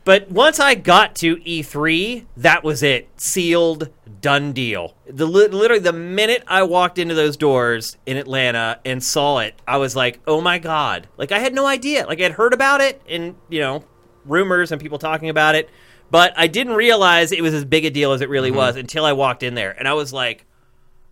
But 0.10 0.32
once 0.32 0.60
I 0.60 0.74
got 0.74 1.14
to 1.18 1.36
E3, 1.36 2.26
that 2.38 2.64
was 2.64 2.82
it. 2.82 3.10
Sealed, 3.18 3.90
done 4.22 4.54
deal. 4.54 4.96
The 5.06 5.28
literally 5.28 5.78
the 5.78 5.94
minute 5.94 6.44
I 6.48 6.64
walked 6.64 6.98
into 6.98 7.14
those 7.14 7.38
doors 7.38 7.96
in 8.08 8.18
Atlanta 8.18 8.80
and 8.84 9.04
saw 9.04 9.38
it, 9.38 9.54
I 9.68 9.78
was 9.78 9.96
like, 9.96 10.20
"Oh 10.26 10.42
my 10.42 10.58
god." 10.58 11.08
Like 11.18 11.32
I 11.32 11.38
had 11.38 11.54
no 11.54 11.68
idea. 11.68 12.08
Like 12.08 12.20
I 12.20 12.24
had 12.24 12.32
heard 12.32 12.56
about 12.56 12.82
it 12.82 13.04
and, 13.08 13.36
you 13.50 13.60
know, 13.60 13.84
rumors 14.26 14.72
and 14.72 14.82
people 14.82 14.98
talking 14.98 15.30
about 15.30 15.54
it, 15.54 15.70
but 16.10 16.34
I 16.36 16.48
didn't 16.48 16.74
realize 16.74 17.32
it 17.32 17.44
was 17.44 17.54
as 17.54 17.64
big 17.64 17.86
a 17.86 17.92
deal 17.92 18.12
as 18.12 18.22
it 18.22 18.30
really 18.30 18.50
mm-hmm. 18.50 18.58
was 18.58 18.78
until 18.78 19.06
I 19.06 19.14
walked 19.14 19.44
in 19.44 19.54
there. 19.54 19.76
And 19.78 19.88
I 19.88 19.94
was 19.94 20.12
like, 20.12 20.48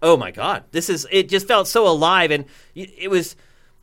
oh 0.01 0.15
my 0.15 0.29
god 0.29 0.63
this 0.71 0.91
is 0.91 1.07
it 1.09 1.27
just 1.27 1.47
felt 1.47 1.67
so 1.67 1.87
alive 1.87 2.29
and 2.29 2.45
it 2.75 3.09
was 3.09 3.35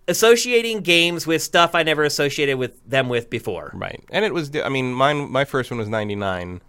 associating 0.09 0.81
games 0.81 1.27
with 1.27 1.43
stuff 1.43 1.75
i 1.75 1.83
never 1.83 2.05
associated 2.05 2.57
with 2.59 2.73
them 2.89 3.09
with 3.09 3.31
before 3.31 3.71
Right, 3.75 4.03
and 4.11 4.25
it 4.25 4.33
was. 4.35 4.55
I 4.57 4.69
mean, 4.69 4.93
mine. 4.95 5.31
My 5.31 5.45
first 5.45 5.71
one 5.71 5.79
was 5.79 5.89
'99, 5.89 6.61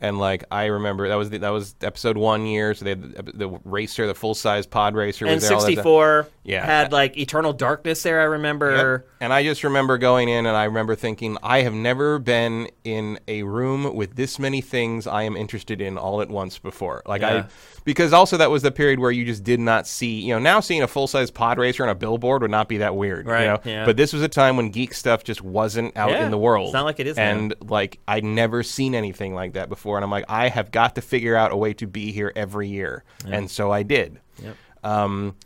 and 0.00 0.18
like 0.18 0.44
I 0.50 0.66
remember 0.66 1.08
that 1.08 1.14
was 1.14 1.30
the, 1.30 1.38
that 1.38 1.50
was 1.50 1.74
episode 1.82 2.16
one 2.16 2.46
year. 2.46 2.74
So 2.74 2.84
they 2.84 2.90
had 2.90 3.14
the, 3.14 3.22
the 3.32 3.48
racer, 3.64 4.06
the 4.06 4.14
full 4.14 4.34
size 4.34 4.66
pod 4.66 4.94
racer, 4.94 5.26
and 5.26 5.40
there, 5.40 5.52
all 5.52 5.56
that 5.60 5.62
stuff. 5.62 5.76
64 5.76 6.28
Yeah. 6.44 6.64
had 6.66 6.92
like 6.92 7.16
eternal 7.16 7.52
darkness 7.52 8.02
there 8.02 8.20
i 8.20 8.24
remember 8.24 9.04
Yep. 9.04 9.06
And 9.22 9.32
I 9.32 9.42
just 9.42 9.62
remember 9.64 9.98
going 9.98 10.28
in 10.30 10.46
and 10.46 10.56
I 10.56 10.64
remember 10.64 10.94
thinking, 10.94 11.36
I 11.42 11.60
have 11.62 11.74
never 11.74 12.18
been 12.18 12.68
in 12.84 13.18
a 13.28 13.42
room 13.42 13.94
with 13.94 14.16
this 14.16 14.38
many 14.38 14.60
things 14.62 15.06
I 15.06 15.24
am 15.24 15.36
interested 15.36 15.80
in 15.82 15.98
all 15.98 16.22
at 16.22 16.30
once 16.30 16.58
before. 16.58 17.02
Like 17.06 17.20
Yeah. 17.20 17.44
I 17.44 17.46
because 17.84 18.12
also 18.12 18.36
that 18.36 18.50
was 18.50 18.62
the 18.62 18.70
period 18.70 18.98
where 19.00 19.10
you 19.10 19.24
just 19.24 19.42
did 19.44 19.60
not 19.60 19.86
see, 19.86 20.20
you 20.20 20.32
know, 20.34 20.38
now 20.38 20.60
seeing 20.60 20.82
a 20.82 20.88
full 20.88 21.06
size 21.06 21.30
pod 21.30 21.58
racer 21.58 21.82
on 21.82 21.88
a 21.88 21.94
billboard 21.94 22.42
would 22.42 22.50
not 22.50 22.68
be 22.68 22.78
that 22.78 22.94
weird. 22.96 23.26
Right, 23.26 23.42
You 23.42 23.46
know? 23.48 23.60
yeah. 23.64 23.84
But 23.84 23.96
this 23.96 24.12
was 24.12 24.22
a 24.22 24.28
time 24.28 24.56
when 24.56 24.70
geek 24.70 24.92
stuff 24.94 25.24
just 25.24 25.42
wasn't 25.42 25.96
out 25.96 26.10
Yeah, 26.10 26.24
in 26.24 26.30
the 26.30 26.38
world. 26.38 26.66
it's 26.68 26.74
not 26.74 26.84
like 26.84 27.00
it 27.00 27.06
is 27.06 27.16
now. 27.16 27.22
And 27.30 27.54
like 27.62 27.98
I'd 28.06 28.24
never 28.24 28.62
seen 28.62 28.94
anything 28.94 29.34
like 29.34 29.54
that 29.54 29.68
before. 29.68 29.96
And 29.96 30.04
I'm 30.04 30.10
like, 30.10 30.26
I 30.28 30.48
have 30.48 30.70
got 30.70 30.94
to 30.96 31.00
figure 31.02 31.36
out 31.36 31.52
a 31.52 31.56
way 31.56 31.72
to 31.74 31.86
be 31.86 32.12
here 32.12 32.32
every 32.36 32.68
year. 32.68 33.04
And 33.26 33.50
so 33.50 33.70
I 33.70 33.82
did. 33.82 34.20
Yep. 34.42 34.56
Um, 34.84 35.36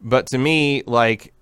but 0.00 0.26
to 0.28 0.38
me, 0.38 0.82
like 0.86 1.32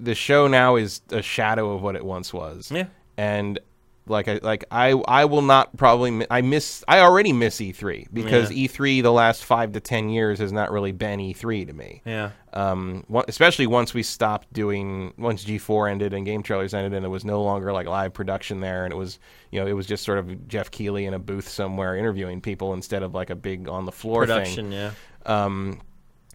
the 0.00 0.14
show 0.14 0.48
now 0.48 0.76
is 0.76 1.00
a 1.10 1.22
shadow 1.22 1.72
of 1.72 1.82
what 1.82 1.96
it 1.96 2.04
once 2.04 2.32
was. 2.32 2.70
Yeah. 2.70 2.86
And 3.16 3.58
like 4.06 4.28
I 4.28 4.38
like 4.42 4.64
I 4.70 4.90
I 4.90 5.24
will 5.24 5.42
not 5.42 5.76
probably 5.76 6.10
mi- 6.10 6.26
I 6.30 6.42
miss 6.42 6.84
I 6.86 7.00
already 7.00 7.32
miss 7.32 7.56
E3 7.56 8.08
because 8.12 8.50
E3 8.50 9.02
the 9.02 9.12
last 9.12 9.44
5 9.44 9.72
to 9.72 9.80
10 9.80 10.10
years 10.10 10.38
has 10.40 10.52
not 10.52 10.70
really 10.70 10.92
been 10.92 11.20
E3 11.20 11.66
to 11.66 11.72
me. 11.72 12.02
yeah. 12.04 12.30
Um 12.52 13.04
especially 13.28 13.66
once 13.66 13.94
we 13.94 14.02
stopped 14.02 14.52
doing 14.52 15.14
once 15.16 15.44
G4 15.44 15.90
ended 15.90 16.12
and 16.12 16.26
game 16.26 16.42
trailers 16.42 16.74
ended 16.74 16.92
and 16.92 17.02
there 17.02 17.10
was 17.10 17.24
no 17.24 17.42
longer 17.42 17.72
like 17.72 17.86
live 17.86 18.12
production 18.12 18.60
there 18.60 18.84
and 18.84 18.92
it 18.92 18.96
was 18.96 19.18
you 19.50 19.60
know 19.60 19.66
it 19.66 19.72
was 19.72 19.86
just 19.86 20.04
sort 20.04 20.18
of 20.18 20.48
Geoff 20.48 20.70
Keighley 20.70 21.06
in 21.06 21.14
a 21.14 21.18
booth 21.18 21.48
somewhere 21.48 21.96
interviewing 21.96 22.40
people 22.40 22.74
instead 22.74 23.02
of 23.02 23.14
like 23.14 23.30
a 23.30 23.36
big 23.36 23.68
on 23.68 23.86
the 23.86 23.92
floor 23.92 24.26
thing. 24.26 24.36
Production 24.36 24.72
yeah. 24.72 24.90
Um, 25.26 25.80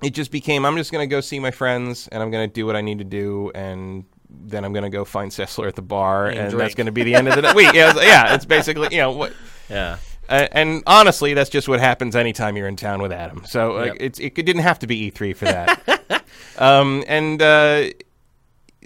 it 0.02 0.12
just 0.12 0.32
became 0.32 0.66
I'm 0.66 0.76
just 0.78 0.92
going 0.92 1.08
to 1.08 1.14
go 1.14 1.22
see 1.22 1.40
my 1.40 1.52
friends 1.52 2.08
and 2.12 2.24
I'm 2.24 2.32
going 2.32 2.50
to 2.50 2.54
do 2.54 2.66
what 2.66 2.76
I 2.76 2.82
need 2.82 2.98
to 2.98 3.04
do 3.04 3.52
and 3.54 4.06
then 4.30 4.64
I'm 4.66 4.74
going 4.74 4.84
to 4.84 4.90
go 4.90 5.06
find 5.06 5.32
Sessler 5.32 5.68
at 5.68 5.76
the 5.76 5.82
bar 5.82 6.28
And 6.28 6.38
and, 6.40 6.60
that's 6.60 6.76
going 6.76 6.86
to 6.86 6.92
be 6.92 7.04
the 7.04 7.16
end 7.16 7.28
of 7.28 7.36
the. 7.36 7.54
Wait, 7.56 7.74
yeah, 7.74 7.92
it's, 7.92 8.04
yeah, 8.04 8.36
it's 8.36 8.46
basically 8.46 8.90
you 8.92 8.98
know 9.02 9.12
what. 9.12 9.34
yeah 9.70 9.98
Uh, 10.30 10.48
and 10.52 10.84
honestly, 10.86 11.34
that's 11.34 11.50
just 11.50 11.68
what 11.68 11.80
happens 11.80 12.16
anytime 12.16 12.56
you're 12.56 12.68
in 12.68 12.76
town 12.76 13.02
with 13.02 13.12
Adam. 13.12 13.44
So 13.46 13.74
like, 13.74 13.94
Yep. 13.94 13.98
it's 14.00 14.20
it 14.20 14.34
didn't 14.36 14.62
have 14.62 14.80
to 14.80 14.88
be 14.88 15.10
E3 15.12 15.36
for 15.36 15.46
that. 15.46 16.24
um, 16.60 17.04
and 17.08 17.42
uh, 17.42 17.86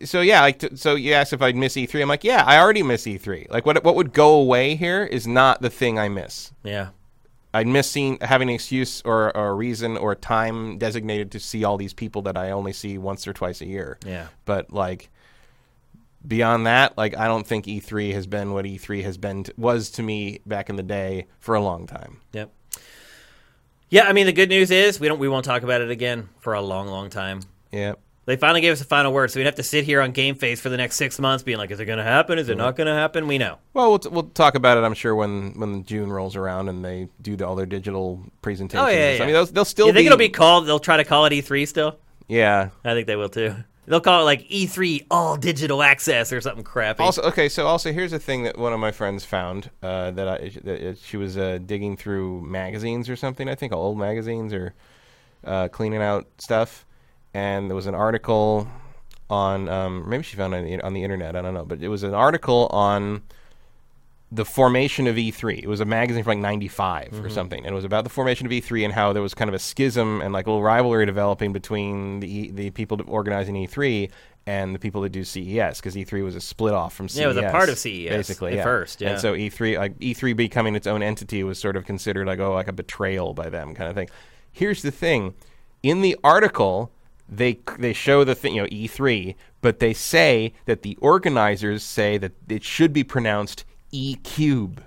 so 0.05 0.21
yeah, 0.21 0.41
like 0.41 0.59
t- 0.59 0.75
so 0.75 0.95
you 0.95 1.13
asked 1.13 1.33
if 1.33 1.41
I'd 1.41 1.55
miss 1.55 1.73
E3. 1.75 2.01
I'm 2.01 2.07
like, 2.09 2.23
yeah, 2.23 2.43
I 2.45 2.57
already 2.59 2.81
miss 2.83 3.03
E3. 3.03 3.49
Like 3.51 3.65
what 3.65 3.83
what 3.83 3.95
would 3.95 4.13
go 4.13 4.35
away 4.35 4.75
here 4.75 5.03
is 5.03 5.27
not 5.27 5.61
the 5.61 5.69
thing 5.69 5.99
I 5.99 6.07
miss. 6.09 6.51
yeah 6.63 6.89
I'd 7.55 7.67
miss 7.67 7.87
seeing 7.91 8.17
having 8.19 8.49
an 8.49 8.55
excuse 8.55 9.03
or, 9.05 9.35
or 9.37 9.49
a 9.49 9.53
reason 9.53 9.95
or 9.95 10.13
a 10.13 10.15
time 10.15 10.79
designated 10.79 11.29
to 11.33 11.39
see 11.39 11.63
all 11.63 11.77
these 11.77 11.93
people 11.93 12.23
that 12.23 12.35
I 12.35 12.49
only 12.49 12.73
see 12.73 12.97
once 12.97 13.27
or 13.27 13.33
twice 13.33 13.61
a 13.61 13.67
year. 13.67 13.99
Yeah. 14.03 14.29
But 14.45 14.73
like 14.73 15.11
beyond 16.27 16.65
that, 16.67 16.97
like 16.97 17.15
I 17.17 17.27
don't 17.27 17.45
think 17.45 17.65
E3 17.65 18.13
has 18.13 18.27
been 18.27 18.53
what 18.53 18.65
E3 18.65 19.03
has 19.03 19.17
been 19.17 19.43
t- 19.43 19.51
was 19.57 19.89
to 19.91 20.03
me 20.03 20.39
back 20.45 20.69
in 20.69 20.75
the 20.75 20.83
day 20.83 21.27
for 21.39 21.55
a 21.55 21.61
long 21.61 21.87
time. 21.87 22.19
Yep. 22.33 22.51
Yeah, 23.89 24.07
I 24.07 24.13
mean 24.13 24.25
the 24.25 24.33
good 24.33 24.49
news 24.49 24.71
is 24.71 24.99
we 24.99 25.07
don't 25.07 25.19
we 25.19 25.29
won't 25.29 25.45
talk 25.45 25.63
about 25.63 25.81
it 25.81 25.91
again 25.91 26.29
for 26.39 26.53
a 26.53 26.61
long, 26.61 26.87
long 26.87 27.09
time. 27.09 27.41
Yeah. 27.71 27.93
They 28.25 28.37
finally 28.37 28.61
gave 28.61 28.71
us 28.71 28.79
a 28.79 28.85
final 28.85 29.11
word, 29.11 29.31
so 29.31 29.39
we'd 29.41 29.47
have 29.47 29.55
to 29.55 29.63
sit 29.63 29.83
here 29.83 29.99
on 29.99 30.13
GameFace 30.13 30.59
for 30.59 30.69
the 30.69 30.77
next 30.77 30.95
six 30.95 31.19
months, 31.19 31.43
being 31.43 31.57
like, 31.57 31.71
"Is 31.71 31.81
it 31.81 31.85
going 31.85 31.97
to 31.97 32.05
happen? 32.05 32.39
Is 32.39 32.47
it 32.47 32.57
not 32.57 32.77
going 32.77 32.87
to 32.87 32.93
happen?" 32.93 33.27
We 33.27 33.37
know. 33.37 33.57
Well, 33.73 33.89
we'll, 33.89 33.99
t- 33.99 34.07
we'll 34.07 34.23
talk 34.29 34.55
about 34.55 34.77
it. 34.77 34.85
I'm 34.85 34.93
sure 34.93 35.13
when 35.13 35.59
when 35.59 35.83
June 35.83 36.09
rolls 36.09 36.37
around 36.37 36.69
and 36.69 36.85
they 36.85 37.09
do 37.21 37.35
the, 37.35 37.45
all 37.45 37.57
their 37.57 37.65
digital 37.65 38.23
presentations. 38.41 38.81
Oh, 38.81 38.87
yeah, 38.89 39.15
stuff. 39.15 39.23
I 39.23 39.25
mean, 39.25 39.33
they'll, 39.33 39.45
they'll 39.47 39.65
still 39.65 39.87
You 39.87 39.91
think 39.91 40.03
be. 40.03 40.05
it'll 40.05 40.17
be 40.17 40.29
called? 40.29 40.65
They'll 40.67 40.79
try 40.79 40.95
to 40.95 41.03
call 41.03 41.25
it 41.25 41.31
E3 41.33 41.67
still. 41.67 41.99
yeah. 42.29 42.69
I 42.85 42.93
think 42.93 43.07
they 43.07 43.17
will 43.17 43.27
too. 43.27 43.55
They'll 43.85 43.99
call 43.99 44.21
it 44.21 44.23
like 44.23 44.47
E3 44.49 45.07
All 45.11 45.35
Digital 45.35 45.83
Access 45.83 46.31
or 46.31 46.39
something 46.39 46.63
crappy. 46.63 47.03
Also, 47.03 47.21
okay, 47.23 47.49
so 47.49 47.67
also 47.67 47.91
here's 47.91 48.13
a 48.13 48.19
thing 48.19 48.43
that 48.43 48.57
one 48.57 48.71
of 48.71 48.79
my 48.79 48.91
friends 48.91 49.25
found 49.25 49.69
uh, 49.81 50.11
that, 50.11 50.27
I, 50.27 50.51
that 50.63 50.97
she 51.03 51.17
was 51.17 51.37
uh, 51.37 51.59
digging 51.65 51.97
through 51.97 52.41
magazines 52.41 53.09
or 53.09 53.15
something. 53.15 53.49
I 53.49 53.55
think 53.55 53.73
old 53.73 53.97
magazines 53.97 54.53
or 54.53 54.73
uh, 55.43 55.67
cleaning 55.67 56.01
out 56.01 56.27
stuff, 56.37 56.85
and 57.33 57.69
there 57.69 57.75
was 57.75 57.87
an 57.87 57.95
article 57.95 58.67
on 59.29 59.67
um, 59.67 60.07
maybe 60.07 60.23
she 60.23 60.37
found 60.37 60.53
it 60.53 60.57
on 60.57 60.65
the, 60.65 60.81
on 60.81 60.93
the 60.93 61.03
internet. 61.03 61.35
I 61.35 61.41
don't 61.41 61.53
know, 61.53 61.65
but 61.65 61.81
it 61.81 61.89
was 61.89 62.03
an 62.03 62.13
article 62.13 62.67
on 62.67 63.23
the 64.33 64.45
formation 64.45 65.05
of 65.05 65.15
E3. 65.15 65.59
It 65.59 65.67
was 65.67 65.79
a 65.79 65.85
magazine 65.85 66.23
from 66.23 66.31
like 66.31 66.39
'95 66.39 67.07
or 67.07 67.15
mm-hmm. 67.15 67.29
something, 67.29 67.59
and 67.59 67.67
it 67.67 67.75
was 67.75 67.85
about 67.85 68.03
the 68.03 68.09
formation 68.09 68.47
of 68.47 68.51
E3 68.51 68.83
and 68.83 68.93
how 68.93 69.13
there 69.13 69.21
was 69.21 69.35
kind 69.35 69.47
of 69.47 69.53
a 69.53 69.59
schism 69.59 70.21
and 70.21 70.33
like 70.33 70.47
a 70.47 70.49
little 70.49 70.63
rivalry 70.63 71.05
developing 71.05 71.53
between 71.53 72.19
the 72.19 72.27
E- 72.27 72.51
the 72.51 72.71
people 72.71 72.99
organizing 73.07 73.55
E3 73.55 74.09
and 74.47 74.73
the 74.73 74.79
people 74.79 75.01
that 75.01 75.09
do 75.09 75.23
CES 75.23 75.79
because 75.79 75.95
E3 75.95 76.23
was 76.23 76.35
a 76.35 76.41
split 76.41 76.73
off 76.73 76.93
from 76.93 77.07
CES. 77.07 77.19
Yeah, 77.19 77.25
it 77.25 77.27
was 77.27 77.37
a 77.37 77.51
part 77.51 77.69
of 77.69 77.77
CES 77.77 78.09
basically 78.09 78.53
at 78.53 78.57
yeah. 78.57 78.63
first, 78.63 79.01
yeah. 79.01 79.11
And 79.11 79.19
so 79.19 79.33
E3 79.33 79.77
like 79.77 79.99
E3 79.99 80.35
becoming 80.35 80.75
its 80.75 80.87
own 80.87 81.03
entity 81.03 81.43
was 81.43 81.59
sort 81.59 81.75
of 81.75 81.85
considered 81.85 82.25
like 82.25 82.39
oh 82.39 82.53
like 82.53 82.67
a 82.67 82.73
betrayal 82.73 83.35
by 83.35 83.49
them 83.49 83.75
kind 83.75 83.87
of 83.87 83.95
thing. 83.95 84.09
Here's 84.51 84.81
the 84.81 84.91
thing, 84.91 85.35
in 85.83 86.01
the 86.01 86.17
article 86.23 86.91
they 87.29 87.59
they 87.77 87.93
show 87.93 88.23
the 88.23 88.35
thing 88.35 88.55
you 88.55 88.63
know 88.63 88.67
E3, 88.67 89.35
but 89.61 89.79
they 89.79 89.93
say 89.93 90.53
that 90.65 90.81
the 90.81 90.97
organizers 91.01 91.83
say 91.83 92.17
that 92.17 92.31
it 92.49 92.63
should 92.63 92.93
be 92.93 93.03
pronounced 93.03 93.63
E 93.93 94.15
cube. 94.15 94.83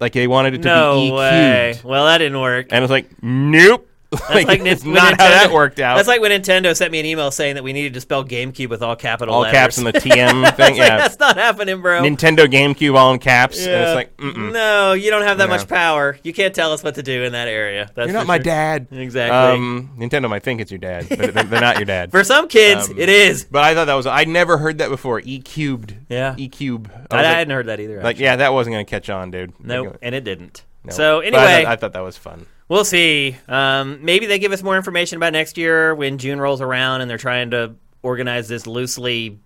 Like 0.00 0.12
they 0.12 0.26
wanted 0.28 0.54
it 0.54 0.62
to 0.62 0.68
no 0.68 0.94
be 0.94 1.08
E 1.08 1.12
way. 1.12 1.70
cubed. 1.74 1.84
Well, 1.84 2.06
that 2.06 2.18
didn't 2.18 2.40
work. 2.40 2.68
And 2.70 2.82
it's 2.84 2.90
like, 2.90 3.10
nope. 3.22 3.86
That's 4.10 4.30
like, 4.30 4.46
like 4.48 4.60
it's 4.62 4.84
not 4.84 5.20
how 5.20 5.28
that 5.28 5.52
worked 5.52 5.80
out. 5.80 5.96
That's 5.96 6.08
like 6.08 6.22
when 6.22 6.30
Nintendo 6.30 6.74
sent 6.74 6.92
me 6.92 6.98
an 7.00 7.04
email 7.04 7.30
saying 7.30 7.56
that 7.56 7.62
we 7.64 7.74
needed 7.74 7.92
to 7.94 8.00
spell 8.00 8.24
GameCube 8.24 8.70
with 8.70 8.82
all 8.82 8.96
capital 8.96 9.34
all 9.34 9.40
letters. 9.42 9.52
caps 9.58 9.78
in 9.78 9.84
the 9.84 9.92
TM 9.92 10.42
thing. 10.56 10.68
like, 10.70 10.76
yeah. 10.76 10.96
that's 10.96 11.18
not 11.18 11.36
happening, 11.36 11.82
bro. 11.82 12.00
Nintendo 12.00 12.46
GameCube 12.46 12.94
all 12.96 13.12
in 13.12 13.18
caps. 13.18 13.58
And 13.66 13.74
it's 13.74 13.94
like, 13.94 14.16
mm-mm. 14.16 14.52
No, 14.52 14.94
you 14.94 15.10
don't 15.10 15.24
have 15.24 15.36
that 15.38 15.48
Yeah. 15.50 15.56
much 15.56 15.68
power. 15.68 16.18
You 16.22 16.32
can't 16.32 16.54
tell 16.54 16.72
us 16.72 16.82
what 16.82 16.94
to 16.94 17.02
do 17.02 17.24
in 17.24 17.32
that 17.32 17.48
area. 17.48 17.90
That's 17.94 18.06
You're 18.06 18.14
not 18.14 18.22
for 18.22 18.28
my 18.28 18.38
dad. 18.38 18.86
Exactly. 18.90 19.36
Um, 19.36 19.90
Nintendo 19.98 20.30
might 20.30 20.42
think 20.42 20.62
it's 20.62 20.70
your 20.70 20.78
dad, 20.78 21.06
but 21.10 21.18
they're, 21.34 21.44
they're 21.44 21.60
not 21.60 21.76
your 21.76 21.84
dad. 21.84 22.10
For 22.18 22.24
some 22.24 22.48
kids, 22.48 22.88
Um, 22.88 22.98
it 22.98 23.10
is. 23.10 23.44
But 23.44 23.64
I 23.64 23.74
thought 23.74 23.84
that 23.86 23.94
was 23.94 24.06
I 24.06 24.24
never 24.24 24.56
heard 24.56 24.78
that 24.78 24.88
before. 24.88 25.20
E 25.20 25.38
cubed. 25.40 25.94
Yeah. 26.08 26.34
E 26.38 26.48
cube. 26.48 26.90
I, 27.10 27.18
I 27.18 27.22
hadn't 27.24 27.52
heard 27.52 27.66
that 27.66 27.78
either. 27.78 28.02
Like, 28.02 28.18
yeah, 28.18 28.36
that 28.36 28.54
wasn't 28.54 28.72
gonna 28.72 28.84
catch 28.86 29.10
on, 29.10 29.30
dude. 29.30 29.52
Nope, 29.62 29.98
and 30.00 30.14
it 30.14 30.24
didn't. 30.24 30.64
No. 30.84 30.92
So 30.94 31.18
But 31.20 31.24
I 31.24 31.26
anyway, 31.26 31.64
thought, 31.64 31.72
I 31.72 31.76
thought 31.76 31.92
that 31.92 32.00
was 32.00 32.16
fun. 32.16 32.46
We'll 32.68 32.84
see. 32.84 33.36
Um, 33.48 34.04
maybe 34.04 34.26
they 34.26 34.38
give 34.38 34.52
us 34.52 34.62
more 34.62 34.76
information 34.76 35.16
about 35.16 35.32
next 35.32 35.56
year 35.56 35.94
when 35.94 36.18
June 36.18 36.38
rolls 36.40 36.60
around 36.60 37.00
and 37.00 37.10
they're 37.10 37.16
trying 37.18 37.50
to 37.52 37.74
organize 38.02 38.46
this 38.48 38.66
loosely 38.66 39.40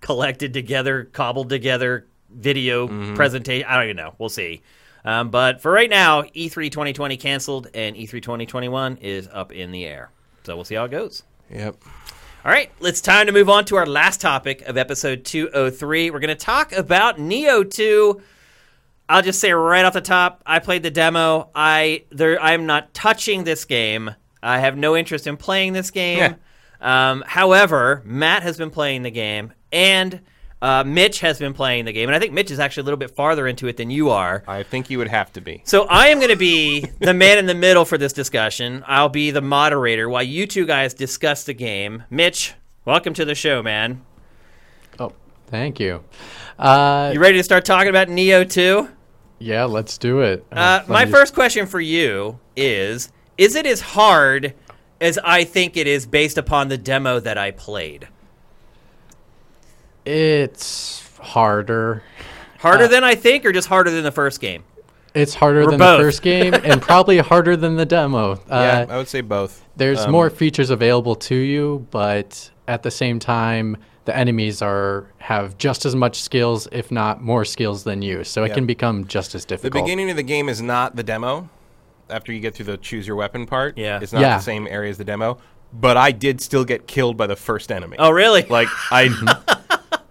collected 0.00 0.52
together, 0.52 1.04
cobbled 1.04 1.48
together 1.50 2.06
video 2.30 2.88
Mm-hmm. 2.88 3.14
presentation. 3.14 3.66
I 3.68 3.74
don't 3.74 3.84
even 3.84 3.96
know. 3.96 4.14
We'll 4.18 4.28
see. 4.28 4.62
Um, 5.04 5.30
but 5.30 5.60
for 5.60 5.70
right 5.70 5.88
now, 5.90 6.24
E 6.34 6.48
E3 6.48 6.70
2020 6.70 7.16
canceled 7.16 7.68
and 7.74 7.96
E 7.96 8.06
E3 8.06 8.22
2021 8.22 8.96
is 8.98 9.28
up 9.32 9.52
in 9.52 9.70
the 9.70 9.84
air. 9.84 10.10
So 10.44 10.56
we'll 10.56 10.64
see 10.64 10.74
how 10.74 10.84
it 10.84 10.90
goes. 10.90 11.22
Yep. 11.50 11.76
All 12.44 12.52
right, 12.52 12.70
it's 12.80 13.00
time 13.00 13.26
to 13.26 13.32
move 13.32 13.48
on 13.48 13.64
to 13.66 13.76
our 13.76 13.86
last 13.86 14.20
topic 14.20 14.62
of 14.62 14.76
episode 14.76 15.24
203. 15.24 16.10
We're 16.10 16.20
going 16.20 16.28
to 16.28 16.34
talk 16.36 16.72
about 16.72 17.18
Nioh 17.18 17.68
2. 17.68 18.20
I'll 19.08 19.22
just 19.22 19.40
say 19.40 19.52
right 19.52 19.84
off 19.84 19.92
the 19.92 20.00
top, 20.00 20.42
I 20.46 20.58
played 20.58 20.82
the 20.82 20.90
demo. 20.90 21.50
I 21.54 22.04
there 22.10 22.40
I'm 22.40 22.66
not 22.66 22.92
touching 22.94 23.44
this 23.44 23.64
game. 23.64 24.14
I 24.42 24.58
have 24.58 24.76
no 24.76 24.96
interest 24.96 25.26
in 25.26 25.36
playing 25.36 25.72
this 25.72 25.90
game. 25.90 26.36
Um, 26.80 27.24
however, 27.26 28.02
Matt 28.04 28.42
has 28.42 28.58
been 28.58 28.70
playing 28.70 29.02
the 29.02 29.10
game 29.10 29.52
and 29.72 30.20
uh, 30.62 30.84
Mitch 30.84 31.20
has 31.20 31.38
been 31.38 31.52
playing 31.52 31.84
the 31.84 31.92
game, 31.92 32.08
and 32.08 32.16
I 32.16 32.18
think 32.18 32.32
Mitch 32.32 32.50
is 32.50 32.58
actually 32.58 32.82
a 32.82 32.84
little 32.84 32.98
bit 32.98 33.10
farther 33.10 33.46
into 33.46 33.66
it 33.68 33.76
than 33.76 33.90
you 33.90 34.08
are. 34.10 34.42
I 34.48 34.62
think 34.62 34.88
you 34.90 34.96
would 34.98 35.08
have 35.08 35.30
to 35.34 35.40
be. 35.40 35.62
So 35.64 35.84
I 35.84 36.08
am 36.08 36.18
going 36.18 36.30
to 36.30 36.36
be 36.36 36.80
the 36.98 37.12
man 37.14 37.36
in 37.38 37.44
the 37.46 37.54
middle 37.54 37.84
for 37.84 37.98
this 37.98 38.12
discussion. 38.14 38.82
I'll 38.86 39.10
be 39.10 39.30
the 39.30 39.42
moderator 39.42 40.08
while 40.08 40.22
you 40.22 40.46
two 40.46 40.64
guys 40.66 40.94
discuss 40.94 41.44
the 41.44 41.52
game. 41.54 42.04
Mitch, 42.10 42.54
welcome 42.86 43.12
to 43.14 43.24
the 43.26 43.34
show, 43.34 43.62
man. 43.62 44.02
Oh, 44.98 45.12
thank 45.48 45.78
you. 45.78 46.02
Uh, 46.58 47.10
You 47.12 47.20
ready 47.20 47.36
to 47.38 47.44
start 47.44 47.64
talking 47.66 47.88
about 47.90 48.08
Nioh 48.08 48.48
2? 48.50 48.88
Yeah, 49.38 49.64
let's 49.64 49.98
do 49.98 50.20
it. 50.20 50.44
Uh, 50.52 50.82
my 50.88 51.04
me- 51.04 51.10
first 51.10 51.34
question 51.34 51.66
for 51.66 51.80
you 51.80 52.38
is 52.56 53.10
Is 53.38 53.54
it 53.54 53.66
as 53.66 53.80
hard 53.80 54.54
as 55.00 55.18
I 55.22 55.44
think 55.44 55.76
it 55.76 55.86
is 55.86 56.06
based 56.06 56.38
upon 56.38 56.68
the 56.68 56.78
demo 56.78 57.20
that 57.20 57.36
I 57.36 57.50
played? 57.50 58.08
It's 60.04 61.02
harder. 61.20 62.02
Harder 62.58 62.84
Uh, 62.84 62.88
than 62.88 63.04
I 63.04 63.14
think, 63.14 63.44
or 63.44 63.52
just 63.52 63.68
harder 63.68 63.90
than 63.90 64.04
the 64.04 64.12
first 64.12 64.40
game? 64.40 64.64
It's 65.14 65.34
harder 65.34 65.62
Or 65.62 65.70
than 65.70 65.78
both. 65.78 65.98
the 65.98 66.04
first 66.04 66.22
game, 66.22 66.54
and 66.64 66.80
probably 66.80 67.18
harder 67.18 67.56
than 67.56 67.76
the 67.76 67.86
demo. 67.86 68.32
Uh, 68.32 68.36
yeah, 68.50 68.86
I 68.88 68.96
would 68.98 69.08
say 69.08 69.20
both. 69.22 69.64
There's 69.76 70.04
Um, 70.04 70.12
more 70.12 70.30
features 70.30 70.70
available 70.70 71.14
to 71.16 71.34
you, 71.34 71.86
but 71.90 72.50
at 72.68 72.82
the 72.82 72.90
same 72.90 73.18
time, 73.18 73.76
the 74.06 74.16
enemies 74.16 74.62
are 74.62 75.06
have 75.18 75.58
just 75.58 75.84
as 75.84 75.94
much 75.94 76.20
skills, 76.22 76.66
if 76.72 76.90
not 76.90 77.20
more 77.22 77.44
skills 77.44 77.84
than 77.84 78.00
you. 78.02 78.24
So 78.24 78.44
it 78.44 78.48
Yeah. 78.48 78.54
can 78.54 78.66
become 78.66 79.06
just 79.06 79.34
as 79.34 79.44
difficult. 79.44 79.74
The 79.74 79.82
beginning 79.82 80.10
of 80.10 80.16
the 80.16 80.22
game 80.22 80.48
is 80.48 80.62
not 80.62 80.96
the 80.96 81.02
demo. 81.02 81.48
After 82.08 82.32
you 82.32 82.40
get 82.40 82.54
through 82.54 82.66
the 82.66 82.76
choose 82.76 83.06
your 83.06 83.16
weapon 83.16 83.46
part, 83.46 83.76
Yeah. 83.76 83.98
it's 84.00 84.12
not 84.12 84.22
Yeah. 84.22 84.36
the 84.36 84.42
same 84.42 84.66
area 84.68 84.90
as 84.90 84.98
the 84.98 85.04
demo. 85.04 85.38
But 85.72 85.96
I 85.96 86.12
did 86.12 86.40
still 86.40 86.64
get 86.64 86.86
killed 86.86 87.16
by 87.16 87.26
the 87.26 87.34
first 87.36 87.72
enemy. 87.72 87.96
Oh, 87.98 88.10
really? 88.10 88.42
Like 88.48 88.68
I, 88.92 89.08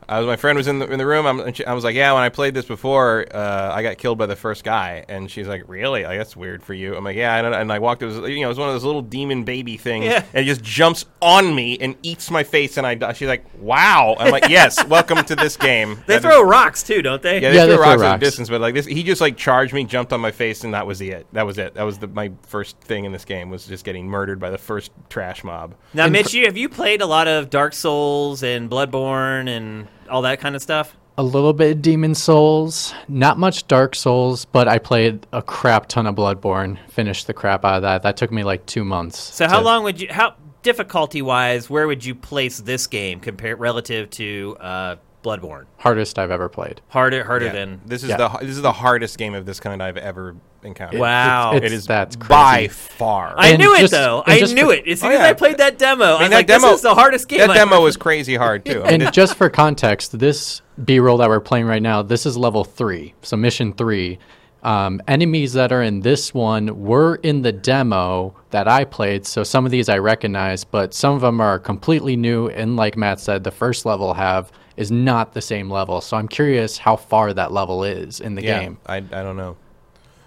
I 0.08 0.20
was 0.20 0.28
my 0.28 0.36
friend 0.36 0.56
was 0.58 0.68
in 0.68 0.80
the 0.80 0.88
in 0.91 0.99
the 0.99 1.06
room. 1.06 1.26
I'm, 1.26 1.39
and 1.39 1.56
she, 1.58 1.66
I 1.66 1.74
was 1.74 1.84
like, 1.84 1.95
yeah, 1.95 2.14
when 2.14 2.22
I 2.24 2.30
played 2.30 2.53
this 2.53 2.66
before, 2.66 3.26
uh, 3.34 3.72
I 3.74 3.82
got 3.82 3.97
killed 3.97 4.18
by 4.18 4.26
the 4.28 4.36
first 4.36 4.64
guy, 4.64 5.03
and 5.10 5.30
she's 5.32 5.47
like, 5.47 5.64
really? 5.68 6.03
Like 6.03 6.18
that's 6.18 6.36
weird 6.36 6.62
for 6.64 6.74
you. 6.74 6.95
I'm 6.95 7.03
like, 7.03 7.16
yeah, 7.18 7.36
and, 7.38 7.56
and 7.56 7.72
I 7.72 7.80
walked. 7.80 8.03
It 8.03 8.06
was 8.06 8.18
you 8.18 8.41
know, 8.41 8.45
it 8.45 8.47
was 8.49 8.60
one 8.60 8.68
of 8.70 8.76
those 8.76 8.84
little 8.84 9.01
demon 9.01 9.43
baby 9.43 9.78
things, 9.78 10.06
Yeah. 10.06 10.24
and 10.34 10.43
it 10.43 10.45
just 10.45 10.64
jumps 10.64 11.06
on 11.22 11.53
me 11.56 11.78
and 11.80 11.95
eats 12.03 12.30
my 12.30 12.43
face, 12.43 12.78
and 12.78 12.86
I 12.86 12.95
die. 12.95 13.14
She's 13.14 13.28
like, 13.28 13.45
wow. 13.60 14.16
I'm 14.20 14.32
like, 14.32 14.47
yes, 14.49 14.86
welcome 14.88 15.24
to 15.26 15.36
this 15.36 15.58
game. 15.58 15.95
they 16.06 16.16
That 16.16 16.22
throw 16.22 16.43
is- 16.43 16.49
rocks 16.49 16.84
too, 16.84 17.01
don't 17.01 17.22
they? 17.22 17.41
yeah, 17.41 17.49
they 17.49 17.56
Yeah, 17.56 17.62
threw 17.64 17.72
they 17.72 17.78
throw 17.78 17.86
rocks 17.86 18.01
at 18.03 18.16
a 18.16 18.20
distance, 18.20 18.49
but 18.49 18.62
like 18.62 18.74
this, 18.76 18.86
he 18.86 19.01
just 19.03 19.22
like 19.22 19.38
charged 19.38 19.74
me, 19.74 19.86
jumped 19.86 20.14
on 20.14 20.22
my 20.22 20.32
face, 20.32 20.64
and 20.64 20.74
that 20.76 20.86
was 20.86 21.01
it. 21.01 21.26
That 21.34 21.45
was 21.45 21.58
it. 21.58 21.74
That 21.74 21.84
was 21.84 21.97
the, 21.97 22.08
my 22.08 22.32
first 22.43 22.80
thing 22.82 23.06
in 23.06 23.12
this 23.12 23.26
game 23.26 23.49
was 23.49 23.66
just 23.66 23.84
getting 23.84 24.08
murdered 24.08 24.39
by 24.39 24.49
the 24.51 24.58
first 24.58 24.91
trash 25.10 25.43
mob. 25.43 25.74
Now, 25.93 26.08
Mitch, 26.08 26.34
you, 26.34 26.45
have 26.45 26.58
you 26.58 26.70
played 26.70 27.01
a 27.01 27.08
lot 27.08 27.28
of 27.28 27.49
Dark 27.49 27.74
Souls 27.74 28.43
and 28.43 28.70
Bloodborne 28.70 29.49
and 29.49 29.88
all 30.10 30.22
that 30.24 30.39
kind 30.39 30.56
of 30.56 30.62
stuff? 30.62 30.95
a 31.18 31.24
little 31.24 31.53
bit 31.53 31.78
of 31.78 31.82
Demon 31.82 32.14
Souls, 32.14 32.93
not 33.08 33.38
much 33.38 33.68
Dark 33.68 33.95
Souls, 33.95 34.43
but 34.43 34.68
I 34.68 34.80
played 34.80 35.26
a 35.32 35.41
crap 35.41 35.88
ton 35.88 36.08
of 36.08 36.16
Bloodborne. 36.16 36.78
Finished 36.89 37.28
the 37.28 37.34
crap 37.34 37.64
out 37.64 37.78
of 37.78 37.82
that. 37.84 38.03
That 38.03 38.18
took 38.18 38.34
me 38.34 38.43
like 38.43 38.66
two 38.66 38.84
months. 38.84 39.18
So, 39.34 39.47
how 39.47 39.60
to- 39.60 39.66
long 39.66 39.84
would 39.84 40.01
you? 40.01 40.10
How 40.12 40.36
difficulty 40.62 41.22
wise, 41.22 41.70
where 41.70 41.88
would 41.88 42.03
you 42.03 42.16
place 42.16 42.58
this 42.60 42.88
game 42.88 43.20
compared 43.20 43.60
relative 43.60 44.10
to 44.10 44.58
uh, 44.60 44.95
Bloodborne? 45.26 45.65
Hardest 45.78 46.19
I've 46.19 46.32
ever 46.32 46.47
played. 46.47 46.82
Harder, 46.89 47.23
harder 47.23 47.47
Yeah. 47.47 47.51
than 47.53 47.82
this 47.86 48.03
is 48.03 48.09
Yeah. 48.09 48.17
the 48.17 48.28
this 48.41 48.51
is 48.55 48.61
the 48.61 48.71
hardest 48.71 49.17
game 49.17 49.34
of 49.34 49.45
this 49.45 49.59
kind 49.59 49.82
I've 49.82 49.97
ever 49.97 50.36
encountered. 50.63 50.99
Wow. 50.99 51.53
It's, 51.55 51.65
it 51.65 51.71
is 51.71 51.86
that's 51.88 52.15
crazy. 52.15 52.30
by 52.30 52.67
far. 52.69 53.34
I 53.38 53.49
And 53.49 53.59
knew 53.59 53.73
it 53.76 53.89
though. 53.91 54.23
and 54.26 54.34
I 54.34 54.39
just 54.39 54.53
knew 54.55 54.67
for- 54.67 54.73
it 54.73 54.88
as 54.88 54.99
soon 55.01 55.11
Oh, 55.11 55.15
as 55.15 55.19
yeah. 55.19 55.26
I 55.28 55.34
played 55.34 55.57
that 55.57 55.78
demo. 55.78 56.05
I, 56.05 56.11
was 56.11 56.19
mean, 56.21 56.32
like, 56.32 56.47
that 56.47 56.53
demo- 56.53 56.67
"This 56.69 56.76
is 56.78 56.82
the 56.84 56.95
hardest 56.95 57.28
game." 57.28 57.39
that 57.39 57.49
I've 57.49 57.55
demo 57.55 57.76
ever- 57.76 57.84
was 57.84 57.97
crazy 57.97 58.36
hard 58.36 58.63
too. 58.65 58.84
I 58.84 58.91
mean, 58.91 59.01
and 59.01 59.13
just 59.21 59.36
for 59.36 59.49
context, 59.49 60.17
this 60.19 60.61
B 60.84 60.99
roll 60.99 61.17
that 61.17 61.28
we're 61.30 61.39
playing 61.39 61.65
right 61.65 61.82
now, 61.82 62.01
this 62.03 62.26
is 62.26 62.38
level 62.38 62.63
three, 62.63 63.13
so 63.21 63.36
mission 63.36 63.73
three. 63.73 64.19
Um, 64.63 64.99
enemies 65.07 65.53
that 65.53 65.71
are 65.71 65.84
in 65.84 65.99
this 65.99 66.34
one 66.34 66.84
were 66.84 67.15
in 67.21 67.43
the 67.43 67.51
demo 67.51 68.34
that 68.49 68.67
I 68.67 68.84
played, 68.84 69.28
so 69.28 69.43
some 69.43 69.63
of 69.63 69.71
these 69.71 69.89
I 69.89 69.99
recognize, 69.99 70.63
but 70.63 70.91
some 70.95 71.13
of 71.13 71.21
them 71.21 71.39
are 71.39 71.59
completely 71.59 72.15
new. 72.15 72.47
And 72.47 72.76
like 72.76 72.97
Matt 72.97 73.19
said, 73.19 73.43
the 73.43 73.51
first 73.51 73.86
level 73.86 74.15
have 74.15 74.51
is 74.78 74.91
not 74.91 75.34
the 75.34 75.41
same 75.41 75.69
level. 75.69 76.01
So 76.01 76.17
I'm 76.17 76.28
curious 76.28 76.78
how 76.78 76.95
far 76.95 77.34
that 77.34 77.51
level 77.51 77.84
is 77.84 78.19
in 78.19 78.36
the 78.36 78.43
yeah, 78.43 78.59
game. 78.59 78.78
I, 78.86 78.97
I 78.97 79.01
don't 79.01 79.38
know. 79.38 79.57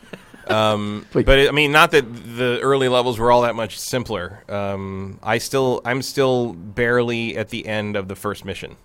Um, 0.50 1.06
but 1.12 1.28
it, 1.28 1.50
I 1.50 1.52
mean, 1.52 1.74
not 1.74 1.92
that 1.92 2.06
the 2.38 2.58
early 2.62 2.88
levels 2.88 3.20
were 3.20 3.34
all 3.34 3.42
that 3.42 3.56
much 3.56 3.78
simpler. 3.78 4.46
Um, 4.48 5.20
I 5.22 5.40
still, 5.40 5.82
I'm 5.84 6.02
still 6.02 6.54
barely 6.54 7.36
at 7.36 7.50
the 7.50 7.66
end 7.66 7.98
of 7.98 8.08
the 8.08 8.16
first 8.16 8.46
mission, 8.46 8.78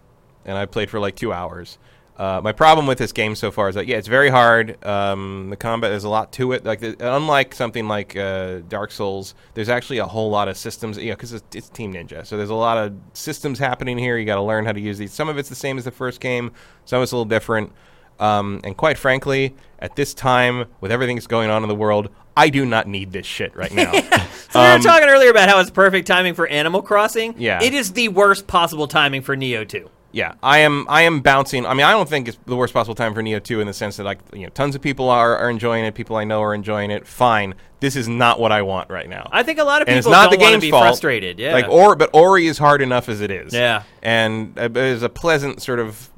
and 0.44 0.58
I 0.58 0.66
played 0.66 0.90
for 0.90 0.98
like 0.98 1.14
two 1.14 1.32
hours. 1.32 1.78
Uh, 2.22 2.40
my 2.40 2.52
problem 2.52 2.86
with 2.86 2.98
this 2.98 3.10
game 3.10 3.34
so 3.34 3.50
far 3.50 3.68
is 3.68 3.74
that 3.74 3.88
yeah, 3.88 3.96
it's 3.96 4.06
very 4.06 4.28
hard. 4.28 4.78
Um, 4.86 5.48
the 5.50 5.56
combat 5.56 5.90
there's 5.90 6.04
a 6.04 6.08
lot 6.08 6.30
to 6.34 6.52
it. 6.52 6.64
Like 6.64 6.78
the, 6.78 6.94
unlike 7.00 7.52
something 7.52 7.88
like 7.88 8.16
uh, 8.16 8.60
Dark 8.68 8.92
Souls, 8.92 9.34
there's 9.54 9.68
actually 9.68 9.98
a 9.98 10.06
whole 10.06 10.30
lot 10.30 10.46
of 10.46 10.56
systems. 10.56 10.98
You 10.98 11.08
know, 11.08 11.16
because 11.16 11.32
it's, 11.32 11.56
it's 11.56 11.68
Team 11.68 11.92
Ninja, 11.92 12.24
so 12.24 12.36
there's 12.36 12.50
a 12.50 12.54
lot 12.54 12.78
of 12.78 12.94
systems 13.12 13.58
happening 13.58 13.98
here. 13.98 14.16
You 14.18 14.24
got 14.24 14.36
to 14.36 14.42
learn 14.42 14.64
how 14.64 14.70
to 14.70 14.78
use 14.78 14.98
these. 14.98 15.12
Some 15.12 15.28
of 15.28 15.36
it's 15.36 15.48
the 15.48 15.56
same 15.56 15.78
as 15.78 15.84
the 15.84 15.90
first 15.90 16.20
game. 16.20 16.52
Some 16.84 16.98
of 16.98 17.02
it's 17.02 17.10
a 17.10 17.16
little 17.16 17.24
different. 17.24 17.72
Um, 18.20 18.60
and 18.62 18.76
quite 18.76 18.98
frankly, 18.98 19.56
at 19.80 19.96
this 19.96 20.14
time, 20.14 20.66
with 20.80 20.92
everything 20.92 21.16
that's 21.16 21.26
going 21.26 21.50
on 21.50 21.64
in 21.64 21.68
the 21.68 21.74
world, 21.74 22.08
I 22.36 22.50
do 22.50 22.64
not 22.64 22.86
need 22.86 23.10
this 23.10 23.26
shit 23.26 23.56
right 23.56 23.72
now. 23.72 23.92
So 24.52 24.60
we 24.60 24.76
were 24.76 24.82
talking 24.82 25.08
earlier 25.08 25.30
about 25.30 25.48
how 25.48 25.60
it's 25.60 25.70
perfect 25.70 26.06
timing 26.06 26.34
for 26.34 26.46
Animal 26.46 26.82
Crossing. 26.82 27.34
Yeah. 27.38 27.62
It 27.62 27.72
is 27.72 27.94
the 27.94 28.08
worst 28.08 28.46
possible 28.46 28.86
timing 28.86 29.22
for 29.22 29.34
Nioh 29.34 29.66
2. 29.66 29.88
Yeah, 30.12 30.34
I 30.42 30.58
am. 30.58 30.86
I 30.88 31.02
am 31.02 31.20
bouncing. 31.20 31.64
I 31.66 31.72
mean, 31.74 31.84
I 31.84 31.92
don't 31.92 32.08
think 32.08 32.28
it's 32.28 32.38
the 32.44 32.56
worst 32.56 32.74
possible 32.74 32.94
time 32.94 33.14
for 33.14 33.22
Nioh 33.22 33.42
Two 33.42 33.60
in 33.60 33.66
the 33.66 33.72
sense 33.72 33.96
that 33.96 34.04
like 34.04 34.18
you 34.32 34.42
know, 34.42 34.50
tons 34.50 34.74
of 34.74 34.82
people 34.82 35.08
are, 35.08 35.36
are 35.36 35.50
enjoying 35.50 35.84
it. 35.84 35.94
People 35.94 36.16
I 36.16 36.24
know 36.24 36.42
are 36.42 36.54
enjoying 36.54 36.90
it. 36.90 37.06
Fine. 37.06 37.54
This 37.80 37.96
is 37.96 38.08
not 38.08 38.38
what 38.38 38.52
I 38.52 38.62
want 38.62 38.90
right 38.90 39.08
now. 39.08 39.28
I 39.32 39.42
think 39.42 39.58
a 39.58 39.64
lot 39.64 39.82
of 39.82 39.88
and 39.88 39.96
people 39.96 40.12
it's 40.12 40.16
not 40.16 40.30
don't 40.30 40.38
the 40.38 40.44
want 40.44 40.48
to 40.48 40.52
game's 40.54 40.62
be 40.64 40.70
fault. 40.70 40.84
frustrated. 40.84 41.38
Yeah. 41.40 41.52
Like 41.54 41.68
or 41.68 41.96
but 41.96 42.10
Ori 42.12 42.46
is 42.46 42.58
hard 42.58 42.82
enough 42.82 43.08
as 43.08 43.20
it 43.20 43.30
is. 43.30 43.52
Yeah. 43.52 43.82
And 44.02 44.56
uh, 44.58 44.68
there's 44.68 45.02
a 45.02 45.08
pleasant 45.08 45.62
sort 45.62 45.80
of 45.80 46.10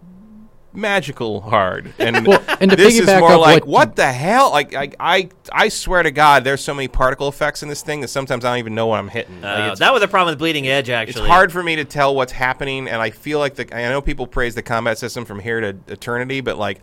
magical 0.75 1.41
hard. 1.41 1.93
And 1.99 2.27
Well, 2.27 2.43
and 2.61 2.71
to 2.71 2.77
this 2.77 2.99
is 2.99 3.07
more 3.07 3.37
like 3.37 3.65
what- 3.67 3.85
what 3.85 3.97
the 3.97 4.11
hell? 4.13 4.51
Like 4.51 4.75
I, 4.75 4.91
I 5.01 5.29
I 5.53 5.69
swear 5.69 6.03
to 6.03 6.11
God, 6.11 6.45
there's 6.45 6.63
so 6.63 6.75
many 6.75 6.89
particle 6.89 7.29
effects 7.29 7.63
in 7.63 7.69
this 7.69 7.83
thing 7.83 8.01
that 8.01 8.09
sometimes 8.09 8.45
I 8.45 8.51
don't 8.51 8.59
even 8.59 8.75
know 8.75 8.87
what 8.89 8.99
I'm 8.99 9.09
hitting. 9.09 9.45
Uh, 9.45 9.59
it's- 9.59 9.79
that 9.79 9.93
was 9.93 10.03
a 10.03 10.09
problem 10.09 10.33
with 10.33 10.39
Bleeding 10.39 10.67
Edge, 10.67 10.91
actually. 10.91 11.23
it's 11.23 11.29
hard 11.31 11.53
for 11.53 11.63
me 11.63 11.77
to 11.77 11.85
tell 11.85 12.15
what's 12.15 12.33
happening, 12.33 12.89
and 12.89 13.01
I 13.01 13.11
feel 13.11 13.39
like 13.39 13.55
the. 13.55 13.75
I 13.77 13.89
know 13.89 14.03
people 14.03 14.27
praise 14.27 14.55
the 14.55 14.63
combat 14.63 14.99
system 14.99 15.25
from 15.25 15.39
here 15.41 15.61
to 15.61 15.77
eternity, 15.89 16.41
but 16.41 16.59
like, 16.59 16.81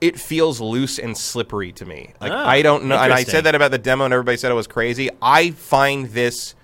it 0.00 0.18
feels 0.20 0.60
loose 0.60 0.98
and 0.98 1.16
slippery 1.16 1.72
to 1.72 1.86
me. 1.86 2.12
Like 2.20 2.32
Oh, 2.32 2.36
I 2.36 2.60
don't 2.62 2.84
know, 2.86 2.96
and 2.98 3.12
I 3.12 3.22
said 3.24 3.44
that 3.44 3.54
about 3.54 3.70
the 3.70 3.78
demo, 3.78 4.04
and 4.04 4.12
everybody 4.12 4.36
said 4.36 4.50
it 4.50 4.54
was 4.56 4.66
crazy. 4.66 5.08
I 5.22 5.52
find 5.52 6.08
this 6.10 6.54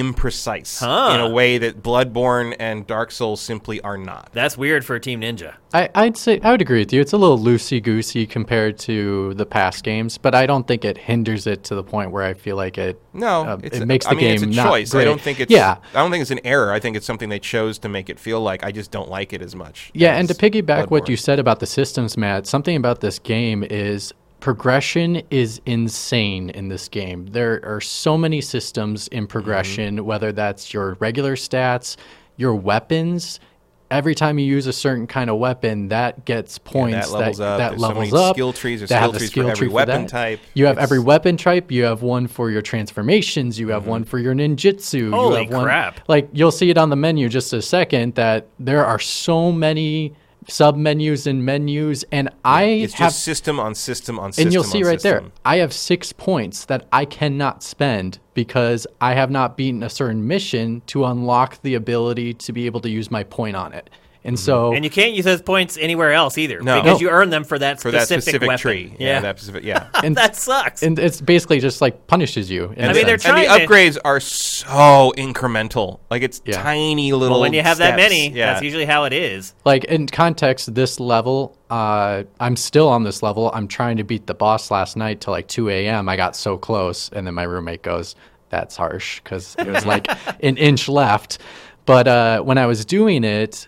imprecise 0.00 0.80
Huh. 0.80 1.14
in 1.14 1.20
a 1.20 1.28
way 1.30 1.58
that 1.58 1.82
Bloodborne 1.82 2.54
and 2.58 2.86
Dark 2.86 3.10
Souls 3.10 3.40
simply 3.40 3.80
are 3.80 3.96
not. 3.98 4.30
That's 4.32 4.56
weird 4.56 4.84
for 4.84 4.96
a 4.96 5.00
Team 5.00 5.20
Ninja. 5.22 5.54
I, 5.74 5.88
I'd 5.94 6.16
say 6.16 6.40
I 6.42 6.52
would 6.52 6.62
agree 6.62 6.78
with 6.80 6.92
you. 6.92 7.00
It's 7.00 7.12
a 7.12 7.16
little 7.18 7.38
loosey 7.38 7.82
goosey 7.82 8.26
compared 8.26 8.78
to 8.80 9.34
the 9.34 9.44
past 9.44 9.84
games, 9.84 10.16
but 10.16 10.34
I 10.34 10.46
don't 10.46 10.66
think 10.66 10.84
it 10.84 10.96
hinders 10.96 11.46
it 11.46 11.64
to 11.64 11.74
the 11.74 11.82
point 11.82 12.12
where 12.12 12.22
I 12.22 12.34
feel 12.34 12.56
like 12.56 12.78
it. 12.78 13.00
No, 13.12 13.44
uh, 13.44 13.58
it's 13.62 13.76
it 13.76 13.82
a- 13.82 13.86
makes 13.86 14.06
the 14.06 14.12
I 14.12 14.14
mean, 14.14 14.20
game 14.24 14.34
it's 14.34 14.42
a 14.44 14.46
not 14.62 14.68
choice. 14.68 14.94
I 14.94 15.04
don't 15.04 15.20
think 15.20 15.40
it's. 15.40 15.50
yeah. 15.52 15.76
I 15.94 15.98
don't 16.02 16.10
think 16.10 16.22
it's 16.22 16.30
an 16.30 16.40
error. 16.44 16.72
I 16.72 16.78
think 16.80 16.96
it's 16.96 17.06
something 17.06 17.28
they 17.28 17.38
chose 17.38 17.78
to 17.80 17.88
make 17.88 18.08
it 18.08 18.18
feel 18.18 18.40
like. 18.40 18.64
I 18.64 18.72
just 18.72 18.90
don't 18.90 19.08
like 19.10 19.32
it 19.32 19.42
as 19.42 19.54
much. 19.54 19.90
Yeah, 19.94 20.16
and 20.16 20.28
to 20.28 20.32
as 20.32 20.38
piggyback 20.38 20.90
what 20.90 21.08
you 21.08 21.16
said 21.16 21.38
about 21.38 21.60
the 21.60 21.66
systems, 21.66 22.16
Matt, 22.16 22.46
something 22.46 22.76
about 22.76 23.00
this 23.00 23.18
game 23.18 23.62
is 23.62 24.12
progression 24.40 25.22
is 25.30 25.60
insane 25.66 26.50
in 26.50 26.68
this 26.68 26.88
game. 26.88 27.26
There 27.26 27.60
are 27.64 27.80
so 27.80 28.16
many 28.18 28.40
systems 28.40 29.08
in 29.08 29.26
progression, 29.26 29.96
Mm-hmm. 29.96 30.04
whether 30.06 30.32
that's 30.32 30.72
your 30.74 30.96
regular 31.00 31.36
stats, 31.36 31.96
your 32.36 32.54
weapons. 32.54 33.40
Every 33.88 34.16
time 34.16 34.36
you 34.40 34.44
use 34.46 34.66
a 34.66 34.72
certain 34.72 35.06
kind 35.06 35.30
of 35.30 35.38
weapon, 35.38 35.88
that 35.88 36.24
gets 36.24 36.58
points. 36.58 37.08
that 37.12 37.16
levels 37.18 37.38
up. 37.40 37.58
That 37.58 37.68
There's 37.70 37.80
so 37.80 37.86
levels 37.88 38.10
many 38.12 38.24
up. 38.24 38.34
skill 38.34 38.52
trees. 38.52 38.80
There's 38.80 38.88
They 38.90 38.96
have 38.96 39.10
skill 39.10 39.18
trees 39.20 39.28
for 39.30 39.32
skill 39.32 39.48
every 39.50 39.56
tree 39.58 39.68
weapon 39.68 40.02
that. 40.02 40.08
type. 40.10 40.40
You 40.54 40.66
have 40.66 40.72
It's- 40.76 40.82
every 40.84 40.98
weapon 40.98 41.36
type. 41.36 41.70
You 41.70 41.84
have 41.84 42.02
one 42.02 42.26
for 42.26 42.50
your 42.50 42.62
transformations. 42.62 43.60
You 43.60 43.68
have 43.68 43.82
Mm-hmm. 43.82 43.90
one 43.90 44.04
for 44.04 44.18
your 44.18 44.34
ninjutsu. 44.34 45.12
Holy 45.12 45.38
you 45.38 45.44
have 45.44 45.52
one, 45.54 45.64
crap. 45.64 46.00
Like 46.08 46.28
you'll 46.32 46.50
see 46.50 46.68
it 46.68 46.76
on 46.78 46.90
the 46.90 46.96
menu 46.96 47.28
just 47.28 47.52
a 47.52 47.62
second 47.62 48.16
that 48.16 48.48
there 48.58 48.84
are 48.84 48.98
so 48.98 49.52
many 49.52 50.14
sub 50.48 50.76
menus 50.76 51.26
and 51.26 51.44
menus, 51.44 52.04
and 52.12 52.30
I 52.44 52.64
It's 52.64 52.94
have 52.94 53.10
just 53.12 53.24
system 53.24 53.58
on 53.58 53.74
system 53.74 54.18
on 54.18 54.32
system. 54.32 54.46
and 54.46 54.52
you'll 54.54 54.64
see 54.64 54.82
right 54.84 55.00
there. 55.00 55.24
I 55.44 55.56
have 55.56 55.72
six 55.72 56.12
points 56.12 56.64
that 56.66 56.86
I 56.92 57.04
cannot 57.04 57.62
spend 57.62 58.18
because 58.34 58.86
I 59.00 59.14
have 59.14 59.30
not 59.30 59.56
beaten 59.56 59.82
a 59.82 59.90
certain 59.90 60.26
mission 60.26 60.82
to 60.86 61.04
unlock 61.04 61.60
the 61.62 61.74
ability 61.74 62.34
to 62.34 62.52
be 62.52 62.66
able 62.66 62.80
to 62.80 62.90
use 62.90 63.10
my 63.10 63.24
point 63.24 63.56
on 63.56 63.72
it. 63.72 63.90
And 64.26 64.38
so, 64.38 64.74
And 64.74 64.84
you 64.84 64.90
can't 64.90 65.12
use 65.14 65.24
those 65.24 65.40
points 65.40 65.78
anywhere 65.78 66.12
else 66.12 66.36
either. 66.36 66.60
No. 66.60 66.82
Because 66.82 67.00
No. 67.00 67.06
you 67.06 67.10
earn 67.10 67.30
them 67.30 67.44
for 67.44 67.58
that 67.58 67.80
for 67.80 67.90
that 67.92 68.02
specific, 68.08 68.22
specific 68.22 68.48
weapon. 68.48 68.60
tree. 68.60 68.94
Yeah. 68.98 69.20
that 69.20 69.38
specific. 69.38 69.62
Yeah. 69.64 69.86
and, 70.04 70.16
that 70.16 70.36
sucks. 70.36 70.82
and 70.82 70.98
it's 70.98 71.20
basically 71.20 71.60
just 71.60 71.80
like 71.80 72.06
punishes 72.08 72.50
you. 72.50 72.64
in 72.64 72.72
And 72.78 72.86
a 72.86 72.90
I 72.90 72.92
mean, 72.92 73.06
they're 73.06 73.18
sense. 73.18 73.38
and 73.38 73.48
the 73.60 73.66
to- 73.66 73.72
upgrades 73.72 73.98
are 74.04 74.18
so 74.18 75.12
incremental. 75.16 76.00
Like 76.10 76.22
it's 76.22 76.42
Yeah. 76.44 76.60
tiny 76.62 77.12
little. 77.12 77.36
well, 77.36 77.40
when 77.42 77.52
you 77.52 77.62
have 77.62 77.78
that 77.78 77.96
many, 77.96 78.30
yeah. 78.30 78.52
that's 78.52 78.62
usually 78.64 78.84
how 78.84 79.04
it 79.04 79.12
is. 79.12 79.54
like 79.64 79.84
in 79.84 80.06
context 80.08 80.74
this 80.74 80.98
level 81.00 81.56
uh, 81.70 82.22
i'm 82.40 82.54
still 82.56 82.88
on 82.88 83.02
this 83.04 83.22
level 83.22 83.50
i'm 83.54 83.66
trying 83.66 83.96
to 83.96 84.04
beat 84.04 84.26
the 84.26 84.34
boss 84.34 84.70
last 84.70 84.96
night 84.96 85.20
till 85.20 85.32
like 85.32 85.48
2 85.48 85.68
a.m 85.68 86.08
i 86.08 86.14
got 86.16 86.36
so 86.36 86.56
close 86.56 87.08
and 87.12 87.26
then 87.26 87.34
my 87.34 87.42
roommate 87.42 87.82
goes 87.82 88.14
that's 88.50 88.76
harsh 88.76 89.20
because 89.22 89.56
it 89.58 89.66
was 89.66 89.84
like 89.84 90.06
an 90.44 90.56
inch 90.56 90.88
left 90.88 91.38
but 91.84 92.06
uh, 92.06 92.40
when 92.42 92.56
i 92.58 92.66
was 92.66 92.84
doing 92.84 93.24
it 93.24 93.66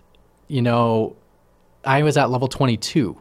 you 0.49 0.63
know 0.63 1.17
i 1.85 2.03
was 2.03 2.17
at 2.17 2.31
level 2.31 2.49
22 2.49 3.21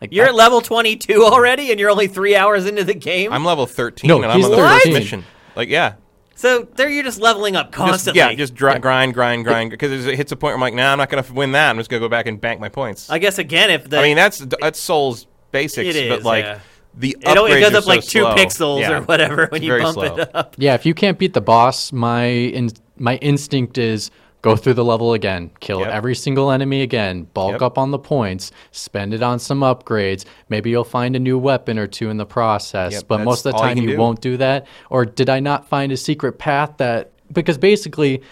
like 0.00 0.12
You're 0.12 0.26
at 0.26 0.34
level 0.34 0.60
22 0.60 1.24
already, 1.24 1.70
and 1.70 1.80
you're 1.80 1.88
only 1.88 2.08
three 2.08 2.36
hours 2.36 2.66
into 2.66 2.84
the 2.84 2.92
game. 2.92 3.32
I'm 3.32 3.42
level 3.44 3.64
13, 3.64 4.06
No, 4.06 4.20
and 4.22 4.26
I'm 4.30 4.36
he's 4.36 4.44
on 4.44 4.50
the 4.50 4.56
first 4.58 4.84
13. 4.84 4.92
mission. 4.92 5.24
Like 5.56 5.70
yeah. 5.70 5.94
so 6.34 6.68
there, 6.74 6.90
you're 6.90 7.04
just 7.04 7.20
leveling 7.20 7.56
up 7.56 7.66
Just, 7.68 7.76
constantly. 7.76 8.18
yeah, 8.18 8.34
just 8.34 8.54
dri- 8.54 8.78
grind, 8.80 9.14
grind, 9.14 9.44
grind. 9.44 9.70
Because 9.70 10.04
it 10.06 10.16
hits 10.16 10.30
a 10.32 10.36
point 10.36 10.50
where 10.50 10.54
I'm 10.56 10.60
like, 10.60 10.74
nah, 10.74 10.92
I'm 10.92 10.98
not 10.98 11.08
going 11.08 11.22
to 11.24 11.32
win 11.32 11.52
that. 11.52 11.70
I'm 11.70 11.78
just 11.78 11.88
going 11.88 12.02
to 12.02 12.04
go 12.04 12.10
back 12.10 12.26
and 12.26 12.38
bank 12.38 12.60
my 12.60 12.68
points. 12.68 13.08
I 13.08 13.18
guess 13.18 13.38
again, 13.38 13.70
if 13.70 13.88
the 13.88 13.98
I 13.98 14.02
mean, 14.02 14.16
that's 14.16 14.38
that's 14.60 14.78
Souls 14.78 15.26
basics, 15.52 15.94
It 15.96 16.08
but 16.10 16.18
is, 16.18 16.24
like 16.24 16.44
yeah. 16.44 16.58
the 16.98 17.16
it, 17.20 17.38
only- 17.38 17.52
it 17.52 17.60
goes 17.60 17.72
are 17.72 17.76
up 17.78 17.86
like 17.86 18.02
two 18.02 18.20
slow. 18.20 18.34
pixels 18.34 18.80
Yeah. 18.80 18.98
or 18.98 19.02
whatever 19.02 19.46
when 19.46 19.62
It's 19.62 19.64
you 19.64 19.70
very 19.70 19.82
bump 19.82 19.94
slow. 19.94 20.16
it 20.16 20.30
up. 20.34 20.56
yeah 20.58 20.74
if 20.74 20.84
you 20.84 20.92
can't 20.92 21.18
beat 21.18 21.32
the 21.32 21.40
boss 21.40 21.92
my 21.92 22.24
in, 22.26 22.68
my 22.98 23.16
instinct 23.16 23.78
is 23.78 24.10
go 24.44 24.56
through 24.56 24.74
the 24.74 24.84
level 24.84 25.12
again 25.14 25.50
kill 25.60 25.80
Yep. 25.80 25.88
every 25.90 26.14
single 26.14 26.50
enemy 26.50 26.82
again 26.82 27.26
bulk 27.34 27.52
Yep. 27.52 27.62
up 27.62 27.78
on 27.78 27.90
the 27.90 27.98
points 27.98 28.52
spend 28.72 29.12
it 29.14 29.22
on 29.22 29.38
some 29.38 29.60
upgrades 29.60 30.24
maybe 30.48 30.70
you'll 30.70 30.84
find 30.84 31.16
a 31.16 31.18
new 31.18 31.38
weapon 31.38 31.78
or 31.78 31.86
two 31.86 32.10
in 32.10 32.16
the 32.18 32.26
process 32.26 32.92
Yep, 32.92 33.04
but 33.08 33.20
most 33.24 33.44
of 33.46 33.52
the 33.52 33.58
you 33.58 33.64
time 33.64 33.78
you, 33.78 33.90
do. 33.90 33.96
won't 33.98 34.20
do 34.20 34.36
that 34.36 34.66
or 34.90 35.04
did 35.04 35.28
i 35.30 35.40
not 35.40 35.68
find 35.68 35.90
a 35.92 35.96
secret 35.96 36.38
path 36.38 36.74
that 36.76 37.10
because 37.32 37.56
basically 37.58 38.22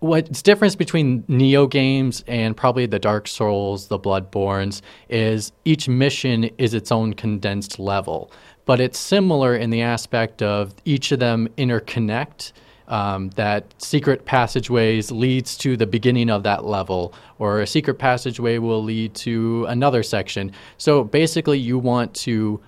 what's 0.00 0.42
difference 0.42 0.74
between 0.76 1.22
Nioh 1.24 1.68
games 1.70 2.22
and 2.26 2.54
probably 2.54 2.84
the 2.84 2.98
Dark 2.98 3.26
Souls, 3.26 3.88
the 3.88 3.98
Bloodborns, 3.98 4.82
is 5.08 5.50
each 5.64 5.88
mission 5.88 6.44
is 6.58 6.74
its 6.74 6.92
own 6.92 7.14
condensed 7.14 7.78
level. 7.78 8.30
But 8.66 8.80
it's 8.80 8.98
similar 8.98 9.56
in 9.56 9.70
the 9.70 9.80
aspect 9.80 10.42
of 10.42 10.74
each 10.84 11.10
of 11.10 11.20
them 11.20 11.48
interconnect. 11.56 12.52
Um, 12.86 13.30
that 13.30 13.64
secret 13.82 14.26
passageways 14.26 15.10
leads 15.10 15.56
to 15.58 15.76
the 15.76 15.86
beginning 15.86 16.28
of 16.28 16.42
that 16.42 16.66
level, 16.66 17.14
or 17.38 17.60
a 17.60 17.66
secret 17.66 17.94
passageway 17.94 18.58
will 18.58 18.82
lead 18.82 19.14
to 19.14 19.64
another 19.68 20.02
section. 20.02 20.52
So 20.76 21.02
basically, 21.02 21.58
you 21.58 21.78
want 21.78 22.14
to 22.16 22.60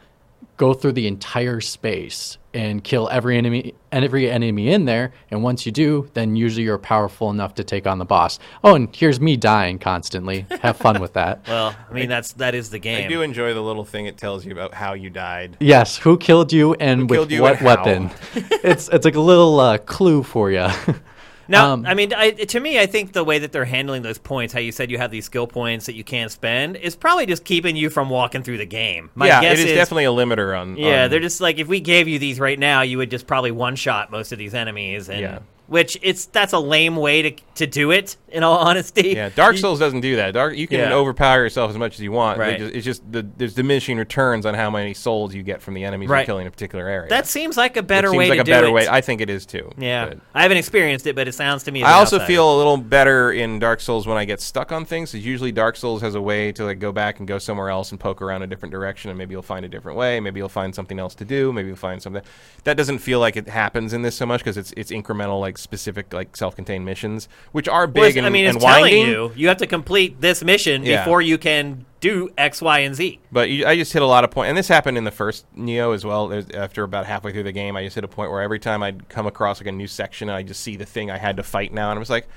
go 0.57 0.73
through 0.73 0.93
the 0.93 1.07
entire 1.07 1.61
space 1.61 2.39
and 2.57 2.83
kill 2.83 3.09
every 3.11 3.37
enemy 3.37 3.75
every 3.93 4.31
enemy 4.31 4.73
in 4.73 4.85
there 4.87 5.13
and 5.31 5.43
once 5.43 5.65
you 5.67 5.71
do 5.73 6.09
then 6.15 6.35
usually 6.35 6.65
you're 6.65 6.79
powerful 6.79 7.31
enough 7.31 7.55
to 7.55 7.63
take 7.63 7.87
on 7.87 7.99
the 7.99 8.05
boss 8.05 8.39
oh 8.65 8.75
and 8.75 8.95
here's 8.97 9.21
me 9.21 9.37
dying 9.37 9.79
constantly 9.79 10.47
have 10.63 10.77
fun 10.77 11.01
with 11.01 11.13
that 11.13 11.41
Well, 11.49 11.75
I 11.91 11.93
mean 11.93 12.09
that's 12.09 12.33
that 12.35 12.55
is 12.55 12.71
the 12.71 12.79
game. 12.79 13.05
I 13.05 13.09
do 13.09 13.23
enjoy 13.23 13.55
the 13.55 13.63
little 13.63 13.85
thing 13.85 14.07
it 14.07 14.17
tells 14.17 14.45
you 14.45 14.53
about 14.53 14.75
how 14.75 14.95
you 14.95 15.11
died. 15.11 15.57
yes 15.61 15.97
who 15.99 16.17
killed 16.17 16.53
you 16.53 16.75
and 16.75 17.01
Who 17.03 17.07
with 17.07 17.17
killed 17.19 17.31
you 17.33 17.43
what 17.43 17.53
and 17.53 17.61
how? 17.61 17.67
weapon 17.67 18.11
it's 18.65 18.89
it's 18.89 19.05
like 19.05 19.15
a 19.17 19.21
little 19.21 19.61
uh, 19.61 19.79
clue 19.79 20.23
for 20.23 20.51
you 20.51 20.67
Now, 21.49 21.73
Um, 21.73 21.87
I 21.87 21.95
mean, 21.95 22.13
I, 22.13 22.31
to 22.33 22.61
me, 22.61 22.79
I 22.79 22.87
think 22.87 23.13
the 23.13 23.25
way 23.25 23.39
that 23.39 23.53
they're 23.53 23.65
handling 23.65 24.03
those 24.03 24.19
points, 24.19 24.53
how 24.53 24.61
you 24.61 24.73
said 24.73 24.91
you 24.91 24.99
have 24.99 25.11
these 25.11 25.25
skill 25.25 25.47
points 25.47 25.87
that 25.87 25.95
you 25.95 26.05
can't 26.05 26.31
spend, 26.31 26.77
is 26.77 26.97
probably 26.97 27.27
just 27.27 27.45
keeping 27.45 27.77
you 27.77 27.91
from 27.91 28.11
walking 28.11 28.43
through 28.43 28.59
the 28.59 28.67
game. 28.67 29.11
My 29.15 29.27
yeah, 29.27 29.41
guess 29.41 29.59
it 29.61 29.69
is, 29.69 29.75
definitely 29.75 30.05
a 30.05 30.11
limiter 30.11 30.59
on. 30.59 30.77
Yeah, 30.77 31.05
on- 31.05 31.11
they're 31.11 31.21
just 31.21 31.41
like 31.41 31.59
if 31.59 31.69
we 31.69 31.81
gave 31.81 32.09
you 32.09 32.19
these 32.19 32.41
right 32.41 32.59
now, 32.59 32.83
you 32.83 32.99
would 32.99 33.11
just 33.11 33.27
probably 33.27 33.51
one 33.53 33.77
shot 33.77 34.11
most 34.11 34.33
of 34.33 34.39
these 34.39 34.55
enemies, 34.55 35.09
and 35.09 35.21
Yeah. 35.21 35.39
Which 35.69 35.99
it's 36.03 36.27
that's 36.27 36.53
a 36.53 36.59
lame 36.59 36.97
way 36.97 37.23
to 37.23 37.31
to 37.57 37.67
do 37.67 37.91
it. 37.91 38.17
In 38.29 38.43
all 38.43 38.59
honesty, 38.59 39.11
Yeah, 39.17 39.31
Dark 39.35 39.57
Souls 39.57 39.79
doesn't 39.79 40.01
do 40.03 40.17
that. 40.17 40.33
Dark, 40.35 40.57
you 40.59 40.67
can 40.69 40.79
Yeah. 40.81 40.93
overpower 40.95 41.43
yourself 41.45 41.71
as 41.71 41.79
much 41.79 41.95
as 41.95 42.01
you 42.01 42.13
want. 42.13 42.39
Right. 42.39 42.59
just- 42.59 42.75
it's 42.75 42.85
just 42.85 43.11
the, 43.11 43.27
there's 43.39 43.55
diminishing 43.55 43.97
returns 43.97 44.45
on 44.45 44.53
how 44.53 44.69
many 44.69 44.93
souls 44.93 45.35
you 45.35 45.43
get 45.43 45.63
from 45.63 45.73
the 45.73 45.85
enemies 45.85 46.11
Right. 46.11 46.19
you're 46.21 46.27
killing 46.27 46.43
in 46.43 46.49
a 46.49 46.51
particular 46.51 46.87
area. 46.87 47.09
That 47.09 47.27
seems 47.27 47.57
like 47.57 47.77
a 47.77 47.79
It 47.79 47.87
better 47.87 48.09
seems 48.09 48.19
way 48.19 48.29
like 48.29 48.37
to 48.37 48.41
a 48.43 48.45
do 48.45 48.51
better 48.53 48.67
it. 48.67 48.73
way. 48.73 48.87
I 48.89 49.01
think 49.01 49.23
it 49.23 49.31
is 49.31 49.47
too. 49.47 49.71
yeah, 49.79 50.07
but- 50.07 50.19
I 50.35 50.43
haven't 50.43 50.59
experienced 50.59 51.07
it, 51.07 51.17
but 51.17 51.29
it 51.29 51.33
sounds 51.33 51.63
to 51.65 51.73
me. 51.73 51.83
I 51.83 51.93
also 51.93 52.17
outsider. 52.17 52.27
feel 52.27 52.55
a 52.55 52.59
little 52.59 52.77
better 52.77 53.33
in 53.33 53.59
Dark 53.59 53.81
Souls 53.81 54.07
when 54.07 54.19
I 54.19 54.27
get 54.27 54.43
stuck 54.43 54.71
on 54.71 54.85
things. 54.85 55.13
Because 55.13 55.25
usually 55.25 55.53
Dark 55.53 55.77
Souls 55.77 56.03
has 56.03 56.15
a 56.15 56.21
way 56.21 56.53
to 56.53 56.65
like 56.65 56.79
go 56.79 56.93
back 56.93 57.21
and 57.21 57.27
go 57.27 57.39
somewhere 57.39 57.71
else 57.71 57.91
and 57.91 57.99
poke 57.99 58.21
around 58.21 58.43
a 58.43 58.47
different 58.47 58.73
direction, 58.73 59.09
and 59.11 59.17
maybe 59.17 59.33
you'll 59.33 59.41
find 59.43 59.65
a 59.65 59.69
different 59.69 59.97
way. 59.97 60.21
Maybe 60.21 60.41
you'll 60.41 60.49
find 60.51 60.75
something 60.75 60.99
else 60.99 61.15
to 61.15 61.25
do. 61.25 61.55
Maybe 61.55 61.69
you'll 61.69 61.77
find 61.77 62.03
something 62.03 62.23
that 62.65 62.77
doesn't 62.77 62.99
feel 62.99 63.19
like 63.19 63.37
it 63.37 63.49
happens 63.49 63.95
in 63.95 64.03
this 64.03 64.15
so 64.15 64.27
much 64.27 64.41
because 64.41 64.59
it's 64.59 64.75
it's 64.77 64.91
incremental, 64.93 65.41
like 65.41 65.56
specific, 65.59 66.13
like 66.13 66.37
self-contained 66.37 66.85
missions, 66.85 67.29
which 67.53 67.69
are 67.69 67.87
big 67.87 68.15
Well, 68.15 68.19
and, 68.19 68.27
I 68.27 68.31
mean, 68.31 68.47
and 68.47 68.57
it's 68.57 68.65
telling 68.65 68.83
winding. 68.83 69.07
you 69.09 69.33
you 69.37 69.49
have 69.49 69.57
to 69.59 69.67
complete 69.67 70.21
this 70.21 70.43
mission 70.45 70.85
Yeah. 70.85 71.03
before 71.05 71.21
you 71.23 71.39
can 71.39 71.85
do 72.01 72.31
X, 72.39 72.61
Y, 72.63 72.79
and 72.81 72.95
Z. 72.95 73.19
But 73.33 73.51
you, 73.51 73.67
I 73.67 73.75
just 73.77 73.93
hit 73.93 74.03
a 74.03 74.07
lot 74.07 74.23
of 74.25 74.31
points, 74.31 74.49
and 74.51 74.59
this 74.59 74.69
happened 74.69 74.97
in 74.99 75.05
the 75.05 75.11
first 75.11 75.47
Nioh 75.57 75.95
as 75.95 76.05
well. 76.05 76.29
There's, 76.29 76.49
after 76.51 76.83
about 76.85 77.07
halfway 77.07 77.33
through 77.33 77.45
the 77.45 77.53
game, 77.53 77.77
I 77.77 77.83
just 77.85 77.95
hit 77.95 78.05
a 78.05 78.09
point 78.09 78.31
where 78.31 78.43
every 78.43 78.59
time 78.59 78.83
I'd 78.83 79.09
come 79.09 79.27
across 79.27 79.61
like 79.61 79.67
a 79.67 79.73
new 79.73 79.87
section, 79.89 80.29
I 80.31 80.43
just 80.43 80.61
see 80.61 80.77
the 80.77 80.85
thing 80.87 81.11
I 81.11 81.19
had 81.19 81.37
to 81.39 81.43
fight 81.43 81.73
now, 81.73 81.91
and 81.91 81.99
I 81.99 82.01
was 82.01 82.11
like, 82.11 82.29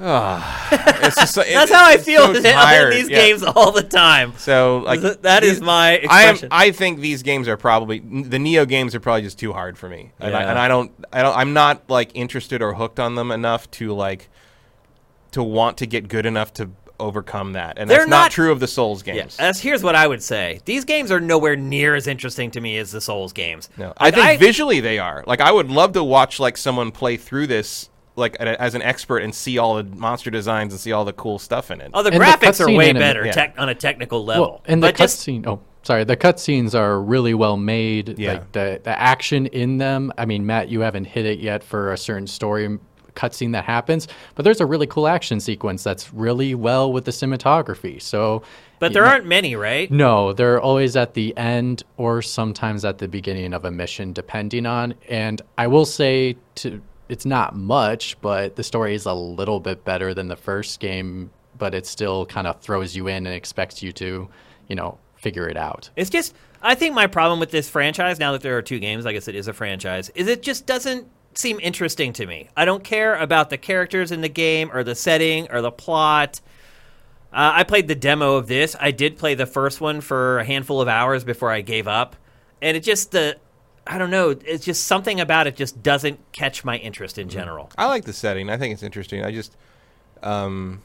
ah, 0.00 0.68
it's 1.06 1.16
just, 1.16 1.36
it- 1.38 1.46
That's 1.54 1.70
how 1.72 1.86
I 1.88 1.96
feel 1.96 2.34
so 2.34 2.42
tired. 2.42 2.92
these 2.92 3.08
Yeah. 3.08 3.18
games 3.18 3.42
all 3.42 3.72
the 3.72 3.82
time. 3.82 4.34
So 4.36 4.78
like 4.84 5.00
Th- 5.00 5.18
that 5.22 5.42
is 5.44 5.54
these- 5.54 5.60
my 5.62 6.00
I 6.08 6.22
am. 6.24 6.36
I 6.50 6.70
think 6.70 7.00
these 7.00 7.22
games 7.22 7.48
are 7.48 7.56
probably 7.56 8.00
the 8.00 8.38
Nioh 8.38 8.68
games 8.68 8.94
are 8.94 9.00
probably 9.00 9.22
just 9.22 9.38
too 9.38 9.52
hard 9.52 9.78
for 9.78 9.88
me, 9.88 10.12
and, 10.20 10.34
I, 10.34 10.42
and 10.42 10.58
I 10.58 10.68
don't. 10.68 10.92
I 11.12 11.22
don't. 11.22 11.36
I'm 11.36 11.52
not 11.52 11.88
like 11.88 12.10
interested 12.14 12.62
or 12.62 12.74
hooked 12.74 13.00
on 13.00 13.14
them 13.14 13.30
enough 13.30 13.70
to 13.72 13.92
like 13.94 14.28
to 15.32 15.42
want 15.42 15.78
to 15.78 15.86
get 15.86 16.08
good 16.08 16.26
enough 16.26 16.52
to 16.54 16.70
overcome 16.98 17.52
that. 17.52 17.76
And 17.78 17.90
They're 17.90 17.98
that's 17.98 18.08
not, 18.08 18.16
not- 18.24 18.30
true 18.30 18.50
of 18.52 18.58
the 18.60 18.66
Souls 18.66 19.06
Yeah, 19.06 19.14
games. 19.14 19.36
as 19.38 19.60
here's 19.60 19.82
what 19.82 19.94
I 19.94 20.06
would 20.06 20.22
say: 20.22 20.60
these 20.64 20.84
games 20.84 21.10
are 21.10 21.20
nowhere 21.20 21.56
near 21.56 21.94
as 21.94 22.06
interesting 22.06 22.50
to 22.52 22.60
me 22.60 22.78
as 22.78 22.90
the 22.90 23.00
Souls 23.00 23.32
games. 23.34 23.68
No, 23.76 23.92
I 23.98 24.06
Like, 24.06 24.14
think 24.14 24.40
visually 24.40 24.80
they 24.80 24.98
are. 24.98 25.22
Like 25.26 25.40
I 25.40 25.52
would 25.52 25.70
love 25.70 25.92
to 25.92 26.02
watch 26.04 26.40
like 26.40 26.56
someone 26.56 26.90
play 26.92 27.16
through 27.18 27.48
this 27.48 27.90
like 28.16 28.34
a- 28.36 28.60
as 28.60 28.74
an 28.74 28.82
expert 28.82 29.18
and 29.18 29.34
see 29.34 29.58
all 29.58 29.74
the 29.76 29.84
monster 29.84 30.30
designs 30.30 30.72
and 30.72 30.80
see 30.80 30.92
all 30.92 31.04
the 31.04 31.12
cool 31.12 31.38
stuff 31.38 31.70
in 31.70 31.80
it. 31.80 31.90
oh, 31.94 32.02
the 32.02 32.10
And 32.10 32.20
the 32.20 32.24
graphics 32.24 32.60
are 32.60 32.70
way 32.72 32.88
anima- 32.90 33.00
better 33.00 33.24
Yeah. 33.26 33.32
tech, 33.32 33.54
on 33.58 33.68
a 33.68 33.74
technical 33.74 34.24
level. 34.24 34.42
Well, 34.44 34.62
and 34.66 34.82
the 34.82 34.88
but 34.88 34.96
just 34.96 35.26
cutscene. 35.26 35.46
Oh, 35.46 35.60
sorry. 35.82 36.04
The 36.04 36.16
cutscenes 36.16 36.74
are 36.74 37.00
really 37.00 37.34
well 37.34 37.56
made. 37.56 38.18
Yeah. 38.18 38.32
Like 38.32 38.52
the 38.52 38.80
the 38.82 38.98
action 38.98 39.46
in 39.46 39.78
them. 39.78 40.12
I 40.18 40.24
mean, 40.24 40.46
Matt, 40.46 40.68
you 40.68 40.80
haven't 40.80 41.04
hit 41.04 41.26
it 41.26 41.38
yet 41.40 41.62
for 41.62 41.92
a 41.92 41.96
certain 41.98 42.26
story 42.26 42.78
cutscene 43.14 43.52
that 43.52 43.64
happens, 43.64 44.08
but 44.34 44.44
there's 44.44 44.60
a 44.60 44.66
really 44.66 44.86
cool 44.86 45.08
action 45.08 45.40
sequence 45.40 45.82
that's 45.82 46.12
really 46.12 46.54
well 46.54 46.92
with 46.92 47.06
the 47.06 47.10
cinematography. 47.10 48.00
So, 48.02 48.42
but 48.78 48.92
there 48.92 49.06
aren't 49.06 49.24
many, 49.24 49.56
right? 49.56 49.90
no, 49.90 50.34
they're 50.34 50.60
always 50.60 50.96
at 50.96 51.14
the 51.14 51.34
end 51.38 51.82
or 51.96 52.20
sometimes 52.20 52.84
at 52.84 52.98
the 52.98 53.08
beginning 53.08 53.54
of 53.54 53.64
a 53.64 53.70
mission, 53.70 54.12
depending 54.12 54.66
on. 54.66 54.92
And 55.08 55.40
I 55.56 55.66
will 55.66 55.86
say 55.86 56.36
to 56.56 56.82
it's 57.08 57.26
not 57.26 57.54
much, 57.54 58.20
but 58.20 58.56
the 58.56 58.64
story 58.64 58.94
is 58.94 59.06
a 59.06 59.14
little 59.14 59.60
bit 59.60 59.84
better 59.84 60.14
than 60.14 60.28
the 60.28 60.36
first 60.36 60.80
game, 60.80 61.30
but 61.56 61.74
it 61.74 61.86
still 61.86 62.26
kind 62.26 62.46
of 62.46 62.60
throws 62.60 62.96
you 62.96 63.06
in 63.08 63.26
and 63.26 63.34
expects 63.34 63.82
you 63.82 63.92
to, 63.92 64.28
you 64.68 64.76
know, 64.76 64.98
figure 65.14 65.48
it 65.48 65.56
out. 65.56 65.90
It's 65.96 66.10
just 66.10 66.34
I 66.62 66.74
think 66.74 66.94
my 66.94 67.06
problem 67.06 67.38
with 67.38 67.50
this 67.50 67.68
franchise, 67.68 68.18
now 68.18 68.32
that 68.32 68.40
there 68.40 68.56
are 68.56 68.62
two 68.62 68.78
games, 68.78 69.06
I 69.06 69.12
guess 69.12 69.28
it 69.28 69.34
is 69.34 69.48
a 69.48 69.52
franchise, 69.52 70.10
is 70.10 70.26
it 70.26 70.42
just 70.42 70.66
doesn't 70.66 71.06
seem 71.34 71.60
interesting 71.60 72.12
to 72.14 72.26
me. 72.26 72.48
I 72.56 72.64
don't 72.64 72.82
care 72.82 73.14
about 73.14 73.50
the 73.50 73.58
characters 73.58 74.10
in 74.10 74.20
the 74.20 74.28
game 74.28 74.70
or 74.72 74.82
the 74.82 74.94
setting 74.94 75.50
or 75.50 75.60
the 75.60 75.70
plot. 75.70 76.40
Uh, 77.32 77.52
I 77.54 77.64
played 77.64 77.88
the 77.88 77.94
demo 77.94 78.36
of 78.36 78.46
this. 78.46 78.74
I 78.80 78.90
did 78.90 79.18
play 79.18 79.34
the 79.34 79.46
first 79.46 79.80
one 79.80 80.00
for 80.00 80.38
a 80.38 80.44
handful 80.44 80.80
of 80.80 80.88
hours 80.88 81.24
before 81.24 81.50
I 81.50 81.60
gave 81.60 81.86
up, 81.86 82.16
and 82.62 82.76
it 82.76 82.80
just 82.82 83.12
the 83.12 83.36
I 83.86 83.98
don't 83.98 84.10
know. 84.10 84.30
It's 84.30 84.64
just 84.64 84.84
something 84.84 85.20
about 85.20 85.46
it 85.46 85.56
just 85.56 85.82
doesn't 85.82 86.18
catch 86.32 86.64
my 86.64 86.76
interest 86.78 87.18
in 87.18 87.28
general. 87.28 87.70
I 87.78 87.86
like 87.86 88.04
the 88.04 88.12
setting. 88.12 88.50
I 88.50 88.56
think 88.56 88.72
it's 88.74 88.82
interesting. 88.82 89.24
I 89.24 89.30
just, 89.30 89.56
um, 90.22 90.82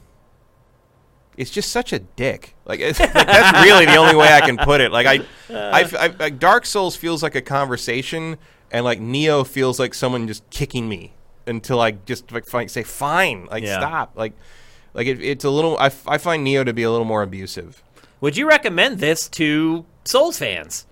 it's 1.36 1.50
just 1.50 1.70
such 1.72 1.92
a 1.92 1.98
dick. 1.98 2.54
Like, 2.64 2.80
it's, 2.80 3.00
like, 3.00 3.12
that's 3.12 3.62
really 3.64 3.86
the 3.86 3.96
only 3.96 4.14
way 4.14 4.28
I 4.28 4.40
can 4.40 4.56
put 4.56 4.80
it. 4.80 4.92
Like 4.92 5.06
I, 5.06 5.24
I, 5.50 5.84
I, 5.98 6.06
like 6.18 6.38
Dark 6.38 6.66
Souls 6.66 6.94
feels 6.94 7.22
like 7.22 7.34
a 7.34 7.40
conversation, 7.42 8.36
and 8.70 8.84
like 8.84 9.00
Nioh 9.00 9.46
feels 9.46 9.78
like 9.78 9.94
someone 9.94 10.26
just 10.28 10.48
kicking 10.50 10.88
me 10.88 11.14
until 11.46 11.80
I 11.80 11.92
just 11.92 12.30
like 12.30 12.48
say 12.70 12.82
fine, 12.82 13.46
like 13.50 13.64
Yeah. 13.64 13.78
stop, 13.78 14.12
like, 14.14 14.34
like 14.94 15.06
it, 15.06 15.20
it's 15.22 15.44
a 15.44 15.50
little. 15.50 15.76
I, 15.78 15.86
I 16.06 16.18
find 16.18 16.46
Nioh 16.46 16.64
to 16.64 16.72
be 16.72 16.82
a 16.82 16.90
little 16.90 17.06
more 17.06 17.22
abusive. 17.22 17.82
Would 18.20 18.36
you 18.36 18.46
recommend 18.48 18.98
this 18.98 19.28
to 19.30 19.84
Souls 20.04 20.38
fans? 20.38 20.86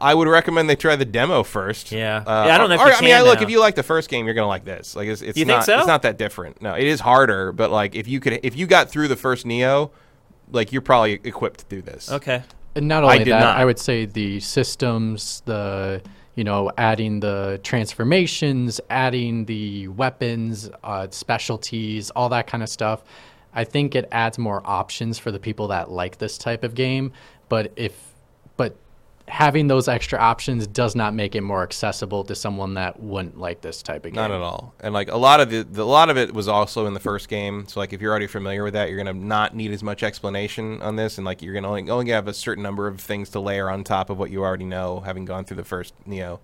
I 0.00 0.14
would 0.14 0.28
recommend 0.28 0.70
they 0.70 0.76
try 0.76 0.94
the 0.96 1.04
demo 1.04 1.42
first. 1.42 1.90
Yeah. 1.90 2.22
Uh, 2.26 2.44
Yeah, 2.46 2.54
I 2.54 2.58
don't 2.58 2.68
know 2.68 2.76
if 2.76 2.80
or- 2.80 2.86
you 2.88 2.92
I 2.94 3.00
mean, 3.00 3.10
can 3.10 3.18
I 3.20 3.22
look 3.22 3.42
if 3.42 3.50
you 3.50 3.58
like 3.60 3.74
the 3.74 3.82
first 3.82 4.08
game, 4.08 4.26
you're 4.26 4.34
gonna 4.34 4.46
like 4.46 4.64
this. 4.64 4.94
Like, 4.94 5.08
it's, 5.08 5.22
it's 5.22 5.36
You 5.36 5.44
think 5.44 5.56
not. 5.58 5.64
so? 5.64 5.78
It's 5.78 5.86
not 5.86 6.02
that 6.02 6.18
different. 6.18 6.62
No, 6.62 6.74
it 6.74 6.84
is 6.86 7.00
harder, 7.00 7.52
but 7.52 7.70
like 7.70 7.94
if 7.96 8.06
you 8.06 8.20
could, 8.20 8.38
if 8.42 8.56
you 8.56 8.66
got 8.66 8.90
through 8.90 9.08
the 9.08 9.16
first 9.16 9.44
Nioh, 9.44 9.90
like 10.52 10.72
you're 10.72 10.82
probably 10.82 11.14
equipped 11.24 11.60
to 11.60 11.66
do 11.66 11.82
this. 11.82 12.10
Okay. 12.12 12.42
And 12.76 12.86
not 12.86 13.02
only 13.02 13.18
did 13.18 13.28
that, 13.32 13.40
not. 13.40 13.56
I 13.56 13.64
would 13.64 13.78
say 13.78 14.06
the 14.06 14.38
systems, 14.40 15.42
the 15.46 16.00
you 16.36 16.44
know, 16.44 16.70
adding 16.78 17.18
the 17.18 17.58
transformations, 17.64 18.80
adding 18.90 19.44
the 19.46 19.88
weapons, 19.88 20.70
uh, 20.84 21.08
specialties, 21.10 22.10
all 22.10 22.28
that 22.28 22.46
kind 22.46 22.62
of 22.62 22.68
stuff. 22.68 23.02
I 23.52 23.64
think 23.64 23.96
it 23.96 24.08
adds 24.12 24.38
more 24.38 24.62
options 24.64 25.18
for 25.18 25.32
the 25.32 25.40
people 25.40 25.68
that 25.68 25.90
like 25.90 26.18
this 26.18 26.38
type 26.38 26.62
of 26.62 26.74
game. 26.76 27.12
But 27.48 27.72
if, 27.74 27.92
but 28.56 28.76
having 29.28 29.68
those 29.68 29.88
extra 29.88 30.18
options 30.18 30.66
does 30.66 30.94
not 30.94 31.14
make 31.14 31.34
it 31.34 31.42
more 31.42 31.62
accessible 31.62 32.24
to 32.24 32.34
someone 32.34 32.74
that 32.74 33.00
wouldn't 33.00 33.38
like 33.38 33.60
this 33.60 33.82
type 33.82 34.04
of 34.04 34.12
game. 34.12 34.20
Not 34.20 34.30
at 34.30 34.40
all. 34.40 34.74
And 34.80 34.94
like 34.94 35.10
a 35.10 35.16
lot 35.16 35.40
of 35.40 35.50
the, 35.50 35.62
the 35.62 35.82
a 35.82 35.84
lot 35.84 36.10
of 36.10 36.16
it 36.16 36.32
was 36.32 36.48
also 36.48 36.86
in 36.86 36.94
the 36.94 37.00
first 37.00 37.28
game. 37.28 37.66
So 37.68 37.80
like 37.80 37.92
if 37.92 38.00
you're 38.00 38.10
already 38.10 38.26
familiar 38.26 38.64
with 38.64 38.74
that, 38.74 38.88
you're 38.88 38.98
gonna 38.98 39.12
not 39.12 39.54
need 39.54 39.72
as 39.72 39.82
much 39.82 40.02
explanation 40.02 40.80
on 40.82 40.96
this, 40.96 41.18
and 41.18 41.24
like 41.24 41.42
you're 41.42 41.54
gonna 41.54 41.68
only, 41.68 41.90
only 41.90 42.10
have 42.10 42.28
a 42.28 42.34
certain 42.34 42.62
number 42.62 42.86
of 42.86 43.00
things 43.00 43.30
to 43.30 43.40
layer 43.40 43.70
on 43.70 43.84
top 43.84 44.10
of 44.10 44.18
what 44.18 44.30
you 44.30 44.42
already 44.42 44.64
know, 44.64 45.00
having 45.00 45.24
gone 45.24 45.44
through 45.44 45.58
the 45.58 45.64
first 45.64 45.94
Nioh. 46.08 46.40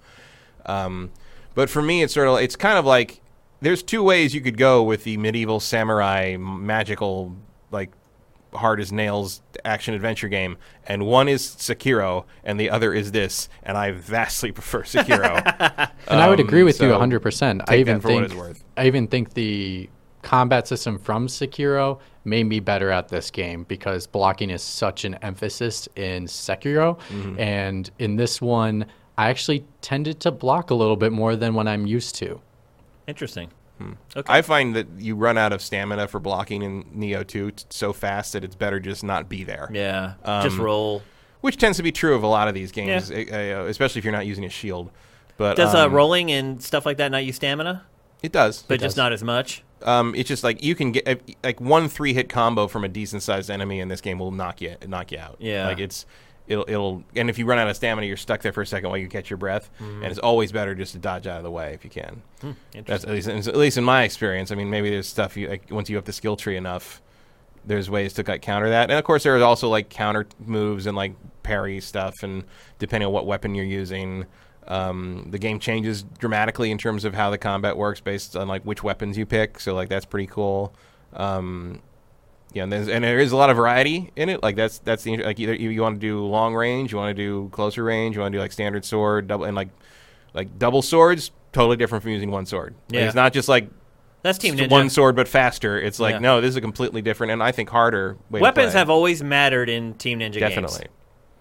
Um, 0.66 1.11
but 1.55 1.70
for 1.70 1.82
me, 1.82 2.02
it's 2.02 2.15
sort 2.15 2.28
of 2.28 2.39
it's 2.39 2.56
kind 2.56 2.78
of 2.78 2.85
like 2.85 3.20
there's 3.61 3.82
two 3.82 4.02
ways 4.02 4.35
you 4.35 4.40
could 4.40 4.59
go 4.59 4.82
with 4.82 5.05
the 5.05 5.16
medieval 5.16 5.61
samurai 5.61 6.36
magical 6.39 7.35
like 7.70 7.90
hard 8.55 8.81
as 8.81 8.93
nails 8.93 9.43
action 9.65 9.95
adventure 9.95 10.29
game, 10.29 10.57
and 10.87 11.07
one 11.07 11.29
is 11.29 11.43
Sekiro, 11.43 12.25
and 12.45 12.59
the 12.61 12.71
other 12.71 12.93
is 12.95 13.13
this, 13.13 13.49
and 13.63 13.77
I 13.77 13.93
vastly 13.93 14.53
prefer 14.59 14.83
Sekiro. 14.83 15.91
And 16.09 16.21
I 16.21 16.29
would 16.29 16.39
Um, 16.41 16.47
agree 16.47 16.63
with 16.65 16.81
you 16.83 16.89
so 16.91 16.99
100%. 17.01 17.63
I 17.67 17.77
even 17.77 17.95
that 17.97 18.03
for 18.03 18.13
what 18.13 18.29
think 18.29 18.39
worth. 18.41 18.65
I 18.77 18.87
even 18.87 19.07
think 19.07 19.33
the 19.35 19.89
combat 20.23 20.69
system 20.69 20.99
from 20.99 21.27
Sekiro 21.29 21.99
made 22.25 22.45
me 22.45 22.61
better 22.61 22.91
at 22.91 23.09
this 23.09 23.31
game 23.31 23.65
because 23.65 24.07
blocking 24.07 24.51
is 24.51 24.63
such 24.63 25.05
an 25.05 25.15
emphasis 25.23 25.89
in 25.97 26.25
Sekiro 26.27 26.99
Mm-hmm. 27.11 27.39
and 27.41 27.91
in 27.99 28.17
this 28.17 28.41
one 28.41 28.87
I 29.17 29.29
actually 29.31 29.65
tended 29.81 30.21
to 30.21 30.31
block 30.31 30.71
a 30.71 30.75
little 30.75 30.97
bit 30.97 31.13
more 31.13 31.37
than 31.37 31.55
when 31.55 31.69
I'm 31.69 31.87
used 31.87 32.15
to. 32.17 32.41
Interesting. 33.07 33.51
Hmm. 33.79 33.93
Okay. 34.17 34.33
I 34.33 34.43
find 34.43 34.77
that 34.77 34.87
you 34.99 35.17
run 35.17 35.37
out 35.37 35.53
of 35.53 35.61
stamina 35.61 36.07
for 36.09 36.21
blocking 36.21 36.63
in 36.63 36.85
Nioh 36.85 37.27
2 37.27 37.51
t- 37.51 37.65
so 37.71 37.93
fast 37.93 38.33
that 38.35 38.45
it's 38.45 38.55
better 38.55 38.79
just 38.79 39.03
not 39.03 39.29
be 39.29 39.43
there. 39.45 39.69
yeah. 39.73 40.15
just 40.43 40.59
Um, 40.59 40.61
roll. 40.61 41.03
Which 41.41 41.57
tends 41.59 41.77
to 41.79 41.83
be 41.83 41.93
true 41.93 42.15
of 42.15 42.23
a 42.23 42.27
lot 42.27 42.49
of 42.49 42.55
these 42.55 42.73
games, 42.73 43.11
uh, 43.11 43.15
uh, 43.15 43.65
especially 43.69 43.99
if 43.99 44.05
you're 44.05 44.13
not 44.13 44.27
using 44.27 44.45
a 44.45 44.49
shield. 44.49 44.91
But 45.37 45.57
Does 45.57 45.75
uh, 45.75 45.87
um, 45.87 45.93
rolling 45.93 46.31
and 46.31 46.63
stuff 46.63 46.87
like 46.87 46.97
that 46.99 47.11
not 47.11 47.25
use 47.25 47.37
stamina? 47.37 47.83
It 48.23 48.33
does, 48.33 48.63
But 48.63 48.75
It 48.75 48.79
just 48.79 48.93
does. 48.93 48.97
not 48.97 49.13
as 49.13 49.23
much. 49.23 49.63
Um, 49.83 50.15
it's 50.15 50.29
just 50.29 50.43
like 50.45 50.63
you 50.63 50.75
can 50.75 50.93
get 50.93 51.07
uh, 51.07 51.17
like 51.43 51.61
one 51.61 51.89
three 51.89 52.15
hit 52.15 52.31
combo 52.31 52.67
from 52.69 52.85
a 52.85 52.89
decent 52.89 53.23
sized 53.23 53.51
enemy 53.51 53.81
in 53.81 53.89
this 53.89 54.01
game 54.01 54.19
will 54.19 54.31
knock 54.31 54.63
you 54.63 54.77
knock 54.87 55.13
you 55.13 55.19
out. 55.19 55.37
Yeah. 55.41 55.67
like 55.67 55.79
it's 55.81 56.07
it'll 56.47 56.65
it'll 56.69 57.03
and 57.16 57.31
if 57.31 57.39
you 57.39 57.47
run 57.47 57.59
out 57.59 57.69
of 57.69 57.77
stamina, 57.77 58.07
you're 58.07 58.16
stuck 58.16 58.43
there 58.43 58.53
for 58.53 58.62
a 58.62 58.66
second 58.66 58.89
while 58.91 58.99
you 58.99 59.09
catch 59.09 59.31
your 59.31 59.37
breath, 59.39 59.71
Mm-hmm. 59.81 60.03
and 60.03 60.07
it's 60.11 60.19
always 60.19 60.53
better 60.53 60.75
just 60.75 60.93
to 60.93 60.99
dodge 60.99 61.27
out 61.27 61.39
of 61.39 61.45
the 61.45 61.51
way 61.51 61.75
if 61.75 61.85
you 61.85 61.91
can. 61.91 62.23
That's 62.87 63.05
at 63.05 63.11
least 63.11 63.29
at 63.29 63.57
least 63.57 63.79
in 63.79 63.85
my 63.85 64.03
experience. 64.05 64.51
I 64.53 64.55
mean, 64.55 64.71
maybe 64.71 64.91
there's 64.91 65.09
stuff 65.09 65.37
you 65.37 65.49
like 65.49 65.69
once 65.71 65.89
you 65.91 65.99
up 65.99 66.05
the 66.05 66.12
skill 66.12 66.37
tree 66.37 66.57
enough. 66.57 67.01
There's 67.66 67.89
ways 67.89 68.12
to 68.15 68.25
like 68.29 68.43
counter 68.43 68.69
that, 68.69 68.91
and 68.91 68.99
of 68.99 69.05
course 69.05 69.23
there 69.23 69.37
is 69.37 69.43
also 69.43 69.71
like 69.71 69.89
counter 69.89 70.27
moves 70.39 70.87
and 70.87 70.95
like 70.95 71.15
parry 71.43 71.81
stuff, 71.81 72.23
and 72.23 72.45
depending 72.79 73.07
on 73.07 73.12
what 73.15 73.25
weapon 73.27 73.55
you're 73.55 73.65
using, 73.65 74.27
um, 74.69 75.29
the 75.31 75.39
game 75.39 75.59
changes 75.59 76.03
dramatically 76.19 76.71
in 76.71 76.77
terms 76.77 77.07
of 77.07 77.15
how 77.15 77.31
the 77.31 77.39
combat 77.39 77.79
works 77.79 78.01
based 78.01 78.37
on 78.37 78.49
like 78.49 78.62
which 78.65 78.83
weapons 78.83 79.16
you 79.16 79.25
pick. 79.25 79.59
So 79.61 79.75
like 79.75 79.89
that's 79.89 80.05
pretty 80.05 80.27
cool. 80.27 80.75
Um, 81.15 81.81
yeah, 82.55 82.63
and, 82.63 82.73
there's, 82.73 82.89
and 82.89 83.05
there 83.05 83.19
is 83.19 83.33
a 83.33 83.37
lot 83.37 83.51
of 83.51 83.57
variety 83.57 84.11
in 84.17 84.29
it. 84.29 84.43
Like 84.43 84.57
that's 84.57 84.79
that's 84.79 85.03
the 85.03 85.19
like 85.19 85.39
either 85.41 85.55
you, 85.55 85.71
you 85.71 85.83
want 85.83 85.97
to 85.97 86.01
do 86.01 86.25
long 86.25 86.55
range, 86.55 86.93
you 86.93 86.99
want 86.99 87.15
to 87.15 87.23
do 87.23 87.49
closer 87.51 87.85
range, 87.85 88.15
you 88.15 88.23
want 88.23 88.33
to 88.33 88.39
do 88.39 88.41
like 88.43 88.53
standard 88.53 88.85
sword, 88.85 89.27
double 89.27 89.45
and 89.45 89.57
like 89.57 89.69
like 90.33 90.59
double 90.59 90.81
swords 90.83 91.31
totally 91.53 91.77
different 91.77 92.03
from 92.03 92.13
using 92.13 92.31
one 92.31 92.47
sword. 92.47 92.75
Like, 92.89 92.95
Yeah. 93.01 93.07
it's 93.07 93.15
not 93.15 93.33
just 93.33 93.49
like 93.49 93.69
That's 94.23 94.39
Team 94.39 94.57
Ninja. 94.57 94.71
one 94.71 94.91
sword 94.91 95.15
but 95.17 95.29
faster. 95.29 95.79
It's 95.81 96.01
like 96.01 96.15
Yeah. 96.15 96.19
no, 96.21 96.41
this 96.41 96.49
is 96.51 96.57
a 96.57 96.61
completely 96.61 97.03
different 97.03 97.33
and 97.33 97.43
I 97.43 97.53
think 97.53 97.69
harder 97.71 98.17
Weapons 98.31 98.73
have 98.73 98.91
always 98.91 99.23
mattered 99.23 99.69
in 99.69 99.95
Team 99.95 100.21
Ninja 100.21 100.39
games. 100.41 100.81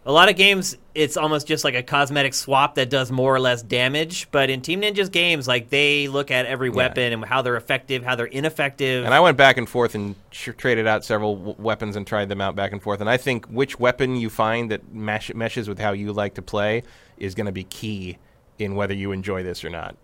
A 0.06 0.12
lot 0.12 0.28
of 0.28 0.36
games, 0.36 0.76
it's 0.94 1.16
almost 1.16 1.48
just 1.48 1.64
like 1.64 1.76
a 1.76 1.84
cosmetic 1.84 2.34
swap 2.34 2.76
that 2.76 2.90
does 2.90 3.10
more 3.10 3.34
or 3.34 3.40
less 3.40 3.62
damage. 3.62 4.28
But 4.32 4.50
in 4.50 4.60
Team 4.60 4.82
Ninja's 4.82 5.08
games, 5.08 5.48
like 5.48 5.70
they 5.70 6.10
look 6.10 6.30
at 6.30 6.46
every 6.46 6.70
weapon 6.70 7.14
and 7.14 7.24
how 7.24 7.42
they're 7.42 7.56
effective, 7.56 8.04
how 8.04 8.16
they're 8.16 8.26
ineffective. 8.26 9.06
And 9.06 9.14
I 9.14 9.22
went 9.22 9.38
back 9.38 9.56
and 9.56 9.68
forth 9.68 9.96
and 9.96 10.16
sh- 10.32 10.50
traded 10.58 10.88
out 10.88 11.06
several 11.06 11.38
w- 11.38 11.56
weapons 11.58 11.96
and 11.96 12.06
tried 12.06 12.28
them 12.28 12.42
out 12.42 12.54
back 12.54 12.74
and 12.74 12.84
forth. 12.84 13.00
And 13.00 13.10
I 13.10 13.16
think 13.16 13.46
which 13.46 13.80
weapon 13.80 14.18
you 14.18 14.30
find 14.30 14.72
that 14.72 14.94
mesh- 14.94 15.34
meshes 15.34 15.70
with 15.70 15.80
how 15.80 15.94
you 15.94 16.12
like 16.12 16.34
to 16.34 16.42
play 16.42 16.84
is 17.18 17.34
going 17.34 17.46
to 17.46 17.54
be 17.54 17.64
key 17.64 18.18
in 18.60 18.76
whether 18.76 18.94
you 18.94 19.14
enjoy 19.14 19.42
this 19.42 19.64
or 19.64 19.70
not. 19.70 19.96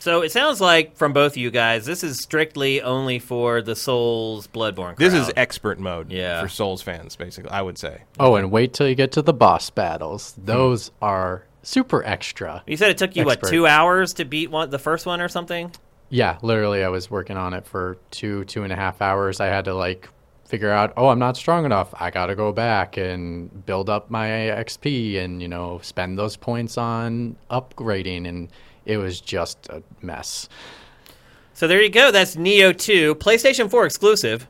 So 0.00 0.22
it 0.22 0.32
sounds 0.32 0.60
like 0.60 0.96
from 0.96 1.12
both 1.12 1.32
of 1.32 1.36
you 1.36 1.50
guys, 1.52 1.86
this 1.86 2.02
is 2.02 2.20
strictly 2.20 2.82
only 2.82 3.18
for 3.20 3.62
the 3.62 3.76
Souls 3.76 4.48
Bloodborne. 4.48 4.96
This 4.96 5.14
is 5.14 5.30
expert 5.36 5.78
mode 5.78 6.10
Yeah. 6.10 6.42
for 6.42 6.48
Souls 6.48 6.82
fans, 6.82 7.14
basically. 7.14 7.50
I 7.52 7.62
would 7.62 7.78
say. 7.78 8.02
Oh, 8.18 8.34
and 8.34 8.50
wait 8.50 8.72
till 8.72 8.88
you 8.88 8.94
get 8.96 9.12
to 9.12 9.22
the 9.22 9.32
boss 9.32 9.70
battles. 9.70 10.32
Hmm. 10.34 10.46
Those 10.46 10.90
are 11.00 11.44
super 11.62 12.02
extra. 12.04 12.62
You 12.66 12.76
said 12.76 12.90
it 12.90 12.98
took 12.98 13.14
you 13.14 13.24
what 13.24 13.42
two 13.42 13.66
hours 13.66 14.14
to 14.14 14.24
beat 14.24 14.50
one, 14.50 14.70
the 14.70 14.78
first 14.78 15.06
one 15.06 15.20
or 15.20 15.28
something? 15.28 15.70
Yeah, 16.08 16.38
literally, 16.42 16.82
I 16.82 16.88
was 16.88 17.08
working 17.10 17.36
on 17.36 17.54
it 17.54 17.64
for 17.66 17.96
two, 18.10 18.44
two 18.44 18.64
and 18.64 18.72
a 18.72 18.76
half 18.76 19.00
hours. 19.00 19.38
I 19.38 19.46
had 19.46 19.66
to 19.66 19.74
like 19.74 20.08
figure 20.48 20.70
out, 20.70 20.92
oh, 20.96 21.06
I'm 21.08 21.20
not 21.20 21.36
strong 21.36 21.64
enough. 21.64 21.94
I 21.94 22.10
got 22.10 22.26
to 22.26 22.34
go 22.34 22.50
back 22.50 22.96
and 22.96 23.64
build 23.64 23.88
up 23.88 24.10
my 24.10 24.26
XP 24.26 25.22
and, 25.22 25.40
you 25.40 25.46
know, 25.46 25.78
spend 25.82 26.18
those 26.18 26.36
points 26.36 26.76
on 26.76 27.36
upgrading. 27.48 28.26
And 28.26 28.48
it 28.90 28.96
was 28.98 29.20
just 29.20 29.68
a 29.68 29.82
mess. 30.02 30.48
So 31.54 31.66
there 31.68 31.82
you 31.82 31.90
go. 31.90 32.10
That's 32.10 32.36
Nioh 32.36 32.76
2, 32.76 33.14
PlayStation 33.16 33.70
4 33.70 33.86
exclusive. 33.86 34.46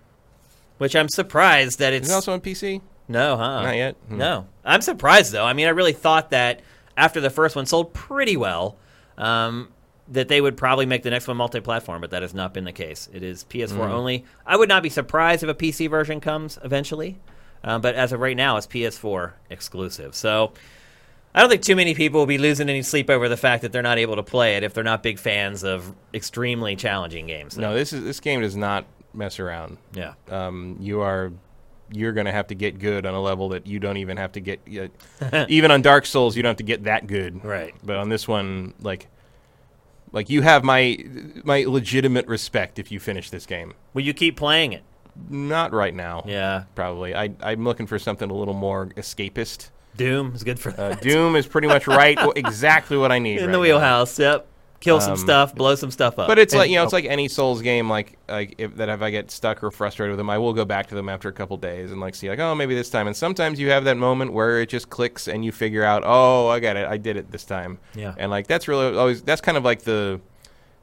Which 0.79 0.97
I'm 0.97 1.09
surprised 1.11 1.79
that 1.81 1.93
it's 1.93 2.07
Is 2.07 2.13
it 2.13 2.15
also 2.15 2.33
on 2.33 2.41
PC? 2.41 2.81
no, 3.09 3.37
huh? 3.37 3.63
Not 3.63 3.77
yet? 3.77 3.97
Hmm. 4.09 4.17
No, 4.17 4.47
I'm 4.65 4.81
surprised 4.81 5.33
though. 5.33 5.45
I 5.45 5.53
mean, 5.53 5.67
I 5.67 5.71
really 5.71 5.93
thought 5.93 6.31
that 6.31 6.63
after 6.97 7.21
the 7.21 7.29
first 7.29 7.55
one 7.55 7.67
sold 7.67 7.93
pretty 7.93 8.37
well, 8.39 8.77
um, 9.19 9.69
that 10.09 10.29
they 10.29 10.41
would 10.41 10.57
probably 10.57 10.87
make 10.87 11.03
the 11.03 11.11
next 11.11 11.29
one 11.29 11.37
multi-platform, 11.37 12.01
but 12.01 12.11
that 12.13 12.23
has 12.23 12.33
not 12.33 12.55
been 12.55 12.65
the 12.65 12.73
case. 12.73 13.09
It 13.13 13.23
is 13.23 13.45
PS4 13.45 13.89
Mm. 13.89 13.91
only. 13.91 14.25
I 14.47 14.57
would 14.57 14.69
not 14.71 14.83
be 14.83 14.89
surprised 14.89 15.43
if 15.43 15.51
a 15.51 15.55
PC 15.55 15.87
version 15.91 16.19
comes 16.21 16.59
eventually, 16.65 17.19
um, 17.63 17.81
but 17.83 17.95
as 17.95 18.13
of 18.13 18.21
right 18.21 18.37
now, 18.37 18.57
it's 18.57 18.67
PS4 18.67 19.33
exclusive. 19.51 20.15
So. 20.15 20.53
I 21.35 21.41
don't 21.41 21.49
think 21.49 21.63
too 21.63 21.77
many 21.77 21.95
people 21.95 22.21
will 22.21 22.27
be 22.27 22.39
losing 22.39 22.69
any 22.69 22.83
sleep 22.83 23.09
over 23.09 23.29
the 23.29 23.37
fact 23.37 23.63
that 23.63 23.73
they're 23.73 23.83
not 23.83 23.99
able 23.99 24.17
to 24.17 24.23
play 24.23 24.57
it 24.57 24.65
if 24.65 24.75
they're 24.75 24.83
not 24.83 25.03
big 25.03 25.19
fans 25.19 25.63
of 25.63 25.95
extremely 26.13 26.75
challenging 26.75 27.27
games. 27.27 27.57
No, 27.57 27.73
this 27.75 27.93
is 27.93 28.03
this 28.03 28.19
game 28.19 28.41
does 28.41 28.57
not 28.57 28.85
mess 29.15 29.39
around. 29.39 29.79
Yeah. 29.95 30.15
Um, 30.29 30.77
you 30.81 31.01
are 31.01 31.33
you're 31.93 32.13
going 32.13 32.27
to 32.27 32.33
have 32.33 32.49
to 32.49 32.55
get 32.55 32.79
good 32.79 33.07
on 33.07 33.15
a 33.15 33.21
level 33.21 33.51
that 33.51 33.67
you 33.67 33.79
don't 33.79 33.97
even 33.97 34.17
have 34.17 34.33
to 34.33 34.41
get. 34.41 34.61
yet. 34.67 34.91
even 35.49 35.71
on 35.71 35.83
Dark 35.83 36.07
Souls, 36.07 36.37
you 36.37 36.43
don't 36.43 36.51
have 36.51 36.57
to 36.59 36.63
get 36.63 36.85
that 36.85 37.07
good. 37.07 37.45
Right. 37.45 37.75
But 37.83 37.97
on 37.97 38.09
this 38.09 38.29
one, 38.29 38.75
like, 38.81 39.09
like 40.13 40.31
you 40.31 40.43
have 40.43 40.65
my 40.65 40.99
my 41.45 41.65
legitimate 41.65 42.27
respect 42.27 42.79
if 42.79 42.91
you 42.91 42.99
finish 42.99 43.31
this 43.31 43.47
game. 43.47 43.75
Will 43.95 44.03
you 44.03 44.15
keep 44.15 44.37
playing 44.37 44.73
it? 44.73 44.83
Not 45.29 45.73
right 45.73 45.95
now. 45.95 46.25
Yeah. 46.27 46.65
Probably. 46.75 47.15
I 47.15 47.31
I'm 47.41 47.65
looking 47.65 47.87
for 47.87 47.99
something 47.99 48.31
a 48.31 48.35
little 48.35 48.55
more 48.55 48.87
escapist. 48.97 49.71
Doom 49.97 50.33
is 50.35 50.45
good 50.45 50.59
for 50.59 50.71
Uh, 50.71 50.91
that. 50.91 51.01
Doom 51.03 51.37
is 51.37 51.47
pretty 51.47 51.69
much 51.69 51.87
right. 51.87 52.19
exactly 52.37 52.97
what 52.97 53.13
I 53.13 53.19
need. 53.19 53.39
in 53.39 53.47
right 53.47 53.53
the 53.53 53.59
now. 53.59 53.61
wheelhouse. 53.63 54.19
Yep. 54.19 54.47
Kill 54.81 54.99
some 54.99 55.13
Um, 55.13 55.19
stuff, 55.19 55.55
blow 55.55 55.75
some 55.75 55.91
stuff 55.91 56.19
up. 56.19 56.27
But 56.27 56.39
it's 56.39 56.55
like 56.55 56.71
you 56.71 56.77
know, 56.77 56.85
it's 56.85 56.93
like 56.95 57.05
any 57.05 57.29
Souls 57.29 57.61
game. 57.61 57.91
Like 57.91 58.17
like 58.31 58.55
if 58.57 58.77
that 58.77 58.89
if 58.89 59.03
I 59.03 59.11
get 59.11 59.31
stuck 59.31 59.63
or 59.63 59.71
frustrated 59.71 60.13
with 60.13 60.17
them, 60.19 60.31
I 60.31 60.39
will 60.39 60.55
go 60.55 60.65
back 60.65 60.87
to 60.87 60.95
them 60.95 61.11
after 61.11 61.29
a 61.29 61.33
couple 61.35 61.59
days 61.59 61.93
and 61.93 62.01
like 62.01 62.15
see 62.15 62.31
like 62.31 62.39
oh 62.39 62.55
maybe 62.55 62.75
this 62.75 62.89
time. 62.89 63.07
And 63.07 63.15
sometimes 63.15 63.61
you 63.61 63.69
have 63.71 63.85
that 63.85 63.99
moment 63.99 64.33
where 64.33 64.63
it 64.63 64.71
just 64.71 64.89
clicks 64.89 65.29
and 65.29 65.45
you 65.45 65.53
figure 65.53 65.85
out 65.85 66.03
oh 66.07 66.49
I 66.49 66.61
got 66.61 66.77
it 66.79 66.89
I 66.89 66.97
did 66.97 67.19
it 67.19 67.31
this 67.31 67.45
time. 67.45 67.79
Yeah. 67.95 68.15
And 68.17 68.31
like 68.31 68.47
that's 68.47 68.69
really 68.69 68.97
always 68.97 69.21
that's 69.21 69.43
kind 69.43 69.59
of 69.59 69.65
like 69.65 69.83
the 69.83 70.19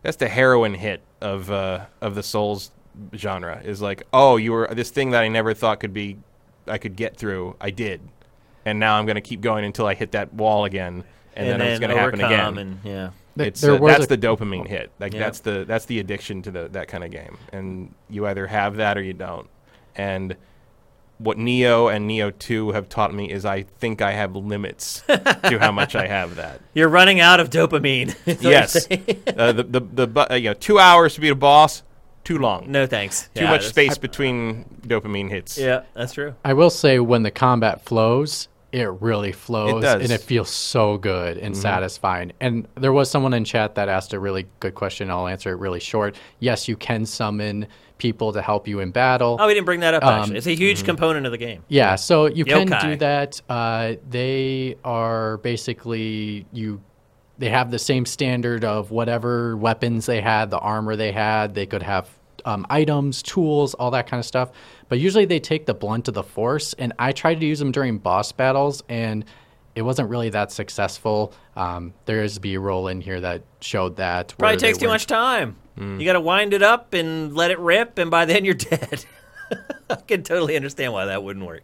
that's 0.04 0.18
the 0.18 0.28
heroin 0.30 0.76
hit 0.76 1.02
of 1.20 1.50
uh, 1.50 1.86
of 2.00 2.14
the 2.14 2.22
Souls 2.22 2.70
genre 3.16 3.62
is 3.66 3.82
like 3.82 4.04
oh 4.14 4.38
you 4.38 4.52
were 4.52 4.68
this 4.72 4.92
thing 4.92 5.10
that 5.10 5.24
I 5.24 5.28
never 5.28 5.56
thought 5.56 5.80
could 5.80 5.94
be 5.94 6.18
I 6.68 6.78
could 6.78 6.96
get 6.96 7.18
through 7.18 7.56
I 7.60 7.72
did, 7.72 8.02
and 8.68 8.80
now 8.80 8.98
I'm 8.98 9.06
gonna 9.06 9.22
keep 9.22 9.42
going 9.42 9.66
until 9.66 9.86
I 9.88 9.94
hit 9.96 10.12
that 10.12 10.34
wall 10.34 10.66
again. 10.66 11.04
And, 11.36 11.48
then, 11.48 11.62
it's 11.62 11.80
going 11.80 11.92
to 11.92 11.98
happen 12.00 12.20
again 12.20 12.58
And, 12.58 12.80
yeah. 12.84 13.10
Th- 13.38 13.50
it's 13.50 13.62
there 13.62 13.76
uh, 13.76 13.78
was 13.78 13.92
that's 13.94 14.06
a- 14.12 14.16
the 14.16 14.18
dopamine 14.18 14.68
hit. 14.68 14.92
Like 15.00 15.14
Yeah. 15.14 15.20
that's 15.20 15.42
the 15.42 15.66
that's 15.66 15.86
the 15.86 16.00
addiction 16.00 16.42
to 16.42 16.50
the 16.52 16.68
that 16.70 16.88
kind 16.88 17.04
of 17.04 17.12
game, 17.12 17.38
and 17.54 17.94
you 18.10 18.26
either 18.26 18.48
have 18.48 18.78
that 18.78 18.98
or 18.98 19.04
you 19.04 19.14
don't. 19.14 19.48
And 19.96 20.36
what 21.20 21.38
Nioh 21.38 21.94
and 21.96 22.10
Nioh 22.10 22.34
Two 22.40 22.72
have 22.72 22.90
taught 22.90 23.14
me 23.14 23.32
is 23.32 23.46
I 23.46 23.62
think 23.64 24.02
I 24.02 24.14
have 24.14 24.36
limits 24.36 25.02
to 25.08 25.58
how 25.60 25.72
much 25.72 25.96
I 25.96 26.08
have 26.08 26.38
that. 26.38 26.60
You're 26.74 26.90
running 26.90 27.20
out 27.20 27.40
of 27.40 27.52
dopamine. 27.52 28.16
is 28.26 28.38
what 28.38 28.42
you're 28.42 28.52
yes, 28.52 28.88
uh, 29.38 29.52
the 29.52 29.64
the 29.64 30.06
the 30.08 30.32
uh, 30.32 30.34
you 30.36 30.50
know 30.50 30.54
two 30.56 30.80
hours 30.80 31.14
to 31.16 31.22
beat 31.22 31.30
a 31.30 31.36
boss, 31.36 31.84
too 32.24 32.40
long. 32.40 32.72
no 32.72 32.88
thanks. 32.88 33.30
too 33.36 33.44
Yeah, 33.44 33.52
much 33.52 33.62
that's- 33.62 33.70
space 33.70 33.98
between 34.00 34.66
dopamine 34.88 35.30
hits. 35.30 35.56
Yeah, 35.60 35.84
that's 35.94 36.14
true. 36.14 36.34
I 36.44 36.54
will 36.54 36.72
say 36.72 36.98
when 36.98 37.22
the 37.22 37.32
combat 37.32 37.84
flows, 37.86 38.48
it 38.78 39.02
really 39.02 39.32
flows 39.32 39.82
does. 39.82 40.04
and 40.04 40.12
it 40.12 40.22
feels 40.22 40.50
so 40.50 40.98
good 40.98 41.38
and 41.38 41.56
satisfying. 41.58 42.32
And 42.40 42.68
there 42.76 42.94
was 42.94 43.10
someone 43.10 43.34
in 43.34 43.44
chat 43.44 43.76
that 43.76 43.90
asked 43.90 44.14
a 44.14 44.20
really 44.20 44.48
good 44.60 44.76
question. 44.76 45.10
I'll 45.10 45.28
answer 45.28 45.52
it 45.52 45.56
really 45.58 45.80
short. 45.80 46.16
Yes, 46.40 46.68
you 46.68 46.76
can 46.78 47.06
summon 47.06 47.68
people 47.98 48.34
to 48.34 48.42
help 48.42 48.68
you 48.68 48.80
in 48.80 48.92
battle. 48.92 49.38
Oh, 49.40 49.48
we 49.48 49.54
didn't 49.54 49.66
bring 49.66 49.80
that 49.80 49.96
up. 49.96 50.04
Um, 50.04 50.22
Actually, 50.22 50.38
it's 50.38 50.48
a 50.48 50.56
huge 50.56 50.84
component 50.84 51.26
of 51.26 51.32
the 51.32 51.38
game. 51.38 51.64
Yeah, 51.68 51.96
so 51.96 52.28
you 52.28 52.46
can 52.46 52.68
do 52.68 52.96
that. 52.98 53.42
Uh, 53.50 53.96
they 54.10 54.78
are 54.84 55.38
basically 55.38 56.46
you. 56.52 56.82
They 57.40 57.50
have 57.50 57.70
the 57.70 57.80
same 57.80 58.06
standard 58.06 58.64
of 58.64 58.90
whatever 58.90 59.56
weapons 59.58 60.08
they 60.08 60.22
had, 60.22 60.50
the 60.50 60.58
armor 60.58 60.96
they 60.96 61.12
had. 61.12 61.54
They 61.54 61.68
could 61.68 61.84
have 61.84 62.10
um, 62.48 62.66
items, 62.70 63.22
tools, 63.22 63.74
all 63.74 63.92
that 63.92 64.08
kind 64.08 64.20
of 64.20 64.26
stuff. 64.26 64.52
But 64.90 65.00
usually 65.00 65.26
they 65.26 65.40
take 65.40 65.66
the 65.66 65.74
blunt 65.74 66.08
of 66.08 66.14
the 66.14 66.24
force, 66.24 66.74
and 66.74 66.94
I 66.98 67.12
tried 67.12 67.42
to 67.42 67.46
use 67.46 67.60
them 67.60 67.72
during 67.74 67.98
boss 67.98 68.32
battles, 68.32 68.84
and 68.88 69.26
it 69.76 69.82
wasn't 69.82 70.10
really 70.10 70.30
that 70.30 70.52
successful. 70.52 71.34
Um, 71.56 71.94
there 72.06 72.24
is 72.24 72.40
B-roll 72.40 72.88
in 72.88 73.02
here 73.02 73.20
that 73.20 73.44
showed 73.60 73.98
that. 73.98 74.34
Probably 74.40 74.58
takes 74.58 74.78
too 74.78 74.86
weren't- 74.86 74.94
much 74.94 75.06
time. 75.08 75.58
You 75.80 76.06
got 76.06 76.14
to 76.14 76.22
wind 76.22 76.56
it 76.56 76.64
up 76.64 76.96
and 76.96 77.36
let 77.36 77.52
it 77.52 77.60
rip, 77.60 78.00
and 78.00 78.10
by 78.10 78.26
then 78.26 78.44
you're 78.46 78.54
dead. 78.72 79.06
I 79.90 79.96
can 79.96 80.24
totally 80.24 80.56
understand 80.56 80.92
why 80.94 81.06
that 81.06 81.22
wouldn't 81.24 81.46
work. 81.46 81.62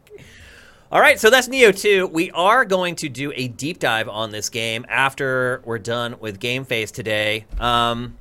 All 0.91 0.99
right, 1.01 1.19
so 1.19 1.31
that's 1.31 1.47
Nioh 1.47 1.75
2. 1.75 2.05
We 2.07 2.29
are 2.31 2.65
going 2.65 2.95
to 2.97 3.09
do 3.09 3.33
a 3.35 3.47
deep 3.47 3.79
dive 3.79 4.07
on 4.07 4.29
this 4.29 4.49
game 4.49 4.85
after 4.87 5.63
we're 5.65 5.79
done 5.79 6.17
with 6.19 6.39
GameFace 6.39 6.91
today. 6.91 7.45
Um, 7.59 8.15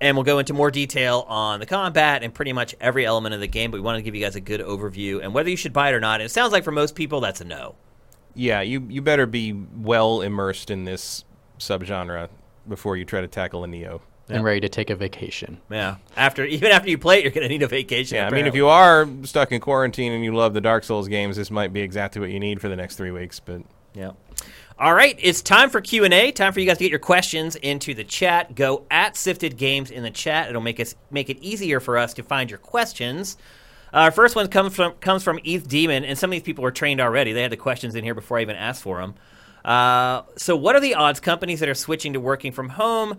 and 0.00 0.16
we'll 0.16 0.24
go 0.24 0.38
into 0.38 0.52
more 0.54 0.70
detail 0.70 1.24
on 1.28 1.60
the 1.60 1.66
combat 1.66 2.22
and 2.22 2.32
pretty 2.32 2.52
much 2.52 2.74
every 2.80 3.04
element 3.04 3.34
of 3.34 3.40
the 3.40 3.48
game. 3.48 3.70
But 3.70 3.78
we 3.78 3.82
want 3.82 3.96
to 3.96 4.02
give 4.02 4.14
you 4.14 4.20
guys 4.24 4.36
a 4.36 4.40
good 4.40 4.60
overview 4.60 5.22
and 5.22 5.34
whether 5.34 5.50
you 5.50 5.56
should 5.56 5.72
buy 5.72 5.88
it 5.90 5.94
or 5.94 6.00
not. 6.00 6.20
And 6.20 6.26
it 6.26 6.30
sounds 6.30 6.52
like 6.52 6.64
for 6.64 6.70
most 6.72 6.94
people, 6.94 7.20
that's 7.20 7.40
a 7.40 7.44
no. 7.44 7.74
Yeah, 8.34 8.60
you 8.60 8.86
you 8.88 9.02
better 9.02 9.26
be 9.26 9.52
well 9.52 10.20
immersed 10.20 10.70
in 10.70 10.84
this 10.84 11.24
subgenre 11.58 12.28
before 12.68 12.96
you 12.96 13.04
try 13.04 13.20
to 13.20 13.26
tackle 13.28 13.64
a 13.64 13.66
Nioh. 13.66 14.00
and 14.28 14.44
ready 14.44 14.60
to 14.60 14.68
take 14.68 14.90
a 14.90 14.94
vacation. 14.94 15.58
Yeah, 15.70 15.96
after 16.16 16.44
even 16.58 16.70
after 16.70 16.88
you 16.90 16.98
play 16.98 17.18
it, 17.18 17.24
you're 17.24 17.32
going 17.32 17.42
to 17.42 17.48
need 17.48 17.62
a 17.62 17.66
vacation. 17.68 18.16
Yeah, 18.16 18.26
I 18.26 18.30
mean, 18.30 18.46
if 18.46 18.54
you 18.54 18.68
are 18.68 19.08
stuck 19.24 19.50
in 19.52 19.60
quarantine 19.60 20.12
and 20.12 20.22
you 20.22 20.34
love 20.34 20.54
the 20.54 20.60
Dark 20.60 20.84
Souls 20.84 21.08
games, 21.08 21.36
this 21.36 21.50
might 21.50 21.72
be 21.72 21.80
exactly 21.80 22.20
what 22.20 22.30
you 22.30 22.38
need 22.38 22.60
for 22.60 22.68
the 22.68 22.76
next 22.76 22.96
three 22.96 23.10
weeks. 23.10 23.40
But 23.40 23.62
Yeah. 23.94 24.12
All 24.80 24.94
right, 24.94 25.18
it's 25.20 25.42
time 25.42 25.70
for 25.70 25.80
Q 25.80 26.04
and 26.04 26.14
A. 26.14 26.30
Time 26.30 26.52
for 26.52 26.60
you 26.60 26.66
guys 26.66 26.78
to 26.78 26.84
get 26.84 26.90
your 26.90 27.00
questions 27.00 27.56
into 27.56 27.94
the 27.94 28.04
chat. 28.04 28.54
Go 28.54 28.84
at 28.92 29.16
Sifted 29.16 29.56
Games 29.56 29.90
in 29.90 30.04
the 30.04 30.10
chat. 30.10 30.48
It'll 30.48 30.60
make 30.60 30.78
us 30.78 30.94
make 31.10 31.28
it 31.28 31.42
easier 31.42 31.80
for 31.80 31.98
us 31.98 32.14
to 32.14 32.22
find 32.22 32.48
your 32.48 32.60
questions. 32.60 33.36
Uh, 33.92 33.96
our 33.96 34.12
first 34.12 34.36
one 34.36 34.46
comes 34.46 34.76
from 34.76 34.92
comes 35.00 35.24
from 35.24 35.40
ETH 35.42 35.66
Demon, 35.66 36.04
and 36.04 36.16
some 36.16 36.30
of 36.30 36.32
these 36.32 36.44
people 36.44 36.62
were 36.62 36.70
trained 36.70 37.00
already. 37.00 37.32
They 37.32 37.42
had 37.42 37.50
the 37.50 37.56
questions 37.56 37.96
in 37.96 38.04
here 38.04 38.14
before 38.14 38.38
I 38.38 38.42
even 38.42 38.54
asked 38.54 38.82
for 38.82 39.00
them. 39.00 39.16
Uh, 39.64 40.22
so, 40.36 40.54
what 40.54 40.76
are 40.76 40.80
the 40.80 40.94
odds 40.94 41.18
companies 41.18 41.58
that 41.58 41.68
are 41.68 41.74
switching 41.74 42.12
to 42.12 42.20
working 42.20 42.52
from 42.52 42.68
home 42.68 43.18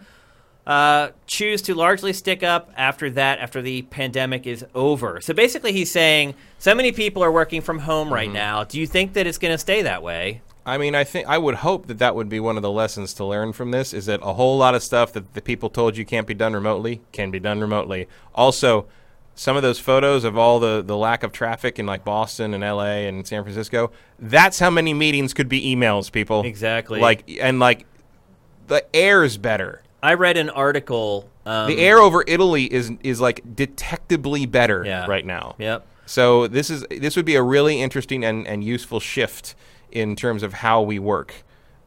uh, 0.65 1.09
choose 1.27 1.61
to 1.63 1.75
largely 1.75 2.13
stick 2.13 2.41
up 2.41 2.71
after 2.77 3.09
that, 3.09 3.39
after 3.39 3.61
the 3.61 3.81
pandemic 3.81 4.47
is 4.47 4.65
over? 4.73 5.19
So, 5.19 5.33
basically, 5.33 5.73
he's 5.73 5.91
saying 5.91 6.35
so 6.57 6.73
many 6.73 6.93
people 6.93 7.21
are 7.21 7.33
working 7.33 7.59
from 7.59 7.79
home 7.79 8.13
right 8.13 8.31
now. 8.31 8.63
Do 8.63 8.79
you 8.79 8.87
think 8.87 9.11
that 9.11 9.27
it's 9.27 9.37
going 9.37 9.53
to 9.53 9.57
stay 9.57 9.81
that 9.81 10.01
way? 10.01 10.41
I 10.69 10.77
mean, 10.77 10.95
I 10.95 11.03
think 11.03 11.27
I 11.27 11.37
would 11.37 11.55
hope 11.55 11.87
that 11.87 11.97
that 11.99 12.15
would 12.15 12.29
be 12.29 12.39
one 12.39 12.55
of 12.57 12.63
the 12.63 12.71
lessons 12.71 13.13
to 13.15 13.25
learn 13.25 13.53
from 13.53 13.71
this 13.71 13.93
is 13.93 14.05
that 14.05 14.19
a 14.23 14.33
whole 14.33 14.57
lot 14.57 14.75
of 14.75 14.83
stuff 14.83 15.11
that 15.13 15.33
the 15.33 15.41
people 15.41 15.69
told 15.69 15.97
you 15.97 16.05
can't 16.05 16.27
be 16.27 16.33
done 16.33 16.53
remotely 16.53 17.01
can 17.11 17.31
be 17.31 17.39
done 17.39 17.59
remotely. 17.59 18.07
Also, 18.35 18.85
some 19.35 19.55
of 19.55 19.63
those 19.63 19.79
photos 19.79 20.23
of 20.23 20.37
all 20.37 20.59
the, 20.59 20.81
the 20.85 20.97
lack 20.97 21.23
of 21.23 21.31
traffic 21.31 21.79
in 21.79 21.85
like 21.85 22.03
Boston 22.03 22.53
and 22.53 22.61
LA 22.63 23.07
and 23.07 23.25
San 23.25 23.43
Francisco, 23.43 23.91
that's 24.19 24.59
how 24.59 24.69
many 24.69 24.93
meetings 24.93 25.33
could 25.33 25.49
be 25.49 25.61
emails, 25.75 26.11
people. 26.11 26.43
Exactly. 26.43 26.99
Like 26.99 27.23
and 27.41 27.59
like 27.59 27.85
the 28.67 28.85
air 28.95 29.23
is 29.23 29.37
better. 29.37 29.81
I 30.03 30.13
read 30.13 30.37
an 30.37 30.49
article. 30.49 31.29
Um, 31.45 31.67
The 31.67 31.79
air 31.79 31.97
over 31.99 32.23
Italy 32.27 32.65
is 32.71 32.91
is 33.03 33.19
like 33.19 33.55
detectably 33.55 34.45
better 34.45 34.83
Yeah. 34.85 35.05
right 35.07 35.25
now. 35.25 35.55
Yep. 35.57 35.85
So 36.05 36.47
this 36.47 36.69
is 36.69 36.85
this 36.89 37.15
would 37.15 37.25
be 37.25 37.35
a 37.35 37.43
really 37.43 37.81
interesting 37.81 38.23
and, 38.25 38.47
and 38.47 38.63
useful 38.63 38.99
shift 38.99 39.55
in 39.91 40.15
terms 40.15 40.43
of 40.43 40.53
how 40.53 40.81
we 40.81 40.99
work. 40.99 41.33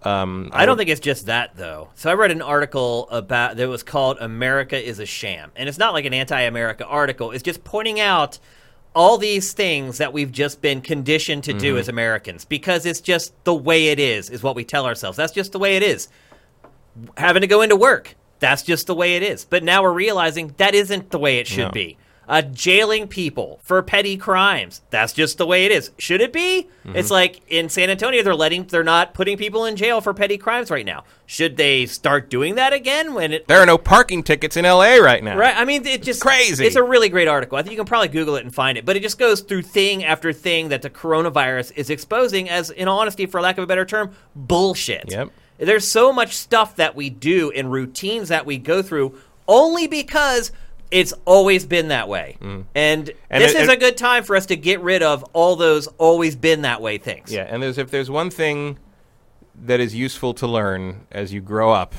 Um, 0.03 0.51
I 0.53 0.67
don't 0.67 0.77
think 0.77 0.91
it's 0.91 1.01
just 1.01 1.27
that 1.27 1.57
though. 1.57 1.91
So 1.95 2.11
I 2.11 2.15
read 2.15 2.33
an 2.33 2.43
article 2.43 3.09
about 3.11 3.57
that 3.57 3.69
was 3.69 3.83
called 3.85 4.19
"America 4.21 4.77
is 4.77 4.99
a 4.99 5.07
Sham," 5.07 5.53
and 5.55 5.69
it's 5.69 5.79
not 5.79 5.93
like 5.93 6.05
an 6.05 6.13
anti-America 6.15 6.85
article. 6.85 7.31
It's 7.31 7.43
just 7.45 7.63
pointing 7.63 8.01
out 8.01 8.39
all 8.95 9.17
these 9.17 9.53
things 9.53 9.99
that 9.99 10.13
we've 10.13 10.33
just 10.33 10.61
been 10.61 10.81
conditioned 10.81 11.45
to 11.45 11.53
do 11.53 11.79
as 11.79 11.89
Americans 11.89 12.45
because 12.45 12.85
it's 12.85 13.01
just 13.01 13.33
the 13.45 13.55
way 13.55 13.89
it 13.89 14.01
is. 14.01 14.29
Is 14.29 14.43
what 14.43 14.57
we 14.57 14.65
tell 14.65 14.87
ourselves. 14.87 15.17
That's 15.17 15.33
just 15.33 15.53
the 15.53 15.59
way 15.61 15.77
it 15.77 15.83
is. 15.85 16.09
Having 17.17 17.43
to 17.43 17.47
go 17.47 17.63
into 17.63 17.77
work. 17.77 18.17
That's 18.41 18.63
just 18.63 18.89
the 18.89 18.95
way 18.95 19.15
it 19.15 19.23
is. 19.23 19.45
But 19.45 19.63
now 19.63 19.83
we're 19.85 19.93
realizing 19.93 20.53
that 20.57 20.75
isn't 20.75 21.11
the 21.11 21.19
way 21.19 21.39
it 21.39 21.47
should 21.47 21.67
No. 21.67 21.71
be. 21.71 21.97
Uh, 22.33 22.41
jailing 22.41 23.07
people 23.07 23.61
for 23.63 23.83
petty 23.83 24.17
crimes. 24.17 24.81
That's 24.89 25.13
just 25.13 25.37
the 25.37 25.47
way 25.47 25.67
it 25.67 25.71
is. 25.71 25.91
Should 25.99 26.23
it 26.23 26.33
be? 26.33 26.67
It's 26.83 27.11
like 27.11 27.43
in 27.49 27.69
San 27.69 27.91
Antonio, 27.91 28.23
they're 28.23 28.35
letting, 28.35 28.65
they're 28.65 28.83
not 28.83 29.13
putting 29.13 29.37
people 29.37 29.67
in 29.67 29.77
jail 29.77 30.01
for 30.01 30.15
petty 30.15 30.39
crimes 30.39 30.71
right 30.71 30.87
now. 30.87 31.05
Should 31.27 31.59
they 31.59 31.85
start 31.85 32.31
doing 32.31 32.55
that 32.55 32.73
again 32.73 33.13
when 33.13 33.35
it? 33.35 33.49
there 33.49 33.61
are 33.61 33.67
no 33.67 33.77
parking 33.77 34.23
tickets 34.23 34.57
in 34.57 34.65
L.A. 34.65 34.99
right 34.99 35.23
now. 35.23 35.37
Right. 35.37 35.55
I 35.55 35.67
mean, 35.67 35.87
it 35.87 36.03
just 36.03 36.23
Crazy. 36.23 36.65
It's 36.65 36.77
a 36.77 36.83
really 36.83 37.11
great 37.11 37.29
article. 37.29 37.59
I 37.59 37.63
think 37.63 37.73
you 37.73 37.77
can 37.77 37.85
probably 37.85 38.09
Google 38.09 38.37
it 38.37 38.45
and 38.45 38.55
find 38.55 38.79
it. 38.79 38.87
But 38.87 38.97
it 38.97 39.03
just 39.03 39.19
goes 39.19 39.43
through 39.43 39.63
thing 39.63 40.03
after 40.03 40.33
thing 40.33 40.71
that 40.71 40.81
the 40.81 40.89
coronavirus 40.89 41.73
is 41.77 41.91
exposing 41.91 42.49
as, 42.49 42.71
in 42.71 42.89
honesty, 42.89 43.27
for 43.27 43.43
lack 43.43 43.59
of 43.59 43.65
a 43.65 43.67
better 43.67 43.85
term, 43.85 44.11
bullshit. 44.35 45.11
Yep. 45.11 45.29
There's 45.59 45.87
so 45.87 46.15
much 46.15 46.35
stuff 46.35 46.77
that 46.77 46.97
we 46.97 47.11
do 47.11 47.51
and 47.51 47.71
routines 47.71 48.29
that 48.29 48.47
we 48.47 48.57
go 48.57 48.81
through 48.81 49.19
only 49.47 49.87
because 49.87 50.51
it's 50.93 51.13
always 51.25 51.67
been 51.67 51.89
that 51.89 52.09
way. 52.09 52.37
Mm. 52.41 52.65
And, 52.75 53.11
And 53.31 53.43
this 53.43 53.55
it- 53.55 53.63
is 53.63 53.69
it- 53.69 53.73
a 53.73 53.77
good 53.77 53.97
time 53.97 54.23
for 54.25 54.37
us 54.37 54.47
to 54.47 54.57
get 54.57 54.81
rid 54.81 55.03
of 55.03 55.25
all 55.33 55.57
those 55.57 55.87
always 55.99 56.37
been 56.37 56.63
that 56.63 56.81
way 56.81 56.99
things. 56.99 57.33
Yeah, 57.33 57.47
and 57.49 57.63
there's 57.63 57.79
if 57.79 57.91
there's 57.91 58.11
one 58.11 58.31
thing 58.31 58.79
that 59.65 59.81
is 59.81 59.95
useful 59.95 60.35
to 60.35 60.47
learn 60.47 61.07
as 61.11 61.33
you 61.33 61.41
grow 61.41 61.73
up 61.73 61.95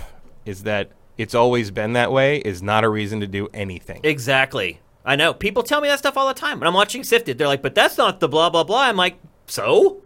is 0.46 0.64
that 0.64 0.92
it's 1.18 1.34
always 1.36 1.72
been 1.72 1.94
that 1.94 2.12
way 2.12 2.38
is 2.38 2.62
not 2.64 2.84
a 2.84 2.90
reason 2.90 3.20
to 3.22 3.28
do 3.28 3.48
anything. 3.54 4.00
Exactly. 4.04 4.80
I 5.06 5.16
know. 5.16 5.34
People 5.34 5.64
tell 5.64 5.82
me 5.82 5.88
that 5.90 6.00
stuff 6.00 6.16
all 6.18 6.28
the 6.28 6.34
time. 6.34 6.60
When 6.60 6.68
I'm 6.68 6.74
watching 6.74 7.04
Sifted, 7.04 7.38
they're 7.38 7.48
like, 7.48 7.62
but 7.62 7.76
that's 7.76 7.98
not 7.98 8.20
the 8.20 8.28
blah, 8.30 8.50
blah, 8.50 8.64
blah. 8.64 8.82
I'm 8.84 8.96
like, 8.96 9.18
so? 9.48 10.03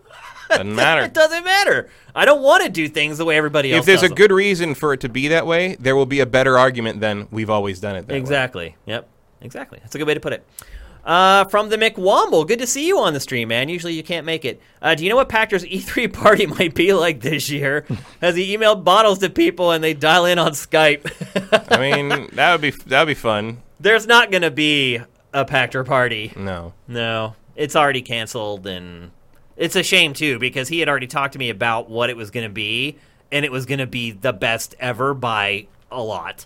Doesn't 0.49 0.75
matter. 0.75 1.01
it 1.03 1.13
doesn't 1.13 1.43
matter. 1.43 1.89
I 2.15 2.25
don't 2.25 2.41
want 2.41 2.63
to 2.63 2.69
do 2.69 2.87
things 2.87 3.17
the 3.17 3.25
way 3.25 3.37
everybody 3.37 3.71
else 3.73 3.85
does. 3.85 3.95
if 3.95 3.99
there's 4.01 4.03
a 4.03 4.07
them. 4.09 4.15
good 4.15 4.31
reason 4.31 4.73
for 4.75 4.93
it 4.93 5.01
to 5.01 5.09
be 5.09 5.27
that 5.29 5.45
way, 5.45 5.75
there 5.79 5.95
will 5.95 6.05
be 6.05 6.19
a 6.19 6.25
better 6.25 6.57
argument 6.57 6.99
than 7.01 7.27
we've 7.31 7.49
always 7.49 7.79
done 7.79 7.95
it 7.95 8.07
that 8.07 8.13
way. 8.13 8.19
Exactly. 8.19 8.75
Yep. 8.85 9.09
Exactly. 9.41 9.79
That's 9.81 9.93
a 9.93 9.97
good 9.97 10.07
way 10.07 10.13
to 10.15 10.19
put 10.19 10.33
it. 10.33 10.45
Uh, 11.05 11.45
from 11.45 11.69
the 11.69 11.77
McWomble, 11.77 12.45
good 12.45 12.59
to 12.59 12.67
see 12.67 12.85
you 12.85 12.99
on 12.99 13.13
the 13.13 13.19
stream, 13.21 13.47
man. 13.47 13.69
Usually 13.69 13.93
you 13.93 14.03
can't 14.03 14.25
make 14.25 14.43
it. 14.43 14.61
Uh, 14.81 14.93
do 14.93 15.03
you 15.05 15.09
know 15.09 15.15
what 15.15 15.29
Pachter's 15.29 15.63
E3 15.65 16.11
party 16.11 16.45
might 16.47 16.73
be 16.75 16.91
like 16.93 17.21
this 17.21 17.49
year? 17.49 17.85
Has 18.21 18.35
he 18.35 18.55
emailed 18.57 18.83
bottles 18.83 19.19
to 19.19 19.29
people 19.29 19.71
and 19.71 19.81
they 19.83 19.93
dial 19.93 20.25
in 20.25 20.37
on 20.37 20.51
Skype? 20.51 21.05
I 21.71 21.77
mean, 21.79 22.27
that 22.33 22.51
would 22.51 22.61
be 22.61 22.71
that 22.71 23.01
would 23.01 23.07
be 23.07 23.13
fun. 23.13 23.61
There's 23.79 24.05
not 24.05 24.31
going 24.31 24.41
to 24.41 24.51
be 24.51 24.97
a 25.33 25.45
Pachter 25.45 25.85
party. 25.85 26.33
No. 26.35 26.73
No, 26.89 27.35
it's 27.55 27.75
already 27.75 28.01
canceled, 28.01 28.67
and 28.67 29.11
it's 29.57 29.75
a 29.75 29.83
shame 29.83 30.13
too 30.13 30.39
because 30.39 30.67
he 30.67 30.79
had 30.79 30.87
already 30.87 31.07
talked 31.07 31.33
to 31.33 31.39
me 31.39 31.49
about 31.49 31.89
what 31.89 32.09
it 32.09 32.17
was 32.17 32.31
going 32.31 32.47
to 32.47 32.53
be, 32.53 32.97
and 33.31 33.43
it 33.43 33.51
was 33.51 33.65
going 33.65 33.79
to 33.79 33.87
be 33.87 34.11
the 34.11 34.33
best 34.33 34.75
ever 34.79 35.13
by 35.13 35.67
a 35.91 36.01
lot. 36.01 36.45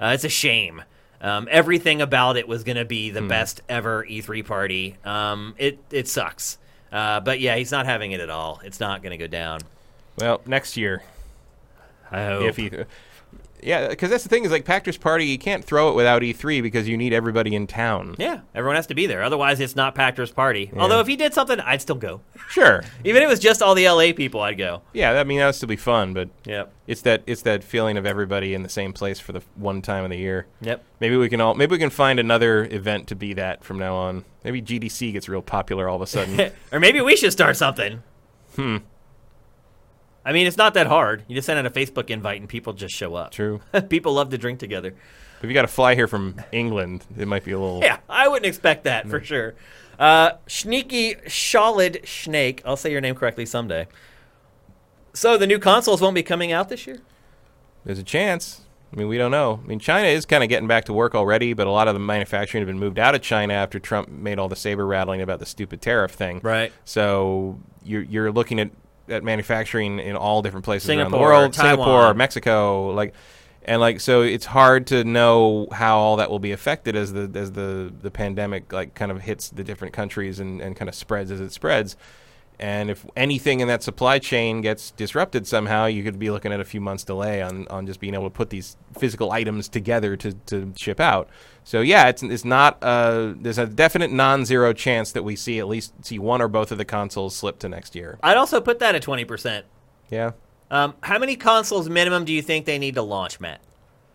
Uh, 0.00 0.12
it's 0.14 0.24
a 0.24 0.28
shame. 0.28 0.82
Um, 1.20 1.48
everything 1.50 2.00
about 2.00 2.36
it 2.36 2.46
was 2.46 2.62
going 2.62 2.76
to 2.76 2.84
be 2.84 3.10
the 3.10 3.22
best 3.22 3.60
ever 3.68 4.04
E3 4.04 4.44
party. 4.46 4.96
Um, 5.04 5.54
it 5.58 5.78
it 5.90 6.06
sucks, 6.06 6.58
uh, 6.92 7.20
but 7.20 7.40
yeah, 7.40 7.56
he's 7.56 7.72
not 7.72 7.86
having 7.86 8.12
it 8.12 8.20
at 8.20 8.30
all. 8.30 8.60
It's 8.62 8.78
not 8.78 9.02
going 9.02 9.10
to 9.10 9.16
go 9.16 9.26
down. 9.26 9.60
Well, 10.18 10.40
next 10.46 10.76
year 10.76 11.02
I 12.10 12.24
hope. 12.26 12.42
if 12.44 12.56
he 12.56 12.70
Yeah, 13.60 13.88
because 13.88 14.08
that's 14.10 14.22
the 14.22 14.28
thing 14.28 14.44
is 14.44 14.52
like 14.52 14.64
Pachter's 14.64 14.96
Party, 14.96 15.24
you 15.26 15.36
can't 15.36 15.64
throw 15.64 15.90
it 15.90 15.96
without 15.96 16.22
E3 16.22 16.62
because 16.62 16.86
you 16.88 16.96
need 16.96 17.12
everybody 17.12 17.56
in 17.56 17.66
town. 17.66 18.14
yeah, 18.16 18.40
everyone 18.54 18.76
has 18.76 18.86
to 18.86 18.94
be 18.94 19.06
there. 19.06 19.20
Otherwise, 19.22 19.58
it's 19.58 19.74
not 19.74 19.96
Pachter's 19.96 20.30
party. 20.30 20.70
Although 20.76 21.00
if 21.00 21.08
he 21.08 21.16
did 21.16 21.34
something, 21.34 21.58
I'd 21.58 21.82
still 21.82 21.96
go. 21.96 22.20
Sure. 22.48 22.84
Even 23.04 23.20
if 23.22 23.26
it 23.26 23.30
was 23.30 23.40
just 23.40 23.60
all 23.60 23.74
the 23.74 23.88
LA 23.88 24.12
people, 24.14 24.40
I'd 24.40 24.58
go. 24.58 24.82
Yeah, 24.92 25.10
I 25.18 25.24
mean 25.24 25.38
that 25.40 25.46
would 25.46 25.54
still 25.56 25.68
be 25.68 25.74
fun, 25.76 26.14
but 26.14 26.28
Yep. 26.44 26.72
it's 26.86 27.02
that 27.02 27.24
it's 27.26 27.42
that 27.42 27.64
feeling 27.64 27.96
of 27.96 28.06
everybody 28.06 28.54
in 28.54 28.62
the 28.62 28.68
same 28.68 28.92
place 28.92 29.18
for 29.18 29.32
the 29.32 29.42
one 29.56 29.82
time 29.82 30.04
of 30.04 30.10
the 30.10 30.18
year. 30.18 30.46
Yep. 30.60 30.84
Maybe 31.00 31.16
we 31.16 31.28
can 31.28 31.40
all 31.40 31.54
maybe 31.54 31.72
we 31.72 31.78
can 31.78 31.90
find 31.90 32.20
another 32.20 32.64
event 32.70 33.08
to 33.08 33.16
be 33.16 33.34
that 33.34 33.64
from 33.64 33.78
now 33.80 33.96
on. 33.96 34.24
Maybe 34.44 34.62
GDC 34.62 35.12
gets 35.12 35.28
real 35.28 35.42
popular 35.42 35.88
all 35.88 35.96
of 35.96 36.02
a 36.02 36.06
sudden. 36.06 36.52
or 36.72 36.78
maybe 36.78 37.00
we 37.00 37.16
should 37.16 37.32
start 37.32 37.56
something. 37.56 38.04
Hmm. 38.54 38.76
I 40.28 40.32
mean, 40.32 40.46
it's 40.46 40.58
not 40.58 40.74
that 40.74 40.86
hard. 40.88 41.24
You 41.26 41.34
just 41.34 41.46
send 41.46 41.58
out 41.58 41.64
a 41.64 41.70
Facebook 41.70 42.10
invite 42.10 42.38
and 42.38 42.46
people 42.46 42.74
just 42.74 42.94
show 42.94 43.14
up. 43.14 43.30
True. 43.30 43.62
people 43.88 44.12
love 44.12 44.28
to 44.28 44.36
drink 44.36 44.58
together. 44.58 44.94
If 45.40 45.48
you 45.48 45.54
got 45.54 45.62
to 45.62 45.68
fly 45.68 45.94
here 45.94 46.06
from 46.06 46.34
England, 46.52 47.06
it 47.16 47.26
might 47.26 47.44
be 47.44 47.52
a 47.52 47.58
little. 47.58 47.80
Yeah, 47.80 47.96
I 48.10 48.28
wouldn't 48.28 48.44
expect 48.44 48.84
that 48.84 49.08
for 49.08 49.24
sure. 49.24 49.54
Uh, 49.98 50.32
Sneaky 50.46 51.14
Sholid 51.26 52.06
Snake. 52.06 52.60
I'll 52.66 52.76
say 52.76 52.92
your 52.92 53.00
name 53.00 53.14
correctly 53.14 53.46
someday. 53.46 53.88
So 55.14 55.38
the 55.38 55.46
new 55.46 55.58
consoles 55.58 56.02
won't 56.02 56.14
be 56.14 56.22
coming 56.22 56.52
out 56.52 56.68
this 56.68 56.86
year? 56.86 56.98
There's 57.86 57.98
a 57.98 58.04
chance. 58.04 58.66
I 58.92 58.96
mean, 58.96 59.08
we 59.08 59.16
don't 59.16 59.30
know. 59.30 59.60
I 59.64 59.66
mean, 59.66 59.78
China 59.78 60.08
is 60.08 60.26
kind 60.26 60.42
of 60.42 60.50
getting 60.50 60.68
back 60.68 60.84
to 60.84 60.92
work 60.92 61.14
already, 61.14 61.54
but 61.54 61.66
a 61.66 61.70
lot 61.70 61.88
of 61.88 61.94
the 61.94 62.00
manufacturing 62.00 62.60
had 62.60 62.66
been 62.66 62.78
moved 62.78 62.98
out 62.98 63.14
of 63.14 63.22
China 63.22 63.54
after 63.54 63.78
Trump 63.78 64.10
made 64.10 64.38
all 64.38 64.48
the 64.48 64.56
saber 64.56 64.86
rattling 64.86 65.22
about 65.22 65.38
the 65.38 65.46
stupid 65.46 65.80
tariff 65.80 66.12
thing. 66.12 66.40
Right. 66.42 66.70
So 66.84 67.58
you're 67.82 68.02
you're 68.02 68.30
looking 68.30 68.60
at, 68.60 68.70
at 69.08 69.24
manufacturing 69.24 69.98
in 69.98 70.16
all 70.16 70.42
different 70.42 70.64
places 70.64 70.90
around 70.90 71.10
the 71.10 71.18
world, 71.18 71.52
Taiwan. 71.52 71.76
Singapore, 71.76 72.14
Mexico, 72.14 72.90
like, 72.90 73.14
and 73.64 73.80
like 73.80 74.00
so 74.00 74.22
it's 74.22 74.46
hard 74.46 74.86
to 74.88 75.04
know 75.04 75.68
how 75.72 75.98
all 75.98 76.16
that 76.16 76.30
will 76.30 76.38
be 76.38 76.52
affected 76.52 76.96
as 76.96 77.12
the 77.12 77.30
as 77.34 77.52
the 77.52 77.92
the 78.00 78.10
pandemic 78.10 78.72
like 78.72 78.94
kind 78.94 79.12
of 79.12 79.20
hits 79.20 79.50
the 79.50 79.62
different 79.62 79.92
countries 79.92 80.40
and 80.40 80.60
and 80.60 80.76
kind 80.76 80.88
of 80.88 80.94
spreads 80.94 81.30
as 81.30 81.40
it 81.40 81.52
spreads. 81.52 81.96
And 82.60 82.90
if 82.90 83.06
anything 83.16 83.60
in 83.60 83.68
that 83.68 83.84
supply 83.84 84.18
chain 84.18 84.62
gets 84.62 84.90
disrupted 84.90 85.46
somehow, 85.46 85.86
you 85.86 86.02
could 86.02 86.18
be 86.18 86.30
looking 86.30 86.52
at 86.52 86.58
a 86.58 86.64
few 86.64 86.80
months 86.80 87.04
delay 87.04 87.40
on, 87.40 87.68
on 87.68 87.86
just 87.86 88.00
being 88.00 88.14
able 88.14 88.24
to 88.24 88.30
put 88.30 88.50
these 88.50 88.76
physical 88.98 89.30
items 89.30 89.68
together 89.68 90.16
to, 90.16 90.32
to 90.46 90.72
ship 90.76 90.98
out. 90.98 91.28
So 91.62 91.80
yeah, 91.82 92.08
it's 92.08 92.22
it's 92.22 92.44
not 92.44 92.78
uh, 92.82 93.34
there's 93.36 93.58
a 93.58 93.66
definite 93.66 94.10
non-zero 94.10 94.72
chance 94.72 95.12
that 95.12 95.22
we 95.22 95.36
see 95.36 95.58
at 95.58 95.68
least 95.68 95.92
see 96.02 96.18
one 96.18 96.42
or 96.42 96.48
both 96.48 96.72
of 96.72 96.78
the 96.78 96.84
consoles 96.84 97.36
slip 97.36 97.58
to 97.60 97.68
next 97.68 97.94
year. 97.94 98.18
I'd 98.22 98.36
also 98.36 98.60
put 98.60 98.78
that 98.80 98.94
at 98.94 99.02
20%. 99.02 99.62
Yeah, 100.10 100.32
Um, 100.70 100.94
how 101.02 101.18
many 101.18 101.36
consoles 101.36 101.88
minimum 101.88 102.24
do 102.24 102.32
you 102.32 102.42
think 102.42 102.64
they 102.64 102.78
need 102.78 102.94
to 102.94 103.02
launch, 103.02 103.38
Matt? 103.38 103.60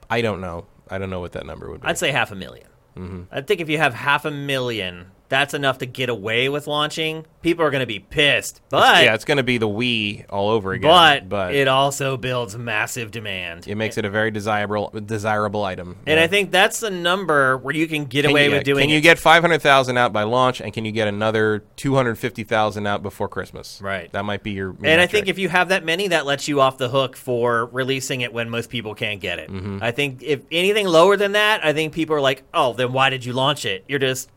I 0.10 0.22
don't 0.22 0.42
know. 0.42 0.66
I 0.90 0.98
don't 0.98 1.10
know 1.10 1.20
what 1.20 1.32
that 1.34 1.46
number 1.46 1.70
would 1.70 1.82
be. 1.82 1.88
I'd 1.88 1.98
say 1.98 2.12
half 2.12 2.32
a 2.32 2.36
1000000 2.36 3.28
I 3.32 3.42
think 3.42 3.62
if 3.62 3.70
you 3.70 3.78
have 3.78 3.94
half 3.94 4.26
a 4.26 4.32
million, 4.32 5.12
that's 5.34 5.56
enough 5.56 5.80
to 5.80 5.88
get 5.88 6.10
away 6.10 6.48
with 6.48 6.68
launching. 6.68 7.26
People 7.42 7.66
are 7.66 7.72
going 7.72 7.82
to 7.82 7.88
be 7.88 8.00
pissed, 8.00 8.62
but 8.70 9.04
yeah, 9.04 9.16
it's 9.16 9.26
going 9.26 9.38
to 9.38 9.44
be 9.44 9.58
the 9.58 9.68
Wii 9.68 10.26
all 10.30 10.50
over 10.50 10.72
again. 10.74 10.90
but, 10.90 11.28
but 11.28 11.56
it 11.56 11.68
also 11.68 12.16
builds 12.16 12.56
massive 12.56 13.10
demand. 13.12 13.68
it 13.68 13.76
makes 13.76 13.98
it 13.98 14.06
a 14.06 14.10
very 14.10 14.30
desirable 14.32 14.92
desirable 15.06 15.64
item. 15.64 15.98
and 16.06 16.18
Yeah. 16.20 16.24
I 16.24 16.28
think 16.28 16.52
that's 16.52 16.80
the 16.80 16.90
number 16.92 17.58
where 17.58 17.76
you 17.76 17.88
can 17.88 18.06
get 18.06 18.22
Can 18.22 18.32
away 18.32 18.46
you, 18.46 18.52
with 18.52 18.60
yeah, 18.60 18.64
doing. 18.64 18.84
Can 18.84 18.90
you 18.92 19.00
it. 19.00 19.02
get 19.02 19.18
five 19.20 19.42
hundred 19.42 19.62
thousand 19.62 19.98
out 19.98 20.14
by 20.14 20.24
launch, 20.24 20.62
and 20.62 20.72
can 20.72 20.86
you 20.86 20.92
get 20.92 21.08
another 21.08 21.64
two 21.76 21.96
hundred 21.96 22.16
fifty 22.18 22.44
thousand 22.44 22.86
out 22.88 23.02
before 23.04 23.28
Christmas? 23.28 23.80
Right. 23.82 24.12
That 24.14 24.24
might 24.26 24.44
be 24.44 24.52
your. 24.52 24.76
And 24.84 25.02
I 25.02 25.08
think 25.08 25.28
if 25.28 25.38
you 25.40 25.50
have 25.50 25.70
that 25.70 25.84
many, 25.84 26.10
that 26.10 26.26
lets 26.26 26.48
you 26.48 26.62
off 26.62 26.78
the 26.78 26.90
hook 26.90 27.18
for 27.18 27.66
releasing 27.66 28.22
it 28.22 28.32
when 28.32 28.50
most 28.50 28.70
people 28.70 28.94
can't 28.96 29.20
get 29.20 29.40
it. 29.40 29.50
Mm-hmm. 29.50 29.80
I 29.82 29.92
think 29.92 30.22
if 30.24 30.42
anything 30.52 30.88
lower 30.88 31.18
than 31.18 31.32
that, 31.34 31.66
I 31.66 31.74
think 31.74 31.94
people 31.94 32.16
are 32.16 32.22
like, 32.22 32.44
"Oh, 32.54 32.74
then 32.74 32.94
why 32.94 33.10
did 33.10 33.26
you 33.26 33.34
launch 33.34 33.66
it? 33.66 33.84
You're 33.88 34.00
just 34.00 34.30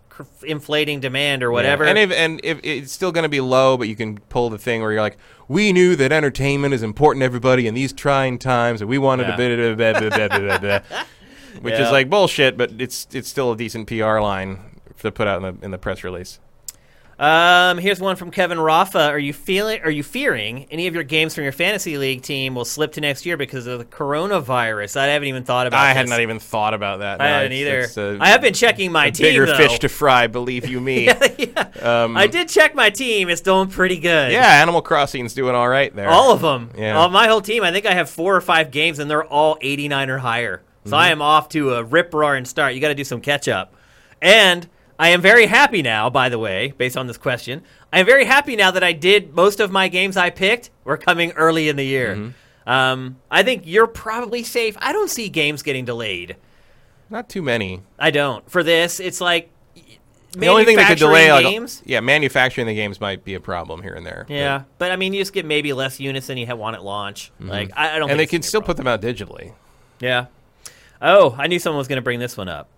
inflating 0.43 1.01
demand 1.01 1.43
or 1.43 1.51
whatever." 1.51 1.85
And 1.85 1.99
if 1.99 2.11
and 2.13 2.41
if 2.45 2.61
it's 2.63 2.93
still 2.93 3.13
going 3.13 3.23
to 3.25 3.29
be 3.29 3.41
low, 3.41 3.77
but 3.77 3.89
you 3.89 3.97
can 3.97 4.19
pull 4.29 4.51
the 4.51 4.59
thing 4.59 4.83
where 4.83 4.93
you're 4.93 5.01
like, 5.01 5.19
we 5.49 5.73
knew 5.73 5.97
that 5.97 6.13
entertainment 6.13 6.75
is 6.75 6.83
important 6.83 7.21
to 7.23 7.25
everybody 7.27 7.67
in 7.67 7.75
these 7.75 7.93
trying 7.93 8.39
times, 8.39 8.81
and 8.81 8.89
we 8.91 8.99
wanted 8.99 9.29
Yeah. 9.29 9.37
to 9.37 9.77
blah, 9.77 9.93
blah, 9.93 10.01
blah, 10.01 10.11
blah, 10.11 10.29
blah, 10.29 10.59
blah, 10.59 10.59
blah, 10.59 10.81
which 11.61 11.75
Yeah. 11.75 11.87
is 11.87 11.91
like 11.93 12.11
bullshit, 12.11 12.57
but 12.57 12.73
it's 12.79 13.07
it's 13.13 13.29
still 13.29 13.53
a 13.53 13.57
decent 13.57 13.87
PR 13.89 14.19
line 14.21 14.81
to 15.01 15.13
put 15.13 15.27
out 15.27 15.43
in 15.43 15.59
the 15.59 15.65
in 15.65 15.71
the 15.71 15.79
press 15.79 16.03
release. 16.05 16.39
Um, 17.19 17.79
here's 17.79 17.99
one 17.99 18.17
from 18.17 18.31
Kevin 18.31 18.61
Rafa. 18.61 19.09
Are 19.09 19.19
you 19.19 19.33
feeling? 19.33 19.81
Are 19.83 19.91
you 19.91 20.03
fearing 20.03 20.67
any 20.71 20.87
of 20.87 20.93
your 20.93 21.03
games 21.03 21.35
from 21.35 21.45
your 21.45 21.53
fantasy 21.53 21.97
league 21.97 22.21
team 22.21 22.55
will 22.55 22.67
slip 22.67 22.93
to 22.93 23.01
next 23.01 23.25
year 23.25 23.39
because 23.39 23.67
of 23.67 23.79
the 23.79 23.87
coronavirus? 23.87 24.99
I 24.99 25.07
haven't 25.07 25.29
even 25.29 25.43
thought 25.43 25.67
about. 25.67 25.79
That. 25.79 25.85
I 25.87 25.89
this. 25.95 25.97
had 25.97 26.09
not 26.11 26.21
even 26.21 26.39
thought 26.39 26.75
about 26.75 26.99
that. 26.99 27.23
I 27.23 27.31
No, 27.31 27.45
it's- 27.45 27.59
either. 27.59 27.79
it's 27.81 27.97
a- 27.97 28.19
I 28.21 28.29
have 28.29 28.43
been 28.43 28.53
checking 28.53 28.93
my 28.93 29.09
team. 29.09 29.25
bigger 29.29 29.47
though. 29.47 29.57
fish 29.57 29.79
to 29.79 29.89
fry, 29.89 30.27
believe 30.27 30.67
you 30.69 30.79
me. 30.79 31.07
yeah. 31.39 31.69
Um, 31.81 32.19
I 32.19 32.27
did 32.27 32.51
check 32.51 32.75
my 32.75 32.91
team. 32.91 33.31
It's 33.31 33.41
doing 33.41 33.69
pretty 33.69 33.97
good. 33.99 34.33
Yeah, 34.33 34.47
Animal 34.61 34.83
Crossing's 34.83 35.33
doing 35.33 35.55
all 35.55 35.69
right 35.69 35.95
there. 35.97 36.11
All 36.11 36.33
of 36.33 36.43
them. 36.43 36.69
Yeah. 36.77 37.03
Uh, 37.03 37.09
my 37.09 37.29
whole 37.29 37.41
team. 37.41 37.63
I 37.63 37.73
think 37.73 37.87
I 37.87 37.95
have 37.95 38.11
four 38.11 38.37
or 38.37 38.43
five 38.43 38.71
games, 38.71 38.99
and 38.99 39.11
they're 39.11 39.25
all 39.25 39.57
89 39.63 40.11
or 40.11 40.19
higher. 40.19 40.63
So 40.85 40.91
Mm-hmm. 40.91 40.95
I 40.95 41.09
am 41.09 41.23
off 41.23 41.49
to 41.49 41.75
a 41.77 41.83
rip 41.83 42.13
roaring 42.13 42.45
start. 42.45 42.75
You 42.75 42.81
got 42.83 42.89
to 42.89 42.95
do 42.95 43.05
some 43.05 43.23
catch 43.23 43.49
up. 43.49 43.75
And 44.21 44.69
I 44.99 45.09
am 45.09 45.21
very 45.21 45.47
happy 45.47 45.83
now, 45.83 46.09
by 46.09 46.29
the 46.29 46.39
way, 46.39 46.73
based 46.79 46.97
on 46.97 47.07
this 47.07 47.19
question. 47.19 47.63
I 47.93 48.01
am 48.01 48.07
very 48.07 48.25
happy 48.25 48.57
now 48.57 48.71
that 48.71 48.83
I 48.83 48.93
did 48.93 49.35
most 49.35 49.61
of 49.61 49.71
my 49.71 49.89
games 49.89 50.17
I 50.17 50.31
picked 50.31 50.71
were 50.85 50.97
coming 50.97 51.33
early 51.33 51.69
in 51.69 51.77
the 51.77 51.85
year. 51.85 52.17
Mm-hmm. 52.17 52.69
Um, 52.69 53.17
I 53.31 53.43
think 53.43 53.63
you're 53.67 53.87
probably 53.87 54.43
safe. 54.43 54.77
I 54.81 54.93
don't 54.93 55.11
see 55.11 55.29
games 55.29 55.63
getting 55.63 55.85
delayed. 55.85 56.37
Not 57.11 57.29
too 57.29 57.43
many. 57.43 57.83
I 57.99 58.11
don't. 58.11 58.49
For 58.51 58.63
this, 58.63 58.99
it's 58.99 59.21
like 59.21 59.51
The 60.33 60.49
only 60.49 60.65
thing 60.65 60.77
that 60.77 60.89
could 60.89 60.99
delay, 60.99 61.31
like, 61.31 61.45
games. 61.45 61.83
yeah, 61.85 62.01
manufacturing 62.01 62.67
the 62.67 62.75
games 62.75 63.01
might 63.01 63.23
be 63.23 63.35
a 63.35 63.41
problem 63.41 63.83
here 63.83 63.95
and 63.95 64.05
there. 64.05 64.27
Yeah, 64.29 64.65
but 64.79 64.91
I 64.91 64.97
mean, 64.97 65.13
you 65.13 65.21
just 65.21 65.33
get 65.33 65.47
maybe 65.47 65.73
less 65.73 66.01
units 66.01 66.27
than 66.27 66.39
you 66.39 66.47
want 66.57 66.75
at 66.75 66.83
launch. 66.83 67.31
Like 67.39 67.71
I, 67.77 67.97
I 67.97 67.99
don't. 67.99 68.11
And 68.11 68.19
they 68.19 68.27
can 68.27 68.39
gonna 68.39 68.41
be 68.41 68.47
a 68.47 68.49
still 68.49 68.63
put 68.63 68.77
them 68.77 68.89
out 68.89 69.01
digitally. 69.01 69.53
Yeah. 70.01 70.27
Oh, 71.01 71.35
I 71.39 71.47
knew 71.47 71.59
someone 71.59 71.79
was 71.79 71.89
going 71.89 71.99
to 71.99 72.03
bring 72.03 72.19
this 72.21 72.37
one 72.37 72.49
up. 72.49 72.69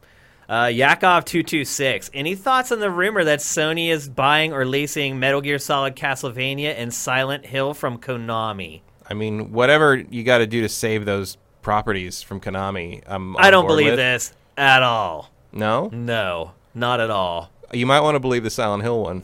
Uh, 0.48 0.70
Yakov 0.72 1.24
two 1.26 1.42
two 1.42 1.64
six. 1.64 2.10
Any 2.14 2.34
thoughts 2.34 2.72
on 2.72 2.80
the 2.80 2.90
rumor 2.90 3.22
that 3.24 3.40
Sony 3.40 3.90
is 3.90 4.08
buying 4.08 4.52
or 4.52 4.64
leasing 4.64 5.18
Metal 5.18 5.40
Gear 5.42 5.58
Solid, 5.58 5.94
Castlevania, 5.94 6.74
and 6.76 6.92
Silent 6.92 7.44
Hill 7.44 7.74
from 7.74 7.98
Konami? 7.98 8.80
I 9.10 9.14
mean, 9.14 9.52
whatever 9.52 9.96
you 9.96 10.22
got 10.24 10.38
to 10.38 10.46
do 10.46 10.62
to 10.62 10.68
save 10.68 11.04
those 11.04 11.36
properties 11.60 12.22
from 12.22 12.40
Konami, 12.40 13.02
I'm 13.06 13.36
I 13.36 13.50
don't 13.50 13.66
believe 13.66 13.88
with. 13.88 13.96
this 13.96 14.32
at 14.56 14.82
all. 14.82 15.30
No, 15.52 15.88
No, 15.92 16.52
not 16.74 17.00
at 17.00 17.10
all. 17.10 17.50
you 17.72 17.84
might 17.86 18.00
want 18.00 18.14
to 18.16 18.20
believe 18.20 18.42
the 18.42 18.50
Silent 18.50 18.82
Hill 18.82 19.02
one. 19.02 19.22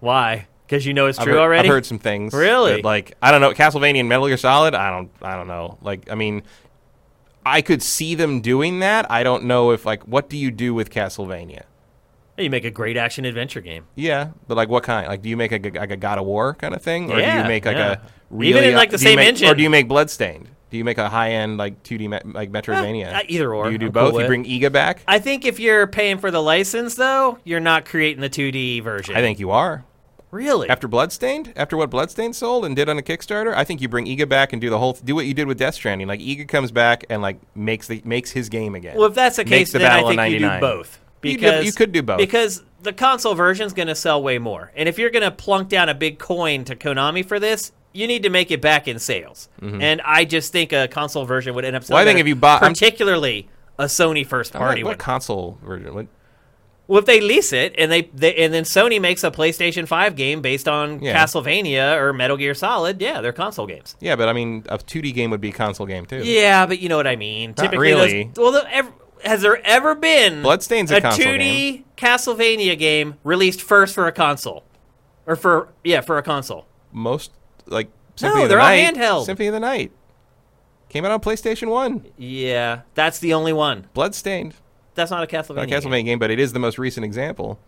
Why? 0.00 0.46
Because 0.66 0.84
you 0.84 0.92
know 0.94 1.06
it's 1.06 1.18
I've 1.18 1.24
true 1.24 1.34
heard, 1.34 1.40
already. 1.42 1.68
I've 1.68 1.72
heard 1.74 1.86
some 1.86 1.98
things. 1.98 2.34
Really? 2.34 2.76
that, 2.76 2.84
like 2.84 3.14
I 3.22 3.30
don't 3.30 3.40
know, 3.40 3.52
Castlevania 3.52 4.00
and 4.00 4.08
Metal 4.08 4.26
Gear 4.26 4.36
Solid. 4.36 4.74
I 4.74 4.90
don't. 4.90 5.10
I 5.22 5.36
don't 5.36 5.48
know. 5.48 5.78
Like 5.80 6.10
I 6.10 6.14
mean, 6.16 6.42
I 7.46 7.62
could 7.62 7.80
see 7.80 8.16
them 8.16 8.40
doing 8.40 8.80
that. 8.80 9.08
I 9.10 9.22
don't 9.22 9.44
know 9.44 9.70
if 9.70 9.86
like 9.86 10.02
what 10.02 10.28
do 10.28 10.36
you 10.36 10.50
do 10.50 10.74
with 10.74 10.90
Castlevania? 10.90 11.62
You 12.36 12.50
make 12.50 12.64
a 12.64 12.70
great 12.70 12.96
action 12.96 13.24
adventure 13.24 13.60
game. 13.60 13.86
Yeah, 13.94 14.30
but 14.46 14.56
like 14.56 14.68
what 14.68 14.82
kind? 14.82 15.06
Like, 15.06 15.22
do 15.22 15.28
you 15.28 15.36
make 15.36 15.52
a, 15.52 15.78
like 15.78 15.90
a 15.90 15.96
God 15.96 16.18
of 16.18 16.26
War 16.26 16.54
kind 16.54 16.74
of 16.74 16.82
thing, 16.82 17.10
or 17.10 17.16
do 17.16 17.22
you 17.22 17.44
make 17.44 17.64
like 17.64 17.76
yeah. 17.76 17.92
a 17.92 17.98
really, 18.28 18.50
Even 18.50 18.64
in, 18.64 18.74
like, 18.74 18.90
the 18.90 18.98
same 18.98 19.16
make- 19.16 19.28
engine. 19.28 19.48
or 19.48 19.54
do 19.54 19.62
you 19.62 19.70
make 19.70 19.88
Bloodstained? 19.88 20.48
Do 20.68 20.76
you 20.76 20.84
make 20.84 20.98
a 20.98 21.08
high 21.08 21.30
end 21.30 21.56
like 21.56 21.82
2D 21.84 22.08
me- 22.10 22.32
like 22.32 22.50
Metroidvania? 22.50 23.14
uh, 23.14 23.22
either 23.28 23.54
or. 23.54 23.66
Do 23.66 23.72
you 23.72 23.78
do 23.78 23.86
I'm 23.86 23.92
cool 23.92 24.10
both? 24.10 24.20
you 24.20 24.26
bring 24.26 24.44
Iga 24.44 24.72
back? 24.72 25.02
I 25.06 25.20
think 25.20 25.46
if 25.46 25.60
you're 25.60 25.86
paying 25.86 26.18
for 26.18 26.32
the 26.32 26.42
license, 26.42 26.96
though, 26.96 27.38
you're 27.44 27.60
not 27.60 27.84
creating 27.84 28.20
the 28.20 28.28
2D 28.28 28.82
version. 28.82 29.16
I 29.16 29.20
think 29.20 29.38
you 29.38 29.52
are. 29.52 29.84
Really. 30.36 30.68
After 30.68 30.86
Bloodstained, 30.88 31.52
after 31.56 31.76
what 31.76 31.90
Bloodstained 31.90 32.36
sold 32.36 32.64
and 32.64 32.76
did 32.76 32.88
on 32.88 32.98
a 32.98 33.02
Kickstarter, 33.02 33.54
I 33.54 33.64
think 33.64 33.80
you 33.80 33.88
bring 33.88 34.06
Iga 34.06 34.28
back 34.28 34.52
and 34.52 34.60
do 34.60 34.68
the 34.70 34.78
whole 34.78 34.92
do 35.04 35.14
what 35.14 35.26
you 35.26 35.34
did 35.34 35.46
with 35.46 35.58
Death 35.58 35.74
Stranding. 35.74 36.06
Like 36.08 36.20
Iga 36.20 36.46
comes 36.48 36.70
back 36.70 37.04
and 37.08 37.22
like 37.22 37.38
makes 37.56 37.86
the 37.88 38.02
makes 38.04 38.30
his 38.30 38.48
game 38.48 38.74
again. 38.74 38.96
Well, 38.96 39.06
if 39.08 39.14
that's 39.14 39.36
the 39.36 39.44
Makes 39.44 39.50
case, 39.50 39.72
the 39.72 39.78
then 39.78 39.90
I 39.90 39.94
Battle 39.96 40.10
of 40.10 40.16
think 40.16 40.32
you 40.32 40.38
do 40.40 40.46
99. 40.46 40.60
both. 40.60 41.00
You 41.22 41.32
do- 41.32 41.36
Because 41.38 41.64
you 41.66 41.72
could 41.72 41.92
do 41.92 42.02
both. 42.02 42.18
Because 42.18 42.62
the 42.82 42.92
console 42.92 43.34
version's 43.34 43.72
going 43.72 43.88
to 43.88 43.94
sell 43.96 44.22
way 44.22 44.38
more. 44.38 44.70
And 44.76 44.88
if 44.88 44.98
you're 44.98 45.10
going 45.10 45.24
to 45.24 45.30
plunk 45.32 45.68
down 45.70 45.88
a 45.88 45.94
big 45.94 46.18
coin 46.18 46.64
to 46.66 46.76
Konami 46.76 47.24
for 47.26 47.40
this, 47.40 47.72
you 47.92 48.06
need 48.06 48.22
to 48.24 48.30
make 48.30 48.50
it 48.50 48.60
back 48.60 48.86
in 48.86 48.98
sales. 48.98 49.48
And 49.60 50.00
I 50.04 50.24
just 50.26 50.52
think 50.52 50.72
a 50.72 50.86
console 50.86 51.24
version 51.24 51.54
would 51.54 51.64
end 51.64 51.74
up 51.74 51.82
selling 51.82 51.86
Mm-hmm. 51.86 51.94
Well, 51.94 52.02
I 52.02 52.04
think 52.04 52.16
better, 52.18 52.20
if 52.20 52.28
you 52.28 52.36
bought- 52.36 52.62
I'm- 52.62 52.72
particularly 52.74 53.48
a 53.78 53.84
Sony 53.86 54.24
first 54.26 54.54
What- 54.54 54.60
party 54.60 54.84
what, 54.84 54.90
one. 54.90 54.98
console 54.98 55.58
version? 55.64 55.94
What, 55.94 56.06
Well, 56.88 57.00
if 57.00 57.04
they 57.04 57.20
lease 57.20 57.52
it 57.52 57.74
and 57.78 57.90
they, 57.90 58.02
they 58.14 58.34
and 58.36 58.54
then 58.54 58.62
Sony 58.62 59.00
makes 59.00 59.24
a 59.24 59.30
PlayStation 59.32 59.88
5 59.88 60.14
game 60.14 60.40
based 60.40 60.68
on 60.68 61.00
Yeah. 61.02 61.16
Castlevania 61.20 61.96
or 61.96 62.12
Metal 62.12 62.36
Gear 62.36 62.54
Solid, 62.54 63.00
yeah, 63.02 63.20
they're 63.20 63.32
console 63.32 63.66
games. 63.66 63.96
yeah, 64.00 64.14
but 64.14 64.28
I 64.28 64.32
mean, 64.32 64.64
a 64.68 64.78
2D 64.78 65.12
game 65.12 65.30
would 65.30 65.40
be 65.40 65.48
a 65.48 65.52
console 65.52 65.86
game 65.86 66.06
too. 66.06 66.22
Yeah, 66.24 66.64
but 66.66 66.78
you 66.78 66.88
know 66.88 66.96
what 66.96 67.08
I 67.08 67.16
mean. 67.16 67.50
Not 67.50 67.64
Typically, 67.64 67.78
really. 67.78 68.24
those- 68.34 68.36
well, 68.42 68.52
the, 68.52 68.72
ev- 68.74 68.92
has 69.24 69.42
there 69.42 69.60
ever 69.66 69.94
been 69.96 70.42
Bloodstained's 70.42 70.92
a 70.92 70.98
a 70.98 71.00
console 71.00 71.24
2D 71.26 71.82
Castlevania 71.96 72.78
game 72.78 73.14
released 73.24 73.62
first 73.62 73.92
for 73.94 74.06
a 74.06 74.12
console, 74.12 74.62
or 75.26 75.34
for 75.34 75.68
yeah 75.82 76.00
for 76.02 76.18
a 76.18 76.22
console? 76.22 76.66
Most 76.92 77.32
like 77.66 77.88
Symphony 78.14 78.44
of 78.44 78.48
they're 78.48 78.58
the 78.58 78.62
all 78.64 78.68
Night. 78.70 78.94
handheld. 78.94 79.24
Symphony 79.24 79.48
of 79.48 79.54
the 79.54 79.60
Night 79.60 79.90
came 80.88 81.04
out 81.04 81.10
on 81.10 81.20
PlayStation 81.20 81.68
One. 81.68 82.04
Yeah, 82.16 82.82
that's 82.94 83.18
the 83.18 83.34
only 83.34 83.52
one. 83.52 83.86
Bloodstained, 83.92 84.54
That's 84.96 85.10
not 85.12 85.22
a 85.22 85.26
Castlevania. 85.26 85.54
not 85.56 85.62
a 85.64 85.66
game. 85.66 85.80
Castlevania 85.80 86.04
game, 86.04 86.18
but 86.18 86.30
it 86.32 86.40
is 86.40 86.52
the 86.52 86.58
most 86.58 86.78
recent 86.78 87.04
example. 87.04 87.58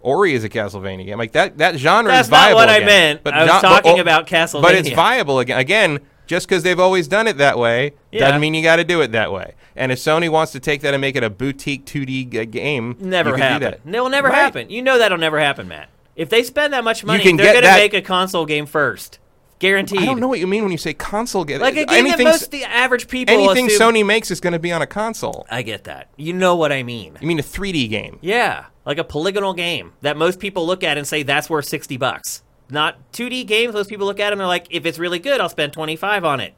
Ori 0.00 0.34
is 0.34 0.42
a 0.42 0.48
Castlevania 0.48 1.06
game. 1.06 1.18
Like 1.18 1.32
that, 1.32 1.58
that 1.58 1.76
genre 1.76 2.10
That's 2.10 2.26
is 2.26 2.30
not 2.32 2.38
viable. 2.38 2.56
what 2.56 2.68
I 2.68 2.80
meant. 2.80 3.22
But 3.22 3.34
I 3.34 3.42
was 3.42 3.48
not- 3.48 3.62
but- 3.62 3.68
talking 3.84 3.98
oh, 3.98 4.02
about 4.02 4.26
Castlevania. 4.26 4.62
But 4.62 4.74
it's 4.74 4.90
viable 4.90 5.38
again. 5.38 5.58
Again, 5.58 6.00
just 6.26 6.48
because 6.48 6.62
they've 6.64 6.80
always 6.80 7.06
done 7.06 7.28
it 7.28 7.36
that 7.38 7.56
way 7.58 7.92
Yeah. 8.10 8.20
doesn't 8.26 8.40
mean 8.40 8.54
you 8.54 8.62
got 8.62 8.76
to 8.76 8.84
do 8.84 9.00
it 9.02 9.12
that 9.12 9.30
way. 9.32 9.54
And 9.76 9.92
if 9.92 9.98
Sony 9.98 10.28
wants 10.28 10.52
to 10.52 10.60
take 10.60 10.80
that 10.82 10.92
and 10.92 11.00
make 11.00 11.14
it 11.16 11.22
a 11.22 11.30
boutique 11.30 11.84
2D 11.86 12.24
g- 12.30 12.46
game, 12.46 12.96
Never 13.00 13.36
happen. 13.36 13.70
that. 13.84 13.94
It'll 13.94 14.08
never 14.08 14.28
Right. 14.28 14.34
happen. 14.36 14.70
You 14.70 14.82
know 14.82 14.98
that'll 14.98 15.18
never 15.18 15.38
happen, 15.38 15.68
Matt. 15.68 15.88
If 16.16 16.28
they 16.28 16.42
spend 16.42 16.72
that 16.74 16.84
much 16.84 17.04
money, 17.04 17.22
they're 17.36 17.54
gonna 17.54 17.76
make 17.76 17.94
a 17.94 18.02
console 18.02 18.44
game 18.44 18.66
first, 18.66 19.18
guaranteed. 19.62 20.00
I 20.00 20.04
don't 20.06 20.20
know 20.20 20.28
what 20.28 20.40
you 20.40 20.46
mean 20.46 20.62
when 20.64 20.72
you 20.72 20.78
say 20.78 20.92
console 20.92 21.44
game. 21.44 21.60
Like 21.60 21.76
a 21.76 21.86
game 21.86 22.04
that 22.08 22.18
most 22.20 22.50
the 22.50 22.64
average 22.64 23.08
people 23.08 23.34
anything 23.34 23.68
assume- 23.68 23.94
Sony 23.94 24.04
makes 24.04 24.30
is 24.30 24.40
going 24.40 24.52
to 24.52 24.58
be 24.58 24.72
on 24.72 24.82
a 24.82 24.86
console. 24.86 25.46
I 25.50 25.62
get 25.62 25.84
that. 25.84 26.08
You 26.16 26.32
know 26.32 26.56
what 26.56 26.72
I 26.72 26.82
mean. 26.82 27.16
You 27.20 27.26
mean 27.28 27.38
a 27.38 27.42
3D 27.42 27.88
game? 27.88 28.18
Yeah, 28.20 28.66
like 28.84 28.98
a 28.98 29.04
polygonal 29.04 29.54
game 29.54 29.92
that 30.02 30.16
most 30.16 30.38
people 30.40 30.66
look 30.66 30.82
at 30.84 30.98
and 30.98 31.06
say 31.06 31.22
that's 31.22 31.48
worth 31.48 31.64
60 31.66 31.96
bucks. 31.96 32.42
Not 32.68 32.96
2D 33.12 33.46
games, 33.46 33.72
most 33.74 33.88
people 33.88 34.06
look 34.06 34.18
at 34.20 34.24
them 34.30 34.32
and 34.34 34.40
they're 34.40 34.46
like, 34.46 34.66
if 34.70 34.84
it's 34.84 34.98
really 34.98 35.18
good, 35.18 35.40
I'll 35.40 35.48
spend 35.48 35.72
25 35.72 36.24
on 36.24 36.40
it. 36.40 36.54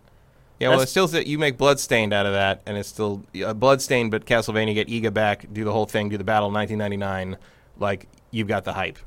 Yeah, 0.58 0.68
well, 0.68 0.78
That's- 0.78 0.82
it's 0.84 0.90
still 0.92 1.06
that 1.08 1.26
you 1.26 1.38
make 1.38 1.58
Bloodstained 1.58 2.12
out 2.12 2.26
of 2.26 2.32
that, 2.32 2.62
and 2.64 2.76
it's 2.78 2.88
still 2.88 3.22
uh, 3.44 3.52
Bloodstained, 3.54 4.12
but 4.12 4.24
Castlevania 4.24 4.72
get 4.74 4.86
Iga 4.88 5.12
back, 5.12 5.46
do 5.52 5.64
the 5.64 5.72
whole 5.72 5.86
thing, 5.86 6.08
do 6.08 6.16
the 6.16 6.24
battle 6.24 6.48
in 6.48 6.54
1999. 6.54 7.36
Like 7.78 8.06
you've 8.30 8.46
got 8.48 8.64
the 8.64 8.72
hype. 8.72 8.98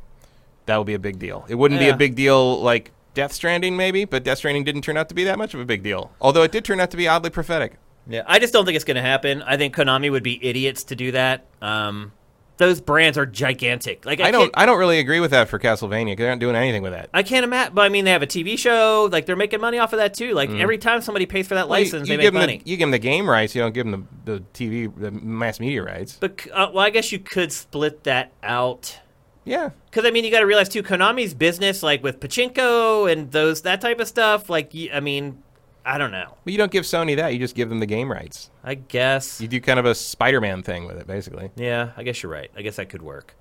That 0.66 0.78
would 0.78 0.88
be 0.88 0.94
a 0.96 1.00
big 1.00 1.18
deal. 1.18 1.46
It 1.48 1.56
wouldn't 1.56 1.80
be 1.80 1.86
Yeah. 1.86 1.94
a 1.94 1.98
big 1.98 2.16
deal 2.16 2.62
like 2.62 2.92
Death 3.18 3.34
Stranding, 3.34 3.76
maybe, 3.76 4.06
but 4.06 4.24
Death 4.24 4.38
Stranding 4.38 4.64
didn't 4.64 4.84
turn 4.84 4.96
out 4.96 5.10
to 5.10 5.16
be 5.16 5.24
that 5.24 5.40
much 5.40 5.56
of 5.56 5.60
a 5.60 5.66
big 5.66 5.82
deal. 5.82 6.12
Although 6.22 6.44
it 6.44 6.52
did 6.52 6.64
turn 6.64 6.80
out 6.80 6.92
to 6.92 6.98
be 6.98 7.08
oddly 7.08 7.32
prophetic. 7.32 7.74
Yeah, 8.08 8.22
I 8.28 8.38
just 8.38 8.54
don't 8.54 8.64
think 8.66 8.76
it's 8.76 8.86
going 8.86 8.96
to 8.96 9.02
happen. 9.02 9.42
I 9.42 9.58
think 9.58 9.76
Konami 9.76 10.12
would 10.12 10.22
be 10.24 10.40
idiots 10.46 10.84
to 10.86 10.96
do 10.96 11.12
that. 11.14 11.46
Um, 11.62 12.12
those 12.58 12.80
brands 12.80 13.18
are 13.18 13.26
gigantic. 13.26 14.06
Like 14.06 14.20
I, 14.20 14.28
I 14.28 14.32
don't. 14.32 14.52
I 14.56 14.66
don't 14.68 14.78
really 14.80 15.00
agree 15.00 15.20
with 15.20 15.32
that 15.32 15.48
for 15.50 15.58
Castlevania. 15.60 16.12
'cause 16.12 16.18
They're 16.20 16.30
not 16.30 16.40
doing 16.40 16.56
anything 16.56 16.84
with 16.84 16.92
that. 16.94 17.10
I 17.14 17.22
can't 17.24 17.44
imagine. 17.44 17.74
But 17.76 17.82
I 17.82 17.90
mean, 17.90 18.06
they 18.06 18.12
have 18.12 18.22
a 18.24 18.28
TV 18.28 18.58
show. 18.58 19.10
Like 19.12 19.26
they're 19.26 19.36
making 19.36 19.62
money 19.62 19.78
off 19.80 19.94
of 19.94 19.98
that 20.00 20.14
too. 20.14 20.34
Like 20.34 20.50
every 20.52 20.78
time 20.78 21.02
somebody 21.02 21.26
pays 21.26 21.48
for 21.48 21.56
that 21.56 21.66
Mm. 21.66 21.70
Well, 21.70 21.80
you- 21.80 21.86
license, 21.86 22.08
you, 22.10 22.18
they 22.18 22.24
give 22.24 22.34
make 22.34 22.42
them 22.42 22.48
money. 22.50 22.58
The, 22.64 22.70
you 22.72 22.78
give 22.78 22.86
them 22.86 22.92
the 22.92 23.00
game 23.00 23.30
rights. 23.30 23.54
You 23.56 23.62
don't 23.62 23.74
give 23.74 23.86
them 23.90 24.08
the, 24.26 24.34
the 24.40 24.44
TV, 24.54 24.92
the 24.96 25.12
mass 25.12 25.60
media 25.60 25.84
rights. 25.84 26.18
but 26.20 26.48
uh, 26.54 26.70
well, 26.74 26.86
I 26.86 26.92
guess 26.92 27.12
you 27.12 27.20
could 27.20 27.52
split 27.52 28.04
that 28.06 28.32
out. 28.42 29.00
Yeah. 29.48 29.70
Because 29.86 30.06
I 30.06 30.12
mean, 30.12 30.26
you 30.26 30.32
got 30.32 30.42
to 30.42 30.46
realize 30.46 30.70
too, 30.70 30.84
Konami's 30.84 31.34
business, 31.34 31.82
like 31.82 32.04
with 32.04 32.20
pachinko 32.20 33.12
and 33.12 33.32
those 33.32 33.62
that 33.62 33.82
type 33.82 34.00
of 34.00 34.08
stuff. 34.08 34.50
Like, 34.50 34.74
I 34.94 35.00
mean, 35.00 35.42
I 35.86 35.98
don't 35.98 36.12
know. 36.12 36.36
But 36.44 36.52
you 36.52 36.58
don't 36.58 36.72
give 36.72 36.84
Sony 36.84 37.16
that. 37.16 37.30
You 37.30 37.40
just 37.40 37.56
give 37.56 37.70
them 37.70 37.80
the 37.80 37.86
game 37.86 38.12
rights. 38.12 38.52
I 38.64 38.76
guess. 38.76 39.40
You 39.40 39.48
do 39.48 39.62
kind 39.62 39.80
of 39.80 39.86
a 39.86 39.96
Spider-Man 39.96 40.64
thing 40.64 40.86
with 40.86 40.98
it, 40.98 41.08
basically. 41.08 41.50
Yeah, 41.56 41.92
I 41.96 42.04
guess 42.04 42.22
you're 42.22 42.32
right. 42.32 42.52
I 42.56 42.62
guess 42.62 42.76
that 42.76 42.90
could 42.90 43.02
work. 43.02 43.36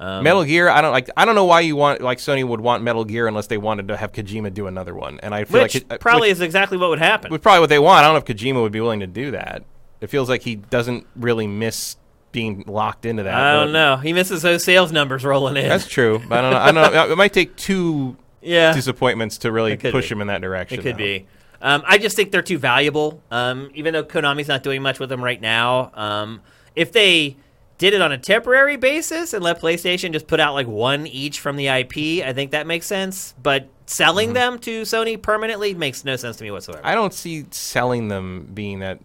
Um, 0.00 0.22
Metal 0.22 0.44
Gear, 0.44 0.68
I 0.68 0.80
don't 0.80 0.92
like. 0.92 1.10
I 1.16 1.24
don't 1.24 1.34
know 1.34 1.44
why 1.44 1.60
you 1.60 1.74
want 1.76 2.00
like 2.00 2.18
Sony 2.18 2.46
would 2.46 2.60
want 2.60 2.82
Metal 2.82 3.04
Gear 3.04 3.26
unless 3.26 3.48
they 3.48 3.58
wanted 3.58 3.88
to 3.88 3.96
have 3.96 4.12
Kojima 4.12 4.52
do 4.54 4.66
another 4.66 4.94
one. 4.94 5.18
And 5.20 5.34
I 5.34 5.44
feel 5.44 5.62
which 5.62 5.74
like 5.74 5.92
uh, 5.92 5.98
probably 5.98 6.28
which, 6.28 6.36
is 6.36 6.40
exactly 6.40 6.78
what 6.78 6.90
would 6.90 7.00
happen. 7.00 7.30
was 7.32 7.40
probably 7.40 7.60
what 7.60 7.68
they 7.68 7.80
want. 7.80 8.00
I 8.00 8.02
don't 8.02 8.14
know 8.14 8.18
if 8.18 8.24
Kojima 8.24 8.62
would 8.62 8.72
be 8.72 8.80
willing 8.80 9.00
to 9.00 9.08
do 9.08 9.32
that. 9.32 9.64
It 10.00 10.08
feels 10.08 10.28
like 10.28 10.42
he 10.42 10.54
doesn't 10.54 11.04
really 11.16 11.48
miss 11.48 11.96
being 12.32 12.64
locked 12.66 13.06
into 13.06 13.22
that. 13.22 13.34
I 13.34 13.54
don't 13.54 13.72
know. 13.72 13.96
He 13.96 14.12
misses 14.12 14.42
those 14.42 14.64
sales 14.64 14.92
numbers 14.92 15.24
rolling 15.24 15.56
in. 15.56 15.68
That's 15.68 15.86
true. 15.86 16.20
But 16.28 16.38
I 16.38 16.42
don't 16.42 16.50
know. 16.50 16.58
I 16.58 16.72
don't 16.72 16.92
know. 16.94 17.12
It 17.12 17.16
might 17.16 17.32
take 17.32 17.56
two 17.56 18.16
yeah, 18.42 18.72
disappointments 18.72 19.38
to 19.38 19.52
really 19.52 19.76
push 19.76 20.08
be. 20.08 20.14
him 20.14 20.20
in 20.20 20.26
that 20.28 20.40
direction. 20.40 20.78
it 20.78 20.82
could 20.82 20.94
though. 20.94 20.98
be. 20.98 21.26
Um, 21.60 21.82
I 21.86 21.98
just 21.98 22.14
think 22.16 22.30
they're 22.30 22.42
too 22.42 22.58
valuable. 22.58 23.22
Um, 23.30 23.70
even 23.74 23.92
though 23.92 24.04
Konami's 24.04 24.48
not 24.48 24.62
doing 24.62 24.82
much 24.82 24.98
with 24.98 25.08
them 25.08 25.22
right 25.22 25.40
now. 25.40 25.90
Um, 25.94 26.40
if 26.76 26.92
they 26.92 27.36
did 27.78 27.94
it 27.94 28.00
on 28.00 28.12
a 28.12 28.18
temporary 28.18 28.76
basis 28.76 29.32
and 29.32 29.42
let 29.42 29.60
PlayStation 29.60 30.12
just 30.12 30.26
put 30.26 30.40
out 30.40 30.54
like 30.54 30.66
one 30.66 31.06
each 31.06 31.40
from 31.40 31.56
the 31.56 31.68
IP, 31.68 32.24
I 32.24 32.32
think 32.32 32.50
that 32.50 32.66
makes 32.66 32.86
sense. 32.86 33.34
But 33.42 33.68
selling 33.86 34.32
them 34.32 34.58
to 34.60 34.82
Sony 34.82 35.20
permanently 35.20 35.74
makes 35.74 36.04
no 36.04 36.16
sense 36.16 36.36
to 36.36 36.44
me 36.44 36.50
whatsoever. 36.50 36.84
I 36.84 36.94
don't 36.94 37.14
see 37.14 37.46
selling 37.50 38.08
them 38.08 38.50
being 38.52 38.80
that 38.80 39.00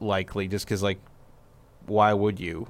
likely, 0.00 0.48
just 0.48 0.64
because 0.64 0.82
like, 0.82 0.98
why 1.86 2.12
would 2.12 2.40
you? 2.40 2.68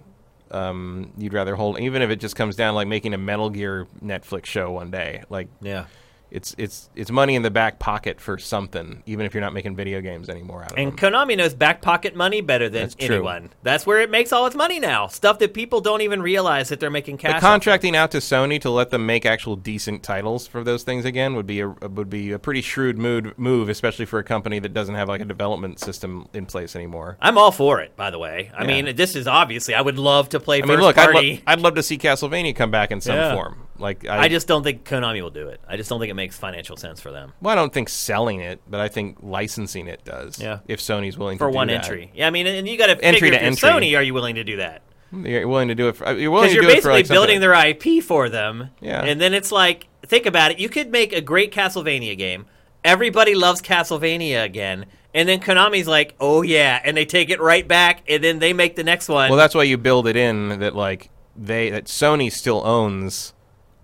um, 0.50 1.10
you'd 1.16 1.32
rather 1.32 1.56
hold, 1.56 1.80
even 1.80 2.02
if 2.02 2.10
it 2.10 2.16
just 2.20 2.36
comes 2.36 2.56
down 2.56 2.74
like 2.74 2.86
making 2.86 3.14
a 3.14 3.18
Metal 3.18 3.48
Gear 3.48 3.86
Netflix 4.04 4.44
show 4.44 4.70
one 4.70 4.90
day. 4.90 5.22
Like, 5.30 5.48
Yeah. 5.62 5.86
It's 6.32 6.54
it's 6.58 6.90
it's 6.96 7.10
money 7.10 7.34
in 7.34 7.42
the 7.42 7.50
back 7.50 7.78
pocket 7.78 8.20
for 8.20 8.38
something, 8.38 9.02
even 9.06 9.26
if 9.26 9.34
you're 9.34 9.40
not 9.40 9.52
making 9.52 9.76
video 9.76 10.00
games 10.00 10.28
anymore 10.28 10.62
out 10.64 10.72
of 10.72 10.78
And 10.78 10.92
them. 10.96 11.12
Konami 11.12 11.36
knows 11.36 11.54
back 11.54 11.82
pocket 11.82 12.16
money 12.16 12.40
better 12.40 12.68
than 12.68 12.82
That's 12.82 12.94
true. 12.94 13.16
anyone. 13.16 13.50
That's 13.62 13.86
where 13.86 14.00
it 14.00 14.10
makes 14.10 14.32
all 14.32 14.46
its 14.46 14.56
money 14.56 14.80
now. 14.80 15.06
Stuff 15.08 15.38
that 15.40 15.54
people 15.54 15.80
don't 15.80 16.00
even 16.00 16.22
realize 16.22 16.70
that 16.70 16.80
they're 16.80 16.90
making 16.90 17.18
cash. 17.18 17.34
Off. 17.36 17.40
contracting 17.40 17.94
out 17.94 18.10
to 18.12 18.18
Sony 18.18 18.60
to 18.62 18.70
let 18.70 18.90
them 18.90 19.04
make 19.06 19.26
actual 19.26 19.56
decent 19.56 20.02
titles 20.02 20.46
for 20.46 20.64
those 20.64 20.82
things 20.82 21.04
again 21.04 21.34
would 21.34 21.46
be 21.46 21.60
a 21.60 21.68
would 21.68 22.10
be 22.10 22.32
a 22.32 22.38
pretty 22.38 22.62
shrewd 22.62 22.98
mood, 22.98 23.34
move, 23.38 23.68
especially 23.68 24.06
for 24.06 24.18
a 24.18 24.24
company 24.24 24.58
that 24.58 24.72
doesn't 24.74 24.94
have 24.94 25.08
like 25.08 25.20
a 25.20 25.24
development 25.26 25.78
system 25.80 26.26
in 26.32 26.46
place 26.46 26.74
anymore. 26.74 27.16
I'm 27.20 27.36
all 27.38 27.52
for 27.52 27.80
it, 27.80 27.94
by 27.96 28.10
the 28.10 28.18
way. 28.18 28.50
I 28.56 28.62
Yeah. 28.62 28.82
mean, 28.82 28.96
this 28.96 29.14
is 29.16 29.26
obviously 29.26 29.74
I 29.74 29.80
would 29.82 29.98
love 29.98 30.30
to 30.30 30.40
play 30.40 30.62
I 30.62 30.66
mean, 30.66 30.80
look, 30.80 30.96
I'd, 30.98 31.14
lo- 31.14 31.38
I'd 31.46 31.60
love 31.60 31.74
to 31.74 31.82
see 31.82 31.98
Castlevania 31.98 32.56
come 32.56 32.70
back 32.70 32.90
in 32.90 33.00
some 33.00 33.16
Yeah. 33.16 33.34
form. 33.34 33.58
Like, 33.82 34.06
I 34.06 34.28
just 34.28 34.46
don't 34.46 34.62
think 34.62 34.84
Konami 34.84 35.20
will 35.20 35.30
do 35.30 35.48
it. 35.48 35.60
I 35.68 35.76
just 35.76 35.90
don't 35.90 36.00
think 36.00 36.10
it 36.10 36.14
makes 36.14 36.38
financial 36.38 36.76
sense 36.76 37.00
for 37.00 37.10
them 37.10 37.32
well, 37.40 37.52
I 37.52 37.56
don't 37.56 37.72
think 37.72 37.88
selling 37.88 38.40
it, 38.40 38.60
but 38.68 38.80
I 38.80 38.88
think 38.88 39.18
licensing 39.20 39.88
it 39.88 40.04
does. 40.04 40.40
Yeah. 40.40 40.60
If 40.68 40.80
Sony's 40.80 41.18
willing 41.18 41.38
for 41.38 41.48
to 41.48 41.52
do 41.52 41.56
one 41.56 41.68
that. 41.68 41.84
entry. 41.84 42.10
Yeah, 42.14 42.26
I 42.26 42.30
mean, 42.30 42.46
and 42.46 42.68
you 42.68 42.78
got 42.78 42.86
to 42.86 43.04
Entry 43.04 43.20
figure 43.20 43.38
to 43.38 43.44
if 43.44 43.64
entry. 43.64 43.68
Sony, 43.68 43.98
are 43.98 44.02
you 44.02 44.14
willing 44.14 44.36
to 44.36 44.44
do 44.44 44.56
that? 44.58 44.82
you're 45.12 45.46
willing 45.46 45.68
to 45.68 45.74
do 45.74 45.88
it. 45.88 45.96
For, 45.96 46.06
uh, 46.06 46.12
you're 46.12 46.30
willing 46.30 46.48
Because 46.48 46.56
to 46.56 46.62
you're 46.62 46.72
do 46.72 46.78
it 46.78 46.82
for 46.82 46.88
basically 46.88 47.02
like 47.02 47.08
building 47.08 47.40
their 47.40 47.52
IP 47.52 48.02
for 48.02 48.30
them. 48.30 48.70
Yeah. 48.80 49.02
And 49.04 49.20
then 49.20 49.34
it's 49.34 49.52
like, 49.52 49.88
think 50.06 50.24
about 50.24 50.52
it. 50.52 50.58
You 50.58 50.70
could 50.70 50.90
make 50.90 51.12
a 51.12 51.20
great 51.20 51.52
Castlevania 51.52 52.16
game. 52.16 52.46
Everybody 52.82 53.34
loves 53.34 53.60
Castlevania 53.60 54.42
again. 54.42 54.86
And 55.14 55.28
then 55.28 55.40
Konami's 55.40 55.86
like, 55.86 56.14
oh 56.20 56.40
yeah, 56.40 56.80
and 56.82 56.96
they 56.96 57.04
take 57.04 57.28
it 57.28 57.38
right 57.40 57.68
back, 57.68 58.02
and 58.08 58.24
then 58.24 58.38
they 58.38 58.54
make 58.54 58.76
the 58.76 58.84
next 58.84 59.10
one. 59.10 59.28
Well, 59.28 59.36
that's 59.38 59.54
why 59.54 59.64
you 59.64 59.76
build 59.76 60.06
it 60.06 60.16
in 60.16 60.60
that 60.60 60.74
like 60.74 61.10
they 61.36 61.68
that 61.68 61.84
Sony 61.84 62.32
still 62.32 62.66
owns 62.66 63.34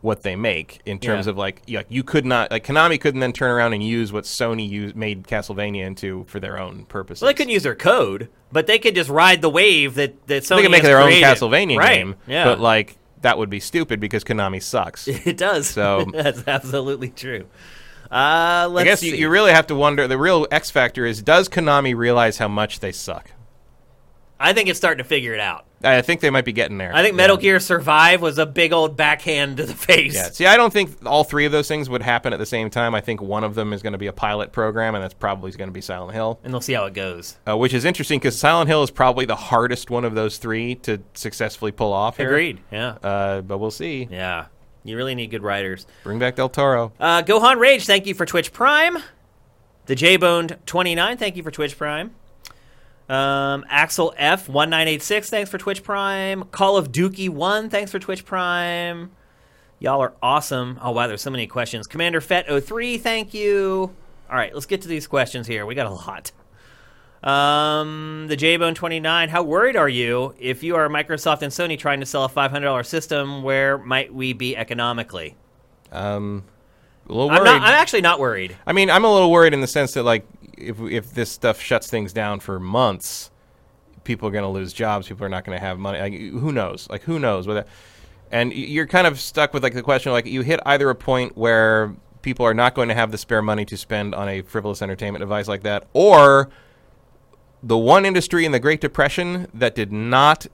what 0.09 0.23
they 0.23 0.35
make 0.35 0.81
in 0.87 0.99
terms 0.99 1.27
Yeah. 1.27 1.31
of 1.31 1.37
like 1.37 1.63
you, 1.67 1.83
you 1.89 2.03
could 2.03 2.25
not 2.27 2.51
like 2.51 2.65
Konami 2.67 3.01
couldn't 3.01 3.21
then 3.21 3.33
turn 3.33 3.51
around 3.51 3.75
and 3.75 3.83
use 3.83 4.11
what 4.13 4.25
Sony 4.25 4.69
used 4.69 4.97
made 4.97 5.27
Castlevania 5.29 5.85
into 5.87 6.25
for 6.29 6.41
their 6.41 6.59
own 6.59 6.87
purposes. 6.87 7.23
well, 7.23 7.29
they 7.29 7.35
couldn't 7.35 7.53
use 7.53 7.63
their 7.63 7.75
code, 7.77 8.29
but 8.51 8.67
they 8.67 8.79
could 8.79 8.95
just 8.95 9.11
ride 9.11 9.43
the 9.43 9.51
wave 9.51 9.95
that 9.95 10.27
that 10.27 10.43
Sony 10.43 10.57
they 10.57 10.63
could 10.63 10.71
make 10.73 10.83
their 10.83 11.01
own. 11.01 11.11
Castlevania 11.13 11.77
right. 11.79 11.95
game, 11.99 12.17
Yeah, 12.27 12.45
but 12.45 12.59
like 12.59 12.97
that 13.21 13.37
would 13.39 13.51
be 13.51 13.61
stupid 13.61 14.01
because 14.01 14.25
Konami 14.25 14.63
sucks. 14.63 15.07
it 15.27 15.37
does. 15.37 15.69
So- 15.69 16.07
that's 16.13 16.43
absolutely 16.49 17.11
true. 17.11 17.47
Uh, 18.11 18.15
I 18.15 18.67
let's 18.67 18.85
guess 18.87 19.01
see. 19.01 19.11
you, 19.11 19.17
you 19.17 19.29
really 19.29 19.53
have 19.53 19.67
to 19.67 19.75
wonder. 19.75 20.09
The 20.09 20.17
real 20.17 20.47
X 20.51 20.71
factor 20.71 21.05
is: 21.05 21.21
Does 21.23 21.49
Konami 21.49 21.95
realize 21.95 22.39
how 22.39 22.49
much 22.49 22.81
they 22.81 22.91
suck? 22.93 23.33
I 24.41 24.53
think 24.53 24.69
it's 24.69 24.79
starting 24.79 25.03
to 25.03 25.09
figure 25.09 25.35
it 25.35 25.41
out. 25.41 25.65
I 25.83 26.01
think 26.03 26.21
they 26.21 26.31
might 26.31 26.45
be 26.45 26.53
getting 26.53 26.79
there. 26.79 26.93
I 26.95 27.03
think 27.03 27.15
Metal 27.17 27.37
Yeah. 27.37 27.43
Gear 27.43 27.61
Survive 27.61 28.21
was 28.21 28.39
a 28.39 28.47
big 28.47 28.73
old 28.73 28.97
backhand 28.97 29.57
to 29.59 29.65
the 29.67 29.75
face. 29.75 30.15
Yeah. 30.15 30.31
See, 30.31 30.47
I 30.47 30.57
don't 30.57 30.73
think 30.73 30.97
all 31.07 31.23
three 31.25 31.45
of 31.47 31.53
those 31.53 31.69
things 31.69 31.89
would 31.89 32.03
happen 32.03 32.33
at 32.33 32.39
the 32.39 32.47
same 32.47 32.69
time. 32.71 32.95
I 32.95 33.01
think 33.01 33.21
one 33.23 33.45
of 33.45 33.55
them 33.55 33.73
is 33.73 33.83
going 33.83 33.93
to 33.93 33.99
be 33.99 34.07
a 34.09 34.13
pilot 34.13 34.51
program, 34.53 34.95
and 34.95 35.03
that's 35.05 35.15
probably 35.15 35.51
going 35.53 35.69
to 35.69 35.73
be 35.73 35.81
Silent 35.81 36.15
Hill, 36.15 36.41
And 36.45 36.53
they'll 36.53 36.61
see 36.61 36.73
how 36.73 36.87
it 36.87 36.95
goes. 36.95 37.37
uh, 37.49 37.57
which 37.57 37.75
is 37.75 37.85
interesting 37.85 38.19
because 38.19 38.39
Silent 38.39 38.69
Hill 38.69 38.83
is 38.83 38.91
probably 38.91 39.25
the 39.25 39.37
hardest 39.37 39.91
one 39.91 40.05
of 40.05 40.15
those 40.15 40.39
three 40.39 40.75
to 40.77 41.01
successfully 41.15 41.71
pull 41.73 41.93
off. 41.93 42.17
Here. 42.17 42.29
Agreed. 42.29 42.61
Yeah. 42.73 42.97
Uh, 43.03 43.41
but 43.43 43.59
we'll 43.59 43.71
see. 43.71 44.09
Yeah. 44.11 44.47
You 44.85 44.97
really 44.97 45.15
need 45.15 45.31
good 45.31 45.43
writers. 45.43 45.87
Bring 46.03 46.19
back 46.19 46.37
Del 46.37 46.49
Toro. 46.49 46.93
Uh, 46.99 47.23
Gohan 47.23 47.59
Rage, 47.59 47.87
thank 47.87 48.07
you 48.07 48.15
for 48.15 48.25
Twitch 48.27 48.53
Prime. 48.53 48.99
The 49.87 49.95
J 49.95 50.17
Boned 50.17 50.57
29, 50.67 51.17
thank 51.19 51.37
you 51.37 51.43
for 51.43 51.51
Twitch 51.51 51.77
Prime. 51.79 52.15
Um, 53.09 53.65
Axel 53.69 54.13
F 54.17 54.49
1986, 54.49 55.31
thanks 55.31 55.51
for 55.51 55.59
Twitch 55.59 55.83
Prime. 55.83 56.45
Call 56.45 56.77
of 56.77 56.93
Dookie 56.93 57.31
1, 57.31 57.71
thanks 57.71 57.91
for 57.91 57.99
Twitch 57.99 58.25
Prime. 58.25 59.11
Y'all 59.81 60.03
are 60.03 60.15
awesome. 60.23 60.79
Oh, 60.83 60.91
wow, 60.91 61.07
there's 61.07 61.23
so 61.23 61.31
many 61.31 61.47
questions. 61.47 61.87
Commander 61.87 62.21
Fett 62.21 62.47
03, 62.65 62.99
thank 62.99 63.33
you. 63.33 63.95
All 64.29 64.37
right, 64.37 64.53
let's 64.53 64.67
get 64.67 64.83
to 64.83 64.89
these 64.89 65.07
questions 65.07 65.47
here. 65.47 65.65
We 65.65 65.75
got 65.75 65.87
a 65.87 65.91
lot. 65.91 66.33
Um, 67.23 68.27
the 68.29 68.37
J-Bone 68.37 68.75
29, 68.75 69.29
how 69.29 69.43
worried 69.43 69.77
are 69.77 69.89
you 69.89 70.35
if 70.39 70.63
you 70.63 70.77
are 70.77 70.89
Microsoft 70.89 71.43
and 71.43 71.53
Sony 71.53 71.79
trying 71.79 72.01
to 72.01 72.07
sell 72.07 72.25
a 72.25 72.29
$500 72.29 72.87
system? 72.87 73.43
Where 73.43 73.79
might 73.79 74.13
we 74.13 74.33
be 74.33 74.57
economically? 74.57 75.37
Um, 75.91 76.45
a 77.09 77.13
little 77.13 77.31
I'm, 77.31 77.45
not, 77.45 77.63
I'm 77.63 77.75
actually 77.75 78.03
not 78.03 78.21
worried. 78.21 78.57
I 78.67 78.73
mean, 78.73 78.91
I'm 78.91 79.05
a 79.05 79.13
little 79.13 79.31
worried 79.31 79.55
in 79.55 79.61
the 79.61 79.67
sense 79.67 79.95
that 79.95 80.03
like 80.03 80.27
if 80.57 80.81
if 80.81 81.13
this 81.15 81.31
stuff 81.31 81.61
shuts 81.61 81.89
things 81.89 82.13
down 82.13 82.41
for 82.41 82.59
months, 82.59 83.31
people 84.05 84.29
are 84.29 84.33
going 84.33 84.45
to 84.45 84.49
lose 84.49 84.73
jobs. 84.73 85.09
People 85.09 85.25
are 85.25 85.29
not 85.29 85.45
going 85.45 85.59
to 85.59 85.65
have 85.65 85.79
money. 85.79 85.99
Like, 85.99 86.13
who 86.15 86.53
knows? 86.53 86.89
Like 86.91 87.03
who 87.03 87.19
knows? 87.19 87.47
Whether 87.47 87.65
and 88.31 88.53
you're 88.53 88.87
kind 88.87 89.07
of 89.07 89.19
stuck 89.19 89.55
with 89.55 89.63
like 89.63 89.75
the 89.75 89.83
question 89.83 90.13
like 90.13 90.27
you 90.27 90.43
hit 90.43 90.61
either 90.67 90.91
a 90.91 90.95
point 90.95 91.37
where 91.37 91.95
people 92.23 92.45
are 92.45 92.55
not 92.55 92.75
going 92.75 92.89
to 92.89 92.95
have 92.95 93.11
the 93.11 93.19
spare 93.19 93.43
money 93.43 93.65
to 93.65 93.77
spend 93.77 94.15
on 94.15 94.29
a 94.29 94.43
frivolous 94.43 94.83
entertainment 94.83 95.21
device 95.21 95.49
like 95.49 95.63
that, 95.63 95.87
or 95.93 96.51
the 97.63 97.79
one 97.79 98.05
industry 98.05 98.45
in 98.45 98.53
the 98.53 98.61
Great 98.61 98.81
Depression 98.81 99.49
that 99.55 99.75
did 99.75 99.93
not 99.93 100.47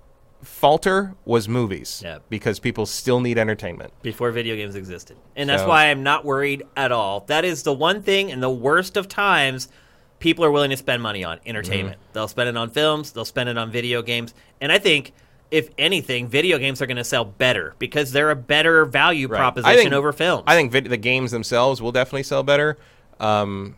falter 0.45 1.15
was 1.25 1.49
movies 1.49 2.03
Yeah. 2.05 2.19
because 2.29 2.59
people 2.59 2.87
still 2.87 3.21
need 3.21 3.39
entertainment. 3.39 3.93
before 4.03 4.31
video 4.31 4.55
games 4.57 4.75
existed. 4.77 5.16
And 5.37 5.49
that's 5.49 5.62
So- 5.62 5.69
why 5.69 5.87
I'm 5.87 6.03
not 6.03 6.25
worried 6.25 6.62
at 6.77 6.93
all. 6.93 7.25
That 7.27 7.45
is 7.45 7.62
the 7.62 7.73
one 7.73 8.03
thing 8.03 8.29
in 8.31 8.41
the 8.41 8.51
worst 8.51 8.97
of 8.97 9.09
times 9.09 9.69
people 10.19 10.45
are 10.45 10.51
willing 10.51 10.71
to 10.71 10.77
spend 10.77 11.03
money 11.03 11.25
on 11.25 11.39
entertainment. 11.45 11.97
Mm-hmm. 11.97 12.12
They'll 12.12 12.29
spend 12.29 12.49
it 12.49 12.57
on 12.57 12.71
films, 12.71 13.12
they'll 13.12 13.25
spend 13.25 13.49
it 13.49 13.59
on 13.59 13.71
video 13.71 14.01
games. 14.03 14.33
And 14.61 14.71
I 14.71 14.79
think 14.79 15.12
if 15.51 15.69
anything, 15.79 16.27
video 16.29 16.59
games 16.59 16.81
are 16.83 16.87
going 16.87 16.97
to 16.97 17.05
sell 17.05 17.25
better 17.25 17.75
because 17.79 18.12
they're 18.12 18.31
a 18.31 18.37
better 18.37 18.85
value 18.85 19.29
Right. 19.29 19.39
proposition 19.39 19.77
think- 19.79 19.93
over 19.93 20.12
films. 20.12 20.45
I 20.47 20.55
think 20.57 20.73
vid- 20.73 20.87
the 20.87 20.97
games 20.97 21.31
themselves 21.31 21.81
will 21.83 21.93
definitely 21.93 22.23
sell 22.25 22.43
better. 22.43 22.77
Um, 23.21 23.77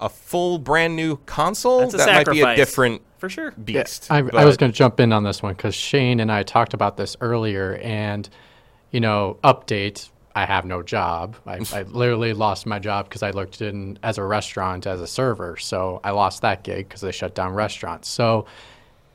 a 0.00 0.08
full 0.08 0.58
brand 0.58 0.96
new 0.96 1.16
console 1.26 1.80
That's 1.80 1.94
a 1.94 1.96
that 1.98 2.26
might 2.26 2.32
be 2.32 2.40
a 2.40 2.56
different 2.56 3.02
for 3.18 3.28
sure. 3.28 3.50
beast. 3.52 4.06
I, 4.10 4.18
I 4.18 4.22
but- 4.22 4.44
was 4.44 4.56
going 4.56 4.70
to 4.72 4.76
jump 4.76 5.00
in 5.00 5.12
on 5.12 5.24
this 5.24 5.42
one 5.42 5.54
because 5.54 5.74
Shane 5.74 6.20
and 6.20 6.30
I 6.30 6.42
talked 6.42 6.74
about 6.74 6.96
this 6.96 7.16
earlier, 7.20 7.76
and 7.82 8.28
you 8.90 9.00
know, 9.00 9.38
update. 9.44 10.08
I 10.34 10.44
have 10.46 10.64
no 10.64 10.84
job. 10.84 11.34
I, 11.46 11.58
I 11.72 11.82
literally 11.82 12.32
lost 12.32 12.64
my 12.64 12.78
job 12.78 13.08
because 13.08 13.24
I 13.24 13.30
looked 13.30 13.60
in 13.60 13.98
as 14.04 14.18
a 14.18 14.22
restaurant 14.22 14.86
as 14.86 15.00
a 15.00 15.06
server, 15.06 15.56
so 15.56 16.00
I 16.04 16.10
lost 16.12 16.42
that 16.42 16.62
gig 16.62 16.88
because 16.88 17.00
they 17.00 17.10
shut 17.10 17.34
down 17.34 17.54
restaurants. 17.54 18.08
So 18.08 18.46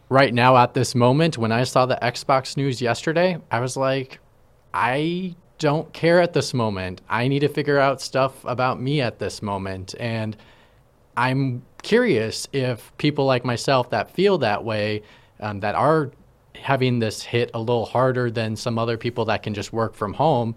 right 0.10 0.34
now, 0.34 0.57
at 0.57 0.73
this 0.73 0.95
moment, 0.95 1.38
when 1.38 1.53
I 1.53 1.64
saw 1.64 1.85
the 1.85 1.97
Xbox 2.01 2.57
news 2.57 2.81
yesterday, 2.81 3.38
I 3.51 3.61
was 3.61 3.77
like, 3.77 4.19
I 4.73 5.35
don't 5.60 5.93
care 5.93 6.19
at 6.19 6.34
this 6.34 6.53
moment. 6.53 7.01
I 7.07 7.30
need 7.30 7.39
to 7.39 7.47
figure 7.47 7.80
out 7.80 8.01
stuff 8.01 8.43
about 8.43 8.81
me 8.81 8.99
at 8.99 9.19
this 9.19 9.41
moment, 9.41 9.95
and 9.99 10.35
I'm 11.15 11.64
curious 11.81 12.48
if 12.53 12.95
people 12.98 13.26
like 13.26 13.45
myself 13.45 13.90
that 13.91 14.11
feel 14.11 14.38
that 14.40 14.64
way, 14.64 15.03
um, 15.40 15.60
that 15.60 15.76
are 15.76 16.11
having 16.56 16.99
this 16.99 17.22
hit 17.22 17.52
a 17.53 17.60
little 17.60 17.85
harder 17.85 18.31
than 18.31 18.56
some 18.56 18.80
other 18.80 18.98
people 18.98 19.26
that 19.26 19.44
can 19.44 19.53
just 19.53 19.73
work 19.73 19.94
from 19.95 20.14
home, 20.14 20.56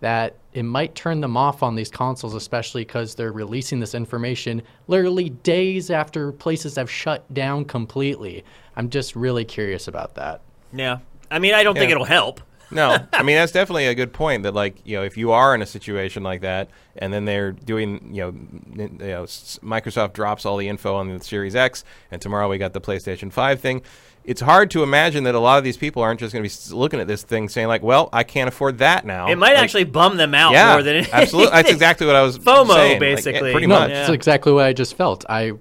that 0.00 0.36
it 0.52 0.62
might 0.62 0.94
turn 0.94 1.20
them 1.20 1.36
off 1.36 1.62
on 1.62 1.74
these 1.74 1.90
consoles, 1.90 2.34
especially 2.34 2.82
because 2.82 3.14
they're 3.14 3.32
releasing 3.32 3.80
this 3.80 3.94
information 3.94 4.62
literally 4.86 5.30
days 5.30 5.90
after 5.90 6.30
places 6.32 6.76
have 6.76 6.90
shut 6.90 7.32
down 7.34 7.64
completely. 7.64 8.44
I'm 8.76 8.88
just 8.88 9.16
really 9.16 9.44
curious 9.44 9.88
about 9.88 10.14
that. 10.14 10.40
Yeah. 10.72 10.98
I 11.30 11.40
mean, 11.40 11.54
I 11.54 11.62
don't 11.62 11.76
think 11.76 11.90
it'll 11.90 12.04
help. 12.04 12.40
No, 12.70 12.98
I 13.12 13.22
mean 13.22 13.36
that's 13.36 13.52
definitely 13.52 13.86
a 13.86 13.94
good 13.94 14.12
point. 14.12 14.42
That 14.42 14.54
like 14.54 14.76
you 14.84 14.96
know, 14.96 15.04
if 15.04 15.16
you 15.16 15.32
are 15.32 15.54
in 15.54 15.62
a 15.62 15.66
situation 15.66 16.22
like 16.22 16.40
that, 16.42 16.68
and 16.96 17.12
then 17.12 17.24
they're 17.24 17.52
doing 17.52 18.10
you 18.14 18.22
know, 18.22 18.28
n- 18.28 18.98
you 19.00 19.06
know, 19.06 19.22
s- 19.24 19.58
Microsoft 19.62 20.12
drops 20.12 20.44
all 20.46 20.56
the 20.56 20.68
info 20.68 20.94
on 20.94 21.08
the 21.16 21.22
Series 21.24 21.56
X, 21.56 21.84
and 22.10 22.20
tomorrow 22.20 22.48
we 22.48 22.58
got 22.58 22.72
the 22.72 22.80
PlayStation 22.80 23.32
Five 23.32 23.60
thing. 23.60 23.82
It's 24.24 24.42
hard 24.42 24.70
to 24.72 24.82
imagine 24.82 25.24
that 25.24 25.34
a 25.34 25.38
lot 25.38 25.56
of 25.56 25.64
these 25.64 25.78
people 25.78 26.02
aren't 26.02 26.20
just 26.20 26.34
going 26.34 26.46
to 26.46 26.68
be 26.70 26.74
looking 26.76 27.00
at 27.00 27.06
this 27.06 27.22
thing 27.22 27.48
saying 27.48 27.68
like, 27.68 27.82
"Well, 27.82 28.10
I 28.12 28.24
can't 28.24 28.46
afford 28.48 28.76
that 28.78 29.06
now." 29.06 29.28
It 29.28 29.36
might 29.36 29.54
Like, 29.54 29.62
actually 29.62 29.84
bum 29.84 30.18
them 30.18 30.34
out 30.34 30.52
yeah, 30.52 30.72
more 30.72 30.82
than 30.82 30.96
anything. 30.96 31.14
absolutely. 31.14 31.52
That's 31.52 31.70
exactly 31.70 32.06
what 32.06 32.14
I 32.16 32.22
was 32.22 32.38
FOMO, 32.40 32.66
saying. 32.74 32.92
Like, 32.92 33.00
basically. 33.00 33.52
pretty 33.52 33.66
No, 33.66 33.78
much. 33.78 33.88
that's 33.90 34.10
exactly 34.10 34.52
what 34.52 34.66
I 34.66 34.74
just 34.74 34.94
felt. 34.96 35.24
I, 35.30 35.52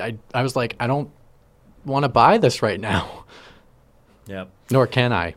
I, 0.00 0.16
I 0.32 0.42
was 0.44 0.54
like, 0.54 0.76
I 0.78 0.86
don't 0.86 1.10
want 1.84 2.04
to 2.04 2.08
buy 2.08 2.38
this 2.38 2.62
right 2.62 2.78
now, 2.80 3.24
Yep. 4.28 4.48
nor 4.70 4.86
can 4.86 5.12
I. 5.12 5.34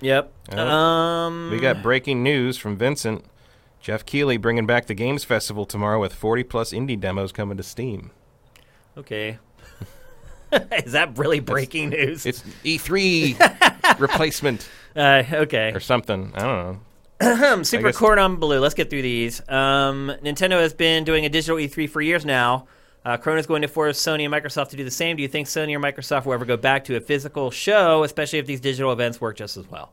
Yep. 0.00 0.32
Um, 0.58 1.50
We 1.50 1.58
got 1.58 1.82
breaking 1.82 2.22
news 2.22 2.56
from 2.58 2.76
Vincent. 2.76 3.24
Geoff 3.80 4.04
Keighley 4.04 4.36
bringing 4.36 4.66
back 4.66 4.86
the 4.86 4.94
Games 4.94 5.22
Festival 5.24 5.64
tomorrow 5.64 6.00
with 6.00 6.12
40 6.12 6.42
plus 6.44 6.72
indie 6.72 6.98
demos 6.98 7.30
coming 7.32 7.56
to 7.56 7.62
Steam. 7.62 8.10
Okay. 8.96 9.38
Is 10.84 10.92
that 10.92 11.16
really 11.18 11.40
breaking 11.40 11.90
news? 11.90 12.26
It's 12.26 12.42
E3 12.64 13.98
replacement 14.00 14.68
Uh, 14.94 15.22
okay. 15.32 15.72
or 15.72 15.80
something. 15.80 16.32
I 16.34 16.38
don't 16.40 16.80
know. 17.20 17.62
Super 17.64 17.92
Cordon 17.92 18.36
Bleu. 18.36 18.58
Let's 18.60 18.74
get 18.74 18.90
through 18.90 19.02
these. 19.02 19.40
Um, 19.48 20.12
Nintendo 20.22 20.60
has 20.60 20.74
been 20.74 21.04
doing 21.04 21.24
a 21.24 21.28
digital 21.28 21.56
E3 21.56 21.88
for 21.88 22.00
years 22.00 22.24
now. 22.24 22.66
Uh, 23.06 23.16
Corona's 23.16 23.46
going 23.46 23.62
to 23.62 23.68
force 23.68 24.02
Sony 24.02 24.24
and 24.24 24.34
Microsoft 24.34 24.70
to 24.70 24.76
do 24.76 24.82
the 24.82 24.90
same. 24.90 25.14
Do 25.16 25.22
you 25.22 25.28
think 25.28 25.46
Sony 25.46 25.72
or 25.76 25.78
Microsoft 25.78 26.26
will 26.26 26.32
ever 26.32 26.44
go 26.44 26.56
back 26.56 26.82
to 26.86 26.96
a 26.96 27.00
physical 27.00 27.52
show, 27.52 28.02
especially 28.02 28.40
if 28.40 28.46
these 28.46 28.60
digital 28.60 28.90
events 28.90 29.20
work 29.20 29.36
just 29.36 29.56
as 29.56 29.70
well? 29.70 29.92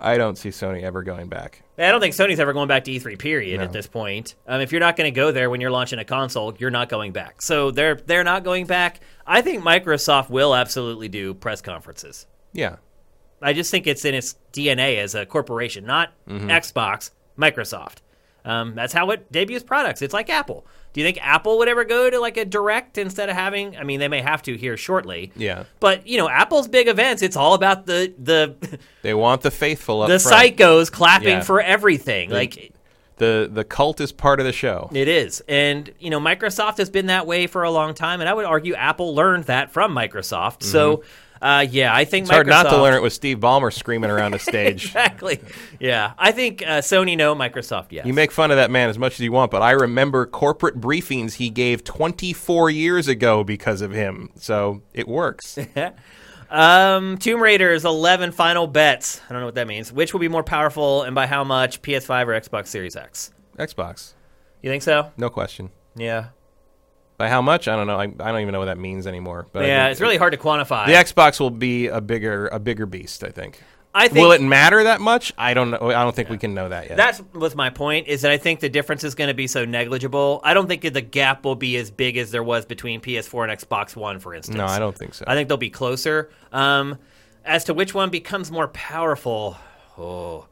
I 0.00 0.16
don't 0.16 0.38
see 0.38 0.48
Sony 0.48 0.82
ever 0.82 1.02
going 1.02 1.28
back. 1.28 1.62
I 1.76 1.90
don't 1.90 2.00
think 2.00 2.14
Sony's 2.14 2.40
ever 2.40 2.54
going 2.54 2.68
back 2.68 2.84
to 2.84 2.90
E3. 2.90 3.18
Period. 3.18 3.58
No. 3.58 3.64
At 3.64 3.72
this 3.74 3.86
point, 3.86 4.34
um, 4.48 4.62
if 4.62 4.72
you're 4.72 4.80
not 4.80 4.96
going 4.96 5.12
to 5.12 5.14
go 5.14 5.30
there 5.30 5.50
when 5.50 5.60
you're 5.60 5.70
launching 5.70 5.98
a 5.98 6.06
console, 6.06 6.54
you're 6.58 6.70
not 6.70 6.88
going 6.88 7.12
back. 7.12 7.42
So 7.42 7.70
they're 7.70 7.96
they're 7.96 8.24
not 8.24 8.44
going 8.44 8.64
back. 8.64 9.00
I 9.26 9.42
think 9.42 9.62
Microsoft 9.62 10.30
will 10.30 10.54
absolutely 10.54 11.10
do 11.10 11.34
press 11.34 11.60
conferences. 11.60 12.26
Yeah. 12.54 12.76
I 13.42 13.52
just 13.52 13.70
think 13.70 13.86
it's 13.86 14.06
in 14.06 14.14
its 14.14 14.36
DNA 14.54 14.96
as 14.96 15.14
a 15.14 15.26
corporation, 15.26 15.84
not 15.84 16.12
Xbox, 16.26 17.10
Microsoft. 17.38 17.96
Um, 18.44 18.74
that's 18.74 18.92
how 18.92 19.10
it 19.10 19.30
debuts 19.30 19.64
products. 19.64 20.02
It's 20.02 20.14
like 20.14 20.30
Apple. 20.30 20.66
Do 20.92 21.00
you 21.00 21.06
think 21.06 21.18
Apple 21.22 21.58
would 21.58 21.68
ever 21.68 21.84
go 21.84 22.10
to 22.10 22.20
like 22.20 22.36
a 22.36 22.44
direct 22.44 22.98
instead 22.98 23.28
of 23.28 23.34
having? 23.34 23.76
I 23.76 23.82
mean, 23.82 23.98
they 24.00 24.08
may 24.08 24.20
have 24.20 24.42
to 24.42 24.56
here 24.56 24.76
shortly. 24.76 25.32
Yeah. 25.36 25.64
But 25.80 26.06
you 26.06 26.18
know, 26.18 26.28
Apple's 26.28 26.68
big 26.68 26.88
events. 26.88 27.22
It's 27.22 27.36
all 27.36 27.54
about 27.54 27.86
the 27.86 28.12
the 28.18 28.78
They 29.02 29.14
want 29.14 29.42
the 29.42 29.50
faithful 29.50 30.02
up 30.02 30.08
the 30.08 30.18
front. 30.18 30.56
psychos 30.58 30.92
clapping 30.92 31.28
Yeah. 31.28 31.40
for 31.42 31.60
everything. 31.60 32.30
Like 32.30 32.72
The 33.16 33.48
the 33.50 33.64
cult 33.64 34.00
is 34.00 34.12
part 34.12 34.38
of 34.40 34.46
the 34.46 34.52
show. 34.52 34.90
It 34.92 35.08
is. 35.08 35.42
And, 35.48 35.90
you 35.98 36.10
know, 36.10 36.20
Microsoft 36.20 36.78
has 36.78 36.90
been 36.90 37.06
that 37.06 37.26
way 37.26 37.46
for 37.46 37.62
a 37.62 37.70
long 37.70 37.94
time. 37.94 38.20
And 38.20 38.28
I 38.28 38.34
would 38.34 38.44
argue 38.44 38.74
Apple 38.74 39.14
learned 39.14 39.44
that 39.44 39.70
from 39.70 39.94
Microsoft. 39.94 40.62
So, 40.62 40.98
mm-hmm. 40.98 41.31
Uh, 41.42 41.66
yeah, 41.68 41.94
I 41.94 42.04
think. 42.04 42.22
It's 42.24 42.30
hard 42.30 42.46
not 42.46 42.64
to 42.70 42.80
learn 42.80 42.94
it 42.94 43.02
with 43.02 43.12
Steve 43.12 43.38
Ballmer 43.40 43.72
screaming 43.72 44.10
around 44.10 44.30
the 44.32 44.38
stage. 44.38 44.84
Exactly. 44.92 45.40
Yeah. 45.80 46.12
I 46.16 46.30
think 46.32 46.62
uh, 46.62 46.78
Sony, 46.80 47.16
no. 47.16 47.34
Microsoft, 47.34 47.86
yes. 47.90 48.06
You 48.06 48.14
make 48.14 48.30
fun 48.30 48.50
of 48.50 48.56
that 48.58 48.70
man 48.70 48.88
as 48.88 48.98
much 48.98 49.14
as 49.14 49.20
you 49.20 49.32
want, 49.32 49.50
but 49.50 49.60
I 49.62 49.72
remember 49.72 50.24
corporate 50.26 50.80
briefings 50.80 51.34
he 51.34 51.50
gave 51.50 51.82
24 51.82 52.70
years 52.70 53.08
ago 53.08 53.42
because 53.42 53.80
of 53.80 53.90
him. 53.90 54.30
So 54.36 54.82
it 54.94 55.08
works. 55.08 55.58
um, 56.50 57.18
Tomb 57.18 57.40
Raiders 57.42 57.84
11 57.84 58.32
final 58.32 58.66
bets. 58.66 59.20
I 59.28 59.32
don't 59.32 59.40
know 59.40 59.46
what 59.46 59.54
that 59.56 59.66
means. 59.66 59.92
Which 59.92 60.12
will 60.12 60.20
be 60.20 60.28
more 60.28 60.44
powerful 60.44 61.02
and 61.02 61.14
by 61.14 61.26
how 61.26 61.42
much? 61.44 61.82
PS5 61.82 62.26
or 62.26 62.40
Xbox 62.40 62.68
Series 62.68 62.94
X? 62.96 63.32
Xbox, 63.58 64.12
You 64.62 64.70
think 64.70 64.82
so? 64.82 65.10
no 65.16 65.28
question. 65.30 65.70
Yeah. 65.96 66.28
By 67.22 67.28
how 67.28 67.40
much? 67.40 67.68
I 67.68 67.76
don't 67.76 67.86
know. 67.86 68.00
I, 68.00 68.02
I 68.02 68.32
don't 68.32 68.40
even 68.40 68.50
know 68.50 68.58
what 68.58 68.64
that 68.64 68.78
means 68.78 69.06
anymore. 69.06 69.46
But 69.52 69.64
yeah, 69.64 69.86
it's 69.86 70.00
really 70.00 70.16
hard 70.16 70.32
to 70.32 70.38
quantify. 70.40 70.86
the 70.86 70.94
Xbox 70.94 71.38
will 71.38 71.50
be 71.50 71.86
a 71.86 72.00
bigger 72.00 72.48
a 72.48 72.58
bigger 72.58 72.84
beast. 72.84 73.22
I 73.22 73.28
think. 73.28 73.62
I 73.94 74.08
think 74.08 74.24
Will 74.24 74.32
it 74.32 74.42
matter 74.42 74.82
that 74.82 75.00
much? 75.00 75.32
I 75.38 75.54
don't 75.54 75.70
know. 75.70 75.78
I 75.82 76.02
don't 76.02 76.16
think 76.16 76.30
we 76.30 76.36
can 76.36 76.52
know 76.52 76.68
that 76.70 76.88
yet. 76.88 76.96
That's 76.96 77.22
was 77.32 77.54
my 77.54 77.70
point. 77.70 78.08
Is 78.08 78.22
that 78.22 78.32
I 78.32 78.38
think 78.38 78.58
the 78.58 78.68
difference 78.68 79.04
is 79.04 79.14
going 79.14 79.28
to 79.28 79.34
be 79.34 79.46
so 79.46 79.64
negligible. 79.64 80.40
I 80.42 80.52
don't 80.52 80.66
think 80.66 80.82
the 80.82 81.00
gap 81.00 81.44
will 81.44 81.54
be 81.54 81.76
as 81.76 81.92
big 81.92 82.16
as 82.16 82.32
there 82.32 82.42
was 82.42 82.66
between 82.66 83.00
PS4 83.00 83.48
and 83.48 83.60
Xbox 83.60 83.94
One, 83.94 84.18
for 84.18 84.34
instance. 84.34 84.58
no, 84.58 84.66
I 84.66 84.80
don't 84.80 84.98
think 84.98 85.14
so. 85.14 85.24
I 85.28 85.36
think 85.36 85.48
they'll 85.48 85.56
be 85.56 85.70
closer. 85.70 86.28
Um, 86.50 86.98
as 87.44 87.62
to 87.66 87.74
which 87.74 87.94
one 87.94 88.10
becomes 88.10 88.50
more 88.50 88.66
powerful, 88.66 89.56
oh, 89.96 90.48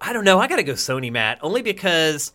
I 0.00 0.14
don't 0.14 0.24
know. 0.24 0.38
I 0.38 0.46
got 0.46 0.56
to 0.56 0.62
go 0.62 0.72
Sony, 0.72 1.12
Matt, 1.12 1.40
only 1.42 1.60
because 1.60 2.32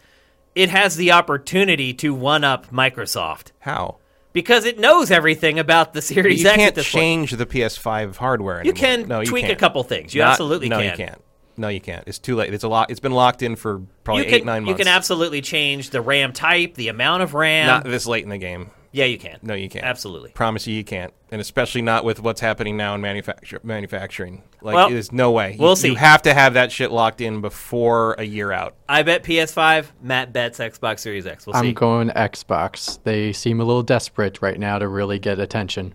it 0.55 0.69
has 0.69 0.95
the 0.97 1.11
opportunity 1.11 1.93
to 1.95 2.13
one 2.13 2.43
up 2.43 2.69
Microsoft 2.71 3.51
how? 3.59 3.97
because 4.33 4.65
it 4.65 4.79
knows 4.79 5.11
everything 5.11 5.59
about 5.59 5.93
the 5.93 6.01
Series 6.01 6.41
You 6.41 6.47
X 6.49 6.53
at 6.53 6.59
can't 6.59 6.75
this 6.75 6.91
point. 6.91 7.01
change 7.01 7.31
the 7.31 7.45
PS5 7.45 8.15
hardware 8.17 8.63
You 8.65 8.73
can 8.73 9.07
no, 9.07 9.19
you 9.21 9.25
tweak 9.27 9.45
a 9.45 9.47
can't. 9.49 9.59
couple 9.59 9.83
things. 9.83 10.13
You 10.13 10.21
Not- 10.21 10.31
absolutely 10.31 10.69
no, 10.69 10.77
can. 10.79 10.91
you 10.91 10.97
can't. 11.05 11.21
No, 11.57 11.67
you 11.67 11.81
can't. 11.81 12.03
It's 12.07 12.17
too 12.17 12.35
late. 12.37 12.53
It's 12.53 12.63
a 12.63 12.69
lot. 12.69 12.89
It's 12.89 13.01
been 13.01 13.11
locked 13.11 13.41
in 13.43 13.55
for 13.57 13.81
probably 14.05 14.23
You 14.23 14.29
can, 14.29 14.35
eight 14.39 14.45
nine 14.45 14.63
months. 14.63 14.79
you 14.79 14.85
can 14.85 14.91
absolutely 14.91 15.41
change 15.41 15.89
the 15.89 16.01
RAM 16.01 16.31
type, 16.31 16.75
the 16.75 16.87
amount 16.87 17.23
of 17.23 17.33
RAM. 17.33 17.67
Not 17.67 17.83
this 17.83 18.07
late 18.07 18.23
in 18.23 18.29
the 18.29 18.37
game. 18.37 18.71
Yeah, 18.93 19.05
you 19.05 19.17
can. 19.17 19.39
No, 19.41 19.53
you 19.53 19.69
can't. 19.69 19.85
Absolutely. 19.85 20.31
Promise 20.31 20.67
you, 20.67 20.75
you 20.75 20.83
can't. 20.83 21.13
And 21.31 21.39
especially 21.39 21.81
not 21.81 22.03
with 22.03 22.21
what's 22.21 22.41
happening 22.41 22.75
now 22.75 22.93
in 22.93 23.01
manufacture 23.01 23.59
manufacturing. 23.63 24.43
Like, 24.61 24.75
Well, 24.75 24.89
there's 24.89 25.11
no 25.13 25.31
way. 25.31 25.55
we'll 25.57 25.71
you, 25.71 25.75
see. 25.77 25.87
You 25.89 25.95
have 25.95 26.21
to 26.23 26.33
have 26.33 26.55
that 26.55 26.71
shit 26.71 26.91
locked 26.91 27.21
in 27.21 27.39
before 27.41 28.15
a 28.17 28.23
year 28.23 28.51
out. 28.51 28.75
I 28.89 29.03
bet 29.03 29.23
PS5. 29.23 29.87
Matt 30.01 30.33
bets 30.33 30.59
Xbox 30.59 30.99
Series 30.99 31.25
X. 31.25 31.47
We'll 31.47 31.55
I'm 31.55 31.65
see. 31.65 31.73
going 31.73 32.09
Xbox. 32.09 32.99
They 33.03 33.31
seem 33.31 33.61
a 33.61 33.63
little 33.63 33.83
desperate 33.83 34.41
right 34.41 34.59
now 34.59 34.77
to 34.77 34.87
really 34.87 35.19
get 35.19 35.39
attention. 35.39 35.93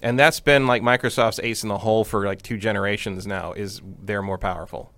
And 0.00 0.18
that's 0.18 0.40
been 0.40 0.66
like 0.66 0.82
Microsoft's 0.82 1.38
ace 1.42 1.62
in 1.62 1.68
the 1.68 1.78
hole 1.78 2.02
for 2.04 2.24
like 2.26 2.42
two 2.42 2.56
generations 2.58 3.26
now. 3.26 3.52
Is 3.52 3.80
they're 4.02 4.22
more 4.22 4.38
powerful, 4.38 4.90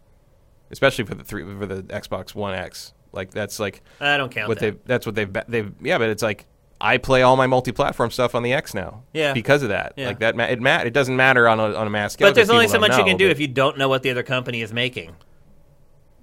especially 0.71 1.05
for 1.05 1.15
the 1.15 1.25
three 1.25 1.43
for 1.45 1.67
the 1.67 1.83
Xbox 1.83 2.35
One 2.35 2.55
X. 2.55 2.95
Like 3.13 3.31
that's 3.31 3.61
like 3.61 3.83
I 4.01 4.17
don't 4.17 4.31
count 4.33 4.49
what 4.49 4.61
that. 4.61 4.73
they 4.75 4.81
that's 4.87 5.05
what 5.05 5.15
they've 5.15 5.31
they've 5.47 5.73
yeah, 5.83 5.99
but 5.99 6.09
it's 6.09 6.23
like 6.23 6.47
I 6.85 6.99
play 6.99 7.23
all 7.23 7.37
my 7.37 7.47
multi-platform 7.47 8.11
stuff 8.11 8.35
on 8.35 8.43
the 8.43 8.53
X 8.53 8.75
now. 8.75 9.03
Yeah. 9.13 9.33
because 9.33 9.63
of 9.63 9.71
that. 9.71 9.95
Yeah. 9.97 10.09
Like 10.09 10.19
that, 10.21 10.37
ma- 10.37 10.45
it 10.45 10.61
ma- 10.61 10.81
it 10.81 10.93
doesn't 10.93 11.17
matter 11.17 11.49
on 11.49 11.59
a 11.59 11.75
on 11.75 11.87
a 11.87 11.91
mass 11.91 12.13
scale. 12.13 12.29
But 12.29 12.35
there's 12.35 12.51
only 12.51 12.69
so 12.69 12.79
much 12.79 12.97
you 12.99 13.05
can 13.05 13.17
do 13.17 13.29
if 13.29 13.41
you 13.41 13.49
don't 13.49 13.79
know 13.79 13.89
what 13.89 14.03
the 14.03 14.11
other 14.11 14.23
company 14.23 14.61
is 14.61 14.73
making. 14.73 15.17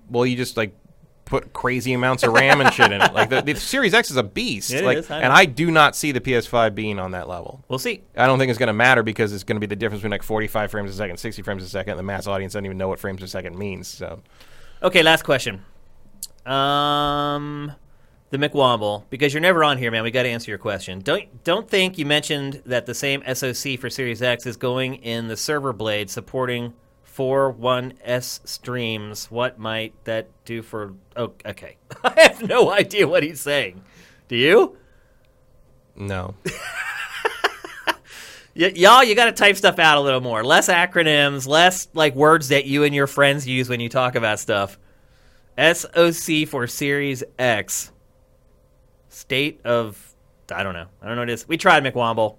well, 0.10 0.26
you 0.26 0.38
just 0.38 0.56
like 0.58 0.76
put 1.26 1.54
crazy 1.54 1.94
amounts 1.94 2.24
of 2.24 2.34
RAM 2.34 2.60
and 2.60 2.74
shit 2.74 2.92
in 2.92 3.02
it. 3.02 3.14
Like 3.14 3.30
the, 3.30 3.42
the 3.42 3.56
Series 3.56 3.94
X 3.94 4.12
is 4.12 4.18
a 4.18 4.24
beast. 4.24 4.72
It 4.72 4.84
like, 4.84 4.98
is, 4.98 5.10
I 5.10 5.22
and. 5.22 5.32
I 5.32 5.46
do 5.46 5.72
not 5.72 5.96
see 5.96 6.12
the 6.12 6.20
PS5 6.20 6.76
being 6.76 7.00
on 7.00 7.12
that 7.12 7.28
level. 7.30 7.64
We'll 7.70 7.80
see. 7.80 8.04
I 8.18 8.28
don't 8.28 8.38
think 8.38 8.50
it's 8.50 8.60
going 8.60 8.68
to 8.68 8.74
matter 8.74 9.02
because 9.02 9.32
it's 9.34 9.44
going 9.46 9.56
to 9.56 9.62
be 9.62 9.66
the 9.66 9.76
difference 9.78 10.02
between 10.02 10.12
like 10.12 10.24
45 10.24 10.70
frames 10.70 10.92
a 10.92 10.94
second, 10.94 11.18
60 11.18 11.42
frames 11.42 11.64
a 11.64 11.70
second. 11.70 11.98
The 11.98 12.04
mass 12.04 12.28
audience 12.28 12.54
doesn't 12.54 12.66
even 12.66 12.78
know 12.78 12.90
what 12.90 13.00
frames 13.00 13.24
a 13.24 13.28
second 13.28 13.58
means. 13.58 13.88
So 13.88 14.22
Okay, 14.84 15.04
last 15.04 15.24
question. 15.24 15.64
Um, 16.46 17.72
the 18.32 18.38
McWomble, 18.38 19.04
because 19.10 19.34
you're 19.34 19.42
never 19.42 19.64
on 19.64 19.78
here, 19.78 19.92
man. 19.92 20.04
We 20.04 20.12
got 20.12 20.24
to 20.24 20.30
answer 20.30 20.50
your 20.50 20.58
question. 20.58 21.00
Don't 21.00 21.44
don't 21.44 21.70
think 21.70 21.98
you 21.98 22.06
mentioned 22.06 22.64
that 22.66 22.86
the 22.86 22.96
same 22.96 23.22
SoC 23.32 23.78
for 23.78 23.90
Series 23.90 24.22
X 24.22 24.46
is 24.46 24.58
going 24.58 24.96
in 24.96 25.28
the 25.28 25.38
server 25.38 25.74
blade 25.74 26.10
supporting 26.10 26.74
4.1s 27.16 28.48
streams. 28.48 29.30
What 29.30 29.60
might 29.60 29.94
that 30.06 30.28
do 30.46 30.62
for? 30.62 30.94
Oh, 31.16 31.34
okay. 31.46 31.76
I 32.04 32.22
have 32.22 32.42
no 32.48 32.72
idea 32.72 33.08
what 33.08 33.22
he's 33.24 33.42
saying. 33.42 33.84
Do 34.28 34.36
you? 34.38 34.78
no, 35.94 36.36
Y- 38.56 38.72
y'all, 38.76 39.04
you 39.04 39.14
got 39.14 39.26
to 39.26 39.32
type 39.34 39.56
stuff 39.56 39.78
out 39.78 39.98
a 39.98 40.02
little 40.02 40.22
more. 40.22 40.44
Less 40.44 40.68
acronyms, 40.68 41.48
less 41.48 41.88
like 41.94 42.16
words 42.16 42.50
that 42.50 42.66
you 42.66 42.84
and 42.84 42.94
your 42.94 43.08
friends 43.08 43.48
use 43.48 43.70
when 43.70 43.80
you 43.80 43.90
talk 43.90 44.16
about 44.16 44.40
stuff. 44.40 44.78
SOC 45.58 46.48
for 46.48 46.66
Series 46.68 47.24
X. 47.38 47.92
State 49.12 49.62
of 49.66 50.16
I 50.54 50.64
don't 50.64 50.74
know. 50.74 50.88
I 51.02 51.06
don't 51.06 51.16
know 51.16 51.22
what 51.22 51.30
it 51.30 51.34
is. 51.34 51.48
We 51.48 51.58
tried 51.58 51.84
McWomble. 51.84 52.38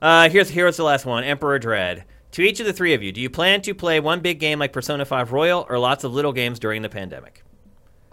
Uh, 0.00 0.28
here's 0.28 0.50
here's 0.50 0.76
the 0.76 0.84
last 0.84 1.06
one. 1.06 1.24
Emperor 1.24 1.58
Dread. 1.58 2.04
To 2.32 2.42
each 2.42 2.60
of 2.60 2.66
the 2.66 2.72
three 2.72 2.92
of 2.92 3.02
you, 3.02 3.10
do 3.10 3.20
you 3.20 3.30
plan 3.30 3.62
to 3.62 3.74
play 3.74 4.00
one 4.00 4.20
big 4.20 4.38
game 4.38 4.58
like 4.58 4.72
Persona 4.72 5.06
5 5.06 5.32
Royal 5.32 5.66
or 5.68 5.78
lots 5.78 6.04
of 6.04 6.12
little 6.12 6.32
games 6.32 6.58
during 6.58 6.82
the 6.82 6.88
pandemic? 6.90 7.42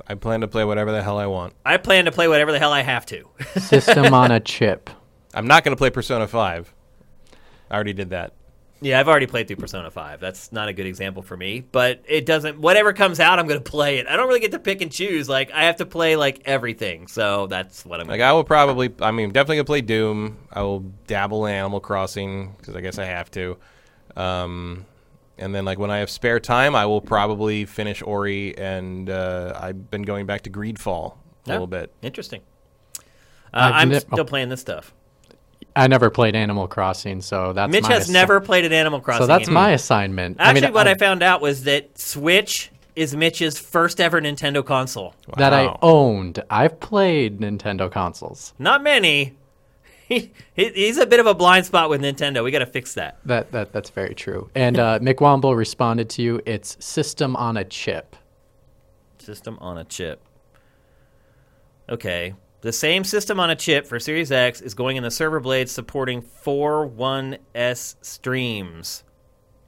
I 0.07 0.15
plan 0.15 0.41
to 0.41 0.47
play 0.47 0.63
whatever 0.63 0.91
the 0.91 1.03
hell 1.03 1.17
I 1.17 1.25
want. 1.25 1.53
I 1.65 1.77
plan 1.77 2.05
to 2.05 2.11
play 2.11 2.27
whatever 2.27 2.53
the 2.53 2.59
hell 2.59 2.71
I 2.71 2.81
have 2.81 3.05
to. 3.07 3.27
System 3.57 4.13
on 4.13 4.31
a 4.31 4.39
chip. 4.39 4.89
I'm 5.33 5.47
not 5.47 5.65
going 5.65 5.75
to 5.75 5.77
play 5.77 5.89
Persona 5.89 6.27
5. 6.27 6.73
I 7.69 7.73
already 7.73 7.91
did 7.93 8.11
that. 8.11 8.33
Yeah, 8.81 8.99
I've 8.99 9.07
already 9.07 9.25
played 9.25 9.47
through 9.47 9.55
Persona 9.55 9.89
5. 9.89 10.19
That's 10.19 10.51
not 10.51 10.67
a 10.67 10.73
good 10.73 10.85
example 10.85 11.23
for 11.23 11.37
me, 11.37 11.61
but 11.71 12.03
it 12.07 12.25
doesn't 12.25 12.59
whatever 12.59 12.91
comes 12.93 13.19
out, 13.19 13.39
I'm 13.39 13.47
going 13.47 13.63
to 13.63 13.69
play 13.69 13.97
it. 13.99 14.07
I 14.07 14.15
don't 14.17 14.27
really 14.27 14.41
get 14.41 14.51
to 14.51 14.59
pick 14.59 14.81
and 14.81 14.91
choose. 14.91 15.29
Like 15.29 15.49
I 15.51 15.63
have 15.63 15.77
to 15.77 15.85
play 15.85 16.15
like 16.17 16.41
everything. 16.45 17.07
So 17.07 17.47
that's 17.47 17.85
what 17.85 18.01
I'm 18.01 18.07
Like 18.07 18.19
going 18.19 18.29
I 18.29 18.33
will 18.33 18.43
probably, 18.43 18.93
I 19.01 19.11
mean, 19.11 19.31
definitely 19.31 19.55
gonna 19.57 19.65
play 19.65 19.81
Doom. 19.81 20.37
I 20.51 20.61
will 20.61 20.81
dabble 21.07 21.45
in 21.45 21.53
Animal 21.55 21.79
Crossing 21.79 22.53
because 22.57 22.75
I 22.75 22.81
guess 22.81 22.97
I 22.99 23.05
have 23.05 23.31
to. 23.31 23.57
Um, 24.15 24.85
and 25.37 25.53
then 25.55 25.65
like 25.65 25.79
when 25.79 25.89
I 25.91 25.97
have 25.99 26.09
spare 26.09 26.39
time, 26.39 26.75
I 26.75 26.85
will 26.85 27.01
probably 27.01 27.65
finish 27.65 28.01
Ori, 28.01 28.57
and 28.57 29.09
uh, 29.09 29.57
I've 29.61 29.89
been 29.89 30.03
going 30.03 30.25
back 30.25 30.41
to 30.43 30.49
Greedfall 30.49 31.13
a 31.13 31.15
Yeah. 31.49 31.53
little 31.53 31.67
bit. 31.67 31.91
Interesting. 32.01 32.41
Uh, 32.97 33.01
I've 33.53 33.73
I'm 33.75 33.89
ne- 33.89 33.99
still 33.99 34.25
playing 34.25 34.49
this 34.49 34.61
stuff. 34.61 34.93
I 35.75 35.87
never 35.87 36.09
played 36.09 36.35
Animal 36.35 36.67
Crossing, 36.67 37.21
so 37.21 37.51
that's 37.53 37.71
Mitch 37.71 37.83
my 37.83 37.93
has 37.93 38.07
assi- 38.09 38.13
never 38.13 38.39
played 38.39 38.65
an 38.65 38.71
Animal 38.73 39.01
Crossing. 39.01 39.23
So 39.23 39.27
that's 39.27 39.47
game. 39.47 39.53
my 39.53 39.71
assignment. 39.71 40.37
Actually, 40.39 40.61
I 40.63 40.65
mean, 40.67 40.73
what 40.73 40.87
I, 40.87 40.91
I- 40.91 40.97
found 40.97 41.21
out 41.23 41.41
was 41.41 41.63
that 41.65 41.97
Switch 41.99 42.71
is 42.95 43.13
Mitch's 43.15 43.59
first 43.59 43.99
ever 43.99 44.21
Nintendo 44.21 44.65
console. 44.65 45.13
that 45.37 45.51
I 45.51 45.77
owned. 45.81 46.41
I've 46.49 46.79
played 46.79 47.39
Nintendo 47.39 47.91
consoles. 47.91 48.53
Not 48.59 48.83
many. 48.83 49.33
He, 50.07 50.31
he- 50.53 50.69
he's 50.69 50.99
a 50.99 51.07
bit 51.07 51.19
of 51.19 51.25
a 51.25 51.33
blind 51.33 51.65
spot 51.65 51.89
with 51.89 51.99
Nintendo. 51.99 52.43
We 52.43 52.51
got 52.51 52.59
to 52.59 52.67
fix 52.67 52.93
that. 52.93 53.17
That 53.25 53.51
that 53.53 53.73
that's 53.73 53.89
very 53.89 54.13
true. 54.13 54.51
And 54.53 54.77
uh, 54.77 54.99
McWomble 54.99 55.57
responded 55.57 56.11
to 56.11 56.21
you. 56.21 56.39
It's 56.45 56.77
system 56.79 57.35
on 57.35 57.57
a 57.57 57.63
chip. 57.65 58.15
System 59.17 59.57
on 59.59 59.79
a 59.79 59.83
chip. 59.83 60.21
Okay. 61.89 62.35
The 62.65 62.73
same 62.73 63.03
system 63.03 63.39
on 63.39 63.51
a 63.51 63.55
chip 63.55 63.85
for 63.85 63.99
Series 63.99 64.31
X 64.31 64.59
is 64.59 64.73
going 64.73 64.97
in 64.97 65.03
the 65.03 65.11
server 65.11 65.39
blades 65.39 65.71
supporting 65.71 66.23
4.1s 66.23 67.95
streams. 68.01 69.03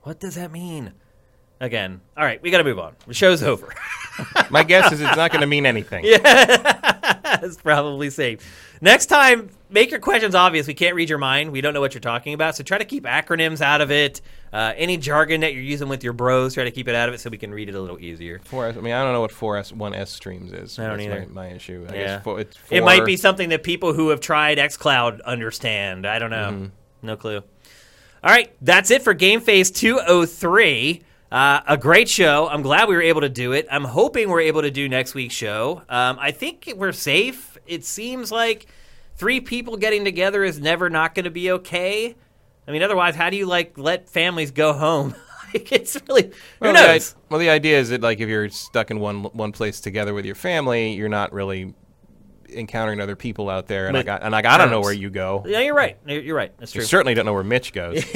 What 0.01 0.19
does 0.19 0.33
that 0.33 0.51
mean? 0.51 0.93
Again. 1.59 2.01
All 2.17 2.25
right, 2.25 2.41
we 2.41 2.49
got 2.49 2.57
to 2.57 2.63
move 2.63 2.79
on. 2.79 2.95
The 3.05 3.13
show's 3.13 3.43
over. 3.43 3.71
My 4.49 4.63
guess 4.63 4.91
is 4.91 4.99
it's 4.99 5.15
not 5.15 5.29
going 5.29 5.41
to 5.41 5.47
mean 5.47 5.65
anything. 5.67 6.05
Yeah, 6.05 6.19
it's 7.43 7.57
probably 7.57 8.09
safe. 8.09 8.66
Next 8.81 9.07
time, 9.07 9.49
make 9.69 9.91
your 9.91 9.99
questions 9.99 10.35
obvious. 10.35 10.67
We 10.67 10.73
can't 10.73 10.95
read 10.95 11.09
your 11.09 11.17
mind. 11.17 11.51
We 11.51 11.61
don't 11.61 11.73
know 11.73 11.81
what 11.81 11.93
you're 11.93 12.01
talking 12.01 12.33
about. 12.33 12.55
So 12.55 12.63
try 12.63 12.77
to 12.77 12.85
keep 12.85 13.03
acronyms 13.05 13.61
out 13.61 13.81
of 13.81 13.91
it. 13.91 14.21
Uh, 14.53 14.73
any 14.77 14.97
jargon 14.97 15.41
that 15.41 15.53
you're 15.53 15.63
using 15.63 15.89
with 15.89 16.03
your 16.03 16.13
bros, 16.13 16.53
try 16.53 16.63
to 16.63 16.71
keep 16.71 16.87
it 16.87 16.95
out 16.95 17.09
of 17.09 17.15
it 17.15 17.19
so 17.19 17.29
we 17.29 17.37
can 17.37 17.53
read 17.53 17.69
it 17.69 17.75
a 17.75 17.81
little 17.81 17.99
easier. 17.99 18.39
4S. 18.39 18.77
I 18.77 18.81
mean, 18.81 18.93
I 18.93 19.03
don't 19.03 19.13
know 19.13 19.21
what 19.21 19.31
4S 19.31 19.73
1S 19.73 20.07
streams 20.07 20.53
is. 20.53 20.77
I 20.79 20.87
don't 20.87 20.97
That's 20.97 21.07
either. 21.09 21.25
My, 21.31 21.47
my 21.47 21.53
issue. 21.55 21.85
I 21.89 21.93
Yeah. 21.93 22.03
guess 22.05 22.23
four, 22.23 22.39
it's 22.39 22.57
It 22.69 22.83
might 22.83 23.05
be 23.05 23.17
something 23.17 23.49
that 23.49 23.63
people 23.63 23.93
who 23.93 24.09
have 24.09 24.21
tried 24.21 24.57
xCloud 24.57 25.21
understand. 25.23 26.05
I 26.05 26.19
don't 26.19 26.29
know. 26.31 26.71
No 27.01 27.15
clue. 27.17 27.37
All 28.23 28.31
right, 28.31 28.51
that's 28.61 28.89
it 28.89 29.03
for 29.03 29.13
GameFace 29.13 29.73
203. 29.73 31.03
Uh, 31.31 31.59
a 31.67 31.77
great 31.77 32.07
show. 32.07 32.47
I'm 32.47 32.61
glad 32.61 32.87
we 32.87 32.95
were 32.95 33.01
able 33.01 33.21
to 33.21 33.29
do 33.29 33.51
it. 33.51 33.67
I'm 33.69 33.83
hoping 33.83 34.29
we're 34.29 34.41
able 34.41 34.61
to 34.61 34.71
do 34.71 34.87
next 34.87 35.13
week's 35.13 35.35
show. 35.35 35.81
Um, 35.89 36.17
I 36.19 36.31
think 36.31 36.71
we're 36.77 36.93
safe. 36.93 37.57
It 37.67 37.83
seems 37.83 38.31
like 38.31 38.67
three 39.15 39.41
people 39.41 39.75
getting 39.75 40.05
together 40.05 40.43
is 40.45 40.59
never 40.59 40.89
not 40.89 41.15
going 41.15 41.25
to 41.25 41.31
be 41.31 41.51
okay. 41.51 42.15
I 42.67 42.71
mean, 42.71 42.81
otherwise, 42.81 43.15
how 43.15 43.29
do 43.29 43.35
you 43.35 43.45
like 43.45 43.77
let 43.77 44.07
families 44.09 44.51
go 44.51 44.71
home? 44.71 45.15
like, 45.53 45.69
it's 45.73 45.97
really 46.07 46.23
who 46.23 46.31
Well 46.61 46.73
the, 46.73 46.79
knows. 46.81 47.13
i- 47.13 47.17
well, 47.29 47.39
the 47.39 47.49
idea 47.49 47.77
is 47.77 47.89
that 47.89 47.99
like 48.01 48.21
if 48.21 48.29
you're 48.29 48.49
stuck 48.49 48.89
in 48.89 48.99
one 49.01 49.23
one 49.25 49.51
place 49.51 49.81
together 49.81 50.13
with 50.13 50.23
your 50.25 50.35
family, 50.35 50.93
you're 50.93 51.09
not 51.09 51.33
really 51.33 51.73
encountering 52.49 52.99
other 53.01 53.15
people 53.15 53.49
out 53.49 53.67
there. 53.67 53.87
And 53.87 53.95
like, 53.95 54.07
I, 54.07 54.17
and 54.17 54.31
like 54.31 54.45
I 54.45 54.57
don't 54.57 54.71
know 54.71 54.81
where 54.81 54.93
you 54.93 55.09
go. 55.09 55.43
yeah, 55.47 55.59
you're 55.59 55.75
right. 55.75 55.97
You're 56.05 56.35
right. 56.35 56.51
That's 56.57 56.71
true. 56.71 56.81
You 56.81 56.87
certainly 56.87 57.13
don't 57.13 57.25
know 57.25 57.33
where 57.33 57.43
Mitch 57.43 57.73
goes. 57.73 58.03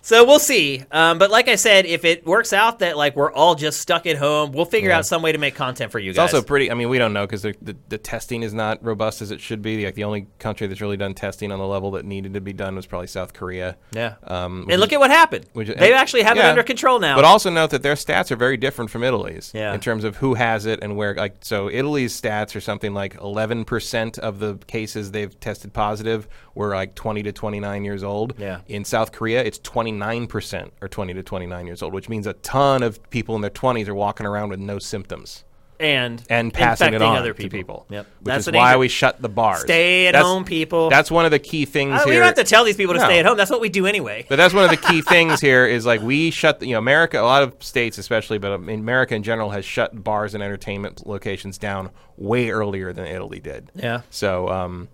So 0.00 0.24
we'll 0.24 0.38
see. 0.38 0.84
Um, 0.92 1.18
but 1.18 1.32
like 1.32 1.48
I 1.48 1.56
said, 1.56 1.84
if 1.84 2.04
it 2.04 2.24
works 2.24 2.52
out 2.52 2.78
that 2.78 2.96
like 2.96 3.16
we're 3.16 3.32
all 3.32 3.56
just 3.56 3.80
stuck 3.80 4.06
at 4.06 4.16
home, 4.16 4.52
we'll 4.52 4.64
figure 4.64 4.90
Yeah. 4.90 4.98
out 4.98 5.06
some 5.06 5.20
way 5.20 5.32
to 5.32 5.38
make 5.38 5.56
content 5.56 5.90
for 5.90 5.98
you 5.98 6.10
It's 6.10 6.16
guys. 6.16 6.32
also 6.32 6.46
pretty. 6.46 6.70
I 6.70 6.74
mean, 6.74 6.88
we 6.88 6.98
don't 6.98 7.12
know 7.12 7.26
because 7.26 7.42
the, 7.42 7.56
the 7.60 7.76
the 7.88 7.98
testing 7.98 8.44
is 8.44 8.54
not 8.54 8.84
robust 8.84 9.20
as 9.20 9.32
it 9.32 9.40
should 9.40 9.62
be. 9.62 9.84
Like 9.84 9.96
the 9.96 10.04
only 10.04 10.28
country 10.38 10.68
that's 10.68 10.80
really 10.80 10.96
done 10.96 11.14
testing 11.14 11.50
on 11.50 11.58
the 11.58 11.66
level 11.66 11.90
that 11.92 12.04
needed 12.04 12.34
to 12.34 12.40
be 12.40 12.52
done 12.52 12.76
was 12.76 12.86
probably 12.86 13.08
South 13.08 13.32
Korea. 13.32 13.76
yeah. 13.92 14.14
Um, 14.22 14.68
and 14.70 14.80
look 14.80 14.90
is- 14.90 14.94
at 14.94 15.00
what 15.00 15.10
happened. 15.10 15.46
which- 15.54 15.68
they 15.76 15.92
actually 15.92 16.22
have 16.22 16.36
it 16.38 16.44
under 16.44 16.62
control 16.62 17.00
now. 17.00 17.16
But 17.16 17.24
also 17.24 17.50
note 17.50 17.70
that 17.70 17.82
their 17.82 17.94
stats 17.94 18.30
are 18.30 18.36
very 18.36 18.56
different 18.56 18.92
from 18.92 19.02
Italy's 19.02 19.50
Yeah. 19.52 19.74
in 19.74 19.80
terms 19.80 20.04
of 20.04 20.16
who 20.18 20.34
has 20.34 20.66
it 20.66 20.84
and 20.84 20.96
where. 20.96 21.16
Like, 21.16 21.38
so 21.40 21.68
Italy's 21.68 22.18
stats 22.18 22.54
are 22.54 22.60
something 22.60 22.94
like 22.94 23.15
11% 23.18 24.18
of 24.18 24.38
the 24.38 24.56
cases 24.66 25.12
they've 25.12 25.38
tested 25.40 25.72
positive 25.72 26.28
were 26.54 26.74
like 26.74 26.94
20 26.94 27.22
to 27.24 27.32
29 27.32 27.84
years 27.84 28.02
old. 28.02 28.34
Yeah. 28.38 28.60
In 28.68 28.84
South 28.84 29.12
Korea, 29.12 29.42
it's 29.42 29.58
29% 29.58 30.70
are 30.80 30.88
20 30.88 31.14
to 31.14 31.22
29 31.22 31.66
years 31.66 31.82
old, 31.82 31.94
which 31.94 32.08
means 32.08 32.26
a 32.26 32.34
ton 32.34 32.82
of 32.82 33.10
people 33.10 33.34
in 33.34 33.40
their 33.40 33.50
20s 33.50 33.88
are 33.88 33.94
walking 33.94 34.26
around 34.26 34.50
with 34.50 34.60
no 34.60 34.78
symptoms 34.78 35.44
and 35.80 36.22
and 36.30 36.52
passing 36.52 36.94
it 36.94 37.02
on 37.02 37.16
other 37.16 37.32
to 37.32 37.48
people. 37.48 37.86
Yep. 37.90 38.06
Which 38.06 38.24
That's 38.24 38.46
is 38.48 38.52
why 38.52 38.70
danger. 38.70 38.78
we 38.78 38.88
shut 38.88 39.20
the 39.20 39.28
bars. 39.28 39.60
Stay 39.62 40.06
at 40.06 40.12
That's- 40.12 40.24
home, 40.30 40.44
people. 40.44 40.90
That's 40.90 41.10
one 41.10 41.24
of 41.24 41.30
the 41.30 41.38
key 41.38 41.64
things 41.64 41.92
Uh, 41.92 41.98
here. 42.04 42.06
we 42.06 42.14
don't 42.14 42.24
have 42.24 42.34
to 42.36 42.44
tell 42.44 42.64
these 42.64 42.76
people 42.76 42.94
to 42.94 43.00
No. 43.00 43.06
stay 43.06 43.18
at 43.18 43.26
home. 43.26 43.36
That's 43.36 43.50
what 43.50 43.60
we 43.60 43.68
do 43.68 43.86
anyway. 43.86 44.26
But 44.28 44.36
that's 44.36 44.54
one 44.54 44.64
of 44.64 44.70
the 44.70 44.76
key 44.76 45.02
things 45.08 45.40
here 45.40 45.66
is 45.66 45.84
like 45.86 46.00
we 46.02 46.30
shut, 46.30 46.60
the, 46.60 46.66
you 46.66 46.72
know, 46.72 46.78
America, 46.78 47.20
a 47.20 47.22
lot 47.22 47.42
of 47.42 47.54
states 47.60 47.98
especially, 47.98 48.38
but 48.38 48.52
um, 48.52 48.68
America 48.68 49.14
in 49.14 49.22
general 49.22 49.50
has 49.50 49.64
shut 49.64 50.02
bars 50.04 50.34
and 50.34 50.42
entertainment 50.42 51.06
locations 51.06 51.58
down 51.58 51.90
way 52.16 52.50
earlier 52.50 52.92
than 52.92 53.06
Italy 53.06 53.40
did. 53.40 53.70
Yeah. 53.74 54.00
So, 54.10 54.48
um, 54.48 54.88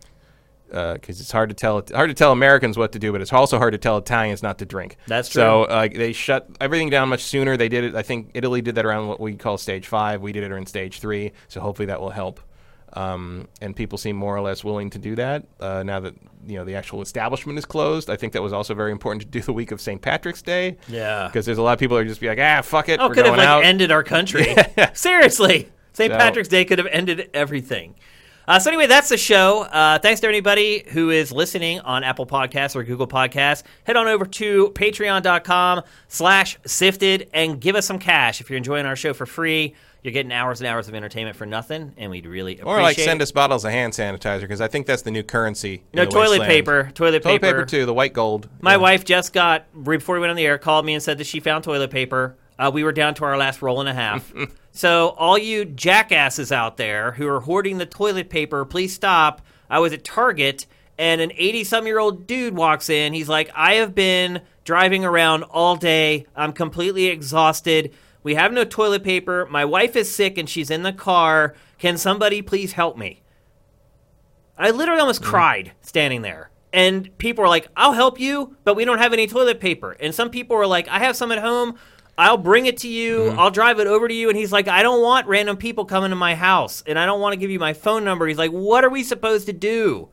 because 0.72 1.20
it's 1.20 1.30
hard 1.30 1.50
to 1.50 1.54
tell 1.54 1.82
hard 1.94 2.08
to 2.10 2.14
tell 2.14 2.32
Americans 2.32 2.76
what 2.78 2.92
to 2.92 2.98
do, 2.98 3.12
but 3.12 3.20
it's 3.20 3.32
also 3.32 3.58
hard 3.58 3.72
to 3.72 3.78
tell 3.78 3.98
Italians 3.98 4.42
not 4.42 4.58
to 4.58 4.64
drink. 4.64 4.96
That's 5.06 5.28
true. 5.28 5.40
So, 5.42 5.64
uh, 5.64 5.88
they 5.94 6.12
shut 6.12 6.48
everything 6.60 6.88
down 6.90 7.08
much 7.10 7.22
sooner. 7.22 7.56
They 7.56 7.68
did 7.68 7.84
it. 7.84 7.94
I 7.94 8.02
think 8.02 8.30
Italy 8.34 8.62
did 8.62 8.74
that 8.76 8.86
around 8.86 9.06
what 9.08 9.20
we 9.20 9.34
call 9.36 9.58
stage 9.58 9.86
five. 9.86 10.22
We 10.22 10.32
did 10.32 10.42
it 10.42 10.50
in 10.52 10.66
stage 10.66 10.98
three. 11.00 11.32
So 11.48 11.60
hopefully 11.60 11.86
that 11.86 12.00
will 12.00 12.10
help. 12.10 12.40
Um, 12.94 13.48
and 13.62 13.74
people 13.74 13.96
seem 13.96 14.16
more 14.16 14.36
or 14.36 14.42
less 14.42 14.62
willing 14.62 14.90
to 14.90 14.98
do 14.98 15.14
that 15.16 15.46
uh, 15.60 15.82
now 15.82 16.00
that 16.00 16.14
you 16.46 16.56
know 16.58 16.64
the 16.64 16.74
actual 16.74 17.00
establishment 17.00 17.58
is 17.58 17.64
closed. 17.64 18.10
I 18.10 18.16
think 18.16 18.34
that 18.34 18.42
was 18.42 18.52
also 18.52 18.74
very 18.74 18.92
important 18.92 19.22
to 19.22 19.28
do 19.28 19.40
the 19.40 19.52
week 19.52 19.72
of 19.72 19.80
St. 19.80 20.00
Patrick's 20.02 20.42
Day. 20.42 20.76
Yeah. 20.88 21.26
because 21.26 21.46
there's 21.46 21.56
a 21.58 21.62
lot 21.62 21.72
of 21.72 21.78
people 21.78 21.96
who 21.96 22.02
are 22.02 22.06
just 22.06 22.20
be 22.20 22.28
like, 22.28 22.38
ah, 22.38 22.60
fuck 22.60 22.88
it, 22.90 23.00
Oh, 23.00 23.08
we're 23.08 23.14
could 23.14 23.24
have 23.26 23.36
like 23.38 23.64
ended 23.64 23.90
our 23.92 24.02
country. 24.02 24.54
Seriously, 24.94 25.70
St. 25.94 26.12
So- 26.12 26.18
Patrick's 26.18 26.48
Day 26.48 26.64
could 26.66 26.78
have 26.78 26.88
ended 26.90 27.30
everything. 27.32 27.94
Uh, 28.48 28.58
so 28.58 28.70
anyway, 28.70 28.86
that's 28.86 29.08
the 29.08 29.16
show. 29.16 29.62
Uh, 29.62 29.98
thanks 29.98 30.20
to 30.20 30.28
anybody 30.28 30.84
who 30.88 31.10
is 31.10 31.30
listening 31.30 31.78
on 31.80 32.02
Apple 32.02 32.26
Podcasts 32.26 32.74
or 32.74 32.82
Google 32.82 33.06
Podcasts. 33.06 33.62
Head 33.84 33.96
on 33.96 34.08
over 34.08 34.24
to 34.26 34.70
patreon.com 34.70 35.82
slash 36.08 36.58
sifted 36.66 37.28
and 37.32 37.60
give 37.60 37.76
us 37.76 37.86
some 37.86 37.98
cash. 37.98 38.40
If 38.40 38.50
you're 38.50 38.56
enjoying 38.56 38.86
our 38.86 38.96
show 38.96 39.14
for 39.14 39.26
free, 39.26 39.74
you're 40.02 40.12
getting 40.12 40.32
hours 40.32 40.60
and 40.60 40.66
hours 40.66 40.88
of 40.88 40.96
entertainment 40.96 41.36
for 41.36 41.46
nothing, 41.46 41.92
and 41.96 42.10
we'd 42.10 42.26
really 42.26 42.54
appreciate 42.54 42.72
or 42.72 42.82
like 42.82 42.98
it. 42.98 43.04
send 43.04 43.22
us 43.22 43.30
bottles 43.30 43.64
of 43.64 43.70
hand 43.70 43.92
sanitizer 43.92 44.40
because 44.40 44.60
I 44.60 44.66
think 44.66 44.86
that's 44.88 45.02
the 45.02 45.12
new 45.12 45.22
currency. 45.22 45.84
No 45.94 46.04
toilet 46.04 46.40
wasteland. 46.40 46.48
paper. 46.50 46.90
Toilet 46.94 47.22
paper. 47.22 47.22
Toilet 47.22 47.22
paper. 47.40 47.46
paper 47.58 47.64
too. 47.64 47.86
The 47.86 47.94
white 47.94 48.12
gold. 48.12 48.48
My 48.60 48.72
Yeah. 48.72 48.78
wife 48.78 49.04
just 49.04 49.32
got 49.32 49.66
right 49.72 50.00
before 50.00 50.16
we 50.16 50.20
went 50.20 50.30
on 50.30 50.36
the 50.36 50.44
air 50.46 50.58
called 50.58 50.84
me 50.84 50.94
and 50.94 51.02
said 51.02 51.18
that 51.18 51.26
she 51.28 51.38
found 51.38 51.62
toilet 51.62 51.92
paper. 51.92 52.34
Uh, 52.62 52.70
we 52.70 52.84
were 52.84 52.92
down 52.92 53.12
to 53.12 53.24
our 53.24 53.36
last 53.36 53.60
roll 53.60 53.80
and 53.80 53.88
a 53.88 53.94
half. 53.94 54.32
so 54.72 55.08
all 55.18 55.36
you 55.36 55.64
jackasses 55.64 56.52
out 56.52 56.76
there 56.76 57.12
who 57.12 57.26
are 57.26 57.40
hoarding 57.40 57.78
the 57.78 57.86
toilet 57.86 58.30
paper, 58.30 58.64
please 58.64 58.94
stop. 58.94 59.42
I 59.68 59.80
was 59.80 59.92
at 59.92 60.04
Target 60.04 60.66
and 60.96 61.20
an 61.20 61.32
80 61.34 61.64
some 61.64 61.86
year 61.86 61.98
old 61.98 62.24
dude 62.24 62.54
walks 62.54 62.88
in. 62.88 63.14
He's 63.14 63.28
like, 63.28 63.50
I 63.56 63.74
have 63.74 63.96
been 63.96 64.42
driving 64.62 65.04
around 65.04 65.42
all 65.42 65.74
day. 65.74 66.26
I'm 66.36 66.52
completely 66.52 67.06
exhausted. 67.06 67.92
We 68.22 68.36
have 68.36 68.52
no 68.52 68.64
toilet 68.64 69.02
paper. 69.02 69.44
My 69.50 69.64
wife 69.64 69.96
is 69.96 70.14
sick 70.14 70.38
and 70.38 70.48
she's 70.48 70.70
in 70.70 70.84
the 70.84 70.92
car. 70.92 71.56
Can 71.78 71.96
somebody 71.96 72.42
please 72.42 72.74
help 72.74 72.96
me? 72.96 73.22
I 74.56 74.70
literally 74.70 75.00
almost 75.00 75.24
cried 75.24 75.72
standing 75.80 76.22
there. 76.22 76.52
And 76.72 77.16
people 77.18 77.42
were 77.42 77.48
like, 77.48 77.68
I'll 77.76 77.92
help 77.92 78.20
you, 78.20 78.56
but 78.64 78.76
we 78.76 78.84
don't 78.84 78.98
have 78.98 79.12
any 79.12 79.26
toilet 79.26 79.60
paper. 79.60 79.92
And 79.98 80.14
some 80.14 80.30
people 80.30 80.56
were 80.56 80.66
like, 80.66 80.88
I 80.88 81.00
have 81.00 81.16
some 81.16 81.32
at 81.32 81.38
home. 81.38 81.76
I'll 82.22 82.38
bring 82.38 82.66
it 82.66 82.78
to 82.78 82.88
you. 82.88 83.30
I'll 83.30 83.50
drive 83.50 83.80
it 83.80 83.86
over 83.88 84.06
to 84.06 84.14
you. 84.14 84.28
And 84.28 84.38
he's 84.38 84.52
like, 84.52 84.68
I 84.68 84.82
don't 84.82 85.02
want 85.02 85.26
random 85.26 85.56
people 85.56 85.84
coming 85.84 86.10
to 86.10 86.16
my 86.16 86.34
house. 86.36 86.82
And 86.86 86.98
I 86.98 87.04
don't 87.04 87.20
want 87.20 87.32
to 87.32 87.36
give 87.36 87.50
you 87.50 87.58
my 87.58 87.72
phone 87.72 88.04
number. 88.04 88.26
He's 88.26 88.38
like, 88.38 88.52
What 88.52 88.84
are 88.84 88.90
we 88.90 89.02
supposed 89.02 89.46
to 89.46 89.52
do? 89.52 90.08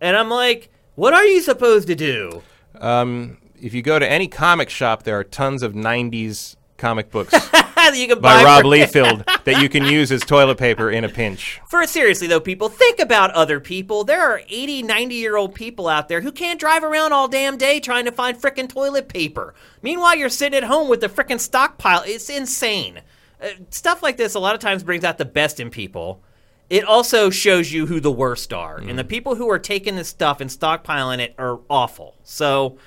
And 0.00 0.16
I'm 0.16 0.28
like, 0.28 0.70
What 0.96 1.14
are 1.14 1.24
you 1.24 1.40
supposed 1.40 1.86
to 1.86 1.94
do? 1.94 2.42
Um, 2.80 3.38
if 3.60 3.74
you 3.74 3.82
go 3.82 3.98
to 3.98 4.10
any 4.10 4.26
comic 4.26 4.70
shop, 4.70 5.04
there 5.04 5.16
are 5.18 5.24
tons 5.24 5.62
of 5.62 5.72
'90s 5.74 6.56
comic 6.78 7.10
books 7.10 7.32
you 7.94 8.08
can 8.08 8.20
by 8.20 8.38
buy 8.38 8.44
Rob 8.44 8.62
for- 8.62 8.68
Liefeld 8.68 9.24
that 9.44 9.60
you 9.62 9.68
can 9.68 9.84
use 9.84 10.10
as 10.12 10.20
toilet 10.22 10.58
paper 10.58 10.90
in 10.90 11.04
a 11.04 11.08
pinch. 11.08 11.60
For 11.68 11.86
seriously 11.86 12.26
though, 12.26 12.40
people, 12.40 12.68
think 12.68 12.98
about 13.00 13.30
other 13.32 13.60
people. 13.60 14.04
There 14.04 14.20
are 14.20 14.40
80, 14.48 14.82
90 14.84 15.14
year 15.14 15.36
old 15.36 15.54
people 15.54 15.88
out 15.88 16.08
there 16.08 16.20
who 16.20 16.32
can't 16.32 16.58
drive 16.60 16.84
around 16.84 17.12
all 17.12 17.28
damn 17.28 17.56
day 17.58 17.80
trying 17.80 18.04
to 18.06 18.12
find 18.12 18.36
frickin' 18.36 18.68
toilet 18.68 19.08
paper. 19.08 19.54
Meanwhile, 19.82 20.16
you're 20.16 20.28
sitting 20.28 20.56
at 20.56 20.64
home 20.64 20.88
with 20.88 21.00
the 21.00 21.08
frickin' 21.08 21.40
stockpile. 21.40 22.02
It's 22.06 22.30
insane. 22.30 23.00
Uh, 23.42 23.48
stuff 23.70 24.02
like 24.02 24.16
this 24.16 24.34
a 24.34 24.40
lot 24.40 24.54
of 24.54 24.60
times 24.60 24.82
brings 24.82 25.04
out 25.04 25.18
the 25.18 25.24
best 25.24 25.58
in 25.60 25.68
people. 25.70 26.22
It 26.70 26.84
also 26.84 27.28
shows 27.28 27.70
you 27.72 27.86
who 27.86 28.00
the 28.00 28.12
worst 28.12 28.52
are, 28.52 28.78
and 28.78 28.98
the 28.98 29.04
people 29.04 29.34
who 29.34 29.50
are 29.50 29.58
taking 29.58 29.96
this 29.96 30.08
stuff 30.08 30.40
and 30.40 30.48
stockpiling 30.48 31.18
it 31.18 31.34
are 31.36 31.60
awful. 31.68 32.14
So, 32.22 32.78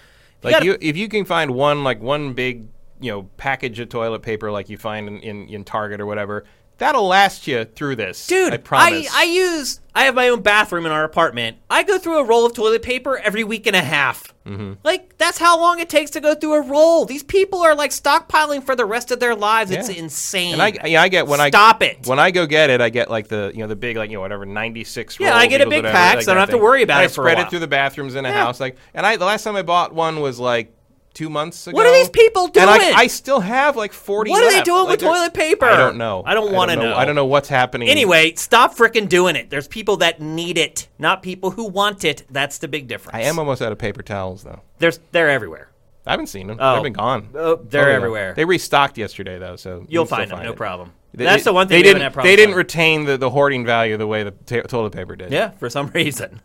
Like 0.41 0.53
gotta- 0.53 0.65
you, 0.65 0.77
if 0.81 0.97
you 0.97 1.07
can 1.07 1.23
find 1.26 1.51
one 1.53 1.84
like 1.84 2.01
one 2.01 2.34
big 2.34 2.67
you 2.99 3.11
know 3.11 3.23
package 3.38 3.80
of 3.80 3.89
toilet 3.89 4.22
paper 4.22 4.51
like 4.51 4.69
you 4.69 4.77
find 4.77 5.07
in, 5.07 5.19
in, 5.19 5.47
in 5.49 5.63
Target 5.63 5.99
or 6.01 6.05
whatever, 6.05 6.45
that'll 6.77 7.07
last 7.07 7.47
you 7.47 7.65
through 7.65 7.95
this. 7.95 8.27
Dude, 8.27 8.53
I 8.53 8.57
promise. 8.57 9.09
I, 9.13 9.23
use 9.23 9.80
I 9.93 10.03
have 10.05 10.15
my 10.15 10.30
own 10.30 10.41
bathroom 10.41 10.85
in 10.85 10.91
our 10.91 11.03
apartment. 11.03 11.57
I 11.69 11.84
go 11.84 11.97
through 11.97 12.19
a 12.19 12.23
roll 12.26 12.45
of 12.45 12.53
toilet 12.53 12.81
paper 12.84 13.17
every 13.17 13.43
week 13.43 13.65
and 13.67 13.76
a 13.76 13.81
half. 13.81 14.34
Mm-hmm. 14.45 14.73
Like 14.84 15.17
that's 15.17 15.39
how 15.39 15.59
long 15.59 15.80
it 15.80 15.89
takes 15.89 16.11
to 16.11 16.19
go 16.22 16.35
through 16.35 16.53
a 16.53 16.61
roll. 16.61 17.05
These 17.05 17.23
people 17.23 17.61
are 17.61 17.73
like 17.73 17.89
stockpiling 17.89 18.63
for 18.63 18.76
the 18.76 18.85
rest 18.85 19.09
of 19.09 19.19
their 19.19 19.34
lives. 19.35 19.72
It's 19.72 19.89
insane. 19.89 20.53
and 20.53 20.61
I, 20.61 20.73
yeah, 20.85 21.01
I 21.01 21.07
get 21.07 21.26
when 21.26 21.41
I 21.41 21.49
Stop 21.49 21.81
it. 21.81 22.05
when 22.05 22.19
I 22.19 22.30
go 22.30 22.45
get 22.45 22.69
it, 22.69 22.80
I 22.80 22.89
get 22.89 23.09
like 23.09 23.27
the 23.27 23.51
you 23.55 23.61
know 23.61 23.67
the 23.67 23.76
big 23.76 23.97
like 23.97 24.11
you 24.11 24.17
know 24.17 24.22
whatever 24.22 24.45
ninety 24.45 24.84
six. 24.84 25.19
Yeah, 25.19 25.35
I 25.35 25.47
get 25.47 25.61
a 25.61 25.69
big 25.69 25.84
pack, 25.84 26.22
so 26.22 26.31
I 26.31 26.35
don't 26.35 26.41
have 26.41 26.49
to 26.51 26.59
worry 26.59 26.84
about 26.84 27.01
and 27.03 27.11
it 27.11 27.15
for 27.15 27.23
a 27.23 27.30
I 27.30 27.31
spread 27.34 27.47
it 27.47 27.49
through 27.49 27.59
the 27.59 27.67
bathrooms 27.67 28.13
in 28.13 28.26
a 28.26 28.30
Yeah. 28.30 28.35
house, 28.35 28.59
like, 28.59 28.77
and 28.93 29.03
I 29.05 29.15
the 29.15 29.26
last 29.26 29.43
time 29.43 29.55
I 29.55 29.63
bought 29.63 29.95
one 29.95 30.19
was 30.19 30.39
like 30.39 30.74
two 31.15 31.29
months 31.31 31.65
ago. 31.65 31.75
What 31.75 31.87
are 31.87 31.93
these 31.93 32.09
people 32.09 32.47
doing? 32.49 32.61
And 32.63 32.69
I, 32.69 32.77
doing? 32.77 32.93
I 32.95 33.07
still 33.07 33.39
have 33.39 33.75
like 33.75 33.91
forty. 33.93 34.29
What 34.29 34.43
are 34.43 34.49
they 34.49 34.57
left. 34.57 34.65
doing 34.67 34.81
Like, 34.83 34.89
with 34.91 34.99
toilet 34.99 35.33
paper? 35.33 35.65
I 35.65 35.75
don't 35.77 35.97
know. 35.97 36.21
I 36.23 36.35
don't 36.35 36.53
wanna 36.53 36.75
know. 36.75 36.89
know. 36.91 36.95
I 36.95 37.05
don't 37.05 37.15
know 37.15 37.25
what's 37.25 37.49
happening. 37.49 37.89
anyway, 37.89 38.33
stop 38.35 38.75
frickin' 38.75 39.09
doing 39.09 39.35
it. 39.35 39.49
There's 39.49 39.67
people 39.67 39.97
that 39.97 40.21
need 40.21 40.59
it, 40.59 40.87
not 40.99 41.23
people 41.23 41.49
who 41.49 41.65
want 41.67 42.03
it. 42.05 42.23
That's 42.29 42.59
the 42.59 42.67
big 42.67 42.87
difference. 42.87 43.15
I 43.15 43.21
am 43.21 43.39
almost 43.39 43.63
out 43.63 43.71
of 43.71 43.79
paper 43.79 44.03
towels 44.03 44.43
though. 44.43 44.61
There's 44.77 44.99
they're 45.11 45.29
everywhere. 45.31 45.71
I 46.07 46.11
haven't 46.11 46.27
seen 46.27 46.45
them. 46.45 46.57
Oh. 46.59 46.75
They've 46.75 46.83
been 46.83 46.93
gone. 46.93 47.29
Oh, 47.33 47.55
they're 47.55 47.85
Oh, 47.85 47.89
yeah. 47.89 47.95
everywhere. 47.95 48.33
They 48.35 48.45
restocked 48.45 48.97
yesterday 48.99 49.39
though, 49.39 49.55
so 49.55 49.79
you 49.79 49.85
You'll 49.89 50.03
can 50.03 50.07
still 50.07 50.17
find 50.17 50.31
them, 50.31 50.43
no 50.43 50.51
it. 50.51 50.55
problem. 50.55 50.91
They- 51.15 51.23
That's 51.23 51.45
the 51.45 51.53
one 51.53 51.67
thing 51.67 51.81
they 51.81 51.93
didn't. 51.93 52.13
They 52.21 52.35
didn't 52.35 52.55
retain 52.55 53.05
the, 53.05 53.17
the 53.17 53.29
hoarding 53.31 53.65
value 53.65 53.95
the 53.97 54.05
way 54.05 54.23
the 54.23 54.31
ta- 54.31 54.61
toilet 54.67 54.91
paper 54.91 55.15
did. 55.15 55.31
Yeah, 55.31 55.51
for 55.51 55.69
some 55.69 55.87
reason. 55.95 56.41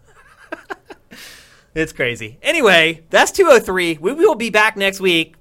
it's 1.75 1.93
crazy. 1.93 2.39
Anyway, 2.43 3.03
that's 3.11 3.31
203. 3.33 3.99
We 4.01 4.13
will 4.13 4.35
be 4.35 4.51
back 4.51 4.77
next 4.77 5.01
week. 5.01 5.35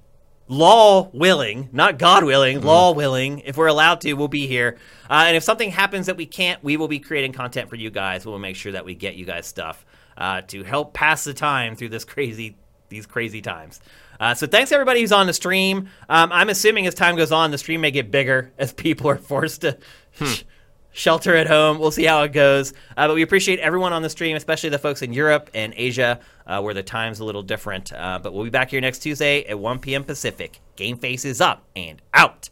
law 0.48 1.08
willing, 1.12 1.68
not 1.72 1.96
God 1.98 2.24
willing, 2.24 2.60
law 2.60 2.92
willing, 2.92 3.38
if 3.40 3.56
we're 3.56 3.68
allowed 3.68 4.00
to, 4.00 4.14
we'll 4.14 4.26
be 4.26 4.48
here. 4.48 4.78
Uh, 5.08 5.24
and 5.28 5.36
if 5.36 5.44
something 5.44 5.70
happens 5.70 6.06
that 6.06 6.16
we 6.16 6.26
can't, 6.26 6.62
we 6.64 6.76
will 6.76 6.88
be 6.88 6.98
creating 6.98 7.32
content 7.32 7.70
for 7.70 7.76
you 7.76 7.88
guys. 7.90 8.26
We'll 8.26 8.38
make 8.40 8.56
sure 8.56 8.72
that 8.72 8.84
we 8.84 8.96
get 8.96 9.14
you 9.14 9.24
guys 9.24 9.46
stuff 9.46 9.84
uh, 10.18 10.42
to 10.48 10.64
help 10.64 10.92
pass 10.92 11.22
the 11.22 11.34
time 11.34 11.76
through 11.76 11.90
this 11.90 12.04
crazy 12.04 12.56
these 12.88 13.06
crazy 13.06 13.40
times. 13.40 13.80
Uh, 14.18 14.34
so 14.34 14.48
thanks 14.48 14.72
everybody 14.72 15.00
who's 15.00 15.12
on 15.12 15.28
the 15.28 15.32
stream. 15.32 15.88
Um, 16.08 16.32
I'm 16.32 16.48
assuming 16.48 16.88
as 16.88 16.94
time 16.94 17.14
goes 17.14 17.30
on, 17.30 17.52
the 17.52 17.58
stream 17.58 17.80
may 17.80 17.92
get 17.92 18.10
bigger 18.10 18.50
as 18.58 18.72
people 18.72 19.08
are 19.08 19.16
forced 19.16 19.60
to 19.60 19.78
sh- 20.10 20.42
shelter 21.00 21.34
at 21.34 21.46
home. 21.46 21.78
We'll 21.78 21.90
see 21.90 22.04
how 22.04 22.22
it 22.22 22.32
goes. 22.32 22.72
Uh, 22.96 23.08
but 23.08 23.14
we 23.14 23.22
appreciate 23.22 23.58
everyone 23.58 23.92
on 23.92 24.02
the 24.02 24.10
stream, 24.10 24.36
especially 24.36 24.68
the 24.70 24.78
folks 24.78 25.02
in 25.02 25.12
Europe 25.12 25.50
and 25.54 25.72
Asia, 25.76 26.20
uh, 26.46 26.60
where 26.60 26.74
the 26.74 26.82
time's 26.82 27.20
a 27.20 27.24
little 27.24 27.42
different. 27.42 27.92
Uh, 27.92 28.18
but 28.22 28.34
we'll 28.34 28.44
be 28.44 28.50
back 28.50 28.70
here 28.70 28.80
next 28.80 29.00
Tuesday 29.00 29.44
at 29.44 29.58
1 29.58 29.78
p.m. 29.80 30.04
Pacific. 30.04 30.60
GameFace 30.76 31.24
is 31.24 31.40
up 31.40 31.64
and 31.74 32.02
out. 32.14 32.50